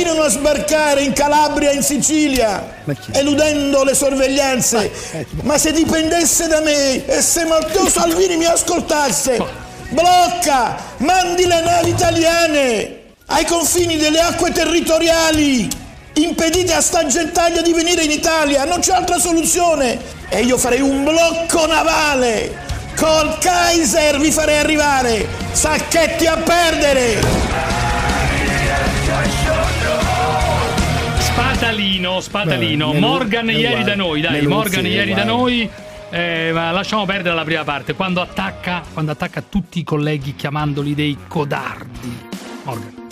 Continuano 0.00 0.28
a 0.28 0.32
sbarcare 0.34 1.02
in 1.02 1.12
Calabria 1.12 1.72
in 1.72 1.82
Sicilia, 1.82 2.76
eludendo 3.12 3.84
le 3.84 3.92
sorveglianze. 3.92 4.90
Ma 5.42 5.58
se 5.58 5.72
dipendesse 5.72 6.46
da 6.46 6.60
me 6.60 7.04
e 7.04 7.20
se 7.20 7.44
Matteo 7.44 7.86
Salvini 7.86 8.38
mi 8.38 8.46
ascoltasse, 8.46 9.38
blocca, 9.90 10.76
mandi 10.98 11.44
le 11.44 11.60
navi 11.60 11.90
italiane 11.90 13.00
ai 13.26 13.44
confini 13.44 13.98
delle 13.98 14.20
acque 14.20 14.52
territoriali. 14.52 15.68
Impedite 16.14 16.72
a 16.72 16.80
sta 16.80 17.04
gentaglia 17.04 17.60
di 17.60 17.74
venire 17.74 18.02
in 18.02 18.10
Italia, 18.10 18.64
non 18.64 18.80
c'è 18.80 18.94
altra 18.94 19.18
soluzione. 19.18 20.00
E 20.30 20.40
io 20.40 20.56
farei 20.56 20.80
un 20.80 21.04
blocco 21.04 21.66
navale. 21.66 22.56
Col 22.96 23.36
Kaiser 23.38 24.18
vi 24.18 24.30
farei 24.30 24.60
arrivare. 24.60 25.28
Sacchetti 25.52 26.24
a 26.24 26.38
perdere. 26.38 27.89
Spatalino, 31.90 32.20
Spatalino. 32.20 32.92
Beh, 32.92 32.98
Morgan 33.00 33.48
è 33.48 33.52
ieri 33.52 33.82
da 33.82 33.96
noi, 33.96 34.20
dai, 34.20 34.46
Morgan 34.46 34.86
ieri 34.86 35.12
da 35.12 35.24
noi. 35.24 35.68
Eh, 36.10 36.50
ma 36.52 36.70
lasciamo 36.70 37.04
perdere 37.04 37.34
la 37.34 37.44
prima 37.44 37.64
parte. 37.64 37.94
Quando 37.94 38.20
attacca, 38.20 38.82
quando 38.92 39.12
attacca 39.12 39.42
tutti 39.42 39.80
i 39.80 39.84
colleghi 39.84 40.34
chiamandoli 40.36 40.94
dei 40.94 41.16
codardi. 41.26 42.28
Morgan. 42.64 43.09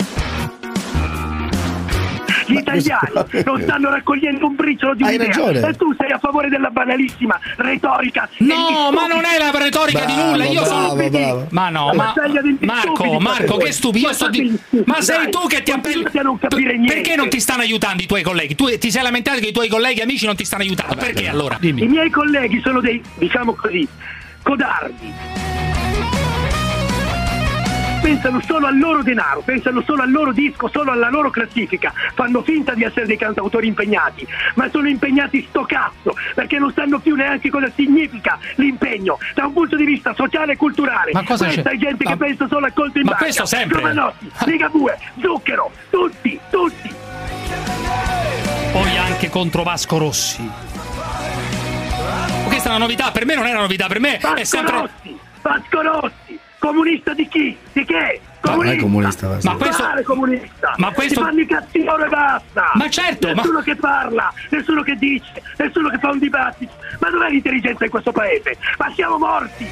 Gli 2.53 2.57
italiani 2.57 3.43
non 3.45 3.61
stanno 3.61 3.89
raccogliendo 3.89 4.45
un 4.45 4.55
briciolo 4.55 4.95
di 4.95 5.03
Hai 5.03 5.15
un'idea 5.15 5.27
ragione. 5.27 5.67
e 5.67 5.73
tu 5.75 5.93
sei 5.97 6.11
a 6.11 6.17
favore 6.19 6.49
della 6.49 6.69
banalissima 6.69 7.39
retorica. 7.57 8.27
No, 8.39 8.89
ma 8.93 9.07
non 9.07 9.23
è 9.25 9.37
la 9.37 9.51
retorica 9.57 10.05
di 10.05 10.15
nulla. 10.15 10.45
Io 10.45 10.65
sono. 10.65 10.95
Ma 11.49 11.69
no, 11.69 11.91
ma 11.93 12.13
Marco, 12.61 13.19
Marco, 13.19 13.57
che 13.57 13.71
stupido. 13.71 14.07
Io 14.07 14.13
sto 14.13 14.29
di- 14.29 14.57
Ma 14.85 15.01
sei 15.01 15.29
tu 15.29 15.39
che 15.47 15.63
ti 15.63 15.71
appelli. 15.71 16.03
Perché 16.85 17.15
non 17.15 17.29
ti 17.29 17.39
stanno 17.39 17.61
aiutando 17.61 18.03
i 18.03 18.05
tuoi 18.05 18.23
colleghi? 18.23 18.55
Tu 18.55 18.77
ti 18.77 18.91
sei 18.91 19.03
lamentato 19.03 19.39
che 19.39 19.47
i 19.47 19.51
tuoi 19.51 19.67
colleghi 19.67 20.01
amici 20.01 20.25
non 20.25 20.35
ti 20.35 20.45
stanno 20.45 20.63
aiutando. 20.63 20.95
Perché 20.95 21.27
allora? 21.27 21.57
I 21.61 21.71
miei 21.71 22.09
colleghi 22.09 22.59
sono 22.61 22.79
dei, 22.81 23.01
diciamo 23.15 23.53
così, 23.53 23.87
codardi. 24.41 25.13
Pensano 28.01 28.41
solo 28.41 28.67
al 28.67 28.77
loro 28.77 29.03
denaro, 29.03 29.41
pensano 29.41 29.81
solo 29.81 30.01
al 30.03 30.11
loro 30.11 30.31
disco, 30.31 30.69
solo 30.69 30.91
alla 30.91 31.09
loro 31.09 31.29
classifica. 31.29 31.93
Fanno 32.15 32.41
finta 32.43 32.73
di 32.73 32.83
essere 32.83 33.05
dei 33.05 33.17
cantautori 33.17 33.67
impegnati, 33.67 34.25
ma 34.55 34.69
sono 34.69 34.87
impegnati 34.87 35.45
sto 35.49 35.63
cazzo, 35.65 36.15
perché 36.33 36.57
non 36.59 36.71
sanno 36.73 36.99
più 36.99 37.15
neanche 37.15 37.49
cosa 37.49 37.69
significa 37.75 38.39
l'impegno 38.55 39.17
da 39.35 39.45
un 39.45 39.53
punto 39.53 39.75
di 39.75 39.85
vista 39.85 40.13
sociale 40.15 40.53
e 40.53 40.57
culturale. 40.57 41.11
Ma 41.13 41.23
cosa 41.23 41.45
Questa 41.45 41.61
c'è? 41.69 41.75
è 41.75 41.77
gente 41.77 42.03
Ma- 42.05 42.11
che 42.11 42.17
pensa 42.17 42.47
solo 42.47 42.65
al 42.65 42.73
conto 42.73 42.97
in 42.97 43.03
ma 43.03 43.09
banca. 43.11 43.23
questo 43.25 43.45
sempre. 43.45 43.77
Giovanotti, 43.79 44.31
Ligabue, 44.45 44.97
Zucchero, 45.21 45.71
tutti, 45.89 46.39
tutti. 46.49 46.93
Poi 48.71 48.97
anche 48.97 49.29
contro 49.29 49.63
Vasco 49.63 49.97
Rossi. 49.97 50.49
Questa 52.45 52.69
è 52.69 52.75
una 52.75 52.77
novità, 52.85 53.11
per 53.11 53.25
me 53.25 53.35
non 53.35 53.45
è 53.45 53.51
una 53.51 53.61
novità, 53.61 53.87
per 53.87 53.99
me 53.99 54.17
è 54.17 54.19
Vasco 54.21 54.43
sempre. 54.45 54.75
Rossi, 54.79 55.19
Vasco 55.41 55.81
Rossi, 55.81 56.39
comunista 56.59 57.13
di 57.13 57.27
chi? 57.27 57.57
Di 57.73 57.85
che? 57.85 58.21
Comunista. 58.41 59.27
Ma 59.43 59.55
questo- 59.55 59.83
Quale 59.83 60.03
comunista? 60.03 60.73
ma 60.77 60.91
questo- 60.91 61.19
Si 61.19 61.25
fanno 61.25 61.39
i 61.41 61.45
cazzi 61.45 61.83
loro 61.83 62.05
e 62.05 62.09
basta. 62.09 62.71
Ma 62.73 62.89
certo, 62.89 63.27
ma- 63.27 63.33
Nessuno 63.33 63.59
che 63.61 63.75
parla, 63.75 64.33
nessuno 64.49 64.81
che 64.81 64.95
dice, 64.95 65.41
nessuno 65.57 65.89
che 65.89 65.97
fa 65.97 66.09
un 66.11 66.19
dibattito. 66.19 66.71
Ma 66.99 67.09
dov'è 67.09 67.29
l'intelligenza 67.29 67.83
in 67.85 67.89
questo 67.89 68.11
paese? 68.11 68.57
Ma 68.77 68.91
siamo 68.95 69.17
morti. 69.17 69.67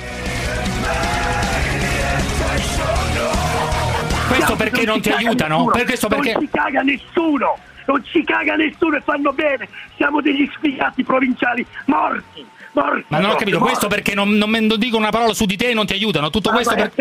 Questo 4.28 4.56
perché 4.56 4.86
non 4.86 5.00
ti 5.02 5.10
aiutano? 5.10 5.66
Per 5.68 5.86
questo 5.86 6.08
perché. 6.08 6.34
Non 6.34 6.42
ci 6.42 6.50
caga 6.52 6.82
nessuno. 6.82 7.58
Non 7.86 8.04
ci 8.04 8.24
caga 8.26 8.56
nessuno 8.56 8.98
e 8.98 9.02
fanno 9.02 9.32
bene. 9.32 9.68
Siamo 9.96 10.20
degli 10.22 10.50
sfigati 10.58 11.04
provinciali 11.04 11.66
morti. 11.86 12.46
Morti. 12.72 13.06
Ma 13.08 13.20
non 13.20 13.32
ho 13.32 13.36
capito, 13.36 13.58
morti. 13.60 13.74
questo 13.74 13.88
perché 13.88 14.14
non, 14.14 14.30
non, 14.32 14.50
non 14.50 14.78
dicono 14.78 15.04
una 15.04 15.12
parola 15.12 15.34
su 15.34 15.46
di 15.46 15.58
te 15.58 15.70
e 15.70 15.74
non 15.74 15.86
ti 15.86 15.94
aiutano. 15.94 16.30
Tutto 16.30 16.50
Ma 16.50 16.56
questo 16.56 16.76
per. 16.76 16.92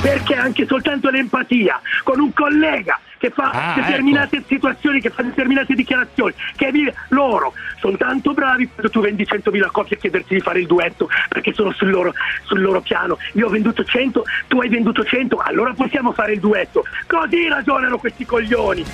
Perché 0.00 0.34
anche 0.34 0.66
soltanto 0.66 1.08
l'empatia 1.08 1.80
con 2.02 2.20
un 2.20 2.32
collega 2.34 3.00
che 3.24 3.30
fa 3.30 3.50
Ah, 3.50 3.74
determinate 3.74 4.42
situazioni, 4.46 5.00
che 5.00 5.08
fa 5.08 5.22
determinate 5.22 5.74
dichiarazioni, 5.74 6.34
che 6.56 6.70
vive 6.70 6.94
loro 7.08 7.54
sono 7.80 7.96
tanto 7.96 8.34
bravi 8.34 8.68
quando 8.68 8.90
tu 8.90 9.00
vendi 9.00 9.24
100.000 9.24 9.70
copie 9.70 9.96
a 9.96 9.98
chiederti 9.98 10.34
di 10.34 10.40
fare 10.40 10.60
il 10.60 10.66
duetto 10.66 11.08
perché 11.30 11.54
sono 11.54 11.72
sul 11.72 11.88
loro, 11.88 12.12
sul 12.42 12.60
loro 12.60 12.82
piano. 12.82 13.16
Io 13.32 13.46
ho 13.46 13.50
venduto 13.50 13.82
100, 13.82 14.24
tu 14.46 14.60
hai 14.60 14.68
venduto 14.68 15.02
100, 15.02 15.38
allora 15.38 15.72
possiamo 15.72 16.12
fare 16.12 16.32
il 16.32 16.40
duetto. 16.40 16.84
Così 17.06 17.48
ragionano 17.48 17.96
questi 17.96 18.26
coglioni. 18.26 18.84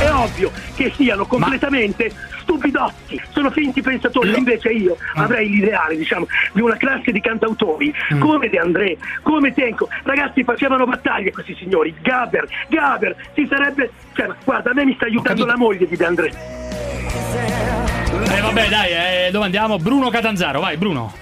È 0.00 0.10
ovvio 0.12 0.50
che 0.76 0.90
siano 0.96 1.26
completamente 1.26 2.10
stupidotti, 2.40 3.20
sono 3.32 3.50
finti 3.50 3.82
pensatori, 3.82 4.34
invece 4.36 4.70
io 4.70 4.96
avrei 5.14 5.48
l'ideale, 5.50 5.94
diciamo, 5.96 6.26
di 6.52 6.62
una 6.62 6.76
classe 6.76 7.12
di 7.12 7.20
cantautori 7.20 7.92
come 8.18 8.48
De 8.48 8.58
André, 8.58 8.96
come 9.22 9.52
Tenco. 9.52 9.88
Ragazzi, 10.02 10.42
facevano 10.42 10.86
battaglie 10.86 11.30
questi 11.32 11.54
signori. 11.54 11.94
Gaber, 12.00 12.48
Gaber, 12.68 13.14
si 13.34 13.46
sarebbe. 13.48 13.90
Cioè, 14.14 14.28
guarda, 14.44 14.70
a 14.70 14.74
me 14.74 14.84
mi 14.86 14.94
sta 14.94 15.04
aiutando 15.04 15.44
la 15.44 15.56
moglie 15.56 15.86
di 15.86 15.96
De 15.96 16.04
André. 16.06 16.28
Eh 16.30 18.40
vabbè, 18.40 18.68
dai, 18.68 19.26
eh, 19.26 19.30
dove 19.30 19.44
andiamo? 19.44 19.76
Bruno 19.76 20.08
Catanzaro, 20.08 20.60
vai, 20.60 20.76
Bruno. 20.78 21.12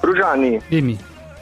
Brugianni, 0.00 0.60
Dimmi. 0.68 0.98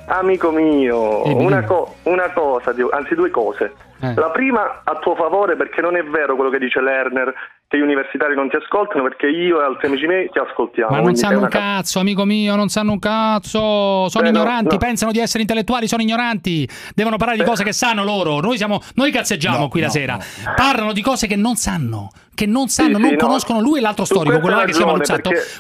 amico 0.07 0.51
mio, 0.53 1.23
Dimmi, 1.25 1.45
una, 1.45 1.57
dimmi. 1.57 1.67
co- 1.67 1.97
una 2.05 2.31
cosa, 2.31 2.73
anzi 2.93 3.15
due 3.15 3.31
cose. 3.31 3.73
Eh. 4.03 4.15
La 4.15 4.31
prima 4.31 4.83
a 4.85 4.95
tuo 4.97 5.15
favore 5.15 5.57
perché 5.57 5.81
non 5.81 5.97
è 5.97 6.03
vero 6.03 6.35
quello 6.35 6.51
che 6.51 6.59
dice 6.59 6.81
Lerner 6.81 7.33
che 7.71 7.79
gli 7.79 7.83
universitari 7.83 8.35
non 8.35 8.49
ti 8.51 8.57
ascoltano 8.57 9.05
perché 9.05 9.29
io 9.29 9.61
e 9.61 9.65
altri 9.65 9.87
amici 9.87 10.05
miei 10.05 10.29
ti 10.33 10.41
ascoltiamo. 10.41 10.91
Ma 10.91 11.01
non 11.01 11.15
sanno 11.15 11.39
un 11.43 11.49
cazzo, 11.49 12.01
amico 12.01 12.25
mio, 12.25 12.57
non 12.57 12.69
sanno 12.69 12.91
un 12.91 12.99
cazzo. 12.99 14.09
Sono 14.09 14.27
Eh, 14.27 14.31
no, 14.33 14.39
ignoranti, 14.39 14.73
no. 14.73 14.79
pensano 14.79 15.13
di 15.13 15.21
essere 15.21 15.43
intellettuali, 15.43 15.87
sono 15.87 16.03
ignoranti. 16.03 16.69
Devono 16.97 17.17
parlare 17.17 17.39
di 17.39 17.45
cose 17.45 17.63
che 17.63 17.73
sanno 17.73 18.03
loro. 18.03 18.41
Noi 18.41 18.57
siamo 18.57 18.81
noi 18.95 19.13
cazzeggiamo 19.13 19.59
No, 19.59 19.69
qui 19.69 19.81
la 19.83 19.87
no, 19.87 19.93
sera. 19.93 20.19
Parlano 20.57 20.93
di 20.93 21.01
cose 21.01 21.29
che 21.29 21.37
non 21.37 21.55
sanno, 21.55 22.11
che 22.35 22.45
non 22.47 22.67
sanno, 22.69 22.97
Sì, 22.97 23.01
non 23.03 23.11
sì, 23.11 23.17
no. 23.17 23.27
conoscono 23.27 23.61
lui 23.61 23.79
e 23.79 23.83
l'altro 23.83 24.05
storico, 24.05 24.41
quello 24.41 24.57
là 24.57 24.65
che 24.65 24.73
si 24.73 24.83
chiama 24.83 24.99
ti 24.99 25.13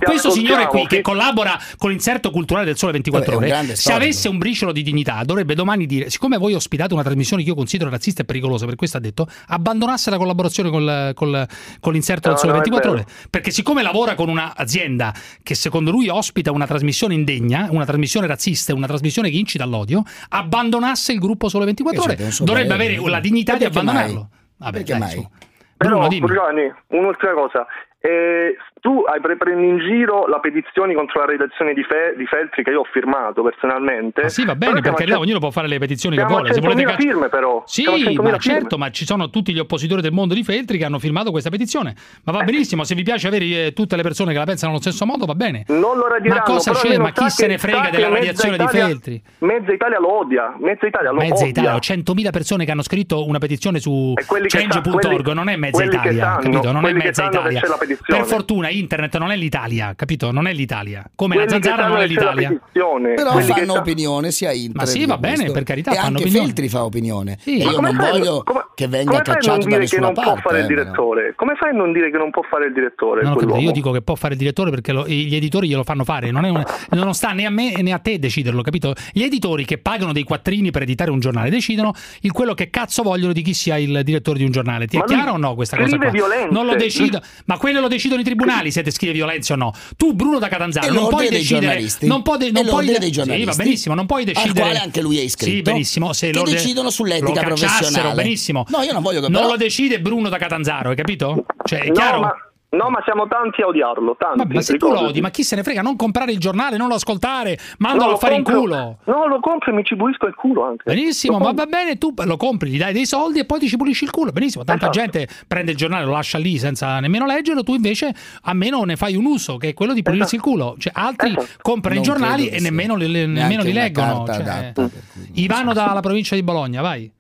Questo 0.03 0.31
signore 0.31 0.67
qui 0.67 0.87
che 0.89 1.03
collabora 1.03 1.57
con 1.79 1.91
l'inserto 1.91 2.31
culturale 2.33 2.67
del 2.67 2.77
Sole 2.77 2.91
24 2.91 3.35
Vabbè, 3.35 3.47
ore, 3.53 3.65
se 3.69 3.77
storico. 3.77 4.03
avesse 4.03 4.29
un 4.29 4.39
briciolo 4.39 4.73
di 4.73 4.83
dignità, 4.83 5.23
dovrebbe 5.25 5.55
domani 5.55 5.87
dire, 5.87 6.11
siccome 6.11 6.39
voi 6.39 6.55
ospitate 6.55 6.93
una 6.93 7.05
trasmissione 7.05 7.45
che 7.45 7.51
io 7.51 7.55
considero 7.55 7.89
razzista 7.89 8.23
e 8.23 8.25
pericolosa, 8.25 8.67
per 8.67 8.75
questo 8.75 8.97
ha 8.97 9.01
detto, 9.01 9.29
abbandonasse 9.47 10.11
la 10.11 10.17
collaborazione 10.17 10.71
col, 10.71 11.13
col- 11.15 11.47
con 11.79 11.93
l'inserto 11.93 11.99
No, 12.29 12.35
del 12.35 12.41
Sole 12.41 12.53
no, 12.53 12.59
è 12.59 12.61
24 12.63 12.91
ore. 12.91 13.07
Perché 13.31 13.51
siccome 13.51 13.83
lavora 13.83 14.15
con 14.15 14.29
un'azienda 14.29 15.13
che 15.43 15.55
secondo 15.55 15.91
lui 15.91 16.09
ospita 16.09 16.51
una 16.53 16.67
trasmissione 16.67 17.15
indegna, 17.15 17.69
una 17.71 17.85
trasmissione 17.85 18.27
razzista, 18.27 18.75
una 18.75 18.87
trasmissione 18.87 19.31
che 19.31 19.37
incita 19.37 19.65
all'odio, 19.65 20.03
abbandonasse 20.29 21.13
il 21.13 21.19
gruppo 21.19 21.49
Sole 21.49 21.65
24 21.67 22.01
Eh, 22.01 22.05
ore. 22.05 22.17
certo, 22.17 22.33
so 22.33 22.45
Dovrebbe 22.45 22.75
avere 22.75 22.97
la 23.09 23.21
dignità 23.21 23.53
Ma 23.53 23.59
di 23.59 23.65
perché 23.65 23.79
abbandonarlo. 23.79 24.15
mai? 24.31 24.39
Vabbè, 24.59 24.73
Perché 24.77 24.91
dai, 24.93 25.01
mai? 25.01 25.11
su. 25.11 25.29
Però, 25.77 26.09
Bruno, 26.09 26.75
un'ultima 26.89 27.33
cosa. 27.33 27.67
Eh, 28.01 28.57
tu 28.81 29.03
hai 29.07 29.21
pre- 29.21 29.37
prendi 29.37 29.67
in 29.69 29.79
giro 29.79 30.27
la 30.27 30.39
petizione 30.41 30.95
contro 30.95 31.21
la 31.21 31.27
redazione 31.27 31.75
di, 31.75 31.83
Fe- 31.85 32.15
di 32.17 32.25
Feltri 32.27 32.63
che 32.65 32.71
io 32.71 32.81
ho 32.81 32.87
firmato 32.91 33.43
personalmente. 33.43 34.23
Ma 34.23 34.29
sì, 34.29 34.45
va 34.45 34.55
bene, 34.57 34.81
perché 34.81 35.05
a 35.13 35.19
ognuno 35.19 35.39
può 35.39 35.51
fare 35.51 35.69
le 35.69 35.79
petizioni 35.79 36.17
che 36.17 36.25
vuole. 36.25 36.53
Se 36.53 36.61
volete 36.61 36.83
100.000 36.83 36.87
cacci- 36.87 37.07
firme 37.07 37.29
però. 37.29 37.63
Sì, 37.67 37.83
Siamo 37.83 37.97
a 37.97 38.01
100.000 38.01 38.15
ma 38.17 38.23
firme. 38.23 38.39
certo, 38.39 38.79
ma 38.79 38.91
ci 38.91 39.05
sono 39.05 39.31
tutti 39.31 39.53
gli 39.53 39.59
oppositori 39.59 40.01
del 40.03 40.13
mondo 40.13 40.35
di 40.35 40.43
Feltri 40.43 40.79
che 40.79 40.85
hanno 40.85 40.99
firmato 40.99 41.31
questa 41.31 41.51
petizione. 41.51 41.95
Ma 42.25 42.33
va 42.33 42.43
benissimo, 42.43 42.85
se 42.85 42.95
vi 42.95 43.03
piace 43.03 43.29
avere 43.29 43.45
eh, 43.45 43.73
tutte 43.75 43.97
le 43.97 44.03
persone 44.03 44.33
che 44.33 44.39
la 44.39 44.45
pensano 44.45 44.73
allo 44.73 44.81
stesso 44.81 45.05
modo, 45.07 45.25
va 45.27 45.35
bene. 45.35 45.65
Non 45.69 45.97
lo 45.97 46.09
radiranno, 46.09 46.41
Ma 46.41 46.47
cosa 46.47 46.73
c'è? 46.73 46.97
Ma 46.99 47.13
chi 47.13 47.29
se 47.31 47.47
ne 47.47 47.59
frega 47.59 47.91
della 47.91 48.09
radiazione 48.09 48.57
di 48.57 48.63
Italia- 48.65 48.87
Feltri? 48.87 49.23
Mezza 49.39 49.73
Italia 49.73 49.99
lo 50.01 50.19
odia, 50.19 50.55
mezza 50.59 50.87
Italia 50.87 51.11
lo 51.11 51.19
Mezza 51.19 51.35
odia. 51.35 51.47
Italia, 51.47 51.75
ho 51.75 51.79
100.000 51.79 52.31
persone 52.31 52.65
che 52.65 52.71
hanno 52.71 52.83
scritto 52.83 53.27
una 53.27 53.39
petizione 53.39 53.79
su 53.79 54.15
change.org, 54.17 55.33
non 55.33 55.49
è 55.49 55.57
mezza 55.57 55.85
Italia, 55.85 56.23
sanno, 56.25 56.41
capito? 56.43 56.73
Non 56.73 56.87
è 56.87 56.93
mezza 56.93 57.25
Italia. 57.27 57.61
Per 58.07 58.25
fortuna 58.25 58.69
internet 58.71 59.17
non 59.19 59.31
è 59.31 59.37
l'Italia, 59.37 59.93
capito? 59.95 60.31
Non 60.31 60.47
è 60.47 60.53
l'Italia. 60.53 61.05
Come 61.15 61.37
la 61.37 61.45
Quelli 61.45 61.61
che 61.61 61.69
zanzara 61.69 61.89
non 61.89 61.97
è 61.99 62.01
la 62.01 62.07
l'Italia. 62.07 62.61
Però 62.73 63.33
quelli 63.33 63.47
fanno 63.53 63.75
opinione 63.79 64.31
sia 64.31 64.53
internet. 64.53 64.77
Ma 64.77 64.87
sì, 64.87 65.05
va 65.05 65.19
bene, 65.19 65.35
questo. 65.37 65.53
per 65.53 65.63
carità, 65.65 65.91
E 65.93 65.95
fanno 65.97 66.07
anche 66.09 66.23
opinione. 66.23 66.45
Feltri 66.47 66.69
fa 66.69 66.85
opinione. 66.85 67.37
Sì. 67.41 67.59
E 67.59 67.65
Ma 67.65 67.71
io 67.71 67.77
come 67.77 67.93
non 67.93 68.01
fai- 68.01 68.11
voglio 68.19 68.43
come- 68.45 68.65
che 68.75 68.89
venga 68.89 69.21
cacciato 69.23 69.49
non 69.49 69.59
da 69.59 69.65
dire 69.65 69.75
che 69.75 69.79
nessuna 69.81 70.01
non 70.07 70.15
può 70.15 70.23
parte. 70.25 70.41
fare 70.43 70.59
il 70.59 70.65
eh, 70.65 70.69
direttore? 70.69 71.33
Come 71.37 71.55
fai 71.57 71.71
a 71.71 71.73
non 71.73 71.93
dire 71.93 72.11
che 72.11 72.17
non 72.17 72.31
può 72.31 72.43
fare 72.49 72.67
il 72.67 72.73
direttore? 72.73 73.27
Ho 73.27 73.35
capito, 73.35 73.59
io 73.59 73.71
dico 73.73 73.91
che 73.91 74.03
può 74.03 74.15
fare 74.15 74.33
il 74.35 74.39
direttore 74.39 74.71
perché 74.71 74.93
lo- 74.93 75.07
gli 75.07 75.35
editori 75.35 75.69
glielo 75.69 75.85
fanno 75.85 76.05
fare, 76.05 76.31
non, 76.31 76.45
è 76.45 76.49
un- 76.51 76.65
non 76.91 77.15
sta 77.15 77.33
né 77.33 77.47
a 77.47 77.51
me 77.51 77.81
né 77.83 77.93
a 77.93 77.99
te 77.99 78.19
deciderlo, 78.19 78.63
capito? 78.63 78.95
Gli 79.13 79.23
editori 79.23 79.65
che 79.65 79.79
pagano 79.79 80.13
dei 80.13 80.23
quattrini 80.25 80.71
per 80.71 80.83
editare 80.83 81.11
un 81.11 81.21
giornale 81.21 81.51
decidono 81.51 81.93
il 82.21 82.33
quello 82.33 82.55
che 82.55 82.71
cazzo 82.71 83.03
vogliono 83.03 83.33
di 83.33 83.43
chi 83.43 83.55
sia 83.55 83.77
il 83.79 84.01
direttore 84.05 84.39
di 84.39 84.45
un 84.45 84.51
giornale. 84.51 84.87
Ti 84.87 84.97
è 84.97 85.01
Ma 85.01 85.05
chiaro 85.07 85.33
o 85.33 85.37
no 85.37 85.55
questa 85.55 85.77
cosa 85.77 85.97
qua? 85.97 86.11
violenze. 86.11 86.49
Non 86.53 86.67
lo 86.67 86.75
decido, 86.77 87.21
ma 87.47 87.57
quello 87.59 87.81
lo 87.81 87.89
decidono 87.89 88.21
i 88.21 88.25
tribunali 88.25 88.60
se 88.71 88.83
te 88.83 88.91
scrive 88.91 89.13
violenza 89.15 89.55
o 89.55 89.57
no. 89.57 89.73
Tu 89.97 90.13
Bruno 90.13 90.39
da 90.39 90.49
Catanzaro 90.49 90.93
non 90.93 91.09
puoi 91.09 91.29
decidere 91.29 91.61
giornalisti. 91.67 92.07
non 92.07 92.23
puoi, 92.23 92.37
de- 92.39 92.51
non 92.51 92.67
puoi 92.67 92.85
de- 92.87 92.99
dei 92.99 93.01
Sì, 93.13 93.19
va 93.19 93.25
giornalisti, 93.25 93.57
benissimo, 93.63 93.95
non 93.95 94.07
puoi 94.07 94.21
al 94.21 94.27
decidere 94.27 94.61
quale 94.61 94.79
anche 94.79 95.01
lui 95.01 95.19
è 95.19 95.23
iscritto, 95.23 95.57
Sì, 95.57 95.63
benissimo, 95.63 96.13
se 96.13 96.27
che 96.27 96.33
l'ordine- 96.37 96.57
decidono 96.59 96.91
sull'etica 96.91 97.41
lo 97.43 97.55
professionale. 97.55 98.15
benissimo. 98.23 98.65
No, 98.69 98.83
io 98.83 98.93
non 98.93 99.01
voglio 99.03 99.21
che 99.21 99.29
Non 99.29 99.41
però- 99.41 99.53
lo 99.53 99.57
decide 99.57 100.01
Bruno 100.01 100.29
da 100.29 100.37
Catanzaro, 100.39 100.91
hai 100.91 100.97
capito? 100.97 101.47
Cioè, 101.65 101.81
è 101.81 101.87
No, 101.87 101.93
chiaro? 101.93 102.21
ma, 102.21 102.35
no, 102.71 102.89
ma 102.91 103.01
siamo 103.05 103.27
tanti 103.29 103.63
a 103.63 103.67
odiarlo, 103.67 104.17
tanti. 104.19 104.39
Ma, 104.39 104.45
ma 104.55 104.61
se 104.61 104.77
tu 104.77 104.89
lo 104.89 105.07
odi, 105.07 105.21
ma 105.21 105.31
chi 105.31 105.43
se 105.43 105.57
ne 105.57 105.63
frega? 105.63 105.83
Non 105.83 105.97
comprare 105.97 106.33
il 106.33 106.39
giornale, 106.39 106.77
non 106.77 106.89
lo 106.89 106.95
ascoltare, 106.95 107.59
mandalo 107.79 108.05
No, 108.05 108.11
lo 108.11 108.17
a 108.17 108.19
fare 108.19 108.35
compro- 108.35 108.55
in 108.55 108.61
culo. 108.61 108.97
No, 109.05 109.27
lo 109.27 109.41
compro 109.41 109.71
e 109.71 109.75
mi 109.75 109.85
ci 109.85 109.97
pulisco 109.97 110.27
il 110.27 110.35
culo 110.35 110.65
anche. 110.65 110.85
Benissimo, 110.85 111.35
Lo 111.35 111.39
ma 111.41 111.45
compro. 111.47 111.65
va 111.65 111.71
bene, 111.71 111.99
tu 111.99 112.15
lo 112.17 112.37
compri, 112.37 112.71
gli 112.71 112.79
dai 112.79 112.93
dei 112.93 113.07
soldi 113.07 113.39
e 113.41 113.45
poi 113.45 113.59
ti 113.59 113.69
ci 113.69 113.77
pulisci 113.77 114.05
il 114.05 114.11
culo. 114.11 114.31
Benissimo, 114.33 114.65
tanta 114.65 114.91
Esatto. 114.91 114.99
gente 115.11 115.29
prende 115.47 115.73
il 115.73 115.77
giornale, 115.77 116.05
lo 116.05 116.13
lascia 116.13 116.39
lì 116.39 116.59
senza 116.59 117.01
nemmeno 117.01 117.27
leggerlo, 117.27 117.63
tu 117.63 117.75
invece 117.75 118.15
almeno 118.43 118.83
ne 118.85 118.97
fai 118.97 119.17
un 119.17 119.25
uso, 119.27 119.57
che 119.57 119.69
è 119.71 119.75
quello 119.75 119.93
di 119.93 120.03
pulirsi 120.03 120.37
il 120.37 120.41
culo. 120.41 120.77
Cioè, 120.79 120.93
altri 120.95 121.35
comprano 121.61 121.95
i 122.01 122.03
Non 122.03 122.07
giornali 122.07 122.43
credo 122.47 122.51
che 122.51 122.57
e 122.57 122.61
nemmeno 122.61 122.95
li, 122.97 123.27
nemmeno 123.27 123.63
li 123.63 123.73
leggono. 123.73 124.25
Cioè, 124.27 124.37
adatta, 124.37 124.89
per 124.89 124.91
Ivano 125.35 125.73
dalla 125.73 126.01
provincia 126.01 126.35
di 126.35 126.43
Bologna, 126.43 126.81
vai. 126.83 127.11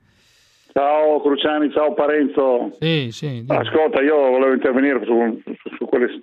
Ciao 0.72 1.20
Cruciani, 1.20 1.70
ciao 1.72 1.94
Parenzo. 1.94 2.70
Sì, 2.78 3.08
sì. 3.10 3.44
Ascolta, 3.48 4.00
io 4.02 4.16
volevo 4.16 4.52
intervenire 4.52 5.00
su, 5.04 5.40
su- 5.44 5.76
su 5.76 5.84
quelle 5.86 6.22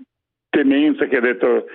temenze 0.50 1.08
che 1.08 1.18
ha 1.18 1.22
detto, 1.22 1.66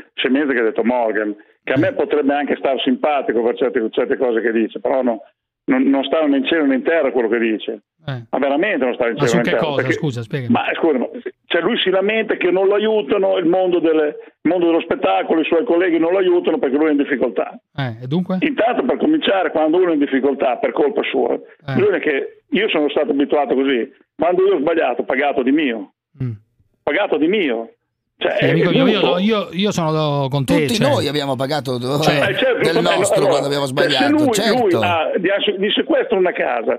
che 0.54 0.60
ha 0.60 0.64
detto 0.64 0.82
Morgan, 0.84 1.34
che 1.62 1.72
a 1.74 1.78
me 1.78 1.92
potrebbe 1.92 2.34
anche 2.34 2.56
star 2.56 2.80
simpatico 2.80 3.42
per 3.42 3.56
certe, 3.56 3.86
certe 3.90 4.16
cose 4.16 4.40
che 4.40 4.52
dice, 4.52 4.80
però 4.80 5.02
no- 5.02 5.20
non, 5.64 5.82
non 5.84 6.02
sta 6.04 6.24
né 6.26 6.38
in 6.38 6.44
cielo 6.46 6.66
né 6.66 6.74
in 6.76 6.82
terra 6.82 7.10
quello 7.12 7.28
che 7.28 7.38
dice. 7.38 7.82
Ma 8.04 8.38
veramente 8.38 8.84
non 8.84 8.94
sta 8.94 9.06
in 9.06 9.12
Ma 9.12 9.18
cielo 9.26 9.28
su 9.28 9.36
né 9.36 9.42
in 9.42 9.44
che 9.44 9.50
terra. 9.54 9.62
cosa? 9.64 9.76
perché- 9.76 9.92
Scusa, 9.92 10.22
spiegami. 10.22 10.52
Ma 10.52 10.64
scusa, 10.74 10.98
ma- 10.98 11.08
cioè 11.46 11.60
lui 11.62 11.78
si 11.78 11.90
lamenta 11.90 12.34
che 12.34 12.50
non 12.50 12.66
lo 12.66 12.74
aiutano, 12.74 13.36
il 13.38 13.46
mondo, 13.46 13.78
delle- 13.78 14.16
il 14.42 14.50
mondo 14.50 14.66
dello 14.66 14.80
spettacolo, 14.80 15.40
i 15.40 15.44
suoi 15.44 15.64
colleghi 15.64 15.98
non 15.98 16.10
lo 16.10 16.18
aiutano 16.18 16.58
perché 16.58 16.76
lui 16.76 16.88
è 16.88 16.90
in 16.90 16.96
difficoltà. 16.96 17.60
Eh, 17.76 18.02
e 18.02 18.06
dunque? 18.08 18.38
Intanto 18.40 18.82
per 18.84 18.96
cominciare, 18.96 19.50
quando 19.52 19.76
uno 19.78 19.90
è 19.90 19.92
in 19.92 20.00
difficoltà 20.00 20.56
per 20.56 20.72
colpa 20.72 21.02
sua, 21.04 21.34
Eh. 21.34 21.74
bisogna 21.76 21.98
che 21.98 22.42
io 22.50 22.68
sono 22.70 22.88
stato 22.88 23.12
abituato 23.12 23.54
così, 23.54 23.88
quando 24.16 24.44
io 24.46 24.56
ho 24.56 24.58
sbagliato, 24.58 25.02
ho 25.02 25.04
pagato 25.04 25.42
di 25.44 25.52
mio, 25.52 25.92
pagato 26.82 27.16
di 27.18 27.28
mio. 27.28 27.74
Cioè, 28.22 28.36
è- 28.38 28.50
amico 28.50 28.70
mio, 28.70 28.86
io, 28.86 29.18
io- 29.18 29.48
io 29.50 29.70
sono 29.72 30.28
con 30.30 30.44
te. 30.44 30.54
Tutti 30.66 30.74
cioè- 30.76 30.88
noi 30.88 31.08
abbiamo 31.08 31.34
pagato 31.36 31.76
eh, 31.76 31.80
Cioè, 31.80 32.30
Eh, 32.30 32.36
certo, 32.36 32.62
del 32.62 32.82
vabbè, 32.82 32.96
nostro 32.96 33.16
allora, 33.16 33.30
quando 33.30 33.46
abbiamo 33.48 33.66
cioè, 33.66 33.74
sbagliato, 33.74 34.04
Se 34.18 34.24
lui, 34.24 34.32
certo. 34.32 34.66
lui 34.66 34.84
ha- 34.84 35.10
gli, 35.58 35.70
sequestra 35.70 36.16
una 36.16 36.32
casa, 36.32 36.78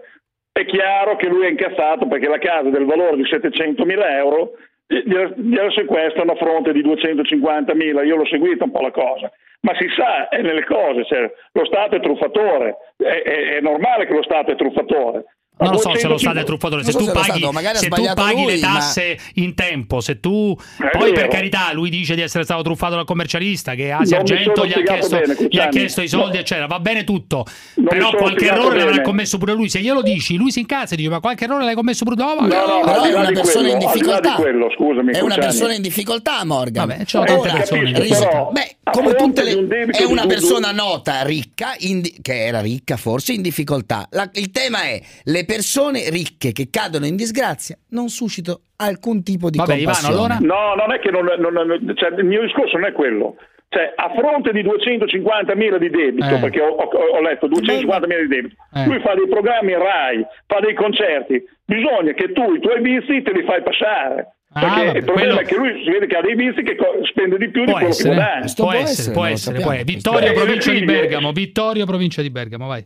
è 0.53 0.65
chiaro 0.65 1.15
che 1.17 1.27
lui 1.27 1.45
è 1.45 1.49
incazzato 1.49 2.07
perché 2.07 2.27
la 2.29 2.37
casa 2.39 2.69
del 2.69 2.85
valore 2.85 3.15
di 3.17 3.23
700.000 3.25 4.17
euro 4.17 4.51
gliela, 4.87 5.33
gliela 5.35 5.71
sequestrano 5.71 6.31
a 6.31 6.35
fronte 6.35 6.71
di 6.71 6.81
250.000. 6.81 8.03
Io 8.03 8.15
l'ho 8.15 8.25
seguita 8.27 8.63
un 8.63 8.71
po' 8.71 8.81
la 8.81 8.91
cosa. 8.91 9.31
Ma 9.61 9.73
si 9.79 9.87
sa, 9.97 10.27
è 10.27 10.41
nelle 10.41 10.65
cose, 10.65 11.05
cioè, 11.05 11.31
lo 11.53 11.65
Stato 11.65 11.95
è 11.95 12.01
truffatore, 12.01 12.75
è, 12.97 13.03
è- 13.23 13.57
è 13.57 13.61
normale 13.61 14.05
che 14.05 14.13
lo 14.13 14.21
Stato 14.23 14.51
è 14.51 14.55
truffatore. 14.55 15.23
Ma 15.55 15.65
Non 15.65 15.75
lo 15.75 15.79
so 15.81 15.95
se 15.95 16.07
lo 16.07 16.15
250 16.15 16.17
Stato 16.17 16.39
è 16.39 16.43
truffatore, 16.43 16.83
se 16.83 16.91
Non 16.91 16.99
so 16.99 17.05
tu 17.05 17.05
se 17.05 17.11
paghi, 17.27 17.39
Stato, 17.39 17.77
se 17.77 17.89
tu 17.89 18.13
paghi 18.15 18.45
le 18.45 18.51
lui, 18.53 18.59
ma- 18.61 18.67
tasse 18.73 19.17
in 19.35 19.53
tempo, 19.53 20.01
se 20.01 20.19
tu 20.19 20.57
poi 20.91 21.13
per 21.13 21.27
carità 21.27 21.71
lui 21.73 21.89
dice 21.89 22.15
di 22.15 22.21
essere 22.21 22.43
stato 22.43 22.63
truffato 22.63 22.95
dal 22.95 23.05
commercialista 23.05 23.75
che 23.75 23.91
Asia 23.91 24.17
Non 24.17 24.25
mi 24.27 24.31
Argento 24.33 24.55
sono 24.61 24.67
gli 24.67 24.73
ha, 24.73 24.83
chiesto, 24.83 25.15
bene, 25.17 25.47
gli 25.49 25.59
ha 25.59 25.67
chiesto 25.69 26.01
i 26.01 26.07
soldi 26.07 26.35
No. 26.35 26.39
eccetera, 26.41 26.65
va 26.67 26.79
bene 26.79 27.03
tutto, 27.03 27.45
mi 27.75 27.85
però 27.85 28.09
qualche 28.11 28.47
errore 28.47 28.77
l'avrà 28.79 29.01
commesso 29.01 29.37
pure 29.37 29.53
lui, 29.53 29.69
se 29.69 29.79
glielo 29.79 30.01
dici 30.01 30.35
lui 30.37 30.51
si 30.51 30.59
incazza 30.59 30.95
e 30.95 30.97
dice 30.97 31.09
ma 31.09 31.19
qualche 31.19 31.43
errore 31.45 31.63
l'hai 31.65 31.75
commesso 31.75 32.03
pure 32.03 32.15
tu, 32.17 32.23
Oh, 32.23 32.33
No, 32.33 32.47
no, 32.47 32.81
Però 32.83 33.03
è 33.03 33.13
una 33.13 33.31
persona 33.31 33.67
in 33.69 33.77
quello, 33.77 33.77
di 33.77 33.85
difficoltà. 33.99 34.33
quello, 34.35 34.69
scusami, 34.75 35.11
È 35.13 35.19
una 35.21 35.35
persona 35.35 35.73
in 35.75 35.81
difficoltà, 35.81 36.43
Morgan. 36.45 36.87
Vabbè, 36.87 37.05
c'ho 37.05 37.23
tante 37.23 37.75
in 37.77 37.93
difficoltà. 37.93 38.47
Beh, 38.51 38.75
A 38.82 38.82
come 38.91 39.13
tutte 39.13 39.43
le 39.43 39.53
un 39.55 39.69
è 39.91 40.03
una 40.03 40.21
due- 40.23 40.34
persona 40.34 40.71
nota, 40.71 41.23
ricca, 41.23 41.73
in 41.79 42.01
di- 42.01 42.17
che 42.21 42.45
era 42.45 42.59
ricca 42.61 42.97
forse 42.97 43.34
in 43.34 43.41
difficoltà. 43.41 44.07
La- 44.11 44.29
il 44.34 44.51
tema 44.51 44.84
è 44.84 44.99
le 45.23 45.45
persone 45.45 46.09
ricche 46.09 46.51
che 46.51 46.67
cadono 46.69 47.05
in 47.05 47.15
disgrazia 47.15 47.77
non 47.89 48.09
suscito 48.09 48.61
alcun 48.77 49.23
tipo 49.23 49.49
di 49.49 49.57
Vabbè, 49.57 49.75
Ivano, 49.75 49.97
compassione. 49.97 50.34
allora? 50.36 50.55
No, 50.75 50.75
non 50.75 50.93
è 50.93 50.99
che 50.99 51.11
non, 51.11 51.25
non- 51.39 51.53
non- 51.53 51.93
cioè, 51.95 52.09
il 52.17 52.25
mio 52.25 52.41
discorso 52.41 52.77
non 52.77 52.88
è 52.89 52.91
quello. 52.91 53.36
Cioè, 53.69 53.91
a 53.95 54.11
fronte 54.15 54.51
di 54.51 54.61
250.000 54.61 55.79
di 55.79 55.89
debito, 55.89 56.36
Eh. 56.36 56.39
perché 56.39 56.61
ho, 56.61 56.67
ho- 56.75 57.17
ho 57.17 57.21
letto 57.21 57.47
250.000 57.47 58.21
di 58.21 58.27
debito, 58.27 58.55
Eh. 58.75 58.86
lui 58.86 58.99
fa 58.99 59.15
dei 59.15 59.27
programmi 59.27 59.73
Rai, 59.73 60.23
fa 60.45 60.59
dei 60.59 60.75
concerti, 60.75 61.41
bisogna 61.65 62.11
che 62.13 62.31
tu 62.34 62.53
i 62.53 62.59
tuoi 62.59 62.81
vizi 62.81 63.23
te 63.23 63.31
li 63.34 63.43
fai 63.45 63.63
passare. 63.63 64.32
Ah, 64.55 64.59
Perché 64.59 64.85
vabbè, 64.85 64.97
il 64.99 65.03
problema 65.03 65.33
quello- 65.33 65.39
è 65.41 65.45
che 65.45 65.55
lui 65.57 65.83
si 65.83 65.89
vede 65.89 66.05
che 66.07 66.15
ha 66.17 66.21
dei 66.21 66.35
vizi 66.35 66.61
che 66.61 66.75
co- 66.75 67.05
spende 67.05 67.37
di 67.37 67.49
più 67.49 67.61
di 67.61 67.71
Può 67.71 67.73
quello 67.79 67.89
essere, 67.89 68.09
che 68.09 68.15
guadagna. 68.15 68.53
può 68.55 68.71
essere, 68.73 69.13
può 69.13 69.25
essere, 69.25 69.59
può 69.61 69.71
essere. 69.71 69.83
Vittorio, 69.83 70.29
Eh, 70.29 70.33
provincia 70.33 70.71
di 70.71 70.83
Bergamo, 70.83 71.31
Vittorio, 71.31 71.85
provincia 71.85 72.21
di 72.21 72.29
Bergamo, 72.29 72.67
vai. 72.67 72.85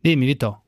Dimmi, 0.00 0.26
Vittorio. 0.26 0.60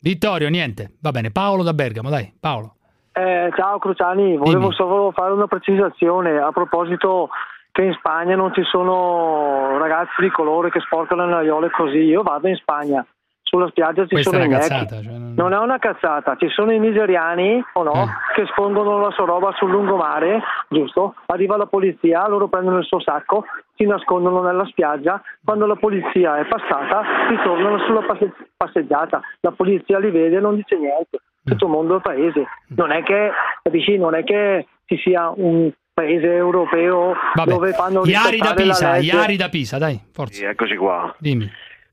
Vittorio, 0.00 0.48
niente. 0.48 0.94
Va 1.00 1.10
bene, 1.12 1.30
Paolo 1.30 1.62
da 1.62 1.74
Bergamo, 1.74 2.10
dai, 2.10 2.32
Paolo. 2.38 2.74
Eh, 3.12 3.50
ciao 3.56 3.78
Cruciani, 3.78 4.36
volevo 4.36 4.58
Dimmi. 4.60 4.74
solo 4.74 5.12
fare 5.12 5.32
una 5.32 5.46
precisazione 5.46 6.38
a 6.38 6.50
proposito 6.50 7.28
che 7.70 7.82
in 7.84 7.92
Spagna 7.98 8.34
non 8.34 8.52
ci 8.52 8.62
sono 8.64 9.78
ragazzi 9.78 10.20
di 10.20 10.30
colore 10.30 10.70
che 10.70 10.80
sporcano 10.80 11.26
le 11.26 11.34
aiole 11.34 11.70
così. 11.70 11.98
Io 11.98 12.22
vado 12.22 12.48
in 12.48 12.56
Spagna, 12.56 13.06
sulla 13.54 13.68
spiaggia 13.68 14.02
ci 14.06 14.14
Questa 14.14 14.30
sono 14.30 14.44
i 14.44 14.48
cazzata, 14.48 15.02
cioè, 15.02 15.12
non- 15.12 15.34
Non 15.36 15.52
è 15.52 15.58
una 15.58 15.78
cazzata, 15.78 16.36
ci 16.36 16.48
sono 16.48 16.72
i 16.72 16.78
nigeriani 16.78 17.62
o 17.74 17.82
no, 17.82 18.08
che 18.34 18.46
sfondono 18.46 18.98
la 18.98 19.10
sua 19.10 19.26
roba 19.26 19.52
sul 19.58 19.70
lungomare, 19.70 20.40
giusto? 20.68 21.14
Arriva 21.26 21.58
la 21.58 21.66
polizia, 21.66 22.26
loro 22.28 22.48
prendono 22.48 22.78
il 22.78 22.84
suo 22.86 22.98
sacco, 23.00 23.44
si 23.76 23.84
nascondono 23.84 24.40
nella 24.42 24.64
spiaggia, 24.64 25.20
quando 25.44 25.66
la 25.66 25.76
polizia 25.76 26.38
è 26.38 26.46
passata 26.46 27.02
ritornano 27.28 27.78
sulla 27.80 28.00
passe- 28.00 28.32
passeggiata, 28.56 29.20
la 29.40 29.50
polizia 29.52 29.98
li 29.98 30.10
vede 30.10 30.36
e 30.36 30.40
non 30.40 30.54
dice 30.56 30.78
niente, 30.78 31.18
tutto 31.44 31.66
il 31.66 31.70
mondo 31.70 31.98
è 31.98 32.00
paese. 32.00 32.46
Non 32.68 32.90
è 32.90 33.02
che, 33.02 33.30
capisci, 33.62 33.98
non 33.98 34.14
è 34.14 34.24
che 34.24 34.66
ci 34.86 34.96
sia 34.96 35.30
un 35.34 35.70
paese 35.92 36.32
europeo 36.34 37.14
Vabbè. 37.34 37.50
dove 37.50 37.72
fanno 37.72 38.00
Iari 38.06 38.38
da 38.38 38.54
Pisa, 38.54 38.92
legge. 38.92 39.14
Iari 39.14 39.36
da 39.36 39.48
Pisa, 39.50 39.76
dai, 39.76 40.00
forza. 40.10 40.32
Sì, 40.38 40.44
eccoci 40.44 40.76
qua. 40.76 41.14
Dimmi. 41.18 41.50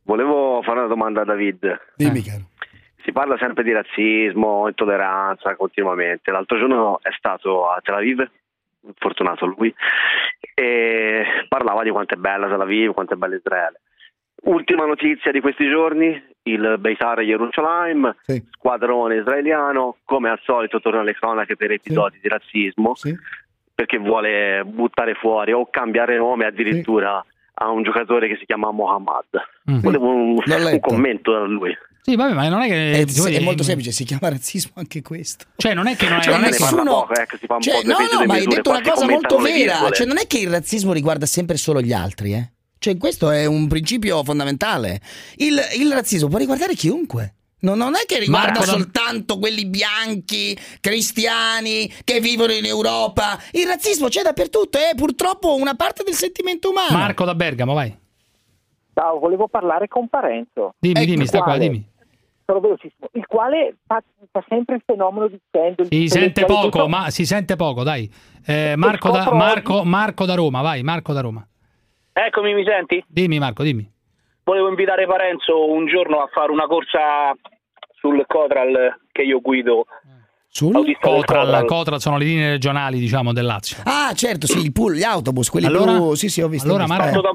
Volevo 0.09 0.63
fare 0.63 0.79
una 0.79 0.87
domanda 0.87 1.21
a 1.21 1.23
David. 1.23 1.81
Dimmi, 1.95 2.23
caro. 2.23 2.49
Si 3.03 3.11
parla 3.11 3.37
sempre 3.37 3.63
di 3.63 3.71
razzismo, 3.71 4.67
intolleranza 4.67 5.55
continuamente. 5.55 6.31
L'altro 6.31 6.57
giorno 6.57 6.97
è 7.03 7.11
stato 7.15 7.69
a 7.69 7.79
Tel 7.83 7.93
Aviv, 7.93 8.27
fortunato 8.97 9.45
lui, 9.45 9.71
e 10.55 11.23
parlava 11.47 11.83
di 11.83 11.91
quanto 11.91 12.15
è 12.15 12.17
bella 12.17 12.47
Tel 12.47 12.59
Aviv, 12.59 12.91
quanto 12.93 13.13
è 13.13 13.17
bella 13.17 13.35
Israele. 13.35 13.81
Ultima 14.45 14.87
notizia 14.87 15.31
di 15.31 15.41
questi 15.41 15.69
giorni, 15.69 16.19
il 16.41 16.77
Beitar 16.79 17.19
Jerusalem, 17.21 18.15
squadrone 18.49 19.17
israeliano, 19.17 19.97
come 20.05 20.31
al 20.31 20.39
solito 20.41 20.79
torna 20.79 21.01
alle 21.01 21.13
cronache 21.13 21.55
per 21.55 21.69
episodi 21.69 22.17
di 22.19 22.27
razzismo, 22.27 22.93
perché 23.75 23.99
vuole 23.99 24.63
buttare 24.65 25.13
fuori 25.13 25.51
o 25.51 25.69
cambiare 25.69 26.17
nome 26.17 26.47
addirittura 26.47 27.23
a 27.61 27.69
un 27.69 27.83
giocatore 27.83 28.27
che 28.27 28.37
si 28.39 28.45
chiama 28.45 28.71
Mohammad. 28.71 29.25
Mm. 29.69 29.79
Volevo 29.79 30.07
un, 30.07 30.37
un 30.37 30.79
commento 30.79 31.31
da 31.31 31.45
lui. 31.45 31.75
Sì, 32.01 32.15
vabbè, 32.15 32.33
ma 32.33 32.47
non 32.47 32.61
è 32.61 32.67
che... 32.67 32.91
È, 33.01 33.05
vuoi 33.05 33.35
è 33.35 33.41
molto 33.41 33.61
semplice, 33.61 33.91
si 33.91 34.05
chiama 34.05 34.29
razzismo 34.29 34.71
anche 34.75 35.01
questo. 35.01 35.45
Cioè, 35.57 35.73
non 35.73 35.87
è 35.87 35.95
che 35.95 36.07
non 36.07 36.19
è, 36.19 36.23
Cioè, 36.23 36.33
non 36.33 36.43
è 36.45 36.49
nessuno- 36.49 37.07
si 37.37 37.45
fa 37.45 37.55
un 37.55 37.61
Cioè, 37.61 37.81
po' 37.81 37.87
no, 37.87 37.97
no, 37.99 38.25
ma 38.25 38.33
hai 38.33 38.45
detto 38.45 38.69
una 38.69 38.81
cosa 38.81 39.05
molto 39.05 39.37
vera. 39.37 39.89
Cioè, 39.91 40.07
non 40.07 40.17
è 40.17 40.25
che 40.25 40.39
il 40.39 40.49
razzismo 40.49 40.93
riguarda 40.93 41.25
sempre 41.25 41.57
solo 41.57 41.81
gli 41.81 41.91
altri, 41.93 42.33
eh. 42.33 42.51
Cioè, 42.79 42.97
questo 42.97 43.29
è 43.29 43.45
un 43.45 43.67
principio 43.67 44.23
fondamentale. 44.23 45.01
Il, 45.35 45.59
il 45.77 45.91
razzismo 45.91 46.29
può 46.29 46.37
riguardare 46.37 46.73
chiunque. 46.75 47.35
No, 47.61 47.75
non 47.75 47.95
è 47.95 48.05
che 48.05 48.19
riguarda 48.19 48.59
Marco, 48.59 48.63
soltanto 48.65 49.37
quelli 49.37 49.65
bianchi, 49.65 50.57
cristiani, 50.79 51.91
che 52.03 52.19
vivono 52.21 52.53
in 52.53 52.65
Europa. 52.65 53.37
Il 53.51 53.67
razzismo 53.67 54.07
c'è 54.07 54.21
dappertutto, 54.21 54.77
è 54.77 54.95
purtroppo 54.95 55.55
una 55.55 55.75
parte 55.75 56.03
del 56.03 56.13
sentimento 56.13 56.69
umano. 56.69 56.97
Marco 56.97 57.25
da 57.25 57.35
Bergamo, 57.35 57.73
vai. 57.73 57.95
Ciao, 58.93 59.19
volevo 59.19 59.47
parlare 59.47 59.87
con 59.87 60.07
Parenzo. 60.07 60.75
Dimmi, 60.79 61.05
dimmi, 61.05 61.21
Il 61.23 61.27
sta 61.27 61.37
qua, 61.39 61.47
quale- 61.47 61.59
dimmi. 61.59 61.87
Sono 62.45 62.61
velocissimo. 62.61 63.09
Il 63.13 63.27
quale 63.27 63.75
fa, 63.85 64.01
fa 64.31 64.43
sempre 64.47 64.75
il 64.75 64.81
fenomeno 64.83 65.27
dicendo... 65.27 65.83
Si 65.83 66.07
sente 66.07 66.45
poco, 66.45 66.87
ma 66.87 67.11
si 67.11 67.25
sente 67.25 67.55
poco, 67.55 67.83
dai. 67.83 68.11
Eh, 68.45 68.73
Marco, 68.75 69.11
da, 69.11 69.31
Marco, 69.31 69.83
Marco 69.83 70.25
da 70.25 70.33
Roma, 70.33 70.61
vai, 70.61 70.81
Marco 70.81 71.13
da 71.13 71.21
Roma. 71.21 71.45
Eccomi, 72.11 72.53
mi 72.55 72.63
senti? 72.65 73.03
Dimmi 73.07 73.37
Marco, 73.37 73.61
dimmi. 73.63 73.87
Volevo 74.49 74.69
invitare 74.69 75.05
Parenzo 75.05 75.69
un 75.69 75.85
giorno 75.85 76.21
a 76.21 76.27
fare 76.33 76.51
una 76.51 76.65
corsa 76.65 77.35
sul 77.99 78.23
Cotral 78.25 78.99
che 79.11 79.21
io 79.21 79.41
guido. 79.41 79.85
Sul 80.47 80.71
Cotral, 80.99 81.23
Cotral. 81.23 81.65
Cotral 81.65 81.99
sono 81.99 82.17
le 82.17 82.25
linee 82.25 82.49
regionali, 82.53 82.97
diciamo, 82.97 83.31
del 83.31 83.45
Lazio. 83.45 83.77
Ah, 83.85 84.11
certo, 84.15 84.47
sì, 84.47 84.57
il 84.57 84.71
pool, 84.71 84.95
gli 84.95 85.03
autobus, 85.03 85.51
quelli 85.51 85.67
Allora? 85.67 85.91
blu. 85.91 86.15
Sì, 86.15 86.29
sì, 86.29 86.41
ho 86.41 86.47
visto. 86.47 86.67
Allora. 86.67 86.85
Parto, 86.87 87.21
da, 87.21 87.31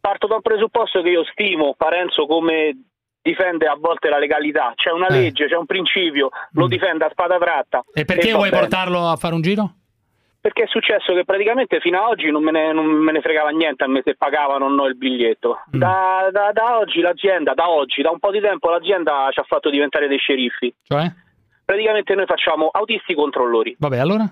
parto 0.00 0.26
dal 0.26 0.40
presupposto 0.40 1.02
che 1.02 1.10
io 1.10 1.24
stimo 1.30 1.74
Parenzo 1.76 2.24
come 2.24 2.74
difende 3.20 3.66
a 3.66 3.76
volte 3.78 4.08
la 4.08 4.16
legalità. 4.18 4.72
C'è 4.76 4.92
una 4.92 5.08
Eh. 5.08 5.20
legge, 5.20 5.48
c'è 5.48 5.56
un 5.56 5.66
principio, 5.66 6.30
lo 6.52 6.66
difende 6.68 7.04
a 7.04 7.10
spada 7.10 7.36
tratta. 7.36 7.84
E 7.92 8.06
perché 8.06 8.30
va 8.30 8.36
vuoi 8.38 8.48
bene. 8.48 8.62
portarlo 8.62 9.08
a 9.10 9.16
fare 9.16 9.34
un 9.34 9.42
giro? 9.42 9.74
Perché 10.46 10.62
è 10.62 10.66
successo 10.68 11.12
che 11.12 11.24
praticamente 11.24 11.80
fino 11.80 11.98
ad 12.00 12.08
oggi 12.10 12.30
non 12.30 12.40
me 12.44 12.52
ne, 12.52 12.72
non 12.72 12.86
me 12.86 13.10
ne 13.10 13.20
fregava 13.20 13.48
niente 13.48 13.82
a 13.82 13.88
me 13.88 14.00
se 14.04 14.14
pagavano 14.14 14.66
o 14.66 14.68
no 14.68 14.86
il 14.86 14.96
biglietto. 14.96 15.58
Mm. 15.74 15.80
Da, 15.80 16.28
da- 16.30 16.52
da 16.52 16.78
oggi 16.78 17.00
l'azienda, 17.00 17.52
da 17.52 17.68
oggi, 17.68 18.00
da 18.00 18.10
un 18.10 18.20
po' 18.20 18.30
di 18.30 18.38
tempo 18.40 18.70
l'azienda 18.70 19.26
ci 19.32 19.40
ha 19.40 19.42
fatto 19.42 19.70
diventare 19.70 20.06
dei 20.06 20.18
sceriffi. 20.18 20.72
Cioè? 20.84 21.10
Praticamente 21.64 22.14
noi 22.14 22.26
facciamo 22.26 22.68
autisti 22.68 23.12
controllori 23.14 23.74
Vabbè, 23.76 23.98
allora? 23.98 24.24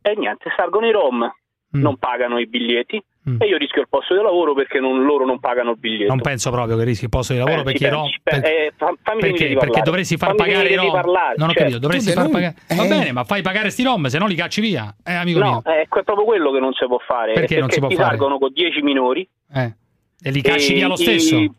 e 0.00 0.14
niente, 0.16 0.50
salgono 0.56 0.86
i 0.86 0.90
rom, 0.92 1.30
Mm. 1.76 1.82
non 1.82 1.98
pagano 1.98 2.38
i 2.38 2.46
biglietti 2.46 2.98
e 3.38 3.46
io 3.46 3.56
rischio 3.58 3.80
il 3.82 3.88
posto 3.88 4.14
di 4.16 4.22
lavoro 4.22 4.54
perché 4.54 4.80
non- 4.80 5.04
loro 5.04 5.24
non 5.26 5.38
pagano 5.40 5.72
il 5.72 5.78
biglietto. 5.78 6.08
Non 6.12 6.20
penso 6.20 6.50
proprio 6.50 6.76
che 6.76 6.84
rischi 6.84 7.04
il 7.04 7.10
posto 7.10 7.32
di 7.32 7.38
lavoro 7.38 7.60
Eh, 7.60 7.64
perché 7.64 7.86
i 7.86 7.90
pensi, 7.90 8.20
per- 8.22 8.34
eh, 8.44 8.72
perché, 8.76 9.28
di 9.30 9.36
perché 9.36 9.54
parlare. 9.56 9.82
dovresti 9.82 10.16
far 10.16 10.28
Fammi 10.34 10.38
pagare 10.50 10.68
i 10.68 10.76
Rom. 10.76 10.90
parlare, 10.90 11.34
non 11.36 11.48
ho 11.48 11.52
certo. 11.52 11.58
capito, 11.60 11.78
dovresti 11.78 12.12
far 12.12 12.28
pagare. 12.30 12.54
Va 12.74 12.84
eh. 12.84 12.88
bene, 12.88 13.12
ma 13.12 13.24
fai 13.24 13.42
pagare 13.42 13.70
sti 13.70 13.82
Rom, 13.82 14.06
se 14.06 14.18
no 14.18 14.26
li 14.26 14.34
cacci 14.34 14.60
via. 14.60 14.94
Eh, 15.04 15.12
amico 15.14 15.38
No, 15.38 15.62
mio. 15.64 15.74
ecco, 15.74 15.98
è 16.00 16.02
proprio 16.04 16.24
quello 16.26 16.50
che 16.52 16.58
non 16.60 16.72
si 16.72 16.86
può 16.86 16.98
fare. 17.06 17.32
Perché 17.34 17.56
è 17.56 17.60
non 17.60 17.70
si 17.70 17.80
può 17.80 17.88
ti 17.88 17.94
fare? 17.96 18.08
salgono 18.08 18.38
con 18.38 18.52
10 18.52 18.82
minori. 18.82 19.28
Eh. 19.54 19.74
E 20.22 20.30
li 20.30 20.40
cacci 20.42 20.72
e 20.72 20.74
via 20.76 20.86
lo 20.88 20.94
i- 20.94 20.96
stesso. 20.96 21.54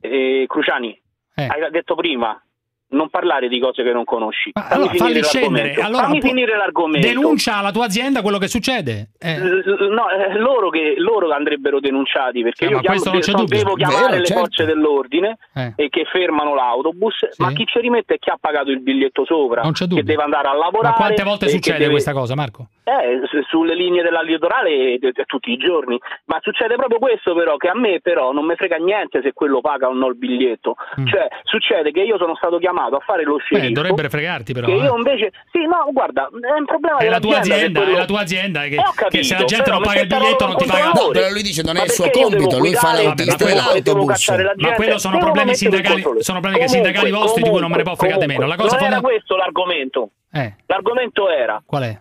eh, 0.00 0.44
Cruciani, 0.46 0.98
Eh. 1.34 1.46
hai 1.46 1.70
detto 1.70 1.94
prima, 1.94 2.40
non 2.88 3.08
parlare 3.10 3.48
di 3.48 3.58
cose 3.58 3.82
che 3.82 3.92
non 3.92 4.04
conosci. 4.04 4.50
Fammi 4.52 4.66
Allora, 4.72 4.92
falli 4.94 5.22
finire. 5.22 5.74
Allora, 5.74 6.02
Fammi 6.04 6.18
pu- 6.20 6.26
finire 6.28 6.56
l'argomento. 6.56 7.06
Denuncia 7.06 7.56
alla 7.56 7.72
tua 7.72 7.84
azienda 7.86 8.22
quello 8.22 8.38
che 8.38 8.46
succede. 8.48 9.10
Eh. 9.18 9.38
L- 9.38 9.88
No, 9.90 10.08
eh, 10.10 10.38
loro 10.38 10.68
che 10.70 10.94
loro 10.98 11.30
andrebbero 11.30 11.80
denunciati 11.80 12.42
perché 12.42 12.66
Sì, 12.66 12.70
io 12.72 12.78
ma 12.78 12.82
questo 12.82 13.10
non 13.10 13.18
c'è 13.20 13.24
chiamo, 13.26 13.42
dubbio. 13.44 13.58
devo 13.58 13.74
chiamare 13.74 14.04
Vero, 14.06 14.16
le 14.18 14.24
certo. 14.24 14.40
forze 14.42 14.64
dell'ordine 14.64 15.38
Eh. 15.54 15.72
e 15.76 15.88
che 15.88 16.04
fermano 16.10 16.54
l'autobus, 16.54 17.14
ma 17.38 17.52
chi 17.52 17.64
ci 17.66 17.80
rimette 17.80 18.14
è 18.14 18.18
chi 18.18 18.30
ha 18.30 18.36
pagato 18.40 18.70
il 18.70 18.80
biglietto 18.80 19.24
sopra, 19.24 19.62
Non 19.62 19.72
c'è 19.72 19.86
che 19.86 20.02
deve 20.02 20.22
andare 20.22 20.48
a 20.48 20.54
lavorare. 20.54 20.88
Ma 20.88 20.94
quante 20.94 21.22
volte 21.24 21.48
succede 21.48 21.78
deve- 21.78 21.90
questa 21.92 22.12
cosa, 22.12 22.34
Marco? 22.34 22.68
Eh, 22.86 23.20
su- 23.26 23.42
sulle 23.48 23.74
linee 23.74 24.00
della 24.04 24.22
litorale 24.22 24.70
eh, 24.70 24.98
eh, 25.02 25.24
tutti 25.26 25.50
i 25.50 25.56
giorni, 25.56 25.98
ma 26.26 26.38
succede 26.40 26.76
proprio 26.76 27.00
questo 27.00 27.34
però, 27.34 27.56
che 27.56 27.66
a 27.66 27.74
me 27.76 27.98
però 28.00 28.30
non 28.30 28.46
mi 28.46 28.54
frega 28.54 28.76
niente 28.76 29.22
se 29.22 29.32
quello 29.32 29.60
paga 29.60 29.88
o 29.88 29.92
no 29.92 30.06
il 30.06 30.16
biglietto, 30.16 30.76
cioè 31.06 31.26
succede 31.42 31.90
che 31.90 32.02
io 32.02 32.16
sono 32.16 32.36
stato 32.36 32.58
chiamato 32.58 32.94
a 32.94 33.00
fare 33.00 33.24
lo 33.24 33.34
Mm. 33.34 33.38
Beh, 33.38 33.42
sceriffo, 33.42 33.72
dovrebbero 33.72 34.08
fregarti 34.08 34.52
però. 34.52 34.66
che 34.68 34.72
eh. 34.74 34.76
io 34.84 34.96
invece, 34.96 35.32
sì 35.50 35.66
no 35.66 35.88
guarda, 35.92 36.28
è 36.30 36.58
un 36.58 36.64
problema 36.64 36.98
È 36.98 37.08
la 37.08 37.18
tua 37.18 37.38
azienda, 37.38 37.80
quello- 37.80 37.96
è 37.96 37.98
la 37.98 38.04
tua 38.06 38.20
azienda 38.20 38.60
che, 38.62 38.74
Eh, 38.76 38.78
ho 38.78 39.08
che 39.08 39.22
se 39.24 39.32
la 39.34 39.40
capito, 39.40 39.44
gente 39.56 39.70
non 39.72 39.82
paga 39.82 40.00
il 40.00 40.06
biglietto 40.06 40.46
non 40.46 40.56
ti 40.56 40.64
paga. 40.66 40.90
No, 40.94 41.08
però 41.10 41.28
lui 41.30 41.42
dice 41.42 41.62
non 41.66 41.76
è 41.78 41.82
il 41.82 41.90
suo 41.90 42.08
compito, 42.10 42.58
lui 42.58 42.72
fa 42.74 42.92
l'autista 42.94 43.34
devo- 43.44 43.50
devo 43.50 43.66
dell'autobus. 43.66 44.06
cacciare 44.06 44.42
la 44.44 44.52
Ma 44.56 44.72
quello 44.74 44.98
sono 44.98 45.18
problemi 45.18 45.54
sindacali, 45.56 46.04
sono 46.20 46.38
problemi 46.38 46.68
sindacali 46.68 47.10
vostri 47.10 47.42
di 47.42 47.50
cui 47.50 47.58
non 47.60 47.68
me 47.70 47.78
ne 47.78 47.82
può 47.82 47.96
fregare 47.96 48.26
meno. 48.26 48.46
La 48.46 48.54
cosa 48.54 48.76
non 48.78 48.86
era 48.86 49.00
questo 49.00 49.34
l'argomento. 49.34 50.10
Eh, 50.32 50.54
L'argomento 50.66 51.28
era 51.30 51.60
qual 51.66 51.82
è? 51.82 51.98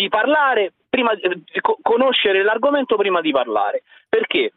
Di 0.00 0.08
parlare 0.08 0.72
prima 0.88 1.12
eh, 1.12 1.28
di 1.52 1.60
co- 1.60 1.78
conoscere 1.82 2.42
l'argomento 2.42 2.96
prima 2.96 3.20
di 3.20 3.30
parlare 3.30 3.82
perché 4.08 4.52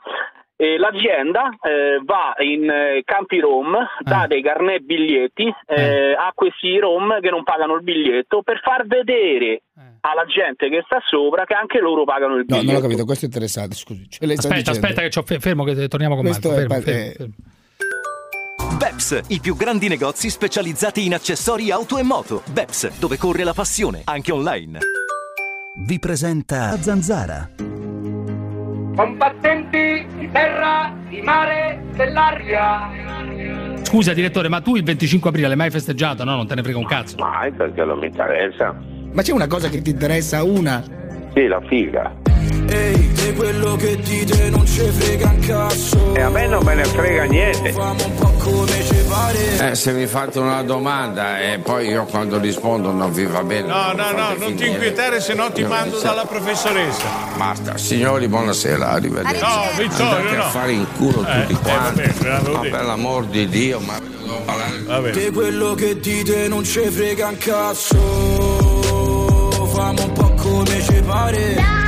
eh, 0.55 0.77
l'azienda 0.77 1.49
eh, 1.61 1.99
va 2.03 2.35
in 2.39 2.69
eh, 2.69 3.01
campi 3.03 3.39
rom 3.39 3.76
dà 4.01 4.27
dei 4.27 4.41
carnet 4.43 4.81
biglietti 4.84 5.51
eh, 5.68 6.13
a 6.13 6.31
questi 6.35 6.77
rom 6.80 7.19
che 7.19 7.30
non 7.31 7.43
pagano 7.43 7.76
il 7.76 7.81
biglietto 7.84 8.43
per 8.43 8.59
far 8.63 8.85
vedere 8.85 9.63
alla 10.01 10.26
gente 10.26 10.69
che 10.69 10.81
sta 10.85 10.99
sopra 11.05 11.45
che 11.45 11.53
anche 11.55 11.80
loro 11.80 12.03
pagano 12.03 12.35
il 12.35 12.45
No, 12.47 12.57
biglietto 12.57 12.72
non 12.72 12.76
ho 12.76 12.81
capito, 12.84 13.05
questo 13.05 13.26
è 13.26 13.27
interessante, 13.27 13.76
scusi. 13.76 14.07
Sta 14.09 14.26
Aspetta, 14.34 14.72
aspetta 14.72 15.01
che 15.01 15.22
fe- 15.23 15.39
fermo 15.39 15.63
che 15.63 15.88
torniamo 15.88 16.15
con 16.15 16.26
Questo 16.26 16.49
Marco. 16.49 16.63
è 16.63 16.68
Fermo, 16.68 16.84
pa- 16.84 16.91
fermo, 16.91 17.05
eh, 17.09 17.13
fermo. 17.18 17.34
Beps, 18.77 19.22
i 19.30 19.39
più 19.39 19.55
grandi 19.55 19.88
negozi 19.88 20.30
specializzati 20.30 21.05
in 21.05 21.13
accessori 21.13 21.69
auto 21.72 21.97
e 21.97 22.03
moto. 22.03 22.41
Beps, 22.51 22.99
dove 22.99 23.18
corre 23.18 23.43
la 23.43 23.53
passione, 23.53 24.01
anche 24.05 24.31
online. 24.31 24.80
Vi 25.73 25.99
presenta 25.99 26.76
Zanzara. 26.81 27.49
Combattenti 28.95 30.06
di 30.18 30.30
terra, 30.30 30.93
di 31.07 31.22
mare, 31.22 31.81
dell'aria. 31.95 32.89
Scusa 33.81 34.14
direttore, 34.14 34.49
ma 34.49 34.60
tu 34.60 34.76
il 34.76 34.84
25 34.84 35.30
aprile 35.30 35.48
l'hai 35.48 35.56
mai 35.56 35.69
festeggiato? 35.69 36.26
No, 36.26 36.35
non 36.35 36.45
te 36.45 36.56
ne 36.56 36.64
frega 36.64 36.77
un 36.77 36.85
cazzo. 36.85 37.15
Mai 37.19 37.52
perché 37.52 37.85
non 37.85 37.99
mi 37.99 38.07
interessa. 38.07 38.76
Ma 39.14 39.22
c'è 39.22 39.31
una 39.31 39.48
cosa 39.48 39.69
che 39.69 39.81
ti 39.81 39.91
interessa, 39.91 40.43
una? 40.43 40.84
Sì, 41.34 41.48
la 41.48 41.61
figa. 41.68 42.15
Ehi, 42.69 43.11
te 43.13 43.33
quello 43.33 43.75
che 43.75 43.97
dite 43.97 44.49
non 44.49 44.65
ci 44.65 44.81
frega 44.81 45.27
un 45.27 45.39
cazzo. 45.39 46.15
E 46.15 46.21
a 46.21 46.29
me 46.29 46.47
non 46.47 46.63
me 46.63 46.75
ne 46.75 46.85
frega 46.85 47.23
niente. 47.25 47.71
Famo 47.71 48.03
un 48.05 48.15
po' 48.15 48.31
come 48.39 48.83
ci 48.83 48.95
pare. 49.07 49.71
Eh, 49.71 49.75
se 49.75 49.91
mi 49.91 50.05
fate 50.07 50.39
una 50.39 50.63
domanda 50.63 51.39
e 51.41 51.59
poi 51.59 51.87
io 51.89 52.05
quando 52.05 52.39
rispondo 52.39 52.91
non 52.91 53.11
vi 53.11 53.25
va 53.25 53.43
bene. 53.43 53.67
No, 53.67 53.91
no, 53.93 54.11
no, 54.11 54.27
non 54.27 54.35
ti 54.37 54.43
finire. 54.63 54.67
inquietare, 54.67 55.19
se 55.21 55.33
no 55.33 55.51
ti 55.51 55.61
Io- 55.61 55.67
mando 55.67 55.97
sì. 55.97 56.03
dalla 56.05 56.25
professoressa. 56.25 57.05
Basta, 57.35 57.77
signori, 57.77 58.27
buonasera, 58.27 58.89
arrivederci. 58.89 59.41
No, 59.41 59.61
Vittorio, 59.77 60.15
Andate 60.15 60.35
no. 60.37 60.43
a 60.43 60.49
fare 60.49 60.71
in 60.71 60.85
culo 60.97 61.25
Eh, 61.27 61.41
tutti 61.41 61.53
eh, 61.53 61.57
quanti. 61.61 62.01
vabbè, 62.01 62.13
ve 62.13 62.27
l'avevo 62.29 62.55
ma 62.55 62.61
detto. 62.63 62.75
per 62.75 62.85
l'amor 62.85 63.25
di 63.25 63.47
Dio, 63.49 63.79
ma 63.79 63.99
devo 63.99 64.41
parlare. 64.45 65.11
Te 65.11 65.31
quello 65.31 65.73
che 65.75 65.99
dite 65.99 66.47
non 66.47 66.63
ci 66.63 66.79
frega 66.79 67.27
un 67.27 67.37
cazzo. 67.37 67.97
Famo 69.73 70.03
un 70.03 70.11
po' 70.13 70.31
come 70.41 70.81
ci 70.81 71.01
pare. 71.05 71.53
Ne 71.55 71.80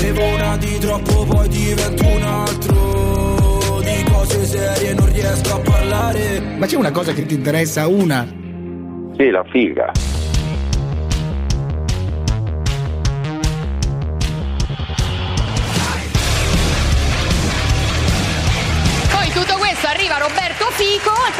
bevo 0.00 0.24
una 0.34 0.56
di 0.56 0.78
troppo, 0.78 1.24
poi 1.24 1.48
divento 1.48 2.06
un 2.06 2.22
altro. 2.22 3.80
Di 3.80 4.04
cose 4.10 4.44
serie 4.44 4.94
non 4.94 5.12
riesco 5.12 5.54
a 5.54 5.60
parlare. 5.60 6.40
Ma 6.56 6.66
c'è 6.66 6.76
una 6.76 6.90
cosa 6.90 7.12
che 7.12 7.26
ti 7.26 7.34
interessa, 7.34 7.86
una? 7.86 8.26
Sì, 9.16 9.30
la 9.30 9.44
figa. 9.50 9.92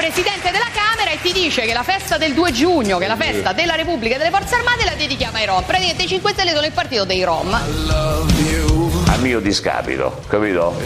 Presidente 0.06 0.52
della 0.52 0.70
Camera, 0.72 1.10
e 1.10 1.18
ti 1.20 1.32
dice 1.32 1.62
che 1.62 1.72
la 1.72 1.82
festa 1.82 2.16
del 2.16 2.32
2 2.32 2.52
giugno, 2.52 2.96
che 2.98 3.06
è 3.06 3.08
la 3.08 3.16
festa 3.16 3.52
della 3.52 3.74
Repubblica 3.74 4.14
e 4.14 4.18
delle 4.18 4.30
Forze 4.30 4.54
Armate, 4.54 4.84
la 4.84 4.94
dedichiamo 4.94 5.36
ai 5.36 5.46
Rom. 5.46 5.64
Praticamente 5.64 6.04
i 6.04 6.06
5 6.06 6.30
Stelle 6.30 6.52
sono 6.52 6.64
il 6.64 6.70
partito 6.70 7.04
dei 7.04 7.24
Rom. 7.24 7.52
A 7.52 9.16
mio 9.16 9.40
discapito, 9.40 10.22
capito? 10.28 10.80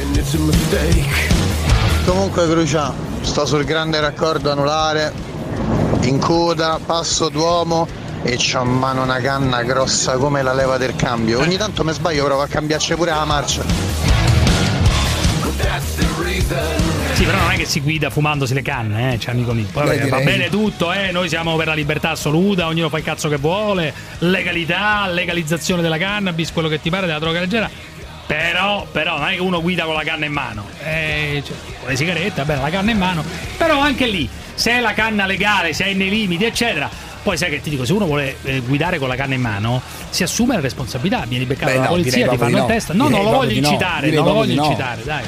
Comunque 2.07 2.49
Crucia, 2.49 2.95
sto 3.21 3.45
sul 3.45 3.65
grande 3.65 4.01
raccordo 4.01 4.51
anulare, 4.51 5.13
in 6.01 6.19
coda, 6.19 6.81
passo 6.85 7.29
d'uomo 7.29 7.87
e 8.23 8.37
c'ho 8.37 8.63
in 8.63 8.71
mano 8.71 9.03
una 9.03 9.21
canna 9.21 9.63
grossa 9.63 10.17
come 10.17 10.41
la 10.41 10.55
leva 10.55 10.79
del 10.79 10.97
cambio. 10.97 11.41
Ogni 11.41 11.59
tanto 11.59 11.85
mi 11.85 11.93
sbaglio, 11.93 12.25
provo 12.25 12.41
a 12.41 12.47
cambiarci 12.47 12.95
pure 12.95 13.11
la 13.11 13.27
marcia. 13.27 13.63
Sì, 17.13 17.25
però 17.25 17.39
non 17.39 17.51
è 17.51 17.57
che 17.57 17.67
si 17.67 17.81
guida 17.81 18.09
fumandosi 18.09 18.55
le 18.55 18.63
canne, 18.63 19.15
eh, 19.15 19.19
cioè, 19.19 19.33
amico 19.35 19.53
mio. 19.53 19.67
Poi, 19.71 19.99
Beh, 19.99 20.09
va 20.09 20.21
bene 20.21 20.49
tutto, 20.49 20.93
eh, 20.93 21.11
noi 21.13 21.29
siamo 21.29 21.55
per 21.57 21.67
la 21.67 21.75
libertà 21.75 22.11
assoluta, 22.11 22.67
ognuno 22.67 22.89
fa 22.89 22.99
il 22.99 23.05
cazzo 23.05 23.29
che 23.29 23.37
vuole, 23.37 23.93
legalità, 24.21 25.07
legalizzazione 25.09 25.83
della 25.83 25.99
cannabis, 25.99 26.53
quello 26.53 26.69
che 26.69 26.81
ti 26.81 26.89
pare 26.89 27.07
della 27.07 27.19
droga 27.19 27.41
leggera. 27.41 27.69
Però, 28.27 28.87
però 28.91 29.19
non 29.19 29.29
è 29.29 29.35
che 29.35 29.41
uno 29.41 29.61
guida 29.61 29.85
con 29.85 29.95
la 29.95 30.05
canna 30.05 30.25
in 30.25 30.33
mano, 30.33 30.65
eh, 30.85 31.43
cioè, 31.45 31.57
con 31.81 31.89
le 31.89 31.97
sigarette, 31.97 32.45
vabbè, 32.45 32.61
la 32.61 32.71
canna 32.71 32.91
in 32.93 32.99
mano. 32.99 33.25
Però 33.57 33.81
anche 33.81 34.07
lì, 34.07 34.29
se 34.55 34.73
è 34.73 34.81
la 34.81 34.95
canna 34.95 35.27
legale, 35.27 35.73
se 35.73 35.87
è 35.87 35.93
nei 35.95 36.09
limiti, 36.09 36.45
eccetera. 36.45 36.89
Poi 37.23 37.37
sai 37.37 37.51
che 37.51 37.61
ti 37.61 37.69
dico, 37.69 37.85
se 37.85 37.93
uno 37.93 38.07
vuole 38.07 38.37
eh, 38.45 38.61
guidare 38.61 38.99
con 38.99 39.09
la 39.09 39.17
canna 39.17 39.35
in 39.35 39.43
mano, 39.43 39.83
si 40.09 40.23
assume 40.23 40.55
la 40.55 40.61
responsabilità, 40.61 41.25
vieni 41.27 41.45
beccato 41.45 41.67
Beh, 41.67 41.73
dalla 41.73 41.89
no, 41.89 41.95
polizia, 41.97 42.29
ti 42.29 42.37
fanno 42.39 42.57
in 42.57 42.63
no. 42.63 42.67
testa. 42.67 42.95
No, 42.95 43.09
Direi 43.09 43.23
non 43.23 43.31
lo 43.33 43.37
voglio 43.39 43.61
no. 43.61 43.67
incitare, 43.67 44.01
Direi 44.05 44.17
non 44.17 44.25
lo 44.27 44.33
voglio 44.33 44.55
no. 44.55 44.65
incitare, 44.65 45.03
dai. 45.03 45.25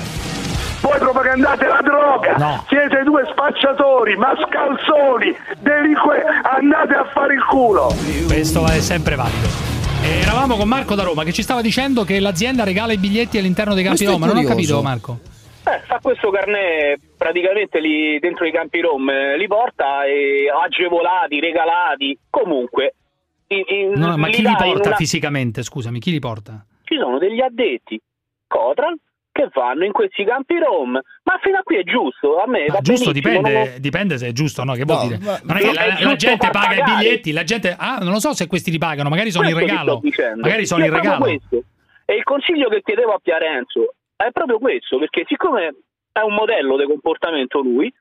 Voi 0.82 0.98
propagandate 0.98 1.66
la 1.66 1.80
droga, 1.80 2.64
siete 2.68 3.02
due 3.04 3.24
spacciatori, 3.30 4.16
mascalzoni, 4.16 5.32
delinque, 5.60 6.22
andate 6.42 6.94
a 6.94 7.04
fare 7.04 7.34
il 7.34 7.44
culo. 7.44 7.86
Questo 8.26 8.66
è 8.66 8.80
sempre 8.80 9.14
valido. 9.14 9.46
E 10.02 10.20
eravamo 10.22 10.56
con 10.56 10.66
Marco 10.68 10.96
da 10.96 11.04
Roma 11.04 11.22
che 11.22 11.32
ci 11.32 11.42
stava 11.42 11.62
dicendo 11.62 12.02
che 12.02 12.18
l'azienda 12.18 12.64
regala 12.64 12.92
i 12.92 12.98
biglietti 12.98 13.38
all'interno 13.38 13.74
dei 13.74 13.84
campi 13.84 14.04
Roma. 14.04 14.26
Non 14.26 14.38
ho 14.38 14.42
capito, 14.42 14.82
Marco. 14.82 15.18
Eh, 15.64 15.78
fa 15.86 16.00
questo 16.02 16.30
carnet 16.30 16.98
praticamente 17.16 17.78
lì 17.78 18.18
dentro 18.18 18.44
i 18.44 18.50
campi 18.50 18.80
rom, 18.80 19.08
eh, 19.08 19.36
li 19.38 19.46
porta 19.46 20.04
e 20.04 20.50
agevolati, 20.64 21.38
regalati, 21.38 22.18
comunque. 22.28 22.94
i- 23.52 23.64
i- 23.68 23.90
No, 23.94 24.16
ma 24.16 24.26
li 24.28 24.32
chi 24.32 24.40
li 24.42 24.48
in 24.48 24.56
porta 24.56 24.88
una- 24.88 24.96
fisicamente? 24.96 25.62
Scusami, 25.62 26.00
chi 26.00 26.10
li 26.10 26.18
porta? 26.18 26.64
Ci 26.84 26.96
sono 26.98 27.18
degli 27.18 27.40
addetti, 27.40 28.00
Cotral, 28.48 28.96
che 29.32 29.48
vanno 29.52 29.84
in 29.84 29.92
questi 29.92 30.24
campi 30.24 30.58
rom. 30.58 30.92
Ma 30.92 31.38
fino 31.42 31.56
a 31.58 31.62
qui 31.62 31.76
è 31.78 31.82
giusto, 31.82 32.36
a 32.38 32.46
me 32.46 32.66
Ma 32.68 32.74
va 32.74 32.80
giusto, 32.80 33.10
dipende, 33.12 33.50
non 33.52 33.60
ho- 33.62 33.78
dipende 33.78 34.18
se 34.18 34.28
è 34.28 34.32
giusto 34.32 34.60
o 34.60 34.64
no. 34.64 34.74
Che 34.74 34.84
vuol 34.84 34.98
No, 34.98 35.06
dire? 35.08 35.18
ma- 35.22 35.40
non 35.42 35.56
è 35.56 35.60
che 35.60 35.72
la, 35.72 35.82
è 35.98 36.02
la 36.04 36.16
gente 36.16 36.50
paga 36.50 36.74
i 36.74 36.78
pagare. 36.78 36.96
biglietti, 37.02 37.32
la 37.32 37.44
gente. 37.44 37.74
Ah, 37.78 37.98
non 38.02 38.12
lo 38.12 38.20
so 38.20 38.34
se 38.34 38.46
questi 38.46 38.70
li 38.70 38.78
pagano, 38.78 39.08
magari 39.08 39.30
sono 39.30 39.48
in 39.48 39.54
Questo 39.54 39.70
ti 39.70 40.10
regalo. 40.10 40.36
Magari 40.40 40.66
sono 40.66 40.84
in 40.84 40.92
regalo. 40.92 41.18
questo. 41.24 41.62
E 42.04 42.14
il 42.14 42.22
consiglio 42.24 42.68
che 42.68 42.82
chiedevo 42.84 43.12
a 43.12 43.18
Piarenzo 43.22 43.94
è 44.16 44.30
proprio 44.32 44.58
questo, 44.58 44.98
perché 44.98 45.24
siccome 45.26 45.74
è 46.12 46.20
un 46.20 46.34
modello 46.34 46.76
di 46.76 46.84
comportamento 46.84 47.60
lui, 47.62 47.92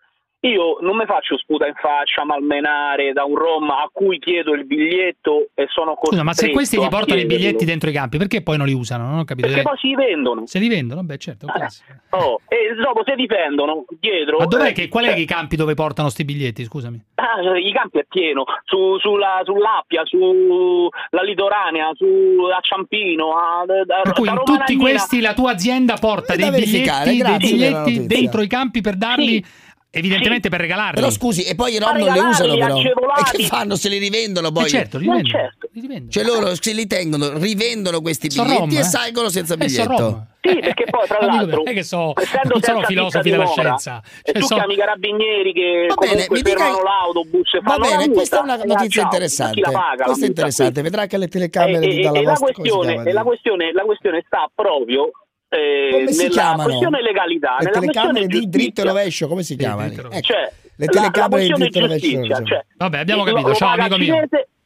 io 0.41 0.77
non 0.81 0.95
mi 0.95 1.05
faccio 1.05 1.38
sputa 1.38 1.68
in 1.68 1.76
faccia, 1.76 2.26
malmenare 2.26 3.13
da 3.13 3.23
un 3.26 3.35
rom 3.35 3.69
a 3.69 3.88
cui 3.91 4.18
chiedo 4.18 4.53
il 4.53 4.65
biglietto 4.65 5.49
e 5.53 5.68
sono 5.69 5.93
costretto 5.93 6.09
Scusa, 6.11 6.23
ma 6.23 6.34
se 6.34 6.49
questi 6.49 6.80
gli 6.80 6.84
a 6.84 6.88
portano 6.88 7.19
i 7.19 7.26
biglietti 7.26 7.63
dentro 7.63 7.89
i 7.89 7.93
campi, 7.93 8.18
perché 8.18 8.41
poi 8.41 8.57
non 8.57 8.65
li 8.65 8.73
usano? 8.73 9.07
Non 9.07 9.19
ho 9.19 9.23
capito. 9.23 9.47
Perché 9.47 9.61
poi 9.61 9.77
si 9.77 9.93
vendono. 9.93 10.47
Se 10.47 10.57
li 10.57 10.68
vendono, 10.68 11.03
beh, 11.03 11.18
certo. 11.18 11.45
classico. 11.45 11.91
Oh, 12.09 12.41
e 12.47 12.73
dopo 12.81 13.03
se 13.05 13.15
difendono 13.15 13.85
dietro... 13.99 14.38
Ma 14.39 14.45
dov'è 14.45 14.69
eh, 14.69 14.72
che, 14.72 14.88
qual 14.88 15.05
è 15.05 15.09
cioè, 15.11 15.19
i 15.19 15.26
campi 15.26 15.55
dove 15.55 15.76
portano 15.76 16.09
sti 16.09 16.26
biglietti? 16.26 16.63
Scusami. 16.63 16.99
Ah, 17.15 17.57
I 17.57 17.72
campi 17.72 17.99
è 17.99 18.05
pieno, 18.09 18.43
su, 18.65 18.97
sulla, 18.97 19.41
sull'Appia, 19.43 20.01
sulla 20.05 21.22
Litoranea, 21.23 21.91
su, 21.93 22.05
a 22.51 22.59
Ciampino, 22.61 23.31
a, 23.31 23.65
da, 23.65 24.01
Per 24.01 24.13
cui 24.13 24.26
da 24.26 24.31
in 24.31 24.38
Roma 24.38 24.57
tutti 24.57 24.73
Lagnina. 24.73 24.89
questi 24.89 25.22
la 25.22 25.34
tua 25.34 25.51
azienda 25.51 25.97
porta 25.97 26.35
dei 26.35 26.49
biglietti, 26.49 27.22
dei 27.22 27.38
biglietti 27.38 28.07
dentro 28.07 28.41
i 28.41 28.47
campi 28.47 28.81
per 28.81 28.95
darli, 28.95 29.43
evidentemente 29.91 30.49
per 30.49 30.59
regalarli. 30.61 30.95
Però 30.95 31.09
scusi, 31.11 31.43
e 31.43 31.53
poi 31.55 31.73
i 31.73 31.80
rom 31.80 31.89
non 31.97 31.97
li 31.99 32.03
regalarli, 32.07 32.30
usano 32.31 32.53
però. 32.57 32.77
E 32.77 33.38
che 33.38 33.43
fanno? 33.43 33.76
Se 33.76 33.89
li 33.89 33.97
rivendono 33.97 34.51
poi? 34.51 34.65
Eh 34.65 34.69
certo, 34.69 34.97
li 34.97 35.05
Ma 35.07 35.18
rivendono. 35.18 35.43
certo. 35.43 36.09
Cioè 36.09 36.23
loro 36.23 36.55
se 36.55 36.73
li 36.73 36.88
tengono, 36.88 37.38
rivendono 37.38 38.01
questi 38.01 38.30
Sono 38.31 38.47
biglietti 38.47 38.69
rom, 38.69 38.77
e 38.77 38.80
eh? 38.80 38.84
salgono 38.84 39.30
senza 39.30 39.53
Eh, 39.53 39.57
biglietto. 39.57 39.97
rom. 39.97 40.26
Sì, 40.41 40.59
perché 40.59 40.85
poi 40.89 41.07
tra 41.07 41.19
l'altro, 41.26 41.57
non 41.57 41.68
è 41.68 41.73
che 41.73 41.84
so- 41.84 42.13
essendo 42.18 42.53
non 42.53 42.61
sono 42.61 42.77
senza 42.77 42.88
filosofi 42.88 43.30
della 43.30 43.43
dimora, 43.43 43.61
scienza. 43.77 44.01
e 44.23 44.31
Cioè, 44.31 44.41
tu 44.41 44.47
so- 44.47 44.55
chiami 44.55 44.73
i 44.73 44.77
carabinieri 44.77 45.53
che 45.53 45.85
Va 45.88 45.95
bene, 45.95 46.26
mi 46.30 46.41
dica- 46.41 46.49
fermano 46.49 46.81
l'autobus 46.84 47.53
e 47.53 47.59
Va 47.61 47.77
bene, 47.77 47.95
multa, 47.97 48.11
questa 48.13 48.39
è 48.39 48.41
una 48.41 48.53
eh, 48.61 48.65
notizia 48.65 48.89
ciao, 48.89 49.03
interessante. 49.03 49.53
chi 49.53 49.61
la 49.61 49.72
paga 49.72 50.03
Questa 50.05 50.26
è 50.26 50.27
interessante, 50.27 50.73
qui? 50.73 50.81
vedrà 50.81 51.05
che 51.05 51.18
le 51.18 51.27
telecamere 51.27 51.85
E- 51.85 51.89
di 51.89 51.99
e- 51.99 52.01
dalla 52.03 52.18
e 52.19 52.23
la 52.23 52.30
vostra 52.31 52.47
e 52.47 53.13
la 53.13 53.23
questione, 53.23 53.72
la 53.72 53.84
questione 53.84 54.23
sta 54.26 54.49
proprio 54.53 55.11
eh, 55.53 55.90
Come 55.91 56.11
si 56.14 56.30
chiamano? 56.30 56.64
questione 56.64 57.02
legalità, 57.02 57.57
Le 57.60 57.69
telecamere 57.72 58.26
di 58.28 58.48
dritto 58.48 58.82
e 58.82 58.84
rovescio, 58.86 59.28
come 59.28 59.44
si 59.44 59.57
chiamano? 59.57 59.91
Ecco, 59.91 60.10
Cioè, 60.22 60.52
le 60.76 60.86
telecamere 60.88 61.44
di 61.45 61.53
dritto 61.53 61.78
e 61.78 61.82
rovescio. 61.82 62.18
ragione. 62.19 62.45
cioè, 62.45 62.65
Vabbè, 62.78 62.98
abbiamo 62.99 63.23
lo- 63.26 63.32
capito. 63.32 63.48
lo 63.49 63.56
Ciao, 63.56 63.69
amico 63.73 63.98
mio. 63.98 64.15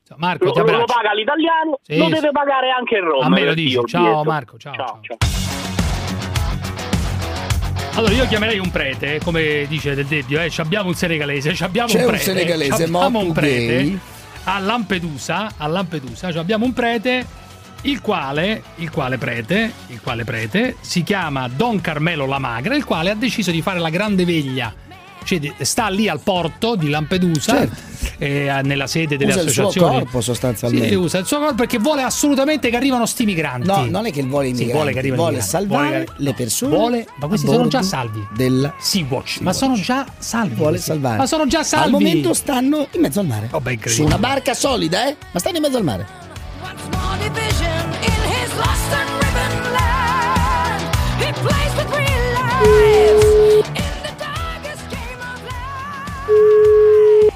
Ciao, 0.07 0.17
Marco, 0.19 0.45
lo, 0.45 0.51
ti 0.51 0.59
lo 0.59 0.65
abbraccio. 0.65 0.85
paga 0.85 1.13
l'italiano, 1.13 1.79
Sì, 1.81 1.97
lo 1.97 2.05
sì. 2.05 2.11
deve 2.11 2.29
pagare 2.31 2.69
anche 2.69 2.95
il 2.97 3.01
Roma. 3.01 3.25
A 3.25 3.29
me 3.29 3.39
lo 3.39 3.45
per 3.45 3.53
dici. 3.55 3.79
Ciao. 3.87 4.23
Marco, 4.23 4.57
ciao, 4.59 4.73
ciao. 4.75 4.99
Allora 7.95 8.13
io 8.13 8.27
chiamerei 8.27 8.59
un 8.59 8.69
prete, 8.71 9.19
come 9.23 9.65
dice 9.69 9.95
Del 9.95 10.05
Debbio, 10.05 10.41
eh, 10.41 10.49
ci 10.49 10.59
abbiamo 10.61 10.89
un 10.89 10.95
senegalese, 10.95 11.53
ci 11.55 11.63
abbiamo 11.63 11.87
C'è 11.87 11.99
un 11.99 12.03
un 12.03 12.09
prete, 12.09 12.23
senegalese, 12.23 12.75
ci 12.75 12.83
abbiamo 12.83 13.19
un 13.19 13.31
prete 13.31 13.65
gay. 13.65 13.99
a 14.43 14.59
Lampedusa, 14.59 15.51
a 15.57 15.67
Lampedusa, 15.67 16.29
ci 16.31 16.37
abbiamo 16.37 16.65
un 16.65 16.73
prete 16.73 17.25
il 17.85 18.01
quale, 18.01 18.63
il 18.75 18.89
quale 18.89 19.17
prete, 19.17 19.71
il 19.87 19.99
quale 20.01 20.23
prete 20.23 20.75
si 20.81 21.03
chiama 21.03 21.47
Don 21.47 21.81
Carmelo 21.81 22.25
La 22.25 22.39
Magra, 22.39 22.75
il 22.75 22.83
quale 22.85 23.11
ha 23.11 23.15
deciso 23.15 23.51
di 23.51 23.61
fare 23.61 23.79
la 23.79 23.89
grande 23.89 24.25
veglia. 24.25 24.73
Cioè, 25.23 25.39
sta 25.61 25.87
lì 25.87 26.07
al 26.07 26.19
porto 26.19 26.75
di 26.75 26.87
Lampedusa, 26.87 27.67
eh, 28.19 28.59
nella 28.63 28.85
sede 28.85 29.17
delle 29.17 29.31
Usa 29.31 29.41
il 29.41 29.49
suo 29.49 29.63
associazioni. 29.69 29.99
corpo 30.01 30.21
sostanzialmente. 30.21 30.87
Sì, 30.89 30.93
usa 30.93 31.17
il 31.17 31.25
suo 31.25 31.39
corpo 31.39 31.55
perché 31.55 31.79
vuole 31.79 32.03
assolutamente 32.03 32.69
che 32.69 32.75
arrivano 32.75 33.07
sti 33.07 33.25
migranti. 33.25 33.65
No, 33.67 33.85
non 33.89 34.05
è 34.05 34.11
che 34.11 34.21
vuole 34.21 34.49
i 34.49 34.55
Sì, 34.55 34.65
migranti, 34.65 34.73
vuole 34.75 34.91
che 34.91 34.99
arrivino 34.99 35.21
i 35.23 35.25
vuole 35.25 35.41
salvare 35.41 35.87
Vuole 36.03 36.05
le 36.17 36.33
persone 36.35 36.75
Vuole, 36.75 37.07
ma 37.19 37.27
questi 37.27 37.47
sono 37.47 37.67
già 37.67 37.81
salvi. 37.81 38.27
Della 38.35 38.71
Sea-Watch. 38.79 39.39
Ma 39.41 39.51
sono 39.53 39.73
già 39.73 40.05
salvi. 40.19 40.53
vuole 40.53 40.77
salvare. 40.77 41.17
Ma 41.17 41.25
sono 41.25 41.47
già 41.47 41.63
salvi. 41.63 41.85
Al 41.85 41.91
momento 41.91 42.33
stanno 42.35 42.87
in 42.91 43.01
mezzo 43.01 43.19
al 43.19 43.25
mare. 43.25 43.47
Oh, 43.49 43.59
beh, 43.61 43.79
Su 43.85 44.03
una 44.03 44.19
barca 44.19 44.53
solida, 44.53 45.07
eh? 45.07 45.15
Ma 45.31 45.39
stanno 45.39 45.55
in 45.55 45.63
mezzo 45.63 45.77
al 45.77 45.83
mare. 45.83 46.23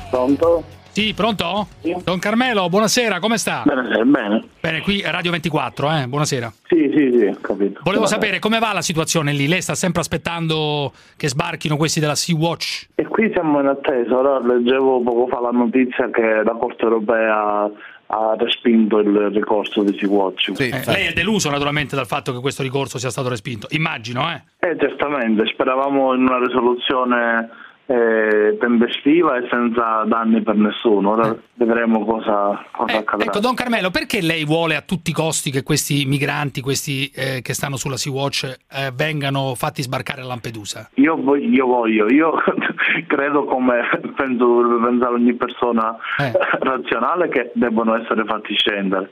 Pronto? 0.10 0.64
Sì, 0.91 1.14
pronto? 1.14 1.68
Don 2.03 2.19
Carmelo, 2.19 2.68
buonasera, 2.68 3.19
come 3.19 3.38
sta? 3.38 3.64
Bene, 3.65 4.03
bene. 4.03 4.43
Bene, 4.60 4.81
qui 4.81 5.01
Radio 5.06 5.31
24, 5.31 5.91
eh? 5.91 6.07
Buonasera. 6.07 6.51
Sì, 6.68 6.91
sì, 6.93 7.11
sì, 7.18 7.26
ho 7.26 7.38
capito. 7.39 7.56
Volevo 7.56 7.81
Buonasera. 7.84 8.07
sapere 8.07 8.39
come 8.39 8.60
va 8.60 8.73
la 8.73 8.81
situazione 8.81 9.31
lì. 9.31 9.47
Lei 9.47 9.61
sta 9.61 9.76
sempre 9.76 10.01
aspettando 10.01 10.91
che 11.15 11.30
sbarchino 11.30 11.77
questi 11.77 11.99
della 11.99 12.15
Sea-Watch? 12.15 12.88
E 12.95 13.07
qui 13.07 13.30
siamo 13.31 13.60
in 13.61 13.68
attesa. 13.68 14.18
Ora 14.18 14.39
leggevo 14.39 15.01
poco 15.01 15.27
fa 15.27 15.39
la 15.39 15.51
notizia 15.51 16.10
che 16.10 16.41
la 16.43 16.56
Corte 16.60 16.84
europea 16.84 17.69
ha 18.11 18.36
respinto 18.38 18.98
il 18.99 19.30
ricorso 19.31 19.84
di 19.84 19.95
Sea-Watch. 19.98 20.53
Eh, 20.60 20.81
lei 20.86 21.07
è 21.07 21.14
deluso 21.14 21.49
naturalmente 21.49 21.95
dal 21.95 22.07
fatto 22.07 22.34
che 22.34 22.40
questo 22.40 22.64
ricorso 22.64 22.98
sia 22.98 23.11
stato 23.11 23.30
respinto. 23.30 23.68
Immagino, 23.72 24.31
eh? 24.31 24.41
Eh, 24.60 24.76
certamente, 24.80 25.45
speravamo 25.45 26.15
in 26.15 26.22
una 26.22 26.40
risoluzione 26.40 27.49
eh, 27.89 28.55
tempestiva 28.59 29.37
e 29.37 29.47
senza 29.49 30.03
danni 30.05 30.43
per 30.43 30.55
nessuno. 30.55 31.13
Ora 31.13 31.35
vedremo 31.55 32.05
cosa, 32.05 32.63
cosa 32.69 32.99
accadrà. 32.99 33.25
Ecco, 33.25 33.39
Don 33.39 33.55
Carmelo, 33.55 33.89
perché 33.89 34.21
lei 34.21 34.45
vuole 34.45 34.75
a 34.75 34.81
tutti 34.81 35.09
i 35.09 35.13
costi 35.13 35.49
che 35.49 35.63
questi 35.63 36.05
migranti, 36.05 36.61
questi 36.61 37.09
eh, 37.09 37.41
che 37.41 37.55
stanno 37.55 37.77
sulla 37.77 37.97
Sea-Watch, 37.97 38.43
eh, 38.71 38.91
vengano 38.93 39.55
fatti 39.55 39.81
sbarcare 39.81 40.21
a 40.21 40.25
Lampedusa? 40.25 40.91
Io 40.95 41.15
voglio, 41.15 41.49
io 41.49 41.65
voglio, 41.65 42.11
io 42.11 42.33
credo 43.07 43.45
come 43.45 43.81
penso 44.15 44.45
dovrebbe 44.45 44.85
pensare 44.85 45.13
ogni 45.15 45.33
persona 45.33 45.97
Eh. 46.19 46.31
razionale 46.61 47.27
che 47.29 47.51
debbono 47.55 47.99
essere 47.99 48.23
fatti 48.25 48.53
scendere. 48.55 49.09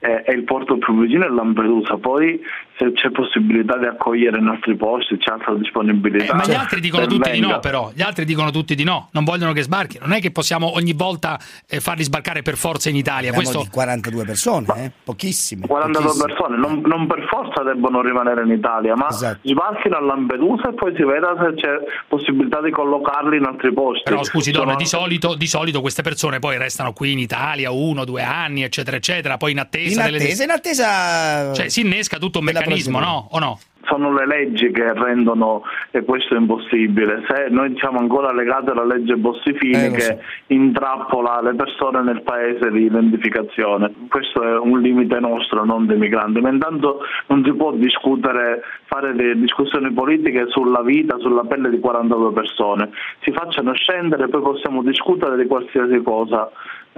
E, 0.00 0.24
e 0.26 0.32
il 0.32 0.42
porto 0.42 0.76
più 0.78 0.98
vicino 0.98 1.24
è 1.24 1.28
Lampedusa, 1.28 1.96
poi 1.98 2.40
se 2.78 2.92
c'è 2.92 3.10
possibilità 3.10 3.76
di 3.76 3.86
accogliere 3.86 4.38
i 4.38 4.42
nostri 4.42 4.76
posti, 4.76 5.16
c'è 5.18 5.32
altra 5.32 5.54
disponibilità. 5.54 6.32
Eh, 6.32 6.36
ma 6.36 6.44
gli 6.46 6.54
altri 6.54 6.80
dicono 6.80 7.06
tutti 7.06 7.30
di 7.30 7.40
no, 7.40 7.46
venga. 7.48 7.60
però. 7.60 7.90
Gli 7.92 8.02
altri 8.02 8.24
dicono 8.24 8.50
tutti 8.50 8.74
di 8.74 8.84
no, 8.84 9.08
non 9.12 9.24
vogliono 9.24 9.52
che 9.52 9.62
sbarchino. 9.62 10.06
Non 10.06 10.16
è 10.16 10.20
che 10.20 10.30
possiamo 10.30 10.74
ogni 10.74 10.92
volta 10.92 11.38
eh, 11.68 11.80
farli 11.80 12.04
sbarcare 12.04 12.42
per 12.42 12.56
forza 12.56 12.88
in 12.88 12.96
Italia. 12.96 13.32
Parliamo 13.32 13.58
Questo... 13.58 13.62
di 13.62 13.68
42 13.70 14.24
persone, 14.24 14.66
eh? 14.84 14.92
Pochissime. 15.02 15.66
42 15.66 16.02
pochissime. 16.02 16.32
persone, 16.34 16.56
non, 16.56 16.80
non 16.84 17.06
per 17.06 17.26
forza 17.28 17.62
debbono 17.62 18.00
rimanere 18.00 18.42
in 18.44 18.50
Italia, 18.50 18.94
ma 18.94 19.08
Esatto. 19.08 19.38
sbarchino 19.42 19.96
a 19.96 20.00
Lampedusa 20.00 20.68
e 20.68 20.74
poi 20.74 20.94
si 20.96 21.02
veda 21.02 21.34
se 21.40 21.54
c'è 21.54 21.70
possibilità 22.06 22.60
di 22.62 22.70
collocarli 22.70 23.36
in 23.36 23.44
altri 23.44 23.72
posti. 23.72 24.02
Però 24.04 24.22
scusi, 24.22 24.52
Sono- 24.52 24.64
Donna, 24.64 24.76
di 24.76 24.86
solito, 24.86 25.34
di 25.34 25.46
solito 25.46 25.80
queste 25.80 26.02
persone 26.02 26.38
poi 26.38 26.58
restano 26.58 26.92
qui 26.92 27.12
in 27.12 27.18
Italia 27.18 27.70
uno, 27.70 28.04
due 28.04 28.22
anni, 28.22 28.62
eccetera, 28.62 28.96
eccetera, 28.96 29.36
poi 29.36 29.52
in 29.52 29.58
attesa 29.58 30.00
In 30.04 30.10
delle... 30.12 30.22
attesa, 30.24 30.44
in 30.44 30.50
attesa. 30.50 31.52
Cioè 31.54 31.68
si 31.68 31.80
innesca 31.80 32.18
tutto 32.18 32.38
un 32.38 32.44
della 32.44 32.67
meccanismo, 32.68 33.00
no? 33.00 33.28
O 33.30 33.38
no? 33.38 33.58
sono 33.88 34.12
le 34.12 34.26
leggi 34.26 34.70
che 34.70 34.92
rendono 34.92 35.62
questo 36.04 36.34
impossibile. 36.34 37.24
Se 37.26 37.48
noi 37.48 37.74
siamo 37.78 37.98
ancora 37.98 38.32
legati 38.32 38.70
alla 38.70 38.84
legge 38.84 39.16
Bossi-Fini 39.16 39.86
Eh, 39.86 39.90
che 39.90 40.00
so. 40.00 40.18
intrappola 40.48 41.40
le 41.40 41.54
persone 41.54 42.02
nel 42.02 42.22
paese 42.22 42.70
di 42.70 42.84
identificazione, 42.84 43.92
questo 44.08 44.42
è 44.42 44.58
un 44.58 44.80
limite 44.80 45.18
nostro, 45.18 45.64
non 45.64 45.86
dei 45.86 45.96
migranti. 45.96 46.40
Ma 46.40 46.50
intanto 46.50 47.00
non 47.26 47.42
si 47.44 47.52
può 47.54 47.72
discutere, 47.72 48.62
fare 48.84 49.14
delle 49.14 49.38
discussioni 49.38 49.90
politiche 49.92 50.44
sulla 50.48 50.82
vita, 50.82 51.16
sulla 51.18 51.44
pelle 51.44 51.70
di 51.70 51.80
42 51.80 52.32
persone. 52.32 52.90
Si 53.20 53.32
facciano 53.32 53.72
scendere 53.72 54.24
e 54.24 54.28
poi 54.28 54.42
possiamo 54.42 54.82
discutere 54.82 55.36
di 55.36 55.46
qualsiasi 55.46 56.02
cosa 56.02 56.50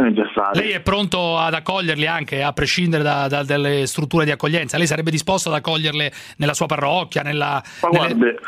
necessaria. 0.02 0.60
Lei 0.60 0.70
è 0.72 0.80
pronto 0.80 1.36
ad 1.38 1.54
accoglierli 1.54 2.06
anche, 2.06 2.42
a 2.42 2.52
prescindere 2.52 3.02
da- 3.02 3.28
da- 3.28 3.44
dalle 3.44 3.86
strutture 3.86 4.24
di 4.24 4.30
accoglienza? 4.30 4.76
Lei 4.76 4.86
sarebbe 4.86 5.10
disposto 5.10 5.48
ad 5.48 5.54
accoglierle 5.56 6.10
nella 6.36 6.54
sua 6.54 6.66
parrocchia, 6.66 7.22
nella... 7.22 7.62
Ma 7.82 7.88
nelle- 7.88 8.14
guardi, 8.14 8.38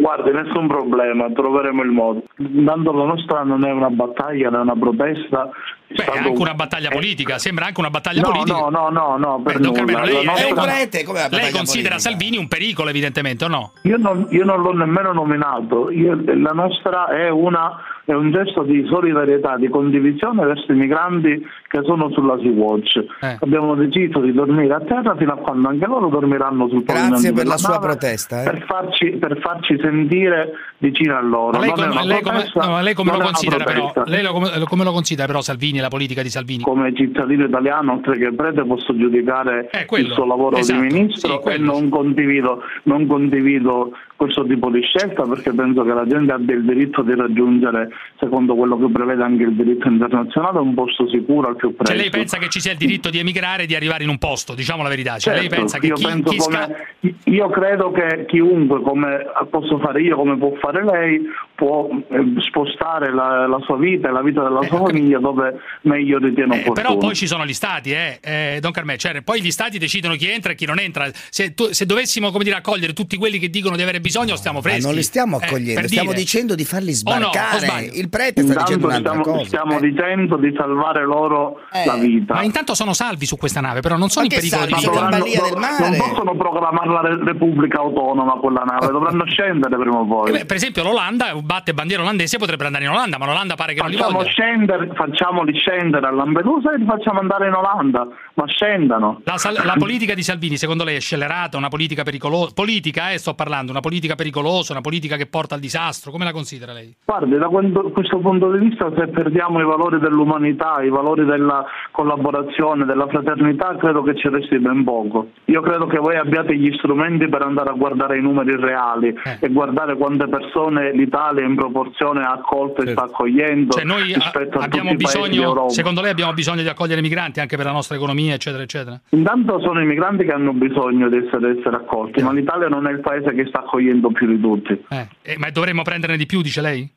Guardi, 0.00 0.30
nessun 0.32 0.66
problema, 0.66 1.30
troveremo 1.30 1.82
il 1.82 1.90
modo. 1.90 2.22
Intanto 2.38 2.90
la 2.92 3.04
nostra 3.04 3.42
non 3.42 3.66
è 3.66 3.70
una 3.70 3.90
battaglia, 3.90 4.48
non 4.48 4.60
è 4.60 4.62
una 4.62 4.76
protesta. 4.78 5.50
Beh, 5.92 6.04
è 6.04 6.18
anche 6.18 6.40
una 6.40 6.54
battaglia 6.54 6.88
politica, 6.88 7.38
sembra 7.38 7.66
anche 7.66 7.80
una 7.80 7.90
battaglia 7.90 8.20
Eh. 8.20 8.22
No, 8.22 8.30
politica. 8.30 8.58
no, 8.58 8.68
no, 8.70 8.88
no, 8.90 9.16
no, 9.16 9.42
per 9.42 9.56
Beh, 9.56 9.60
Don 9.60 9.72
nulla. 9.72 9.84
Carmelo, 9.92 10.04
lei, 10.04 10.24
La 10.24 10.32
lei- 10.34 10.52
nostra- 10.52 11.28
lei 11.30 11.50
considera 11.50 11.98
Salvini 11.98 12.36
un 12.36 12.46
pericolo, 12.48 12.88
evidentemente, 12.90 13.44
o 13.44 13.48
no? 13.48 13.72
Io 13.82 13.96
non, 13.96 14.26
io 14.30 14.44
non 14.44 14.62
l'ho 14.62 14.72
nemmeno 14.72 15.12
nominato, 15.12 15.90
Io- 15.90 16.16
la 16.24 16.52
nostra 16.52 17.08
è, 17.08 17.28
una, 17.28 17.76
è 18.04 18.12
un 18.12 18.30
gesto 18.30 18.62
di 18.62 18.86
solidarietà, 18.88 19.56
di 19.56 19.68
condivisione 19.68 20.44
verso 20.44 20.70
i 20.70 20.76
migranti 20.76 21.44
che 21.68 21.80
sono 21.84 22.10
sulla 22.12 22.36
Sea 22.40 22.50
Watch. 22.52 22.96
Eh. 23.20 23.38
Abbiamo 23.40 23.74
deciso 23.74 24.20
di 24.20 24.32
dormire 24.32 24.74
a 24.74 24.80
terra 24.80 25.16
fino 25.16 25.32
a 25.32 25.36
quando 25.36 25.68
anche 25.68 25.86
loro 25.86 26.08
dormiranno 26.08 26.68
sul 26.68 26.82
pavimento 26.84 27.14
Grazie 27.14 27.32
per 27.32 27.46
la 27.46 27.56
sua 27.56 27.68
nave 27.70 27.86
protesta. 27.86 28.42
eh. 28.42 28.44
Per 28.44 28.64
farci, 28.66 29.10
per 29.18 29.38
farci 29.40 29.76
sentire 29.80 30.50
vicino 30.78 31.16
a 31.16 31.20
loro. 31.20 31.58
Ma 31.58 31.58
lei, 31.58 31.70
è 31.70 31.72
come- 31.72 32.04
lei 32.04 32.22
come, 32.22 32.50
no, 32.54 32.80
lei 32.80 32.94
come 32.94 33.10
lo 33.12 33.18
è 33.18 33.22
considera 33.22 33.64
però? 33.64 33.92
Lei 34.04 34.22
lo, 34.22 34.32
come, 34.32 34.50
come 34.68 34.84
lo 34.84 34.92
considera 34.92 35.26
però 35.26 35.40
Salvini, 35.40 35.79
la 35.80 35.88
politica 35.88 36.22
di 36.22 36.30
Salvini? 36.30 36.62
come 36.62 36.92
cittadino 36.94 37.44
italiano, 37.44 37.92
oltre 37.94 38.18
che 38.18 38.32
prete, 38.32 38.64
posso 38.64 38.96
giudicare 38.96 39.68
Eh, 39.72 39.86
il 39.98 40.10
suo 40.12 40.26
lavoro 40.26 40.56
Esatto, 40.56 40.80
di 40.80 40.86
ministro 40.86 41.42
sì, 41.44 41.52
e 41.52 41.58
non 41.58 41.88
condivido, 41.88 42.62
non 42.84 43.06
condivido 43.06 43.92
questo 44.16 44.44
tipo 44.44 44.68
di 44.70 44.82
scelta 44.82 45.22
perché 45.22 45.52
penso 45.52 45.82
che 45.82 45.92
la 45.94 46.06
gente 46.06 46.32
abbia 46.32 46.54
il 46.54 46.64
diritto 46.64 47.02
di 47.02 47.14
raggiungere, 47.14 47.88
secondo 48.18 48.54
quello 48.54 48.78
che 48.78 48.88
prevede 48.92 49.22
anche 49.22 49.44
il 49.44 49.54
diritto 49.54 49.88
internazionale, 49.88 50.58
un 50.58 50.74
posto 50.74 51.08
sicuro 51.08 51.48
al 51.48 51.56
più 51.56 51.74
presto. 51.74 51.92
Cioè 51.92 52.02
lei 52.02 52.10
pensa 52.10 52.36
che 52.36 52.48
ci 52.50 52.60
sia 52.60 52.72
il 52.72 52.78
diritto 52.78 53.08
di 53.08 53.18
emigrare 53.18 53.62
e 53.62 53.66
di 53.66 53.74
arrivare 53.74 54.02
in 54.02 54.10
un 54.10 54.18
posto, 54.18 54.54
diciamo 54.54 54.82
la 54.82 54.88
verità. 54.90 55.16
Cioè 55.18 55.34
lei 55.34 55.42
Certo, 55.44 55.56
pensa 55.56 55.78
che 55.78 55.86
io, 55.86 55.94
chi, 55.94 56.04
penso 56.04 56.30
chi 56.30 56.40
sca- 56.40 56.64
come- 56.66 57.16
io 57.24 57.48
credo 57.48 57.90
che 57.92 58.24
chiunque, 58.26 58.82
come 58.82 59.24
posso 59.48 59.78
fare 59.78 60.02
io, 60.02 60.16
come 60.16 60.36
può 60.36 60.52
fare 60.60 60.84
lei, 60.84 61.22
può 61.60 61.88
eh, 61.90 62.40
spostare 62.48 63.12
la, 63.12 63.46
la 63.46 63.58
sua 63.66 63.76
vita 63.76 64.08
e 64.08 64.12
la 64.12 64.22
vita 64.22 64.42
della 64.42 64.62
sua 64.62 64.78
famiglia 64.88 65.18
dove 65.18 65.60
meglio 65.82 66.16
ritiene 66.18 66.54
opportuno. 66.60 66.72
Eh, 66.72 66.82
Però 66.82 66.96
poi 66.96 67.14
ci 67.14 67.26
sono 67.26 67.44
gli 67.44 67.52
stati, 67.52 67.92
eh, 67.92 68.18
eh, 68.22 68.58
Don 68.62 68.72
Carmè, 68.72 68.96
cioè, 68.96 69.20
poi 69.20 69.42
gli 69.42 69.50
stati 69.50 69.76
decidono 69.78 70.14
chi 70.14 70.26
entra 70.30 70.52
e 70.52 70.54
chi 70.54 70.64
non 70.64 70.78
entra. 70.78 71.06
Se, 71.28 71.52
tu- 71.52 71.68
se 71.70 71.84
dovessimo 71.84 72.30
come 72.30 72.44
dire, 72.44 72.56
accogliere 72.56 72.94
tutti 72.94 73.16
quelli 73.18 73.38
che 73.38 73.50
dicono 73.50 73.76
di 73.76 73.82
avere 73.82 74.00
bisogno, 74.00 74.36
stiamo 74.36 74.60
Ma 74.62 74.62
freschi. 74.70 74.86
non 74.86 74.94
li 74.94 75.02
stiamo 75.02 75.38
Eh, 75.38 75.44
accogliendo, 75.44 75.86
stiamo 75.86 76.08
dire. 76.10 76.20
dicendo 76.22 76.54
di 76.54 76.64
farli 76.64 76.90
no, 76.90 76.94
sbarcare. 76.94 77.58
sbaglio? 77.58 77.92
il 77.92 78.08
prete 78.08 78.42
sta 78.42 78.60
dicendo 78.60 78.86
un'altra 78.86 79.10
stiamo, 79.12 79.22
cosa. 79.36 79.44
stiamo 79.44 79.76
eh. 79.76 79.80
dicendo 79.90 80.36
di 80.38 80.54
salvare 80.56 81.04
loro 81.04 81.56
la 81.84 81.94
vita. 81.96 82.34
Ma 82.34 82.42
intanto 82.42 82.74
sono 82.74 82.94
salvi 82.94 83.26
su 83.26 83.36
questa 83.36 83.60
nave, 83.60 83.80
però 83.80 83.96
non 83.98 84.08
sono 84.08 84.24
Ma 84.26 84.34
in 84.34 84.40
pericolo 84.40 84.66
di 84.66 84.74
vita. 84.74 85.08
Balia 85.08 85.42
del 85.42 85.56
mare. 85.58 85.88
Non 85.90 86.08
possono 86.08 86.36
proclamare 86.36 86.88
la 86.90 87.00
Re- 87.02 87.24
Repubblica 87.24 87.80
Autonoma 87.80 88.32
quella 88.40 88.62
nave, 88.64 88.86
dovranno 88.92 89.24
scendere 89.26 89.76
prima 89.76 89.98
o 89.98 90.06
poi. 90.06 90.30
Eh 90.30 90.32
beh, 90.38 90.44
per 90.46 90.56
esempio 90.56 90.82
l'Olanda 90.82 91.34
batte 91.50 91.74
bandiera 91.74 92.02
olandese 92.02 92.38
potrebbero 92.38 92.68
andare 92.68 92.84
in 92.84 92.90
Olanda, 92.90 93.18
ma 93.18 93.26
l'Olanda 93.26 93.56
pare 93.56 93.74
che 93.74 93.80
non 93.80 93.90
li 93.90 93.96
Facciamo 93.96 94.22
scendere, 94.22 94.88
facciamoli 94.94 95.52
scendere 95.58 96.06
a 96.06 96.12
Lampedusa 96.12 96.72
e 96.72 96.78
li 96.78 96.84
facciamo 96.84 97.18
andare 97.18 97.48
in 97.48 97.54
Olanda, 97.54 98.06
ma 98.34 98.46
scendano. 98.46 99.20
La, 99.24 99.36
sal- 99.36 99.60
la 99.64 99.74
politica 99.76 100.14
di 100.14 100.22
Salvini, 100.22 100.56
secondo 100.56 100.84
lei, 100.84 100.94
è 100.94 101.00
scellerata, 101.00 101.56
una 101.56 101.68
politica 101.68 102.04
pericolosa? 102.04 102.52
Politica, 102.54 103.10
eh, 103.10 103.18
sto 103.18 103.34
parlando, 103.34 103.72
una 103.72 103.80
politica 103.80 104.14
pericolosa, 104.14 104.72
una 104.72 104.80
politica 104.80 105.16
che 105.16 105.26
porta 105.26 105.56
al 105.56 105.60
disastro, 105.60 106.12
come 106.12 106.24
la 106.24 106.30
considera 106.30 106.72
lei? 106.72 106.94
Guardi, 107.04 107.36
da 107.36 107.48
questo 107.48 108.18
punto 108.18 108.52
di 108.52 108.68
vista, 108.68 108.88
se 108.96 109.08
perdiamo 109.08 109.58
i 109.58 109.64
valori 109.64 109.98
dell'umanità, 109.98 110.80
i 110.82 110.88
valori 110.88 111.24
della 111.24 111.64
collaborazione, 111.90 112.84
della 112.84 113.08
fraternità, 113.08 113.76
credo 113.76 114.02
che 114.02 114.14
ci 114.16 114.28
resti 114.28 114.56
ben 114.60 114.84
poco. 114.84 115.30
Io 115.46 115.60
credo 115.62 115.88
che 115.88 115.98
voi 115.98 116.14
abbiate 116.14 116.54
gli 116.56 116.72
strumenti 116.76 117.28
per 117.28 117.42
andare 117.42 117.70
a 117.70 117.74
guardare 117.74 118.18
i 118.18 118.22
numeri 118.22 118.54
reali 118.54 119.08
Eh. 119.08 119.38
e 119.40 119.48
guardare 119.48 119.96
quante 119.96 120.28
persone 120.28 120.92
l'Italia 120.92 121.38
in 121.42 121.54
proporzione 121.54 122.22
ha 122.24 122.32
accolto 122.32 122.82
e 122.82 122.90
sta 122.90 123.04
accogliendo 123.04 123.72
Cioè 123.72 123.84
noi 123.84 124.12
a- 124.12 124.16
rispetto 124.16 124.58
a 124.58 124.64
abbiamo 124.64 124.94
bisogno, 124.94 125.68
secondo 125.68 126.00
lei 126.00 126.10
abbiamo 126.10 126.32
bisogno 126.32 126.62
di 126.62 126.68
accogliere 126.68 127.00
migranti 127.00 127.40
anche 127.40 127.56
per 127.56 127.66
la 127.66 127.72
nostra 127.72 127.96
economia, 127.96 128.34
eccetera, 128.34 128.62
eccetera? 128.62 129.00
Intanto 129.10 129.60
sono 129.60 129.80
i 129.80 129.86
migranti 129.86 130.24
che 130.24 130.32
hanno 130.32 130.52
bisogno 130.52 131.08
di 131.08 131.16
essere, 131.16 131.58
essere 131.58 131.76
accolti, 131.76 132.22
ma 132.22 132.32
l'Italia 132.32 132.68
non 132.68 132.86
è 132.86 132.90
il 132.90 133.00
paese 133.00 133.32
che 133.34 133.46
sta 133.46 133.60
accogliendo 133.60 134.10
più 134.10 134.26
di 134.26 134.40
tutti. 134.40 134.84
Eh, 134.88 135.08
eh, 135.22 135.38
ma 135.38 135.50
dovremmo 135.50 135.82
prenderne 135.82 136.16
di 136.16 136.26
più, 136.26 136.42
dice 136.42 136.60
lei? 136.60 136.90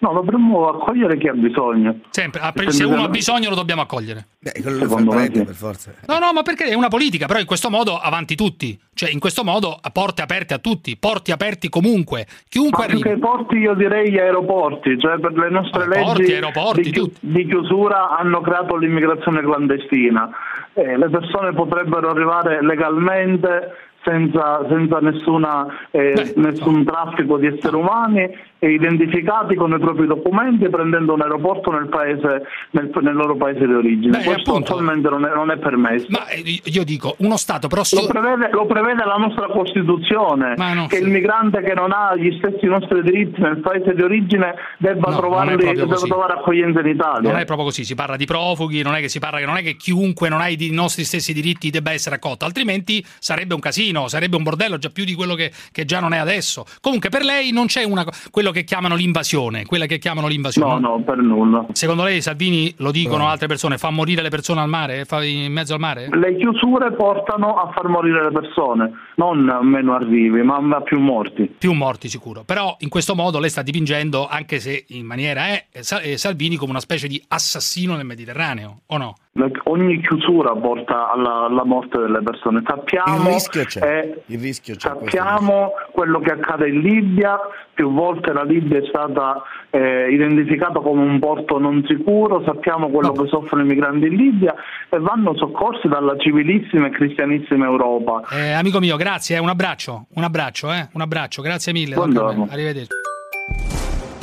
No, 0.00 0.12
dovremmo 0.12 0.68
accogliere 0.68 1.18
chi 1.18 1.26
ha 1.26 1.32
bisogno. 1.32 2.00
Sempre, 2.10 2.40
ah, 2.40 2.52
Se 2.54 2.70
se 2.70 2.84
uno 2.84 3.02
ha 3.02 3.08
bisogno 3.08 3.48
lo 3.48 3.56
dobbiamo 3.56 3.82
accogliere. 3.82 4.26
Secondo 4.40 5.12
me 5.12 5.24
sì. 5.32 5.42
per 5.42 5.54
forza. 5.54 5.92
No, 6.06 6.18
no, 6.18 6.32
ma 6.32 6.42
perché 6.42 6.66
è 6.66 6.74
una 6.74 6.86
politica, 6.88 7.26
però 7.26 7.40
in 7.40 7.46
questo 7.46 7.68
modo 7.68 7.98
avanti 7.98 8.36
tutti. 8.36 8.78
Cioè, 8.94 9.10
in 9.10 9.18
questo 9.18 9.42
modo 9.42 9.76
a 9.80 9.90
porte 9.90 10.22
aperte 10.22 10.54
a 10.54 10.58
tutti, 10.58 10.96
porti 10.96 11.32
aperti 11.32 11.68
comunque. 11.68 12.26
Chiunque 12.48 12.86
Ma 12.86 12.92
arrivi. 12.92 13.18
porti 13.18 13.56
io 13.56 13.74
direi 13.74 14.10
gli 14.10 14.18
aeroporti, 14.18 14.98
cioè 15.00 15.18
per 15.18 15.32
le 15.32 15.50
nostre 15.50 15.82
Ah, 15.84 16.02
porti, 16.02 16.20
leggi 16.22 16.32
aeroporti, 16.34 16.80
di, 16.82 16.90
chi- 16.92 17.12
di 17.18 17.46
chiusura 17.46 18.16
hanno 18.16 18.40
creato 18.40 18.76
l'immigrazione 18.76 19.40
clandestina. 19.40 20.30
Eh, 20.74 20.96
le 20.96 21.08
persone 21.08 21.52
potrebbero 21.52 22.08
arrivare 22.08 22.62
legalmente 22.62 23.74
senza, 24.04 24.64
senza 24.68 24.98
nessuna, 25.00 25.66
eh, 25.90 26.32
nessun 26.36 26.84
traffico 26.84 27.36
di 27.36 27.46
esseri 27.46 27.74
umani 27.76 28.28
identificati 28.60 29.54
con 29.54 29.72
i 29.72 29.78
propri 29.78 30.06
documenti 30.06 30.68
prendendo 30.68 31.14
un 31.14 31.20
aeroporto 31.20 31.70
nel, 31.70 31.88
paese, 31.88 32.42
nel, 32.70 32.90
nel 33.00 33.14
loro 33.14 33.36
paese 33.36 33.66
di 33.66 33.72
origine. 33.72 34.18
Beh, 34.18 34.24
Questo 34.24 34.50
appunto. 34.50 34.72
attualmente 34.72 35.08
non 35.08 35.24
è, 35.24 35.34
non 35.34 35.50
è 35.50 35.58
permesso. 35.58 36.06
Ma 36.08 36.26
eh, 36.28 36.60
io 36.64 36.84
dico, 36.84 37.14
uno 37.18 37.36
Stato 37.36 37.68
però... 37.68 37.82
Lo 37.92 38.06
prevede, 38.06 38.50
lo 38.52 38.66
prevede 38.66 39.04
la 39.04 39.14
nostra 39.14 39.46
Costituzione, 39.46 40.54
che 40.88 40.98
il 40.98 41.08
migrante 41.08 41.62
che 41.62 41.74
non 41.74 41.92
ha 41.92 42.14
gli 42.16 42.36
stessi 42.38 42.66
nostri 42.66 43.02
diritti 43.02 43.40
nel 43.40 43.60
paese 43.60 43.94
di 43.94 44.02
origine 44.02 44.54
debba, 44.78 45.10
No, 45.10 45.16
trovarli, 45.16 45.56
debba 45.56 45.96
trovare 45.96 46.32
accoglienza 46.34 46.80
in 46.80 46.86
Italia. 46.86 47.30
Non 47.30 47.38
è 47.38 47.44
proprio 47.44 47.66
così, 47.66 47.84
si 47.84 47.94
parla 47.94 48.16
di 48.16 48.26
profughi, 48.26 48.82
non 48.82 48.94
è 48.94 49.00
che 49.00 49.08
si 49.08 49.18
parla 49.18 49.38
che 49.38 49.46
non 49.46 49.56
è 49.56 49.62
che 49.62 49.76
chiunque 49.76 50.28
non 50.28 50.40
ha 50.40 50.48
i 50.48 50.68
nostri 50.70 51.04
stessi 51.04 51.32
diritti 51.32 51.70
debba 51.70 51.92
essere 51.92 52.16
accolto, 52.16 52.44
altrimenti 52.44 53.04
sarebbe 53.18 53.54
un 53.54 53.60
casino, 53.60 54.08
sarebbe 54.08 54.36
un 54.36 54.42
bordello 54.42 54.78
già 54.78 54.90
più 54.90 55.04
di 55.04 55.14
quello 55.14 55.34
che, 55.34 55.52
che 55.72 55.84
già 55.84 56.00
non 56.00 56.12
è 56.12 56.18
adesso. 56.18 56.64
Comunque 56.80 57.08
per 57.08 57.22
lei 57.22 57.52
non 57.52 57.66
c'è 57.66 57.84
una, 57.84 58.04
quello 58.30 58.47
che 58.50 58.64
chiamano 58.64 58.94
l'invasione, 58.94 59.64
quella 59.64 59.86
che 59.86 59.98
chiamano 59.98 60.26
l'invasione. 60.28 60.80
No, 60.80 60.96
no, 60.96 61.02
per 61.02 61.18
nulla. 61.18 61.66
Secondo 61.72 62.02
lei 62.04 62.20
Salvini, 62.22 62.72
lo 62.78 62.90
dicono 62.90 63.24
No. 63.24 63.28
altre 63.28 63.46
persone, 63.46 63.78
fa 63.78 63.90
morire 63.90 64.22
le 64.22 64.28
persone 64.30 64.60
al 64.60 64.68
mare, 64.68 65.04
fa 65.04 65.22
in 65.24 65.52
mezzo 65.52 65.74
al 65.74 65.80
mare? 65.80 66.08
Le 66.10 66.36
chiusure 66.36 66.92
portano 66.92 67.54
a 67.56 67.70
far 67.72 67.88
morire 67.88 68.22
le 68.24 68.30
persone, 68.32 68.90
non 69.16 69.58
meno 69.62 69.94
arrivi, 69.94 70.42
ma 70.42 70.56
a 70.56 70.80
più 70.82 70.98
morti. 70.98 71.54
Più 71.58 71.72
morti 71.72 72.08
sicuro, 72.08 72.42
però 72.44 72.76
in 72.80 72.88
questo 72.88 73.14
modo 73.14 73.38
lei 73.38 73.50
sta 73.50 73.62
dipingendo, 73.62 74.26
anche 74.28 74.60
se 74.60 74.84
in 74.88 75.04
maniera 75.06 75.46
è, 75.48 75.66
Sa- 75.80 76.00
eh, 76.00 76.16
Salvini 76.16 76.56
come 76.56 76.70
una 76.70 76.80
specie 76.80 77.08
di 77.08 77.22
assassino 77.28 77.96
nel 77.96 78.04
Mediterraneo, 78.06 78.80
o 78.86 78.96
no? 78.96 79.16
Ogni 79.64 80.00
chiusura 80.00 80.52
porta 80.54 81.10
alla, 81.10 81.44
alla 81.46 81.64
morte 81.64 81.98
delle 81.98 82.20
persone. 82.22 82.62
Sappiamo, 82.66 83.16
Il 83.28 83.32
rischio 83.34 83.64
c'è. 83.64 83.80
eh, 83.82 84.22
Il 84.26 84.40
rischio 84.40 84.74
c'è. 84.74 84.88
sappiamo 84.88 85.72
quello 85.92 86.18
che 86.20 86.32
accade 86.32 86.68
in 86.68 86.80
Libia, 86.80 87.38
più 87.74 87.92
volte 87.92 88.32
la 88.32 88.42
Libia 88.42 88.78
è 88.78 88.86
stata 88.88 89.42
eh, 89.70 90.08
identificata 90.10 90.80
come 90.80 91.02
un 91.02 91.18
porto 91.18 91.58
non 91.58 91.84
sicuro, 91.86 92.42
sappiamo 92.44 92.88
quello 92.88 93.12
che 93.12 93.26
soffrono 93.28 93.62
i 93.62 93.66
migranti 93.66 94.06
in 94.06 94.14
Libia 94.14 94.54
e 94.88 94.98
vanno 94.98 95.36
soccorsi 95.36 95.88
dalla 95.88 96.16
civilissima 96.16 96.86
e 96.86 96.90
cristianissima 96.90 97.66
Europa. 97.66 98.22
Eh, 98.30 98.52
amico 98.52 98.78
mio, 98.80 98.96
grazie, 98.96 99.36
eh, 99.36 99.40
un 99.40 99.48
abbraccio, 99.48 100.06
un 100.14 100.24
abbraccio, 100.24 100.72
eh, 100.72 100.88
un 100.92 101.00
abbraccio, 101.00 101.42
grazie 101.42 101.72
mille. 101.72 101.94
Arrivederci. 101.94 102.96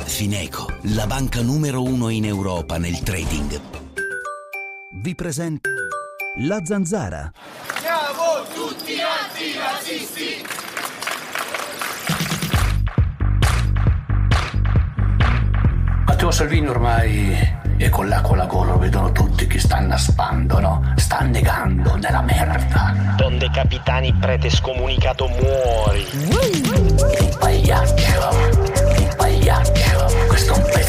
Fineco, 0.06 0.68
la 0.96 1.06
banca 1.08 1.42
numero 1.42 1.82
uno 1.84 2.10
in 2.10 2.26
Europa 2.26 2.78
nel 2.78 3.00
trading. 3.04 3.85
Vi 5.06 5.14
presenta 5.14 5.70
la 6.40 6.62
zanzara. 6.64 7.32
Siamo 7.80 8.42
tutti 8.56 8.96
antirasisti! 9.00 10.44
Matteo 16.08 16.32
Salvini 16.32 16.68
ormai 16.68 17.38
è 17.78 17.88
con 17.90 18.08
l'acqua 18.08 18.34
alla 18.34 18.48
gola, 18.48 18.72
lo 18.72 18.80
vedono 18.80 19.12
tutti 19.12 19.46
che 19.46 19.60
sta 19.60 19.76
annaspando, 19.76 20.60
no? 20.60 20.94
Sta 20.96 21.20
annegando 21.20 21.98
nella 21.98 22.24
merda. 22.24 23.14
Don 23.16 23.38
De 23.38 23.52
Capitani, 23.52 24.12
prete 24.20 24.50
scomunicato, 24.50 25.28
muori. 25.28 26.04
Un 26.14 27.36
pagliaccio, 27.38 28.30
un 28.98 29.14
pagliaccio, 29.16 30.26
questo 30.28 30.54
è 30.56 30.58
un 30.58 30.64
pezzente. 30.64 30.85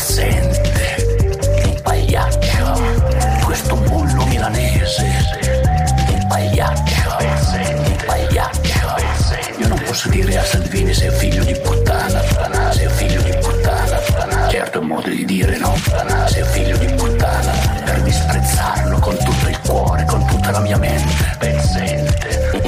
posso 10.06 10.08
dire 10.08 10.38
a 10.38 10.44
Salvini 10.44 10.94
se 10.94 11.06
è 11.06 11.10
figlio 11.10 11.44
di 11.44 11.54
puttana, 11.62 12.20
puttana 12.20 12.72
sei 12.72 12.86
un 12.86 12.92
figlio 12.92 13.22
di 13.22 13.36
puttana, 13.40 13.96
puttana. 13.96 14.48
Certo 14.48 14.78
è 14.78 14.80
un 14.80 14.86
modo 14.86 15.08
di 15.08 15.24
dire 15.24 15.58
no, 15.58 15.70
puttana 15.70 16.26
sei 16.28 16.42
un 16.42 16.48
figlio 16.48 16.76
di 16.76 16.86
puttana. 16.94 17.52
Per 17.84 18.02
disprezzarlo 18.02 18.98
con 18.98 19.16
tutto 19.16 19.48
il 19.48 19.58
cuore, 19.60 20.04
con 20.04 20.24
tutta 20.26 20.50
la 20.50 20.60
mia 20.60 20.78
mente 20.78 21.36
pezzente. 21.38 22.62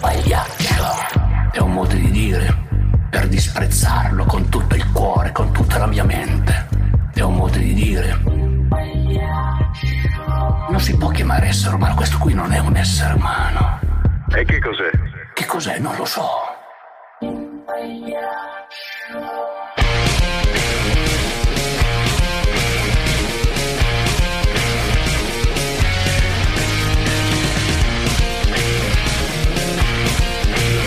Pagliaccio. 0.00 0.84
È 1.52 1.58
un 1.58 1.72
modo 1.72 1.94
di 1.94 2.10
dire 2.10 2.54
per 3.10 3.28
disprezzarlo 3.28 4.24
con 4.24 4.48
tutto 4.48 4.74
il 4.74 4.90
cuore, 4.92 5.32
con 5.32 5.52
tutta 5.52 5.78
la 5.78 5.86
mia 5.86 6.04
mente. 6.04 6.68
È 7.14 7.20
un 7.20 7.34
modo 7.34 7.58
di 7.58 7.74
dire. 7.74 8.18
Non 10.68 10.80
si 10.80 10.96
può 10.96 11.08
chiamare 11.08 11.48
essere 11.48 11.74
umano, 11.74 11.94
questo 11.94 12.18
qui 12.18 12.32
non 12.32 12.52
è 12.52 12.58
un 12.58 12.76
essere 12.76 13.14
umano. 13.14 13.80
E 14.32 14.44
che 14.44 14.58
cos'è? 14.60 14.90
Che 15.34 15.46
cos'è? 15.46 15.78
Non 15.78 15.96
lo 15.96 16.04
so. 16.04 16.59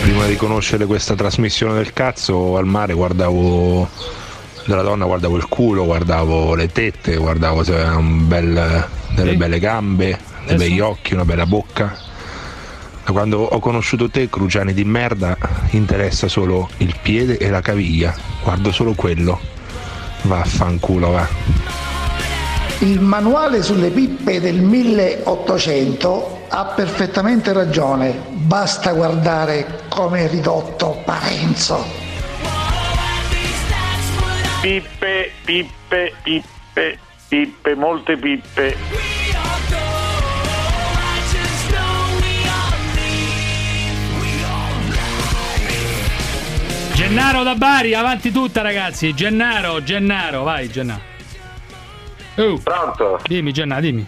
Prima 0.01 0.26
di 0.26 0.35
conoscere 0.35 0.85
questa 0.85 1.15
trasmissione 1.15 1.76
del 1.76 1.93
cazzo 1.93 2.57
al 2.57 2.65
mare 2.65 2.93
guardavo 2.93 3.88
della 4.65 4.81
donna, 4.81 5.05
guardavo 5.05 5.38
il 5.38 5.47
culo, 5.47 5.85
guardavo 5.85 6.55
le 6.55 6.68
tette, 6.72 7.15
guardavo 7.15 7.64
se 7.64 7.73
aveva 7.73 7.95
un 7.97 8.27
bel- 8.27 8.88
delle 9.15 9.31
Sì. 9.31 9.38
belle 9.38 9.60
gambe, 9.60 10.19
dei 10.45 10.57
begli 10.57 10.80
occhi, 10.80 11.14
una 11.14 11.26
bella 11.26 11.45
bocca. 11.45 12.11
Da 13.05 13.11
quando 13.11 13.41
ho 13.41 13.59
conosciuto 13.59 14.09
te, 14.09 14.30
Cruciani 14.30 14.73
di 14.73 14.85
merda, 14.85 15.38
interessa 15.71 16.30
solo 16.30 16.69
il 16.77 16.95
piede 17.01 17.38
e 17.38 17.49
la 17.49 17.59
caviglia. 17.59 18.15
Guardo 18.41 18.71
solo 18.71 18.93
quello. 18.93 19.39
Vaffanculo, 20.21 21.11
va. 21.11 21.27
Il 22.80 23.01
manuale 23.01 23.61
sulle 23.61 23.89
pippe 23.89 24.39
del 24.39 24.61
1800 24.61 26.45
ha 26.49 26.65
perfettamente 26.65 27.51
ragione, 27.51 28.23
basta 28.30 28.93
guardare 28.93 29.81
come 29.89 30.25
è 30.25 30.30
ridotto 30.30 31.01
Parenzo. 31.03 31.84
Pippe, 34.61 35.31
pippe, 35.43 36.13
pippe, 36.23 36.99
pippe, 37.27 37.75
molte 37.75 38.17
pippe. 38.17 39.22
Gennaro 47.03 47.43
da 47.43 47.55
Bari, 47.55 47.93
avanti 47.93 48.31
tutta 48.31 48.61
ragazzi. 48.61 49.13
Gennaro, 49.13 49.84
Gennaro, 49.84 50.43
vai 50.43 50.69
Gennaro. 50.69 51.01
Oh. 52.38 52.57
Pronto? 52.63 53.19
Dimmi 53.25 53.51
Gennaro, 53.51 53.81
dimmi. 53.81 54.07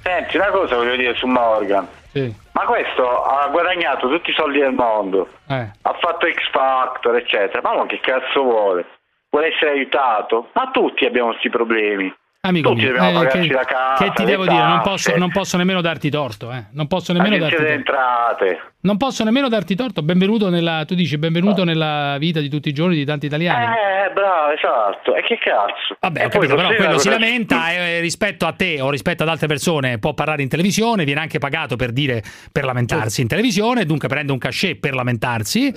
Senti, 0.00 0.36
una 0.36 0.46
cosa 0.50 0.76
voglio 0.76 0.94
dire 0.94 1.14
su 1.16 1.26
Morgan. 1.26 1.88
Sì. 2.12 2.32
Ma 2.52 2.62
questo 2.66 3.24
ha 3.24 3.48
guadagnato 3.48 4.08
tutti 4.08 4.30
i 4.30 4.34
soldi 4.34 4.60
del 4.60 4.70
mondo, 4.72 5.28
Eh. 5.48 5.68
ha 5.82 5.96
fatto 6.00 6.26
X 6.30 6.50
Factor, 6.52 7.16
eccetera. 7.16 7.60
Ma 7.62 7.84
che 7.86 7.98
cazzo 7.98 8.42
vuole? 8.42 8.86
Vuole 9.28 9.48
essere 9.52 9.72
aiutato? 9.72 10.50
Ma 10.52 10.70
tutti 10.72 11.04
abbiamo 11.04 11.30
questi 11.30 11.50
problemi. 11.50 12.14
Amico 12.42 12.68
tutti 12.70 12.82
mio, 12.82 12.92
dobbiamo 12.92 13.22
eh, 13.22 13.24
pagarci 13.26 13.48
che, 13.48 13.54
la 13.54 13.64
casa. 13.64 14.04
che 14.04 14.12
ti 14.14 14.24
devo 14.24 14.44
dire? 14.46 14.62
Non 14.62 14.82
tasse, 14.82 15.10
posso, 15.10 15.16
non 15.18 15.30
posso 15.32 15.56
nemmeno 15.56 15.80
darti 15.80 16.10
torto, 16.10 16.52
eh. 16.52 16.66
Non 16.74 16.86
posso 16.86 17.12
nemmeno 17.12 17.36
darti 17.38 17.54
Agenzia 17.56 17.76
torto. 17.76 17.94
delle 17.94 18.54
entrate. 18.54 18.73
Non 18.84 18.98
posso 18.98 19.24
nemmeno 19.24 19.48
darti 19.48 19.74
torto. 19.74 20.02
Benvenuto 20.02 20.50
nella. 20.50 20.84
Tu 20.86 20.94
dici 20.94 21.16
benvenuto 21.16 21.64
nella 21.64 22.18
vita 22.18 22.40
di 22.40 22.50
tutti 22.50 22.68
i 22.68 22.72
giorni 22.74 22.96
di 22.96 23.06
tanti 23.06 23.24
italiani. 23.24 23.64
Eh, 23.64 24.12
bravo, 24.12 24.52
esatto. 24.52 25.14
E 25.14 25.22
che 25.22 25.38
cazzo? 25.38 25.96
Vabbè, 26.00 26.26
ho 26.26 26.28
capito, 26.28 26.54
però 26.54 26.68
quello 26.74 26.98
si 26.98 27.08
lamenta 27.08 27.72
eh, 27.72 28.00
rispetto 28.00 28.44
a 28.44 28.52
te 28.52 28.82
o 28.82 28.90
rispetto 28.90 29.22
ad 29.22 29.30
altre 29.30 29.46
persone, 29.46 29.98
può 29.98 30.12
parlare 30.12 30.42
in 30.42 30.50
televisione, 30.50 31.04
viene 31.04 31.20
anche 31.20 31.38
pagato 31.38 31.76
per 31.76 31.92
dire 31.92 32.22
per 32.52 32.66
lamentarsi 32.66 33.22
in 33.22 33.28
televisione, 33.28 33.86
dunque 33.86 34.06
prende 34.06 34.32
un 34.32 34.38
cachet 34.38 34.78
per 34.78 34.94
lamentarsi. 34.94 35.72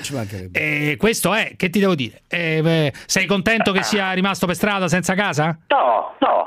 E 0.52 0.98
questo 0.98 1.34
è, 1.34 1.54
che 1.56 1.70
ti 1.70 1.80
devo 1.80 1.96
dire? 1.96 2.24
Eh, 2.28 2.60
beh, 2.62 2.92
sei 3.06 3.26
contento 3.26 3.72
che 3.72 3.84
sia 3.84 4.12
rimasto 4.12 4.46
per 4.46 4.56
strada 4.56 4.90
senza 4.90 5.14
casa? 5.14 5.58
No, 5.68 6.14
no. 6.20 6.38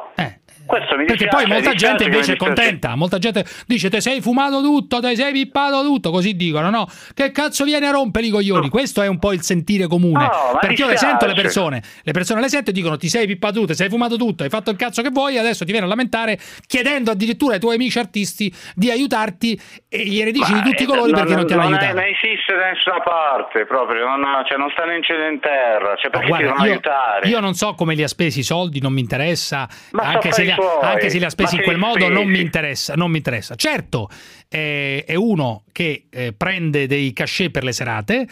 Questo 0.70 0.96
mi 0.96 1.04
Perché 1.04 1.24
dispiace, 1.24 1.46
poi 1.46 1.52
molta 1.52 1.74
gente 1.74 2.04
invece 2.04 2.32
è 2.34 2.36
contenta, 2.36 2.94
molta 2.94 3.18
gente 3.18 3.44
dice 3.66 3.90
te 3.90 4.00
sei 4.00 4.20
fumato 4.20 4.62
tutto, 4.62 5.00
te 5.00 5.16
sei 5.16 5.32
pippato 5.32 5.82
tutto, 5.82 6.12
così 6.12 6.36
dicono, 6.36 6.70
no? 6.70 6.86
Che 7.12 7.32
cazzo 7.32 7.64
vieni 7.64 7.86
a 7.86 7.90
rompere 7.90 8.26
i 8.26 8.30
coglioni? 8.30 8.68
Questo 8.68 9.02
è 9.02 9.08
un 9.08 9.18
po' 9.18 9.32
il 9.32 9.42
sentire 9.42 9.88
comune. 9.88 10.22
No, 10.22 10.58
Perché 10.60 10.80
io 10.82 10.86
le 10.88 10.96
sento 10.96 11.26
le 11.26 11.34
persone, 11.34 11.82
le 12.04 12.12
persone 12.12 12.40
le 12.40 12.48
sento 12.48 12.70
e 12.70 12.72
dicono 12.72 12.96
ti 12.96 13.08
sei 13.08 13.26
pippato 13.26 13.58
tutto, 13.58 13.74
sei 13.74 13.88
fumato 13.88 14.16
tutto, 14.16 14.44
hai 14.44 14.48
fatto 14.48 14.70
il 14.70 14.76
cazzo 14.76 15.02
che 15.02 15.10
vuoi, 15.10 15.38
adesso 15.38 15.64
ti 15.64 15.72
vieni 15.72 15.86
a 15.86 15.88
lamentare 15.88 16.38
chiedendo 16.68 17.10
addirittura 17.10 17.54
ai 17.54 17.60
tuoi 17.60 17.74
amici 17.74 17.98
artisti 17.98 18.54
di 18.76 18.92
aiutarti 18.92 19.60
e 19.88 20.04
gliene 20.04 20.30
dici 20.30 20.52
di 20.52 20.62
tutti 20.62 20.84
i 20.84 20.86
colori 20.86 21.10
perché 21.12 21.34
non 21.34 21.46
ti 21.46 21.52
hanno 21.52 21.62
non 21.62 21.72
aiutato. 21.72 21.94
Non 21.96 22.04
esiste 22.04 22.54
da 22.54 22.70
nessuna 22.70 23.00
parte 23.00 23.66
proprio, 23.66 24.06
non, 24.06 24.22
cioè, 24.46 24.56
non 24.56 24.70
stanno 24.70 24.94
in 24.94 25.02
cielo 25.02 25.26
in 25.26 25.40
terra, 25.40 25.96
cioè 25.96 26.10
perché 26.10 26.26
ti 26.26 26.30
Guarda, 26.30 26.46
devono 26.46 26.64
io, 26.64 26.70
aiutare? 26.70 27.28
io 27.28 27.40
non 27.40 27.54
so 27.54 27.74
come 27.74 27.94
li 27.94 28.04
ha 28.04 28.08
spesi 28.08 28.38
i 28.40 28.42
soldi, 28.44 28.80
non 28.80 28.92
mi 28.92 29.00
interessa. 29.00 29.68
Ma 29.92 30.02
Anche 30.04 30.30
se, 30.32 30.42
li 30.44 30.50
ha, 30.50 30.56
anche 30.82 31.10
se 31.10 31.18
li 31.18 31.24
ha 31.24 31.30
spesi 31.30 31.54
Ma 31.54 31.60
in 31.60 31.66
quel 31.66 31.78
modo, 31.78 32.08
non 32.08 32.22
spesi? 32.22 32.30
mi 32.30 32.40
interessa. 32.40 32.94
Non 32.94 33.10
mi 33.10 33.16
interessa. 33.16 33.54
Certo, 33.54 34.08
eh, 34.48 35.04
è 35.06 35.14
uno 35.14 35.64
che 35.72 36.06
eh, 36.10 36.32
prende 36.32 36.86
dei 36.86 37.12
cachet 37.12 37.50
per 37.50 37.64
le 37.64 37.72
serate, 37.72 38.26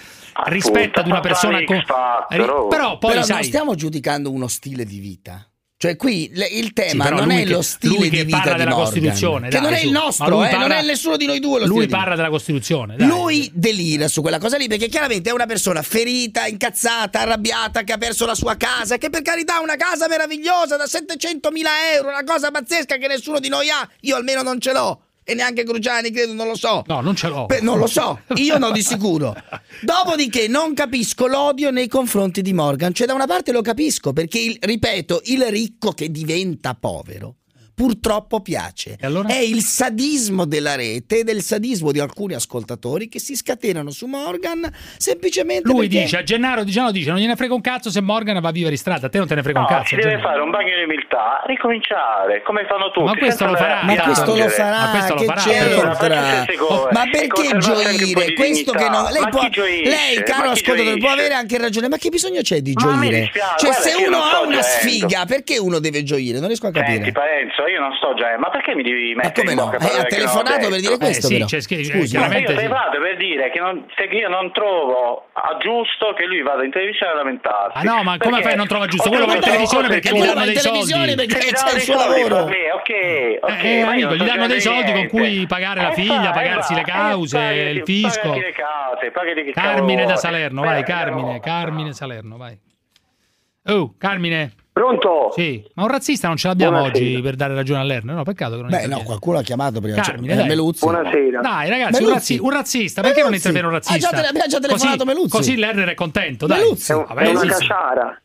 rispetto 0.46 1.00
ad 1.00 1.06
una 1.06 1.20
persona 1.20 1.62
con. 1.64 1.82
Però 2.28 2.68
poi 2.98 3.10
Però 3.12 3.22
sai. 3.22 3.34
non 3.36 3.44
stiamo 3.44 3.74
giudicando 3.74 4.30
uno 4.30 4.48
stile 4.48 4.84
di 4.84 4.98
vita. 4.98 5.47
Cioè 5.80 5.94
qui 5.94 6.28
le- 6.34 6.46
il 6.48 6.64
Sì, 6.64 6.72
tema 6.72 7.04
però 7.04 7.18
non 7.18 7.30
è 7.30 7.44
che- 7.44 7.50
lo 7.52 7.62
stile 7.62 8.08
di 8.08 8.16
che 8.16 8.24
vita 8.24 8.38
della 8.42 8.64
Morgan, 8.70 8.74
Costituzione, 8.84 9.48
che 9.48 9.60
dai, 9.60 9.62
non 9.62 9.72
è 9.74 9.80
il 9.80 9.90
nostro, 9.92 10.26
eh, 10.26 10.30
non 10.30 10.48
parla- 10.50 10.78
è 10.78 10.82
nessuno 10.82 11.16
di 11.16 11.24
noi 11.26 11.38
due 11.38 11.60
lo 11.60 11.66
Lui 11.66 11.68
stile 11.82 11.86
di 11.86 11.92
parla 11.92 12.16
della 12.16 12.30
Costituzione. 12.30 12.96
dai. 12.96 13.06
Lui 13.06 13.48
delira 13.54 14.08
su 14.08 14.20
quella 14.20 14.38
cosa 14.38 14.56
lì 14.56 14.66
perché 14.66 14.88
chiaramente 14.88 15.30
è 15.30 15.32
una 15.32 15.46
persona 15.46 15.80
ferita, 15.82 16.46
incazzata, 16.48 17.20
arrabbiata, 17.20 17.82
che 17.84 17.92
ha 17.92 17.96
perso 17.98 18.26
la 18.26 18.34
sua 18.34 18.56
casa, 18.56 18.98
che 18.98 19.08
per 19.08 19.22
carità 19.22 19.58
ha 19.58 19.60
una 19.60 19.76
casa 19.76 20.08
meravigliosa 20.08 20.76
da 20.76 20.86
700.000 20.88 21.70
euro, 21.94 22.08
una 22.08 22.24
cosa 22.24 22.50
pazzesca 22.50 22.96
che 22.96 23.06
nessuno 23.06 23.38
di 23.38 23.48
noi 23.48 23.70
ha, 23.70 23.88
io 24.00 24.16
almeno 24.16 24.42
non 24.42 24.60
ce 24.60 24.72
l'ho. 24.72 25.02
E 25.30 25.34
neanche 25.34 25.62
Cruciani, 25.62 26.10
credo, 26.10 26.32
non 26.32 26.46
lo 26.46 26.54
so. 26.56 26.82
No, 26.86 27.02
non 27.02 27.14
ce 27.14 27.28
l'ho. 27.28 27.44
Beh, 27.44 27.60
non 27.60 27.78
lo 27.78 27.86
so, 27.86 28.20
io 28.36 28.56
no 28.56 28.70
di 28.70 28.82
sicuro. 28.82 29.34
Dopodiché 29.82 30.48
non 30.48 30.72
capisco 30.72 31.26
l'odio 31.26 31.70
nei 31.70 31.86
confronti 31.86 32.40
di 32.40 32.54
Morgan. 32.54 32.94
Cioè, 32.94 33.06
da 33.06 33.12
una 33.12 33.26
parte 33.26 33.52
lo 33.52 33.60
capisco, 33.60 34.14
perché, 34.14 34.38
il- 34.38 34.56
ripeto, 34.58 35.20
il 35.26 35.44
ricco 35.50 35.92
che 35.92 36.10
diventa 36.10 36.74
povero 36.74 37.34
purtroppo 37.78 38.40
piace. 38.40 38.96
È 38.98 39.36
il 39.36 39.60
sadismo 39.62 40.46
della 40.46 40.74
rete 40.74 41.20
e 41.20 41.22
del 41.22 41.42
sadismo 41.42 41.92
di 41.92 42.00
alcuni 42.00 42.34
ascoltatori 42.34 43.08
che 43.08 43.20
si 43.20 43.36
scatenano 43.36 43.90
su 43.92 44.06
Morgan 44.06 44.68
semplicemente 44.96 45.68
Lui 45.68 45.86
perché... 45.86 46.02
dice 46.02 46.16
a 46.16 46.22
Gennaro, 46.24 46.64
Gennaro 46.64 46.90
dice 46.90 47.10
non 47.10 47.20
gliene 47.20 47.36
frega 47.36 47.54
un 47.54 47.60
cazzo 47.60 47.88
se 47.88 48.00
Morgan 48.00 48.40
va 48.40 48.48
a 48.48 48.50
vivere 48.50 48.72
in 48.72 48.78
strada, 48.78 49.06
a 49.06 49.08
te 49.08 49.18
non 49.18 49.28
te 49.28 49.36
ne 49.36 49.42
frega 49.44 49.60
No, 49.60 49.66
un 49.68 49.72
cazzo. 49.72 49.86
si 49.90 49.94
deve 49.94 50.08
Gennaro. 50.10 50.28
fare 50.28 50.40
un 50.42 50.50
bagno 50.50 50.74
di 50.76 50.82
umiltà, 50.82 51.42
ricominciare, 51.46 52.42
come 52.42 52.66
fanno 52.68 52.90
tutti. 52.90 53.06
Ma 53.06 53.16
questo 53.16 53.46
lo 53.46 53.54
farà. 53.54 53.82
Ma 53.84 53.94
questo 54.02 54.34
lo 54.36 54.48
farà, 54.48 54.78
Ma 54.80 54.90
questo 54.90 55.14
lo 55.14 55.20
che 55.20 55.26
farà, 55.26 55.42
c'entra? 55.42 56.88
Ma 56.90 57.04
perché 57.10 57.58
gioire? 57.58 57.96
di 57.96 58.34
Questo 58.34 58.72
che 58.72 58.78
dignità. 58.78 59.02
no, 59.02 59.08
lei, 59.10 59.28
può, 59.30 59.48
gioisce? 59.48 59.88
lei 59.88 60.22
caro 60.24 60.50
ascoltatore, 60.50 60.96
può 60.96 61.08
gioisce? 61.08 61.12
avere 61.20 61.34
anche 61.34 61.58
ragione, 61.58 61.88
ma 61.88 61.96
che 61.96 62.08
bisogno 62.08 62.40
c'è 62.40 62.60
di 62.60 62.72
Ma 62.72 62.80
gioire? 62.82 63.30
Cioè, 63.32 63.70
guarda 63.70 63.80
se 63.80 63.94
uno 64.04 64.18
non 64.18 64.28
ha 64.28 64.40
una 64.40 64.62
sfiga, 64.62 65.24
perché 65.26 65.58
uno 65.58 65.78
deve 65.78 66.02
gioire? 66.02 66.38
Non 66.38 66.48
riesco 66.48 66.66
a 66.66 66.70
capire. 66.72 66.94
Senti 66.96 67.12
Parenzo, 67.12 67.66
io 67.70 67.80
non 67.80 67.92
sto 67.96 68.14
già, 68.14 68.36
ma 68.38 68.50
perché 68.50 68.74
mi 68.74 68.82
devi 68.82 69.14
mettere 69.14 69.32
come 69.46 69.52
in 69.52 69.56
no? 69.58 69.72
Eh, 69.72 69.98
ha 69.98 70.04
telefonato 70.04 70.68
per 70.68 70.80
dire 70.80 70.96
questo, 70.98 71.26
sì, 71.26 71.34
però. 71.34 71.46
c'è 71.46 71.60
scritto- 71.60 71.88
Scusi. 71.98 72.14
Io 72.14 72.20
chiaramente 72.20 72.50
sì. 72.50 72.56
telefonato 72.56 73.00
per 73.00 73.16
dire 73.16 73.50
che, 73.50 73.60
non, 73.60 73.86
che 73.94 74.02
io 74.04 74.28
non 74.28 74.52
trovo 74.52 75.28
a 75.32 75.56
giusto 75.58 76.12
che 76.14 76.24
lui 76.26 76.42
vada 76.42 76.64
in 76.64 76.70
televisione 76.70 77.12
a 77.12 77.16
lamentarsi. 77.16 77.78
Ah 77.78 77.82
no, 77.82 78.02
ma 78.02 78.16
come 78.18 78.42
fai 78.42 78.52
a 78.52 78.56
non 78.56 78.66
trovare 78.66 78.90
giusto? 78.90 79.08
Quello 79.08 79.26
va 79.26 79.34
in 79.34 79.40
televisione 79.40 79.88
perché 79.88 80.10
gli 80.14 80.20
danno 80.24 80.44
dei 80.44 80.54
televisione 80.54 81.06
soldi. 81.08 81.26
perché 81.26 81.46
Gli 81.46 81.50
c'è 81.50 81.56
danno 81.56 81.68
il 81.68 81.74
dei 81.74 81.84
suo 81.84 81.98
soldi 81.98 82.20
lavoro. 82.22 82.42
ok, 82.44 83.38
ok, 83.42 83.64
Eh, 83.64 83.84
ma 83.84 83.94
io 83.94 84.08
amico, 84.08 84.14
gli 84.24 84.26
danno 84.28 84.46
dei 84.46 84.60
soldi 84.60 84.84
con 84.84 84.92
niente. 84.94 85.08
cui 85.16 85.46
pagare 85.46 85.80
la 85.82 85.90
Eh, 85.90 85.94
figlia, 85.94 86.30
pagarsi 86.30 86.74
le 86.74 86.82
cause, 86.82 87.38
eh, 87.38 87.70
il 87.70 87.82
fisco. 87.84 88.20
Pagati 88.20 88.40
le 88.40 88.52
case, 88.52 89.10
pagati 89.10 89.42
che 89.44 89.50
Carmine 89.52 90.04
da. 90.04 90.16
Salerno, 90.16 90.62
vai, 90.62 90.82
Carmine. 90.84 91.40
Carmine 91.40 91.92
Salerno, 91.92 92.36
vai. 92.36 92.58
Oh, 93.66 93.94
Carmine. 93.98 94.52
Pronto? 94.78 95.32
Sì, 95.34 95.62
ma 95.74 95.82
un 95.82 95.88
razzista 95.88 96.28
non 96.28 96.36
ce 96.36 96.46
l'abbiamo 96.46 96.76
Buonasera. 96.78 97.04
oggi 97.04 97.20
per 97.20 97.34
dare 97.34 97.54
ragione 97.54 97.80
a 97.80 97.82
Lerner, 97.82 98.14
no? 98.14 98.22
Peccato 98.22 98.54
che 98.54 98.60
non 98.60 98.70
Beh, 98.70 98.86
no, 98.86 99.02
qualcuno 99.02 99.38
ha 99.38 99.42
chiamato 99.42 99.80
prima. 99.80 100.00
Carmine, 100.00 100.36
cioè. 100.36 100.46
Meluzzi. 100.46 100.84
Buonasera. 100.84 101.40
Dai, 101.40 101.68
ragazzi, 101.68 102.00
un, 102.02 102.08
Meluzzi. 102.08 102.12
razzi- 102.14 102.38
un 102.38 102.50
razzista, 102.50 103.02
perché 103.02 103.20
non 103.22 103.30
Meluzzi. 103.30 103.48
interviene 103.48 103.66
un 103.68 103.74
Ha 103.74 103.78
già 103.80 103.90
razzista? 103.90 104.16
tele- 104.16 104.28
abbiamo 104.28 104.46
già 104.48 104.58
telefonato 104.60 104.96
così, 105.04 105.06
Meluzzi. 105.08 105.28
Così 105.36 105.56
Lerner 105.56 105.88
è 105.88 105.94
contento, 105.94 106.46
dai. 106.46 106.58
Meluzzi. 106.60 106.92
È, 106.92 106.94
un- 106.94 107.04
Vabbè, 107.08 107.20
è 107.22 107.28
una 107.30 107.40
sì, 107.40 107.46
sì. 107.46 107.52
caciara. 107.52 108.20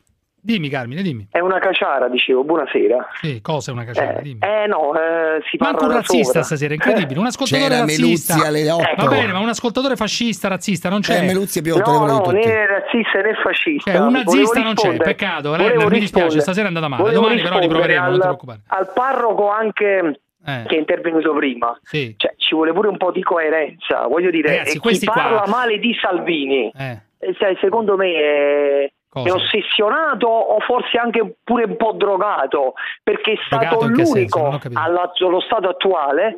Dimmi, 0.46 0.68
Carmine, 0.68 1.00
dimmi. 1.00 1.26
È 1.30 1.38
una 1.38 1.58
caciara, 1.58 2.06
dicevo. 2.08 2.44
Buonasera. 2.44 3.08
Sì, 3.22 3.40
cosa 3.40 3.70
è 3.70 3.72
una 3.74 3.84
caciara? 3.84 4.20
Dimmi. 4.20 4.40
Eh 4.42 4.66
no, 4.66 4.92
eh, 4.94 5.40
si 5.50 5.56
parla 5.56 5.72
Manco 5.72 5.86
un 5.86 5.92
razzista 5.92 6.24
sopra. 6.26 6.42
stasera, 6.42 6.74
incredibile. 6.74 7.18
Un 7.18 7.24
ascoltatore 7.32 7.68
C'era 7.70 7.80
razzista. 7.80 8.34
Meluzzi 8.34 8.46
alle 8.46 8.70
otto. 8.70 9.04
Va 9.06 9.08
bene, 9.08 9.32
ma 9.32 9.38
un 9.38 9.48
ascoltatore 9.48 9.96
fascista, 9.96 10.48
razzista 10.48 10.90
non 10.90 11.00
c'è. 11.00 11.22
Eh, 11.22 11.26
Meluzzi 11.26 11.60
è 11.60 11.62
più 11.62 11.72
No, 11.72 11.78
autorevole 11.78 12.12
no, 12.12 12.18
di 12.18 12.24
tutti. 12.42 12.46
né 12.54 12.66
razzista 12.66 13.20
né 13.22 13.34
fascista. 13.42 13.90
Cioè, 13.90 14.00
un 14.02 14.12
nazista 14.12 14.62
non 14.62 14.74
c'è, 14.74 14.96
peccato, 14.98 15.48
volevo 15.48 15.68
Lerner, 15.70 15.90
mi 15.90 15.98
dispiace, 16.00 16.40
stasera 16.40 16.64
è 16.64 16.68
andata 16.68 16.88
male. 16.88 17.02
volevo 17.04 17.20
Domani 17.22 17.40
però 17.40 17.58
riproveremo, 17.60 18.00
non 18.02 18.10
ti 18.10 18.14
al, 18.16 18.20
preoccupare. 18.20 18.60
al 18.66 18.90
parroco 18.92 19.48
anche 19.50 20.20
Eh. 20.46 20.62
che 20.66 20.74
è 20.74 20.78
intervenuto 20.78 21.32
prima. 21.32 21.74
Sì. 21.82 22.12
Cioè, 22.18 22.34
ci 22.36 22.54
vuole 22.54 22.74
pure 22.74 22.88
un 22.88 22.98
po' 22.98 23.12
di 23.12 23.22
coerenza. 23.22 24.06
Voglio 24.08 24.28
dire, 24.28 24.50
Ragazzi, 24.50 24.68
eh, 24.68 24.72
chi 24.74 24.78
questi 24.78 25.06
qua- 25.06 25.14
parla 25.22 25.44
male 25.46 25.78
di 25.78 25.96
Salvini, 25.98 26.70
Eh. 26.76 27.00
eh, 27.18 27.34
sai, 27.38 27.56
secondo 27.62 27.96
me 27.96 28.12
è, 28.12 28.92
Cosa? 29.14 29.28
È 29.28 29.32
ossessionato 29.32 30.26
o 30.26 30.58
forse 30.66 30.98
anche 30.98 31.36
pure 31.44 31.64
un 31.64 31.76
po' 31.76 31.92
drogato, 31.92 32.74
perché 33.00 33.32
è 33.34 33.36
stato 33.46 33.76
Drogato 33.78 33.86
l'unico 33.86 34.60
allo 34.72 35.40
stato 35.40 35.68
attuale 35.68 36.36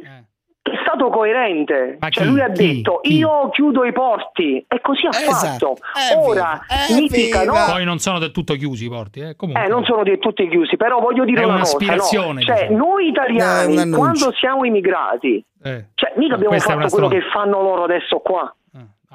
che 0.61 0.73
è 0.73 0.79
stato 0.83 1.09
coerente. 1.11 1.97
Ma 2.01 2.11
cioè 2.11 2.25
chi? 2.25 2.31
lui 2.31 2.41
ha 2.43 2.51
Chi? 2.51 2.75
detto 2.75 2.99
Chi? 3.01 3.17
io 3.17 3.49
chiudo 3.51 3.85
i 3.85 3.93
porti 3.93 4.63
e 4.69 4.81
così 4.83 5.07
ha 5.07 5.11
Esatto. 5.11 5.77
fatto. 5.77 6.19
Ora 6.29 6.61
significa 6.69 7.45
no? 7.45 7.55
Poi 7.71 7.85
non 7.85 7.99
sono 7.99 8.19
del 8.19 8.31
tutto 8.33 8.53
chiusi 8.55 8.87
i 8.87 8.89
porti, 8.91 9.21
eh. 9.21 9.37
Comunque. 9.37 9.65
Eh, 9.65 9.69
non 9.69 9.85
sono 9.85 10.03
di 10.03 10.19
tutti 10.19 10.47
chiusi, 10.49 10.77
però 10.77 10.99
voglio 11.01 11.25
dire 11.25 11.43
È 11.43 11.45
una 11.45 11.61
cosa. 11.61 11.79
no? 11.79 12.41
Cioè, 12.41 12.67
diciamo. 12.67 12.77
noi 12.77 13.05
No, 13.05 13.07
è 13.07 13.09
italiani, 13.11 13.79
annuncio. 13.79 13.97
quando 13.99 14.33
siamo 14.39 14.65
immigrati, 14.67 15.43
Eh. 15.63 15.87
cioè, 15.95 16.13
mica 16.17 16.35
abbiamo 16.35 16.55
è 16.55 16.59
fatto 16.59 16.89
quello 16.89 17.09
che 17.09 17.21
fanno 17.33 17.63
loro 17.63 17.85
adesso 17.85 18.19
qua. 18.19 18.53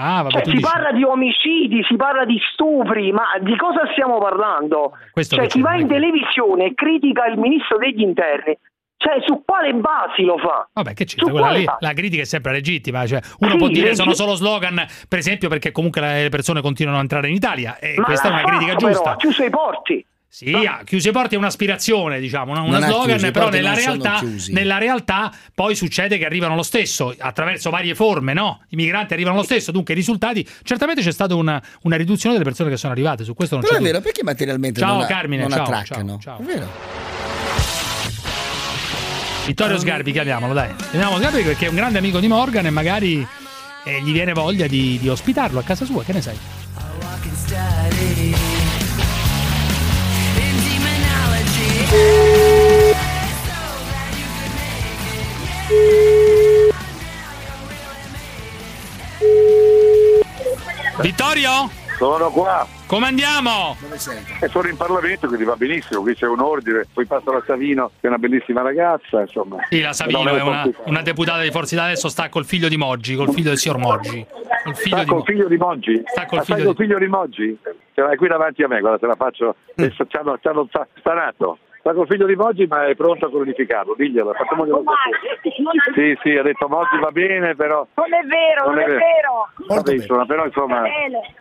Ah, 0.01 0.21
vabbè, 0.23 0.31
Cioè, 0.31 0.45
si 0.45 0.51
dici. 0.51 0.61
parla 0.63 0.91
di 0.91 1.03
omicidi, 1.03 1.83
si 1.87 1.95
parla 1.95 2.25
di 2.25 2.39
stupri, 2.53 3.11
ma 3.11 3.25
di 3.39 3.55
cosa 3.55 3.81
stiamo 3.91 4.17
parlando? 4.17 4.93
questo 5.11 5.35
Cioè, 5.35 5.45
che 5.45 5.51
chi 5.51 5.61
c'è, 5.61 5.63
va 5.69 5.75
in 5.75 5.87
che- 5.87 5.93
televisione 5.93 6.65
e 6.65 6.73
critica 6.73 7.25
il 7.27 7.37
ministro 7.37 7.77
degli 7.77 8.01
interni, 8.01 8.57
cioè 8.97 9.17
su 9.25 9.43
quale 9.45 9.73
basi 9.73 10.23
lo 10.23 10.37
fa? 10.37 10.67
Vabbè, 10.73 10.93
che 10.93 11.05
c'entra? 11.05 11.31
Quella 11.31 11.51
lì, 11.51 11.65
la 11.79 11.93
critica 11.93 12.21
è 12.23 12.25
sempre 12.25 12.51
legittima. 12.51 13.05
Cioè, 13.05 13.19
uno 13.39 13.51
Sì, 13.51 13.57
può 13.57 13.67
dire 13.67 13.81
leggi- 13.89 13.95
sono 13.95 14.13
solo 14.13 14.35
slogan, 14.35 14.83
per 15.07 15.19
esempio, 15.19 15.49
perché 15.49 15.71
comunque 15.71 16.01
le 16.01 16.29
persone 16.29 16.61
continuano 16.61 16.97
a 16.99 17.01
entrare 17.01 17.27
in 17.27 17.33
Italia. 17.35 17.77
E 17.79 17.95
Ma 17.97 18.05
questa 18.05 18.27
è 18.29 18.31
una 18.31 18.43
critica 18.43 18.71
fatto, 18.73 18.85
giusta. 18.87 19.01
Però, 19.03 19.13
ha 19.13 19.17
chiuso 19.17 19.43
i 19.43 19.49
porti. 19.49 20.05
Sì, 20.33 20.49
ha 20.53 20.83
chiuso 20.85 21.09
i 21.09 21.11
porti 21.11 21.35
è 21.35 21.37
un'aspirazione, 21.37 22.17
diciamo, 22.21 22.53
no? 22.53 22.63
una 22.63 22.79
slogan, 22.79 23.19
i 23.19 23.31
però 23.31 23.49
nella 23.49 23.73
realtà, 23.73 24.19
chiusi. 24.19 24.53
nella 24.53 24.77
realtà 24.77 25.29
poi 25.53 25.75
succede 25.75 26.17
che 26.17 26.23
arrivano 26.23 26.55
lo 26.55 26.63
stesso, 26.63 27.13
attraverso 27.17 27.69
varie 27.69 27.95
forme, 27.95 28.31
no? 28.31 28.63
I 28.69 28.77
migranti 28.77 29.11
arrivano 29.11 29.35
lo 29.35 29.43
stesso, 29.43 29.73
dunque 29.73 29.93
i 29.93 29.97
risultati, 29.97 30.47
certamente 30.63 31.01
c'è 31.01 31.11
stata 31.11 31.35
una, 31.35 31.61
una 31.81 31.97
riduzione 31.97 32.33
delle 32.35 32.47
persone 32.47 32.69
che 32.69 32.77
sono 32.77 32.93
arrivate, 32.93 33.25
su 33.25 33.33
questo 33.33 33.55
non 33.55 33.65
Però 33.65 33.75
c'è 33.75 33.81
è 33.81 33.83
vero, 33.83 33.99
perché 33.99 34.23
materialmente 34.23 34.79
Ciao, 34.79 34.99
non, 34.99 35.05
Carmine, 35.05 35.41
non 35.41 35.51
ciao, 35.51 35.63
attraccano? 35.63 36.17
ciao, 36.21 36.37
ciao. 36.37 36.39
È 36.39 36.43
vero. 36.43 36.69
Vittorio 39.47 39.77
Sgarbi, 39.79 40.13
chiamiamolo, 40.13 40.53
dai. 40.53 40.73
Chiamiamolo 40.91 41.19
Sgarbi 41.19 41.41
perché 41.41 41.65
è 41.65 41.69
un 41.69 41.75
grande 41.75 41.97
amico 41.97 42.21
di 42.21 42.29
Morgan 42.29 42.65
e 42.67 42.69
magari 42.69 43.27
eh, 43.83 44.01
gli 44.01 44.13
viene 44.13 44.31
voglia 44.31 44.65
di, 44.67 44.97
di 44.97 45.09
ospitarlo 45.09 45.59
a 45.59 45.63
casa 45.63 45.83
sua, 45.83 46.05
che 46.05 46.13
ne 46.13 46.21
sai? 46.21 46.37
Vittorio? 61.01 61.69
Sono 61.97 62.29
qua. 62.29 62.67
Come 62.87 63.07
andiamo? 63.07 63.75
E 64.39 64.47
sono 64.47 64.67
in 64.67 64.75
Parlamento, 64.75 65.27
quindi 65.27 65.45
va 65.45 65.55
benissimo. 65.55 66.01
Qui 66.01 66.15
c'è 66.15 66.27
un 66.27 66.39
ordine. 66.39 66.85
Poi 66.93 67.05
passa 67.05 67.31
la 67.31 67.43
Savino, 67.45 67.91
che 67.99 68.05
è 68.05 68.07
una 68.07 68.17
bellissima 68.17 68.61
ragazza. 68.61 69.21
Insomma. 69.21 69.57
Sì, 69.69 69.81
la 69.81 69.93
Savino 69.93 70.27
è 70.35 70.41
una, 70.41 70.69
una 70.85 71.01
deputata 71.01 71.41
di 71.41 71.51
Forza 71.51 71.73
Italia, 71.75 71.91
adesso 71.93 72.09
sta 72.09 72.29
col 72.29 72.45
figlio 72.45 72.67
di 72.69 72.77
Moggi, 72.77 73.15
col 73.15 73.29
figlio 73.31 73.49
del 73.49 73.57
signor 73.57 73.77
Moggi. 73.77 74.25
Col 74.63 74.75
figlio 74.75 74.95
Sta 74.95 75.03
di 75.03 75.09
col 75.09 75.17
Moggi. 75.17 75.31
figlio 75.31 75.47
di 75.47 75.57
Moggi? 75.57 76.03
Sta 76.05 76.25
col 76.25 76.43
stai 76.43 76.55
figlio 76.57 76.73
col 76.73 76.83
figlio 76.85 76.97
di 76.99 77.07
Moggi? 77.07 77.57
Ce 77.93 78.01
l'hai 78.01 78.17
qui 78.17 78.27
davanti 78.27 78.63
a 78.63 78.67
me, 78.67 78.79
guarda, 78.79 78.97
te 78.97 79.07
la 79.07 79.15
faccio. 79.15 79.55
Mm. 79.79 79.83
Adesso 79.83 80.05
ci 80.07 80.15
hanno, 80.17 80.37
ci 80.41 80.47
hanno 80.47 80.67
stanato. 80.99 81.57
Sta 81.81 81.93
col 81.93 82.05
figlio 82.05 82.27
di 82.27 82.35
Moggi, 82.35 82.67
ma 82.67 82.85
è 82.85 82.93
pronto 82.95 83.25
a 83.25 83.29
cronificarlo. 83.29 83.95
Diglielo, 83.97 84.33
facciamoglielo 84.33 84.83
sapere. 84.85 85.91
Sì, 85.95 86.19
sì, 86.21 86.37
ha 86.37 86.43
detto 86.43 86.67
Moggi 86.67 86.97
va 86.99 87.09
bene, 87.09 87.55
però. 87.55 87.85
Non 87.95 88.13
è 88.13 88.21
vero, 88.27 88.69
non, 88.69 88.77
è 88.79 88.85
vero. 88.85 89.49
Vabbè, 89.67 89.93
insomma, 89.93 90.25
però 90.25 90.45
insomma, 90.45 90.83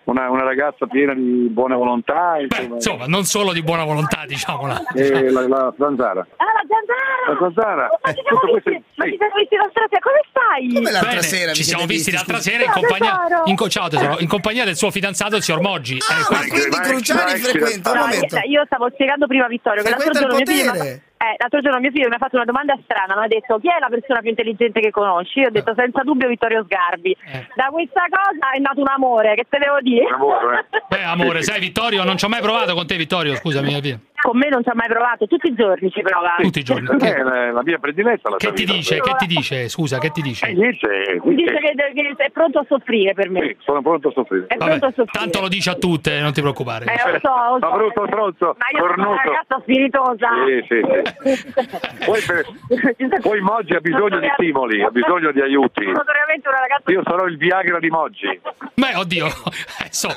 una, 0.05 0.31
una 0.31 0.43
ragazza 0.43 0.87
piena 0.87 1.13
di 1.13 1.47
buona 1.51 1.77
volontà. 1.77 2.39
Insomma, 2.39 2.75
Insomma, 2.77 3.05
non 3.07 3.25
solo 3.25 3.53
di 3.53 3.63
buona 3.63 3.85
volontà, 3.85 4.25
diciamola. 4.27 4.81
e 4.95 5.31
la, 5.31 5.47
la 5.47 5.75
zanzara. 5.77 6.27
Ah, 6.37 6.45
la 6.45 6.65
zanzara! 6.67 7.33
La 7.33 7.37
zanzara. 7.39 7.89
Ma 8.03 8.11
Eh, 8.11 8.15
ci 8.15 8.23
siamo 8.25 8.41
tutto 8.41 8.53
questo- 8.53 8.71
visti, 8.71 8.85
ma 8.97 9.05
ci 9.05 9.17
siamo 9.19 9.35
visti 9.37 9.57
l'altra 9.57 9.85
sera, 9.91 10.01
come 10.01 10.21
stai? 10.31 10.73
Come 10.73 10.91
l'altra 10.91 11.09
Bene, 11.11 11.23
sera 11.23 11.53
ci 11.53 11.65
siamo 11.65 11.85
visti 11.85 12.11
visti, 12.11 12.13
l'altra 12.13 12.39
sera 12.41 12.65
in 12.65 12.71
compagnia, 12.73 13.21
in, 13.45 13.57
co- 13.57 13.69
ciao, 13.69 13.89
tesoro, 13.89 14.17
in 14.21 14.29
compagnia 14.29 14.65
del 14.65 14.77
suo 14.77 14.91
fidanzato, 14.91 15.37
il 15.37 15.43
signor 15.43 15.61
Moggi. 15.61 15.97
Eh, 15.97 16.01
Ah, 16.09 16.25
questo- 16.25 16.49
quindi 16.49 16.77
Cruciani 16.81 17.39
frequenta 17.39 17.93
un 17.93 17.99
momento. 17.99 18.37
io, 18.49 18.63
stavo 18.65 18.89
spiegando 18.91 19.27
prima 19.27 19.45
a 19.45 19.49
Vittorio 19.49 19.83
che 19.83 19.91
l'altro 19.91 20.09
Frequenta 20.11 20.29
giorno, 20.37 20.73
mio 20.73 20.81
figlio 20.81 21.01
eh, 21.23 21.37
l'altro 21.37 21.61
giorno 21.61 21.81
mio 21.81 21.91
figlio 21.91 22.09
mi 22.09 22.15
ha 22.15 22.19
fatto 22.19 22.37
una 22.37 22.47
domanda 22.47 22.79
strana, 22.83 23.15
mi 23.15 23.25
ha 23.25 23.29
detto 23.29 23.59
chi 23.59 23.69
è 23.69 23.79
la 23.79 23.89
persona 23.91 24.21
più 24.21 24.31
intelligente 24.31 24.81
che 24.81 24.91
conosci? 24.91 25.41
Io 25.41 25.49
ho 25.49 25.51
detto 25.51 25.75
senza 25.77 26.01
dubbio 26.03 26.27
Vittorio 26.29 26.65
Sgarbi. 26.65 27.15
Da 27.55 27.69
questa 27.71 28.05
cosa 28.09 28.53
è 28.57 28.59
nato 28.59 28.81
un 28.81 28.89
amore, 28.89 29.35
che 29.35 29.45
te 29.47 29.59
devo 29.59 29.81
dire? 29.83 30.07
Beh, 30.89 31.03
amore, 31.03 31.43
sai, 31.43 31.61
Vittorio, 31.61 32.05
non 32.05 32.17
ci 32.17 32.25
ho 32.25 32.29
mai 32.29 32.41
provato 32.41 32.73
con 32.73 32.87
te, 32.87 32.97
Vittorio, 32.97 33.35
scusami. 33.35 33.75
eh, 33.75 33.81
via. 33.83 34.01
Con 34.23 34.37
me 34.39 34.49
non 34.49 34.63
ci 34.63 34.69
ha 34.69 34.75
mai 34.75 34.89
provato, 34.89 35.27
tutti 35.27 35.49
i 35.49 35.55
giorni 35.55 35.91
ci 35.91 36.03
prova. 36.03 36.35
Tutti 36.41 36.59
i 36.61 36.63
giorni. 36.63 36.89
Eh, 37.01 37.15
è 37.15 37.23
la, 37.23 37.53
la 37.53 37.63
mia 37.63 37.79
prediletta. 37.79 38.29
La 38.31 38.37
Che 38.37 38.53
ti 38.53 38.65
dice? 38.65 39.01
Che 39.01 39.15
ti 39.19 39.27
dice? 39.27 39.69
Scusa, 39.69 39.99
che 39.99 40.11
ti 40.11 40.21
dice? 40.21 40.47
Eh, 40.47 41.19
qui 41.21 41.35
Dice 41.35 41.53
che- 41.59 41.75
che, 41.75 42.15
che 42.17 42.25
è 42.25 42.31
pronto 42.31 42.59
a 42.59 42.65
soffrire 42.69 43.15
per 43.15 43.31
me. 43.31 43.57
sono 43.61 43.81
pronto 43.81 44.09
a 44.09 44.13
soffrire. 44.13 44.47
È 44.49 44.57
pronto 44.57 44.87
a 44.87 44.89
soffrire. 44.89 45.11
Tanto 45.13 45.41
lo 45.41 45.49
dice 45.49 45.71
a 45.71 45.75
tutte, 45.75 46.21
non 46.21 46.33
ti 46.33 46.41
preoccupare. 46.41 46.85
Eh, 46.85 47.13
lo 47.13 47.19
so, 47.21 47.29
lo 47.31 47.59
so. 47.61 47.69
Ma 47.69 47.77
brutto 47.77 48.07
stronzo, 48.07 48.57
Ma 48.59 48.79
io 48.79 48.87
sono 48.95 49.11
una 49.11 49.23
ragazza 49.23 49.59
spiritosa. 49.63 50.29
Sì, 50.47 50.65
sì, 50.69 50.81
sì. 50.85 52.05
Poi, 52.05 52.21
per- 52.27 53.21
poi 53.21 53.41
Moggi 53.41 53.75
ha 53.75 53.81
bisogno 53.81 54.19
di 54.19 54.29
stimoli, 54.35 54.83
ha 54.83 54.91
bisogno 54.91 55.33
di 55.33 55.41
aiuti. 55.41 55.85
Sono 55.85 56.03
una 56.03 56.61
ragazza 56.61 56.91
Io 56.91 57.03
sarò 57.05 57.25
il 57.27 57.37
Viagra 57.37 57.79
di 57.79 57.89
Moggi. 57.89 58.41
Beh, 58.75 58.95
oddio, 58.97 59.27
adesso, 59.81 60.09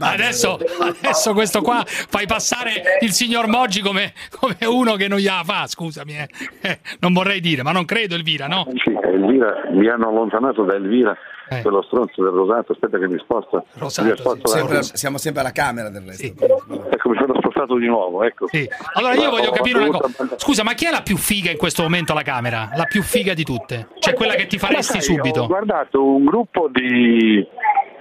adesso, 0.00 0.58
adesso 0.80 1.32
questo 1.32 1.62
qua 1.62 1.82
fai 1.86 2.26
passare 2.26 2.98
il 3.00 3.10
signor 3.12 3.47
Moggi 3.48 3.80
come, 3.80 4.12
come 4.38 4.56
uno 4.66 4.94
che 4.94 5.08
non 5.08 5.18
gliela 5.18 5.42
fa, 5.44 5.66
scusami, 5.66 6.16
eh. 6.16 6.28
Eh, 6.60 6.78
non 7.00 7.12
vorrei 7.12 7.40
dire, 7.40 7.62
ma 7.62 7.72
non 7.72 7.84
credo 7.84 8.14
Elvira, 8.14 8.46
no? 8.46 8.66
Sì, 8.84 8.92
Elvira, 9.02 9.68
mi 9.72 9.88
hanno 9.88 10.08
allontanato 10.08 10.62
da 10.64 10.74
Elvira, 10.74 11.16
Eh. 11.50 11.62
quello 11.62 11.82
stronzo 11.82 12.22
del 12.22 12.32
rosato, 12.32 12.72
aspetta 12.72 12.98
che 12.98 13.08
mi 13.08 13.18
sposta. 13.18 13.62
mi 13.80 13.88
sposto 14.16 14.46
Sempre- 14.48 14.74
da- 14.76 14.82
siamo 14.82 15.18
sempre 15.18 15.40
alla 15.40 15.52
Camera 15.52 15.88
del 15.88 16.02
resto. 16.02 16.26
Ecco, 16.26 17.08
mi 17.08 17.16
sono 17.18 17.34
spostato 17.38 17.76
di 17.78 17.86
nuovo, 17.86 18.22
ecco. 18.22 18.46
Allora 18.94 19.14
io 19.14 19.30
voglio 19.30 19.50
capire 19.50 19.78
una 19.78 19.98
cosa. 19.98 20.34
Scusa, 20.36 20.62
ma 20.62 20.74
chi 20.74 20.86
è 20.86 20.90
la 20.90 21.02
più 21.02 21.16
figa 21.16 21.50
in 21.50 21.56
questo 21.56 21.82
momento 21.82 22.12
alla 22.12 22.22
Camera? 22.22 22.70
La 22.74 22.84
più 22.84 23.02
figa 23.02 23.34
di 23.34 23.44
tutte? 23.44 23.88
Cioè 23.98 24.14
quella 24.14 24.34
che 24.34 24.46
ti 24.46 24.58
faresti 24.58 25.00
sai, 25.00 25.16
Ho 25.16 25.16
subito? 25.16 25.46
guardato 25.46 26.04
un 26.04 26.24
gruppo 26.24 26.68
di, 26.70 27.46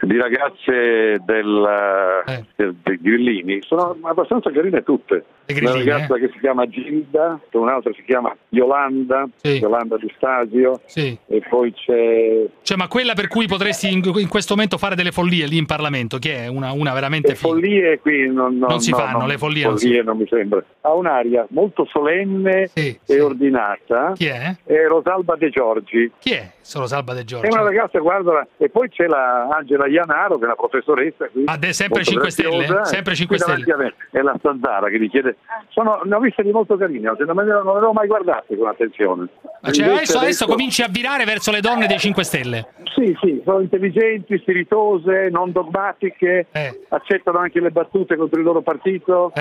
di 0.07 0.17
ragazze 0.17 1.17
del, 1.25 2.23
Eh. 2.25 2.43
del- 2.55 2.75
dei 2.83 2.99
grillini, 3.01 3.59
sono 3.61 3.97
abbastanza 4.03 4.51
carine 4.51 4.83
tutte. 4.83 5.23
Le 5.49 5.59
Una 5.61 5.71
ragazza 5.71 6.15
che 6.17 6.29
si 6.33 6.39
chiama 6.39 6.67
Gilda, 6.67 7.39
un'altra 7.53 7.93
si 7.93 8.03
chiama 8.03 8.35
Yolanda, 8.49 9.27
Yolanda 9.43 9.95
Di 9.97 10.11
Stasio, 10.17 10.81
Sì. 10.85 11.17
e 11.27 11.41
poi 11.47 11.71
c'è 11.73 12.45
Cioè, 12.63 12.75
ma 12.77 12.87
quella 12.89 13.13
per 13.13 13.27
cui 13.29 13.47
potresti 13.47 13.91
in, 13.93 14.01
in 14.17 14.27
questo 14.27 14.55
momento 14.55 14.77
fare 14.77 14.95
delle 14.95 15.11
follie 15.11 15.45
lì 15.47 15.57
in 15.57 15.65
Parlamento, 15.65 16.17
che 16.17 16.35
è 16.43 16.47
una, 16.47 16.71
una 16.73 16.93
veramente 16.93 17.29
le 17.29 17.35
figa. 17.35 17.47
follie 17.49 17.99
qui 17.99 18.27
non, 18.29 18.57
Non 18.57 18.81
si 18.81 18.91
no, 18.91 18.97
fanno, 18.97 19.19
no, 19.19 19.27
le 19.27 19.37
follie 19.37 19.63
non 19.63 19.77
si- 19.77 19.85
follie 19.87 20.03
non 20.03 20.17
mi 20.17 20.27
sembra. 20.27 20.61
Ha 20.81 20.93
un'aria 20.93 21.45
molto 21.51 21.85
solenne 21.89 22.69
e 22.73 23.21
ordinata. 23.21 24.11
Chi 24.15 24.25
è? 24.25 24.53
È 24.65 24.85
Rosalba 24.87 25.35
De 25.37 25.49
Giorgi. 25.49 26.11
Chi 26.19 26.31
è? 26.31 26.51
Solo 26.67 26.85
Salva 26.85 27.13
De 27.13 27.21
È 27.21 27.23
Giorgio. 27.23 27.47
una 27.49 27.63
ragazza, 27.63 27.97
guarda, 27.99 28.45
e 28.57 28.69
poi 28.69 28.89
c'è 28.89 29.05
la 29.05 29.47
Angela 29.49 29.87
Ianaro, 29.87 30.35
che 30.35 30.41
è 30.41 30.45
una 30.47 30.55
professoressa 30.55 31.29
qui. 31.29 31.43
Ah, 31.45 31.57
sempre 31.71 32.03
molto 32.03 32.11
5 32.11 32.29
Stelle? 32.29 32.65
graziosa, 32.65 32.83
Sempre 32.83 33.13
e 33.13 33.15
5 33.15 33.37
qui 33.37 33.45
davanti 33.45 33.71
a 33.71 33.77
me 33.77 33.93
È 34.11 34.19
la 34.21 34.35
Stanzara 34.37 34.89
che 34.89 34.99
gli 34.99 35.09
chiede. 35.09 35.37
Sono, 35.69 36.01
ne 36.03 36.15
ho 36.15 36.19
viste 36.19 36.43
di 36.43 36.51
molto 36.51 36.75
carine, 36.75 37.09
non 37.17 37.35
me 37.37 37.43
non 37.45 37.63
le 37.63 37.71
avevo 37.71 37.93
mai 37.93 38.07
guardate 38.07 38.57
con 38.57 38.67
attenzione. 38.67 39.27
Ma 39.61 39.71
cioè, 39.71 39.85
Invece 39.85 39.93
adesso, 39.95 40.17
adesso 40.17 40.45
cominci 40.45 40.81
a 40.81 40.89
virare 40.89 41.23
verso 41.23 41.51
le 41.51 41.61
donne 41.61 41.87
dei 41.87 41.99
5 41.99 42.23
Stelle. 42.25 42.67
Sì, 42.93 43.15
sì, 43.21 43.41
sono 43.45 43.61
intelligenti, 43.61 44.37
spiritose, 44.39 45.29
non 45.31 45.53
dogmatiche, 45.53 46.47
Eh. 46.51 46.81
accettano 46.89 47.37
anche 47.37 47.61
le 47.61 47.71
battute 47.71 48.17
contro 48.17 48.39
il 48.39 48.45
loro 48.45 48.61
partito. 48.61 49.31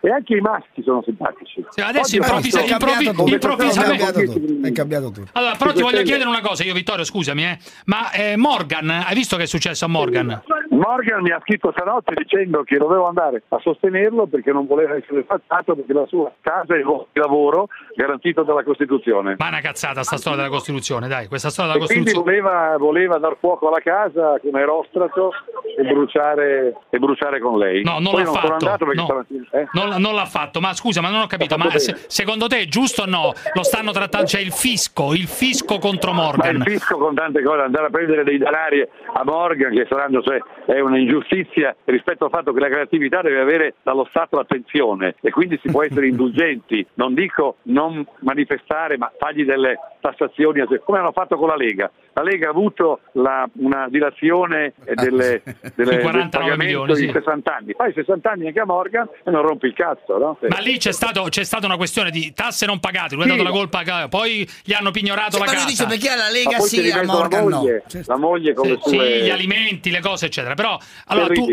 E 0.00 0.10
anche 0.10 0.36
i 0.36 0.40
maschi 0.40 0.82
sono 0.84 1.02
simpatici. 1.04 1.64
Sì, 1.70 1.80
adesso 1.80 2.14
improvvisa- 2.16 2.60
ho 2.60 2.64
visto- 2.64 3.26
improvvisamente- 3.26 4.04
ho 4.04 4.12
visto- 4.20 4.66
È 4.68 4.72
cambiato 4.72 5.10
tutto. 5.10 5.28
Allora, 5.32 5.54
però 5.56 5.72
ti 5.72 5.82
voglio 5.82 6.02
chiedere 6.02 6.28
una 6.28 6.40
cosa, 6.40 6.62
io 6.64 6.74
Vittorio, 6.74 7.04
scusami, 7.04 7.44
eh. 7.44 7.58
Ma 7.86 8.10
eh, 8.12 8.36
Morgan, 8.36 8.88
hai 8.90 9.14
visto 9.14 9.36
che 9.36 9.44
è 9.44 9.46
successo 9.46 9.84
a 9.84 9.88
Morgan? 9.88 10.42
Morgan 10.76 11.22
mi 11.22 11.30
ha 11.30 11.40
scritto 11.40 11.72
stanotte 11.72 12.14
dicendo 12.14 12.62
che 12.62 12.76
dovevo 12.76 13.06
andare 13.06 13.42
a 13.48 13.58
sostenerlo 13.60 14.26
perché 14.26 14.52
non 14.52 14.66
voleva 14.66 14.94
essere 14.96 15.24
falsato 15.26 15.74
perché 15.74 15.92
la 15.92 16.06
sua 16.06 16.30
casa 16.40 16.74
è 16.74 16.78
il 16.78 17.06
lavoro 17.12 17.68
garantito 17.94 18.42
dalla 18.42 18.62
Costituzione. 18.62 19.34
Ma 19.38 19.46
è 19.46 19.48
una 19.48 19.60
cazzata 19.60 20.02
sta 20.02 20.16
storia 20.16 20.38
della 20.38 20.50
Costituzione, 20.50 21.08
dai, 21.08 21.26
questa 21.28 21.50
storia 21.50 21.72
della 21.72 21.84
E 21.84 21.86
quindi 21.88 22.12
Costituzione. 22.12 22.40
voleva, 22.40 22.76
voleva 22.78 23.18
dar 23.18 23.36
fuoco 23.38 23.68
alla 23.68 23.80
casa 23.80 24.38
come 24.40 24.60
erostrato 24.60 25.32
e 25.78 25.82
bruciare, 25.82 26.74
e 26.90 26.98
bruciare 26.98 27.40
con 27.40 27.58
lei. 27.58 27.82
No, 27.82 27.98
non 27.98 28.12
Poi 28.12 28.24
l'ha 28.24 28.30
non 28.30 28.34
fatto. 28.34 28.84
no. 28.84 29.04
stamattina- 29.04 29.46
eh? 29.52 29.68
Non, 29.72 30.00
non 30.00 30.14
l'ha 30.14 30.26
fatto, 30.26 30.60
ma 30.60 30.72
scusa, 30.74 31.00
ma 31.00 31.10
non 31.10 31.20
ho 31.22 31.26
capito. 31.26 31.56
Ma 31.56 31.70
se- 31.78 31.96
secondo 32.06 32.46
te 32.46 32.60
è 32.60 32.66
giusto 32.66 33.02
o 33.02 33.06
no? 33.06 33.32
Lo 33.54 33.62
stanno 33.62 33.92
trattando, 33.92 34.26
c'è 34.26 34.40
il 34.40 34.52
fisco, 34.52 35.12
il 35.14 35.26
fisco 35.26 35.78
contro 35.78 36.12
Ma 36.12 36.22
Morgan. 36.22 36.56
il 36.56 36.62
fisco 36.62 36.96
con 36.98 37.14
tante 37.14 37.42
cose, 37.42 37.62
andare 37.62 37.86
a 37.86 37.90
prendere 37.90 38.24
dei 38.24 38.38
denari 38.38 38.80
a 38.82 39.24
Morgan 39.24 39.72
che 39.72 39.86
saranno, 39.88 40.22
cioè, 40.22 40.38
è 40.72 40.80
un'ingiustizia 40.80 41.74
rispetto 41.84 42.24
al 42.24 42.30
fatto 42.30 42.52
che 42.52 42.60
la 42.60 42.68
creatività 42.68 43.22
deve 43.22 43.40
avere 43.40 43.74
dallo 43.82 44.06
Stato 44.10 44.36
l'attenzione 44.36 45.14
e 45.20 45.30
quindi 45.30 45.58
si 45.62 45.70
può 45.70 45.82
essere 45.84 46.08
indulgenti, 46.08 46.86
non 46.94 47.14
dico 47.14 47.56
non 47.62 48.04
manifestare 48.20 48.96
ma 48.96 49.12
fargli 49.16 49.44
delle 49.44 49.78
tassazioni 50.10 50.62
come 50.84 50.98
hanno 50.98 51.12
fatto 51.12 51.36
con 51.36 51.48
la 51.48 51.56
Lega. 51.56 51.90
La 52.14 52.22
Lega 52.22 52.46
ha 52.48 52.50
avuto 52.50 53.00
la- 53.12 53.48
una 53.58 53.88
dilazione 53.90 54.72
eh, 54.84 54.94
delle, 54.94 55.42
delle, 55.74 55.74
Sui 55.74 55.84
del 55.84 56.00
49 56.00 56.28
pagamento 56.30 56.64
milioni, 56.64 56.94
di 56.94 57.06
sì. 57.06 57.12
60 57.12 57.56
anni. 57.56 57.72
Fai 57.76 57.92
60 57.92 58.30
anni 58.30 58.46
anche 58.46 58.60
a 58.60 58.64
Morgan 58.64 59.08
e 59.24 59.30
non 59.30 59.42
rompi 59.42 59.66
il 59.66 59.74
cazzo, 59.74 60.16
no? 60.18 60.38
Ma 60.48 60.58
lì 60.60 60.78
c'è, 60.78 60.92
stato- 60.92 61.24
c'è 61.28 61.44
stata 61.44 61.66
una 61.66 61.76
questione 61.76 62.10
di 62.10 62.32
tasse 62.32 62.64
non 62.66 62.80
pagate, 62.80 63.14
lui 63.14 63.24
ha 63.24 63.28
Sì. 63.28 63.36
dato 63.36 63.42
la 63.44 63.50
colpa, 63.50 63.82
a- 63.84 64.08
poi 64.08 64.48
gli 64.64 64.72
hanno 64.72 64.90
pignorato 64.90 65.32
Sì, 65.32 65.38
la 65.40 65.44
ma 65.44 65.50
lui 65.52 65.54
casa. 65.60 65.66
dice 65.68 65.86
perché 65.86 66.08
alla 66.08 66.22
Ma 66.24 66.30
Lega 66.30 66.58
sì, 66.60 66.78
a 66.78 66.82
rimetto 66.82 67.06
la 67.06 67.12
Morgan 67.12 67.44
no. 67.46 67.56
moglie, 67.58 67.84
la 68.06 68.16
moglie 68.16 68.54
con 68.54 68.68
le 68.68 68.78
Sì, 68.82 68.88
sue... 68.96 69.20
gli 69.22 69.30
alimenti, 69.30 69.90
le 69.90 70.00
cose, 70.00 70.26
eccetera. 70.26 70.54
Però 70.54 70.78
allora 71.06 71.32
tu 71.34 71.46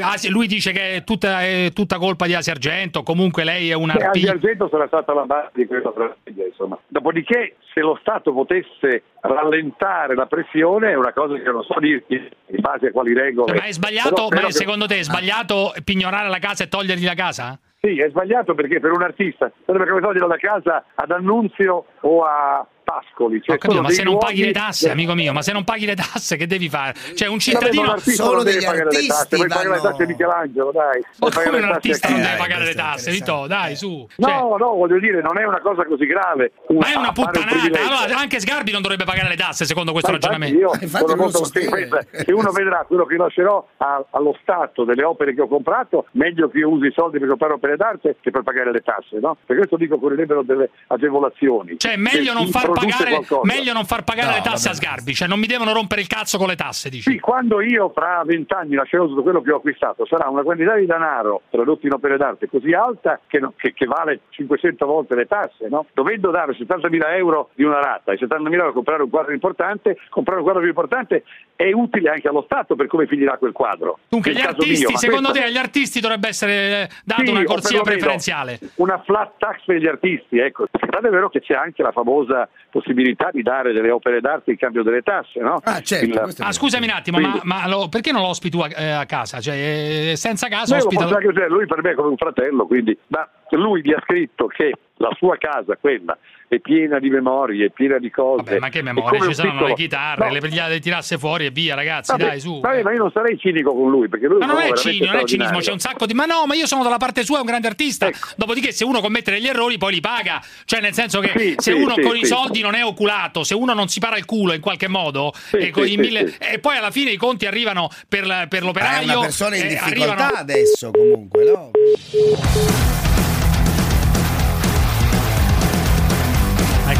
Asi- 0.00 0.28
lui 0.28 0.46
dice 0.46 0.72
che 0.72 0.96
è 0.96 1.04
tutta, 1.04 1.42
è 1.42 1.70
tutta 1.74 1.98
colpa 1.98 2.26
di 2.26 2.34
Asia 2.34 2.52
Argento. 2.52 3.02
Comunque 3.02 3.44
lei 3.44 3.70
è 3.70 3.74
una 3.74 3.94
Adi 3.94 4.26
Argento 4.26 4.68
sarà 4.70 4.86
stata 4.86 5.12
la 5.12 5.24
base 5.24 5.50
di 5.54 5.66
questa 5.66 5.90
tragedia, 5.92 6.46
insomma. 6.46 6.78
Dopodiché, 6.88 7.56
se 7.72 7.79
lo 7.80 7.98
Stato 8.00 8.32
potesse 8.32 9.02
rallentare 9.20 10.14
la 10.14 10.26
pressione, 10.26 10.90
è 10.90 10.94
una 10.94 11.12
cosa 11.12 11.34
che 11.34 11.50
non 11.50 11.62
so 11.62 11.78
dirti 11.78 12.14
in 12.14 12.60
base 12.60 12.88
a 12.88 12.90
quali 12.92 13.14
regole. 13.14 13.54
Ma 13.54 13.64
è 13.64 13.72
sbagliato, 13.72 14.14
Però 14.14 14.26
spero 14.26 14.42
ma 14.42 14.50
secondo 14.50 14.86
te 14.86 14.98
è 14.98 15.02
sbagliato 15.02 15.72
pignorare 15.84 16.28
la 16.28 16.38
casa 16.38 16.64
e 16.64 16.68
togliergli 16.68 17.04
la 17.04 17.14
casa? 17.14 17.58
Sì, 17.80 17.98
è 17.98 18.10
sbagliato 18.10 18.54
perché 18.54 18.78
per 18.78 18.90
un 18.92 19.02
artista 19.02 19.50
sarebbe 19.64 19.88
come 19.88 20.00
togliere 20.02 20.26
la 20.26 20.36
casa 20.36 20.84
ad 20.94 21.10
Annunzio 21.10 21.86
o 22.00 22.24
a 22.24 22.66
Pascoli. 22.90 23.40
Cioè, 23.40 23.56
capito, 23.56 23.74
sono 23.74 23.86
ma 23.86 23.90
se 23.90 24.02
non 24.02 24.18
paghi 24.18 24.44
le 24.44 24.52
tasse, 24.52 24.90
amico 24.90 25.14
mio, 25.14 25.32
ma 25.32 25.42
se 25.42 25.52
non 25.52 25.62
paghi 25.62 25.86
le 25.86 25.94
tasse, 25.94 26.36
che 26.36 26.46
devi 26.46 26.68
fare? 26.68 26.94
Cioè, 27.14 27.28
un 27.28 27.38
cittadino. 27.38 27.82
un 27.82 27.88
artista 27.90 28.24
non 28.24 28.42
deve 28.44 28.64
pagare 28.64 28.90
le 28.90 29.06
tasse, 29.06 29.36
vuoi 29.36 29.48
pagare 29.48 29.68
le 29.70 29.80
tasse 29.80 30.02
a 30.02 30.06
Michelangelo, 30.06 30.70
dai. 30.72 31.00
Ma 31.18 31.28
come 31.30 31.58
un 31.58 31.64
artista 31.64 32.08
non 32.08 32.20
deve 32.20 32.36
pagare 32.36 32.64
le 32.64 32.74
tasse? 32.74 33.10
Vito, 33.12 33.46
dai, 33.46 33.76
su. 33.76 34.06
No, 34.16 34.26
Cioè, 34.26 34.58
no, 34.58 34.74
voglio 34.74 34.98
dire, 34.98 35.22
non 35.22 35.38
è 35.38 35.44
una 35.44 35.60
cosa 35.60 35.84
così 35.84 36.06
grave. 36.06 36.52
ma 36.68 36.92
è 36.92 36.96
una 36.96 37.12
puttanata. 37.12 37.54
Allora, 37.54 38.18
anche 38.18 38.40
Sgarbi 38.40 38.72
non 38.72 38.82
dovrebbe 38.82 39.04
pagare 39.04 39.28
le 39.28 39.36
tasse, 39.36 39.64
secondo 39.64 39.92
questo 39.92 40.10
ragionamento. 40.10 40.58
Io 40.58 40.88
sono 40.88 41.14
molto 41.14 41.40
contento. 41.40 41.98
Se 42.10 42.32
uno 42.32 42.50
vedrà 42.50 42.84
quello 42.86 43.04
che 43.04 43.16
lascerò 43.16 43.66
allo 43.76 44.36
Stato 44.42 44.84
delle 44.84 45.04
opere 45.04 45.34
che 45.34 45.42
ho 45.42 45.48
comprato, 45.48 46.06
meglio 46.12 46.48
che 46.48 46.58
io 46.58 46.70
usi 46.70 46.86
i 46.86 46.92
soldi 46.92 47.18
per 47.18 47.28
comprare 47.28 47.52
opere 47.54 47.76
d'arte 47.76 48.16
che 48.20 48.30
per 48.30 48.42
pagare 48.42 48.72
le 48.72 48.80
tasse, 48.80 49.18
no? 49.20 49.36
Per 49.44 49.56
questo 49.56 49.76
dico 49.76 49.94
che 49.94 50.00
vorrebbero 50.00 50.42
delle 50.42 50.70
agevolazioni. 50.88 51.78
Cioè, 51.78 51.96
meglio 51.96 52.32
non, 52.32 52.48
far 52.48 52.70
pagare, 52.80 53.20
meglio 53.42 53.72
non 53.72 53.84
far 53.84 54.04
pagare 54.04 54.28
No, 54.30 54.34
le 54.36 54.42
tasse 54.42 54.68
vabbè. 54.68 54.70
a 54.70 54.74
Sgarbi, 54.74 55.14
cioè 55.14 55.28
non 55.28 55.38
mi 55.38 55.46
devono 55.46 55.72
rompere 55.72 56.00
il 56.00 56.06
cazzo 56.06 56.38
con 56.38 56.48
le 56.48 56.56
tasse, 56.56 56.88
dici. 56.90 57.10
Sì, 57.10 57.18
quando 57.20 57.60
io 57.60 57.90
fra 57.94 58.22
vent'anni 58.24 58.74
lascerò 58.74 59.06
tutto 59.06 59.22
quello 59.22 59.40
che 59.42 59.52
ho 59.52 59.56
acquistato 59.56 60.06
sarà 60.06 60.28
una 60.28 60.42
quantità 60.42 60.74
di 60.76 60.86
denaro 60.86 61.42
tradotto 61.50 61.86
in 61.86 61.92
opere 61.92 62.16
d'arte 62.16 62.48
così 62.48 62.72
alta 62.72 63.20
che, 63.26 63.40
che- 63.56 63.72
che 63.72 63.86
vale 63.86 64.20
500 64.30 64.86
volte 64.86 65.14
le 65.14 65.26
tasse, 65.26 65.68
no? 65.68 65.86
Dovendo 65.92 66.30
dare 66.30 66.52
70.000 66.52 67.16
euro 67.16 67.50
di 67.54 67.64
una 67.64 67.80
rata 67.80 68.12
e 68.12 68.18
70.000 68.18 68.52
euro 68.54 68.68
a 68.68 68.72
comprare 68.72 69.02
un 69.02 69.10
quadro 69.10 69.32
importante, 69.32 69.96
comprare 70.08 70.38
un 70.38 70.44
quadro 70.44 70.62
più 70.62 70.70
importante 70.70 71.24
è 71.60 71.72
utile 71.72 72.08
anche 72.08 72.26
allo 72.26 72.42
Stato 72.46 72.74
per 72.74 72.86
come 72.86 73.06
finirà 73.06 73.36
quel 73.36 73.52
quadro. 73.52 73.98
Dunque, 74.08 74.32
gli 74.32 74.40
artisti, 74.40 74.86
mio, 74.86 74.96
secondo 74.96 75.28
questa- 75.28 75.44
te 75.46 75.52
agli 75.52 75.58
artisti 75.58 76.00
dovrebbe 76.00 76.28
essere 76.28 76.88
data 77.04 77.22
Sì, 77.22 77.30
una 77.30 77.44
corsia 77.44 77.82
preferenziale? 77.82 78.58
Una 78.76 78.98
flat 79.04 79.32
tax 79.36 79.64
per 79.66 79.76
gli 79.76 79.86
artisti, 79.86 80.38
ecco. 80.38 80.66
Tanto 80.70 81.06
è 81.06 81.10
vero 81.10 81.28
che 81.28 81.40
c'è 81.40 81.52
anche 81.54 81.82
la 81.82 81.92
famosa 81.92 82.48
possibilità 82.70 83.28
di 83.30 83.42
dare 83.42 83.72
delle 83.72 83.90
opere 83.90 84.20
d'arte 84.20 84.52
in 84.52 84.56
cambio 84.56 84.82
delle 84.82 85.02
tasse, 85.02 85.40
no? 85.40 85.60
Ah, 85.64 85.80
certo, 85.82 86.04
Il- 86.06 86.34
Ah, 86.38 86.52
scusami 86.52 86.84
un 86.86 86.92
attimo, 86.92 87.18
Quindi- 87.18 87.40
ma, 87.44 87.56
ma 87.62 87.68
lo- 87.68 87.88
perché 87.90 88.10
non 88.10 88.22
lo 88.22 88.28
ospiti 88.28 88.56
tu 88.56 88.62
a, 88.62 88.68
eh, 88.74 88.90
a 88.92 89.04
casa? 89.04 89.38
Cioè, 89.40 90.10
eh, 90.12 90.16
senza 90.16 90.48
casa 90.48 90.74
Beh, 90.76 90.80
lo 90.80 90.86
ospita. 90.88 91.04
anche 91.14 91.46
lui 91.48 91.66
per 91.66 91.82
me 91.82 91.90
è 91.90 91.94
come 91.94 92.08
un 92.08 92.16
fratello, 92.16 92.66
quindi, 92.66 92.96
ma 93.08 93.28
lui 93.50 93.82
mi 93.82 93.92
ha 93.92 94.00
scritto 94.02 94.46
che 94.46 94.72
la 94.96 95.10
sua 95.18 95.36
casa, 95.36 95.76
quella, 95.76 96.16
è 96.52 96.58
piena 96.58 96.98
di 96.98 97.08
memorie, 97.10 97.66
è 97.66 97.70
piena 97.70 97.98
di 97.98 98.10
cose. 98.10 98.42
Vabbè, 98.42 98.58
ma 98.58 98.68
che 98.70 98.82
come 98.82 99.20
ci 99.28 99.34
saranno 99.34 99.52
piccolo- 99.52 99.66
le 99.68 99.74
chitarre, 99.74 100.26
No, 100.26 100.32
le, 100.32 100.68
le 100.68 100.80
tirasse 100.80 101.16
fuori 101.16 101.46
e 101.46 101.50
via, 101.50 101.76
ragazzi, 101.76 102.10
vabbè, 102.10 102.24
dai, 102.24 102.40
su. 102.40 102.58
vabbè, 102.58 102.82
ma 102.82 102.92
io 102.92 102.98
non 102.98 103.10
sarei 103.12 103.38
cinico 103.38 103.72
con 103.72 103.88
lui, 103.88 104.08
perché 104.08 104.26
lui 104.26 104.38
Ma 104.38 104.44
è 104.44 104.48
non 104.48 104.56
un 104.56 104.62
è 104.62 104.76
cinio, 104.76 105.06
non 105.12 105.20
è 105.20 105.24
cinismo, 105.24 105.58
c'è 105.60 105.70
un 105.70 105.78
sacco 105.78 106.06
di. 106.06 106.12
Ma 106.14 106.24
no, 106.24 106.46
ma 106.46 106.54
io 106.56 106.66
sono 106.66 106.82
dalla 106.82 106.96
parte 106.96 107.22
sua, 107.22 107.36
è 107.36 107.40
un 107.40 107.46
grande 107.46 107.68
artista. 107.68 108.08
Ecco. 108.08 108.30
Dopodiché, 108.36 108.72
se 108.72 108.82
uno 108.84 109.00
commette 109.00 109.30
degli 109.30 109.46
errori, 109.46 109.78
poi 109.78 109.92
li 109.94 110.00
paga. 110.00 110.42
Cioè, 110.64 110.80
nel 110.80 110.92
senso 110.92 111.20
che 111.20 111.32
Sì, 111.38 111.54
se 111.56 111.70
sì, 111.70 111.80
uno 111.80 111.94
sì, 111.94 112.00
con 112.02 112.16
i 112.16 112.24
sì. 112.24 112.26
soldi 112.26 112.60
non 112.62 112.74
è 112.74 112.84
oculato, 112.84 113.44
se 113.44 113.54
uno 113.54 113.72
non 113.72 113.86
si 113.86 114.00
para 114.00 114.16
il 114.18 114.24
culo 114.24 114.52
in 114.52 114.60
qualche 114.60 114.88
modo, 114.88 115.32
e, 115.52 115.70
con 115.70 115.84
sì, 115.84 115.90
i 115.90 115.92
sì, 115.92 115.98
mille- 115.98 116.26
sì. 116.30 116.36
e 116.40 116.58
poi 116.58 116.76
alla 116.76 116.90
fine 116.90 117.12
i 117.12 117.16
conti 117.16 117.46
arrivano 117.46 117.88
per, 118.08 118.26
la- 118.26 118.46
per 118.48 118.62
Ma 118.62 118.64
è 118.64 118.72
l'operaio. 118.72 119.12
una 119.12 119.20
persona 119.20 119.54
in 119.54 119.66
eh, 119.66 119.68
difficoltà 119.68 120.12
arrivano- 120.14 120.36
adesso 120.36 120.90
comunque, 120.90 121.44
no? 121.44 121.70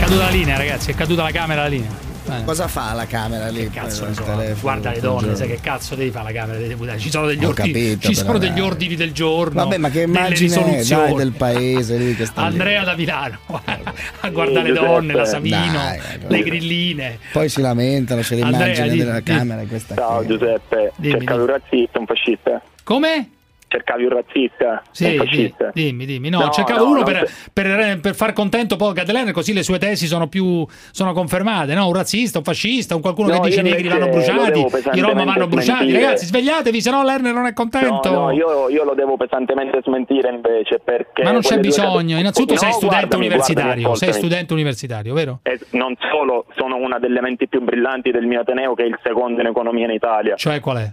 Caduta 0.00 0.24
la 0.24 0.30
linea, 0.30 0.56
ragazzi, 0.56 0.90
è 0.90 0.94
caduta 0.94 1.22
la 1.22 1.30
camera 1.30 1.62
la 1.62 1.68
linea. 1.68 2.08
Eh. 2.30 2.44
Cosa 2.44 2.68
fa 2.68 2.92
la 2.92 3.06
camera 3.06 3.48
lì? 3.48 3.68
Che 3.68 3.70
cazzo 3.70 4.06
ne 4.06 4.14
so, 4.14 4.22
telefono, 4.22 4.60
guarda 4.60 4.90
le 4.92 5.00
donne, 5.00 5.34
sai 5.34 5.48
che 5.48 5.58
cazzo 5.60 5.94
devi 5.94 6.10
fare 6.10 6.32
la 6.32 6.38
camera 6.38 6.58
dei 6.58 6.68
deputati? 6.68 7.00
Ci 7.00 7.10
sono 7.10 7.26
degli, 7.26 7.44
ordini, 7.44 7.72
capito, 7.72 8.08
ci 8.08 8.14
sono 8.14 8.38
degli 8.38 8.50
dai. 8.50 8.60
ordini 8.60 8.94
del 8.94 9.12
giorno. 9.12 9.62
Vabbè, 9.64 9.78
ma 9.78 9.90
che 9.90 10.02
immagine 10.02 10.78
è, 10.78 10.84
dai, 10.84 11.14
del 11.14 11.32
paese 11.32 11.96
lui 11.98 12.14
che 12.14 12.26
sta 12.26 12.42
lì. 12.42 12.52
Andrea 12.52 12.84
da 12.84 12.94
Milano 12.94 13.38
a 14.20 14.28
guardare 14.30 14.68
le 14.68 14.74
Giuseppe, 14.74 14.86
donne, 14.86 15.12
la 15.14 15.24
Savino, 15.24 15.72
dai, 15.72 16.00
le 16.26 16.42
grilline. 16.42 17.18
Poi 17.32 17.48
si 17.48 17.60
lamentano, 17.60 18.20
c'è 18.20 18.34
Andrea, 18.40 18.50
l'immagine 18.50 18.88
dimmi, 18.88 18.98
della 19.04 19.20
dimmi. 19.20 19.38
camera 19.38 19.62
questa 19.64 19.94
Ciao 19.96 20.16
qui. 20.18 20.26
Giuseppe, 20.28 20.92
Dimmi, 20.96 21.12
cercavi 21.18 21.40
un 21.40 21.46
razzista, 21.46 21.98
un 21.98 22.06
fascista. 22.06 22.62
Come? 22.84 23.30
Cercavi 23.72 24.02
un 24.02 24.10
razzista, 24.10 24.82
Sì, 24.90 25.04
un 25.12 25.24
fascista. 25.24 25.70
dimmi, 25.72 26.04
dimmi. 26.04 26.28
No, 26.28 26.40
No, 26.40 26.50
cercavo 26.50 26.80
no, 26.82 26.90
uno 26.90 26.94
non 26.96 27.04
per, 27.04 27.28
se- 27.28 27.50
per, 27.52 28.00
per 28.00 28.14
far 28.16 28.32
contento 28.32 28.74
poi 28.74 28.92
Gadelen, 28.94 29.30
così 29.30 29.52
le 29.52 29.62
sue 29.62 29.78
tesi 29.78 30.06
sono 30.06 30.26
più 30.26 30.66
sono 30.90 31.12
confermate. 31.12 31.72
No? 31.74 31.86
Un 31.86 31.94
razzista, 31.94 32.38
un 32.38 32.44
fascista, 32.44 32.96
un 32.96 33.00
qualcuno 33.00 33.28
No, 33.28 33.38
che 33.40 33.48
dice 33.50 33.60
i 33.60 33.62
negri 33.62 33.86
vanno 33.86 34.08
bruciati, 34.08 34.66
i 34.94 35.00
Roma 35.00 35.22
vanno 35.22 35.46
bruciati. 35.46 35.84
smentire. 35.84 36.04
Ragazzi, 36.04 36.26
svegliatevi, 36.26 36.80
se 36.80 36.90
no 36.90 37.04
Lerner 37.04 37.32
non 37.32 37.46
è 37.46 37.52
contento. 37.52 38.10
No, 38.10 38.18
no, 38.24 38.30
io, 38.32 38.68
io 38.70 38.82
lo 38.82 38.94
devo 38.94 39.16
pesantemente 39.16 39.78
smentire 39.84 40.30
invece 40.30 40.80
perché... 40.82 41.22
Ma 41.22 41.30
non 41.30 41.40
c'è 41.42 41.54
due 41.54 41.60
bisogno. 41.60 42.08
cate- 42.08 42.20
Innanzitutto 42.20 42.56
sei 42.58 42.72
studente 42.72 43.14
universitario. 43.14 43.94
sei 43.94 44.12
studente 44.12 44.52
universitario, 44.52 45.14
vero? 45.14 45.38
E 45.44 45.60
non 45.70 45.94
solo 46.10 46.46
sono 46.56 46.74
una 46.76 46.98
delle 46.98 47.20
menti 47.20 47.46
più 47.46 47.60
brillanti 47.62 48.10
del 48.10 48.26
mio 48.26 48.40
Ateneo, 48.40 48.74
che 48.74 48.82
è 48.82 48.86
il 48.86 48.98
secondo 49.04 49.40
in 49.40 49.46
economia 49.46 49.84
in 49.86 49.92
Italia, 49.92 50.34
Cioè, 50.34 50.58
qual 50.58 50.78
è? 50.78 50.92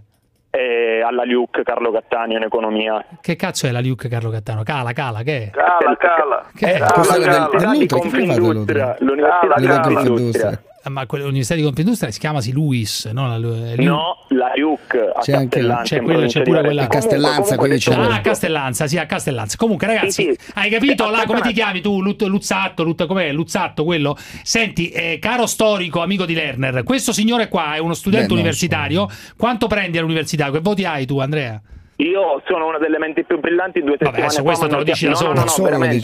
E 0.50 1.02
alla 1.06 1.24
Luke 1.26 1.64
Carlo 1.64 1.92
Cattaneo 1.92 2.38
in 2.38 2.44
economia. 2.44 3.04
Che 3.22 3.36
cazzo 3.36 3.68
è 3.68 3.72
la 3.72 3.82
Luke 3.82 4.08
Carlo 4.10 4.30
Cattano? 4.30 4.64
Cala, 4.64 4.94
cala, 4.94 5.22
che 5.24 5.44
è? 5.44 5.50
Cala, 5.52 5.96
cala. 5.98 6.46
Che 6.56 6.74
è? 6.74 6.80
Questa 6.80 7.16
era 7.18 7.50
del- 7.52 7.60
fatto 7.88 7.98
Confindustria. 8.00 8.36
dell'Utrecht? 8.54 9.00
L'università 9.02 9.48
Cala, 9.48 9.60
di 9.60 9.66
cala. 9.68 9.84
Confindustria. 9.84 10.62
Ah, 10.88 10.90
Ma 10.90 11.06
quell'università 11.06 11.56
di 11.56 11.64
Confindustria 11.64 12.12
si 12.12 12.20
chiama 12.20 12.40
Luis, 12.54 13.06
no? 13.12 13.28
La, 13.28 13.36
è 13.36 13.76
Lu- 13.76 13.84
No, 13.84 14.24
la 14.30 14.54
a 15.14 15.20
C'è 15.20 15.34
anche- 15.34 15.60
Castellanza. 15.60 15.84
c'è 15.84 16.02
provincia 16.02 16.40
c'è 16.40 16.46
pure 16.46 16.62
quella- 16.62 16.88
Comunque, 16.88 17.00
Castellanza, 17.00 17.56
comunque 17.56 17.68
detto 17.70 17.92
Ah, 17.92 18.16
a 18.16 18.22
Castellanza, 18.22 18.88
sì, 18.88 18.98
a 18.98 19.06
Castellanza. 19.06 19.58
Comunque, 19.58 19.88
ragazzi, 19.88 20.24
Sì, 20.24 20.36
sì. 20.40 20.52
hai 20.56 20.70
capito 20.70 21.08
Eh, 21.08 21.12
là 21.12 21.24
come 21.26 21.42
ti 21.42 21.52
chiami 21.54 21.82
tu? 21.82 22.02
Lut- 22.02 22.22
Luzzatto, 22.24 22.84
Lut- 22.84 23.06
com'è? 23.06 23.32
Luzzatto 23.34 23.84
quello? 23.84 24.16
Senti, 24.44 24.90
eh, 24.90 25.18
caro 25.20 25.46
storico, 25.46 26.02
amico 26.02 26.26
di 26.26 26.34
Lerner, 26.34 26.84
questo 26.84 27.12
signore 27.12 27.50
qua 27.50 27.76
è 27.76 27.80
uno 27.80 27.94
studente 27.94 28.28
Beh, 28.28 28.34
universitario. 28.34 29.08
Quanto 29.36 29.68
prendi 29.68 29.98
all'università? 29.98 30.50
Che 30.52 30.60
voti 30.62 30.86
hai 30.86 31.06
tu, 31.06 31.20
Andrea? 31.20 31.62
Io 32.00 32.44
sono 32.46 32.68
una 32.68 32.78
delle 32.78 33.00
menti 33.00 33.24
più 33.24 33.40
brillanti. 33.40 33.80
Due 33.82 33.98
Vabbè, 33.98 34.06
settimane 34.06 34.34
fa 34.36 34.42
questo 34.44 34.64
mi 34.66 34.70
te 34.70 34.76
lo 34.76 34.82
hanno 34.82 34.92
dici 34.92 35.06
da 35.06 35.12
chiam- 35.14 35.24
solo. 35.24 35.34
No, 35.34 35.40
no, 35.40 35.46
no, 35.46 35.52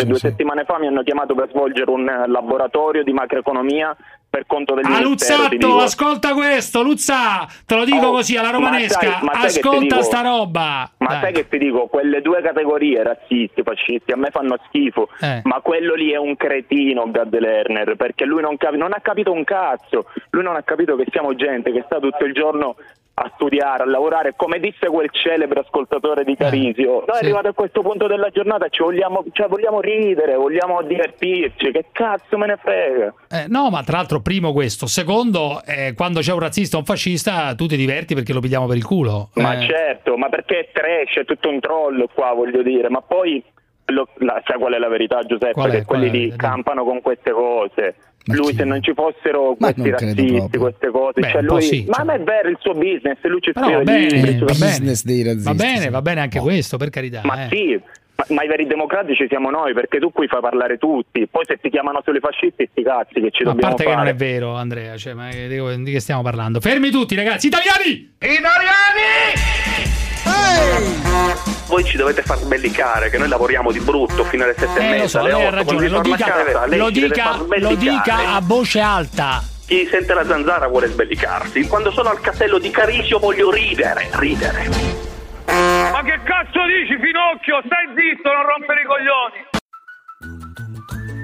Due 0.06 0.16
sì. 0.20 0.28
settimane 0.28 0.64
fa 0.66 0.80
mi 0.80 0.88
hanno 0.88 1.04
chiamato 1.04 1.36
per 1.36 1.50
svolgere 1.52 1.92
un 1.92 2.10
eh, 2.10 2.28
laboratorio 2.28 3.04
di 3.04 3.14
macroeconomia 3.14 3.96
per 4.34 4.48
conto 4.48 4.74
del 4.74 4.84
Ah, 4.86 5.00
Luzzatto, 5.00 5.50
dico. 5.56 5.78
ascolta 5.78 6.34
questo, 6.34 6.82
Luzza, 6.82 7.48
te 7.68 7.76
lo 7.76 7.86
dico 7.86 8.08
Oh, 8.08 8.12
così 8.14 8.36
alla 8.36 8.50
ma 8.50 8.56
romanesca. 8.58 9.00
sai- 9.00 9.22
ma 9.22 9.32
sai 9.34 9.42
che 9.44 9.52
ti 9.52 9.60
Ascolta 9.60 9.96
dico? 9.98 10.02
sta 10.02 10.22
roba. 10.22 10.92
Ma 10.98 11.08
Dai. 11.08 11.20
sai 11.22 11.34
che 11.34 11.48
ti 11.48 11.58
dico, 11.60 11.86
quelle 11.86 12.20
due 12.22 12.42
categorie, 12.42 13.04
razzisti, 13.04 13.62
fascisti, 13.62 14.12
a 14.12 14.16
me 14.16 14.32
fanno 14.32 14.58
schifo, 14.66 15.08
Eh. 15.22 15.42
ma 15.44 15.60
quello 15.62 15.94
lì 15.94 16.10
è 16.12 16.18
un 16.18 16.36
cretino, 16.36 17.12
Gad 17.12 17.38
Lerner, 17.38 17.96
perché 17.96 18.26
lui 18.26 18.42
non, 18.42 18.58
capi- 18.58 18.78
non 18.78 18.92
ha 18.92 19.00
capito 19.02 19.32
un 19.32 19.44
cazzo, 19.44 20.08
lui 20.32 20.42
non 20.42 20.56
ha 20.56 20.64
capito 20.64 20.96
che 20.96 21.06
siamo 21.12 21.36
gente 21.36 21.72
che 21.72 21.84
sta 21.86 22.00
tutto 22.00 22.26
il 22.26 22.34
giorno 22.34 22.76
a 23.16 23.32
studiare, 23.36 23.84
a 23.84 23.86
lavorare, 23.86 24.34
come 24.36 24.60
disse 24.60 24.88
quel 24.88 25.10
celebre 25.12 25.60
ascoltatore 25.60 26.24
di 26.24 26.36
Carisio, 26.36 27.04
noi 27.06 27.18
sì. 27.20 27.24
arrivati 27.26 27.48
a 27.48 27.54
questo 27.54 27.82
punto 27.82 28.08
della 28.08 28.30
giornata 28.30 28.68
ci 28.70 28.82
vogliamo, 28.82 29.24
cioè, 29.34 29.48
vogliamo 29.48 29.82
ridere, 29.82 30.34
vogliamo 30.36 30.82
divertirci, 30.82 31.72
che 31.72 31.86
cazzo 31.92 32.38
me 32.40 32.48
ne 32.48 32.58
frega? 32.60 33.14
Eh, 33.30 33.46
no, 33.50 33.70
ma 33.70 33.84
tra 33.84 33.98
l'altro, 33.98 34.20
primo 34.22 34.52
questo. 34.52 34.88
Secondo, 34.88 35.62
eh, 35.66 35.94
quando 35.96 36.22
c'è 36.22 36.34
un 36.34 36.40
razzista 36.40 36.78
o 36.78 36.80
un 36.80 36.86
fascista, 36.86 37.54
tu 37.54 37.68
ti 37.68 37.76
diverti 37.76 38.16
perché 38.16 38.34
lo 38.34 38.40
pigliamo 38.40 38.66
per 38.66 38.78
il 38.78 38.86
culo. 38.86 39.30
Ma 39.36 39.60
Eh, 39.60 39.68
certo, 39.68 40.18
ma 40.18 40.30
perché 40.30 40.60
è 40.60 40.70
trash, 40.74 41.18
è 41.22 41.26
tutto 41.26 41.50
un 41.50 41.60
troll 41.60 42.08
qua, 42.16 42.34
voglio 42.34 42.64
dire, 42.64 42.90
ma 42.90 43.02
poi 43.02 43.44
lo- 43.88 44.08
la- 44.20 44.42
sai 44.46 44.58
qual 44.58 44.74
è 44.74 44.80
la 44.80 44.88
verità 44.88 45.22
Giuseppe? 45.22 45.70
Che 45.70 45.86
quelli 45.86 46.10
lì 46.10 46.34
campano 46.36 46.84
con 46.84 47.02
queste 47.02 47.32
cose. 47.32 47.96
Lui 48.26 48.54
se 48.54 48.64
non 48.64 48.82
ci 48.82 48.94
fossero 48.94 49.56
Ma 49.60 49.74
questi 49.74 49.90
razzisti, 49.92 50.58
queste 50.58 50.90
cose, 50.92 51.20
Beh, 51.20 51.30
cioè 51.30 51.42
lui, 51.42 51.62
sì, 51.62 51.86
ma 51.90 52.04
ma 52.04 52.14
è 52.14 52.20
vero 52.22 52.50
il 52.50 52.58
suo 52.60 52.74
business, 52.74 53.18
lui 53.24 53.42
ci 53.42 53.52
scrive 53.54 53.76
va 53.76 53.82
bene, 53.84 54.08
libri, 54.10 54.32
va 54.40 54.46
bene. 54.46 54.58
business 54.60 55.04
dei 55.04 55.24
razzisti, 55.24 55.44
Va 55.48 55.54
bene, 55.54 55.80
sì. 55.82 55.90
va 55.90 56.02
bene 56.02 56.22
anche 56.22 56.40
questo, 56.40 56.78
per 56.78 56.90
carità. 56.90 57.22
Ma 57.24 57.46
eh. 57.46 57.48
sì, 57.50 57.80
ma, 58.16 58.26
ma 58.30 58.44
i 58.44 58.48
veri 58.48 58.66
democratici 58.68 59.26
siamo 59.28 59.50
noi, 59.50 59.74
perché 59.74 60.00
tu 60.00 60.12
qui 60.12 60.28
fai 60.28 60.40
parlare 60.42 60.78
tutti, 60.78 61.28
poi 61.28 61.44
se 61.46 61.58
ti 61.62 61.70
chiamano 61.70 62.02
solo 62.06 62.18
i 62.18 62.22
fascisti, 62.22 62.68
sti 62.72 62.84
cazzi 62.84 63.20
che 63.20 63.30
ci 63.32 63.44
Ma 63.44 63.50
a 63.50 63.54
dobbiamo 63.54 63.76
parte 63.76 63.84
che 63.84 63.90
non 63.96 64.00
fare. 64.06 64.12
è 64.12 64.16
vero, 64.16 64.54
Andrea, 64.56 64.96
cioè, 64.98 65.14
ma 65.14 65.30
di, 65.30 65.92
che 65.92 66.00
stiamo 66.00 66.22
parlando? 66.22 66.60
Fermi 66.62 66.92
tutti, 66.92 67.16
ragazzi, 67.16 67.48
italiani! 67.48 68.16
Voi 71.68 71.84
ci 71.86 71.98
dovete 71.98 72.22
far 72.22 72.38
sbellicare 72.38 73.10
che 73.10 73.18
noi 73.18 73.28
lavoriamo 73.28 73.72
di 73.72 73.80
brutto 73.80 74.24
fino 74.26 74.44
alle 74.44 74.54
sette 74.58 74.80
e 74.80 74.84
Eh, 74.84 74.90
lo 74.90 74.96
mezza, 74.96 75.08
so, 75.08 75.20
alle 75.20 75.32
lei 75.32 75.42
ha 75.44 75.48
otto. 75.48 75.56
ragione, 75.56 75.90
Quando 75.90 75.98
lo 75.98 76.02
dica, 76.04 76.26
casa, 76.26 76.66
lo 76.76 76.90
dica, 76.90 77.38
lo 77.60 77.76
dica 77.76 78.18
a 78.36 78.42
voce 78.44 78.80
alta. 78.80 79.44
Chi 79.66 79.88
sente 79.90 80.14
la 80.14 80.26
zanzara 80.26 80.68
vuole 80.68 80.88
sbellicarsi. 80.88 81.68
Quando 81.68 81.92
sono 81.92 82.10
al 82.10 82.20
castello 82.22 82.60
di 82.60 82.70
Carisio 82.70 83.18
voglio 83.18 83.50
ridere, 83.50 84.10
ridere. 84.14 84.70
Ma 85.46 86.02
che 86.04 86.20
cazzo 86.24 86.60
dici, 86.68 86.96
Finocchio? 87.02 87.62
Stai 87.66 87.88
zitto, 87.96 88.30
non 88.32 88.46
rompere 88.46 88.82
i 88.82 88.86
coglioni! 88.86 89.42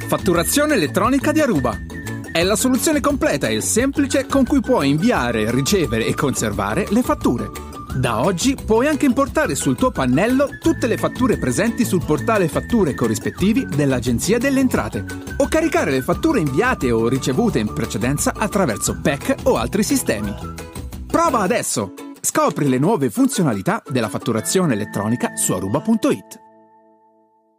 Fatturazione 0.07 0.73
elettronica 0.73 1.31
di 1.31 1.41
Aruba. 1.41 1.77
È 2.31 2.41
la 2.43 2.55
soluzione 2.55 2.99
completa 3.01 3.47
e 3.47 3.61
semplice 3.61 4.25
con 4.25 4.45
cui 4.45 4.61
puoi 4.61 4.89
inviare, 4.89 5.51
ricevere 5.51 6.05
e 6.05 6.15
conservare 6.15 6.85
le 6.89 7.01
fatture. 7.01 7.49
Da 7.95 8.23
oggi 8.23 8.55
puoi 8.55 8.87
anche 8.87 9.05
importare 9.05 9.55
sul 9.55 9.75
tuo 9.75 9.91
pannello 9.91 10.57
tutte 10.61 10.87
le 10.87 10.97
fatture 10.97 11.37
presenti 11.37 11.83
sul 11.83 12.03
portale 12.05 12.47
fatture 12.47 12.93
corrispettivi 12.93 13.65
dell'Agenzia 13.65 14.37
delle 14.37 14.59
Entrate 14.59 15.05
o 15.37 15.47
caricare 15.47 15.91
le 15.91 16.01
fatture 16.01 16.39
inviate 16.39 16.91
o 16.91 17.07
ricevute 17.07 17.59
in 17.59 17.73
precedenza 17.73 18.33
attraverso 18.35 18.99
PEC 19.01 19.37
o 19.43 19.57
altri 19.57 19.83
sistemi. 19.83 20.33
Prova 21.07 21.39
adesso! 21.39 21.93
Scopri 22.21 22.67
le 22.67 22.77
nuove 22.77 23.09
funzionalità 23.09 23.81
della 23.89 24.09
fatturazione 24.09 24.73
elettronica 24.73 25.35
su 25.35 25.53
aruba.it. 25.53 26.48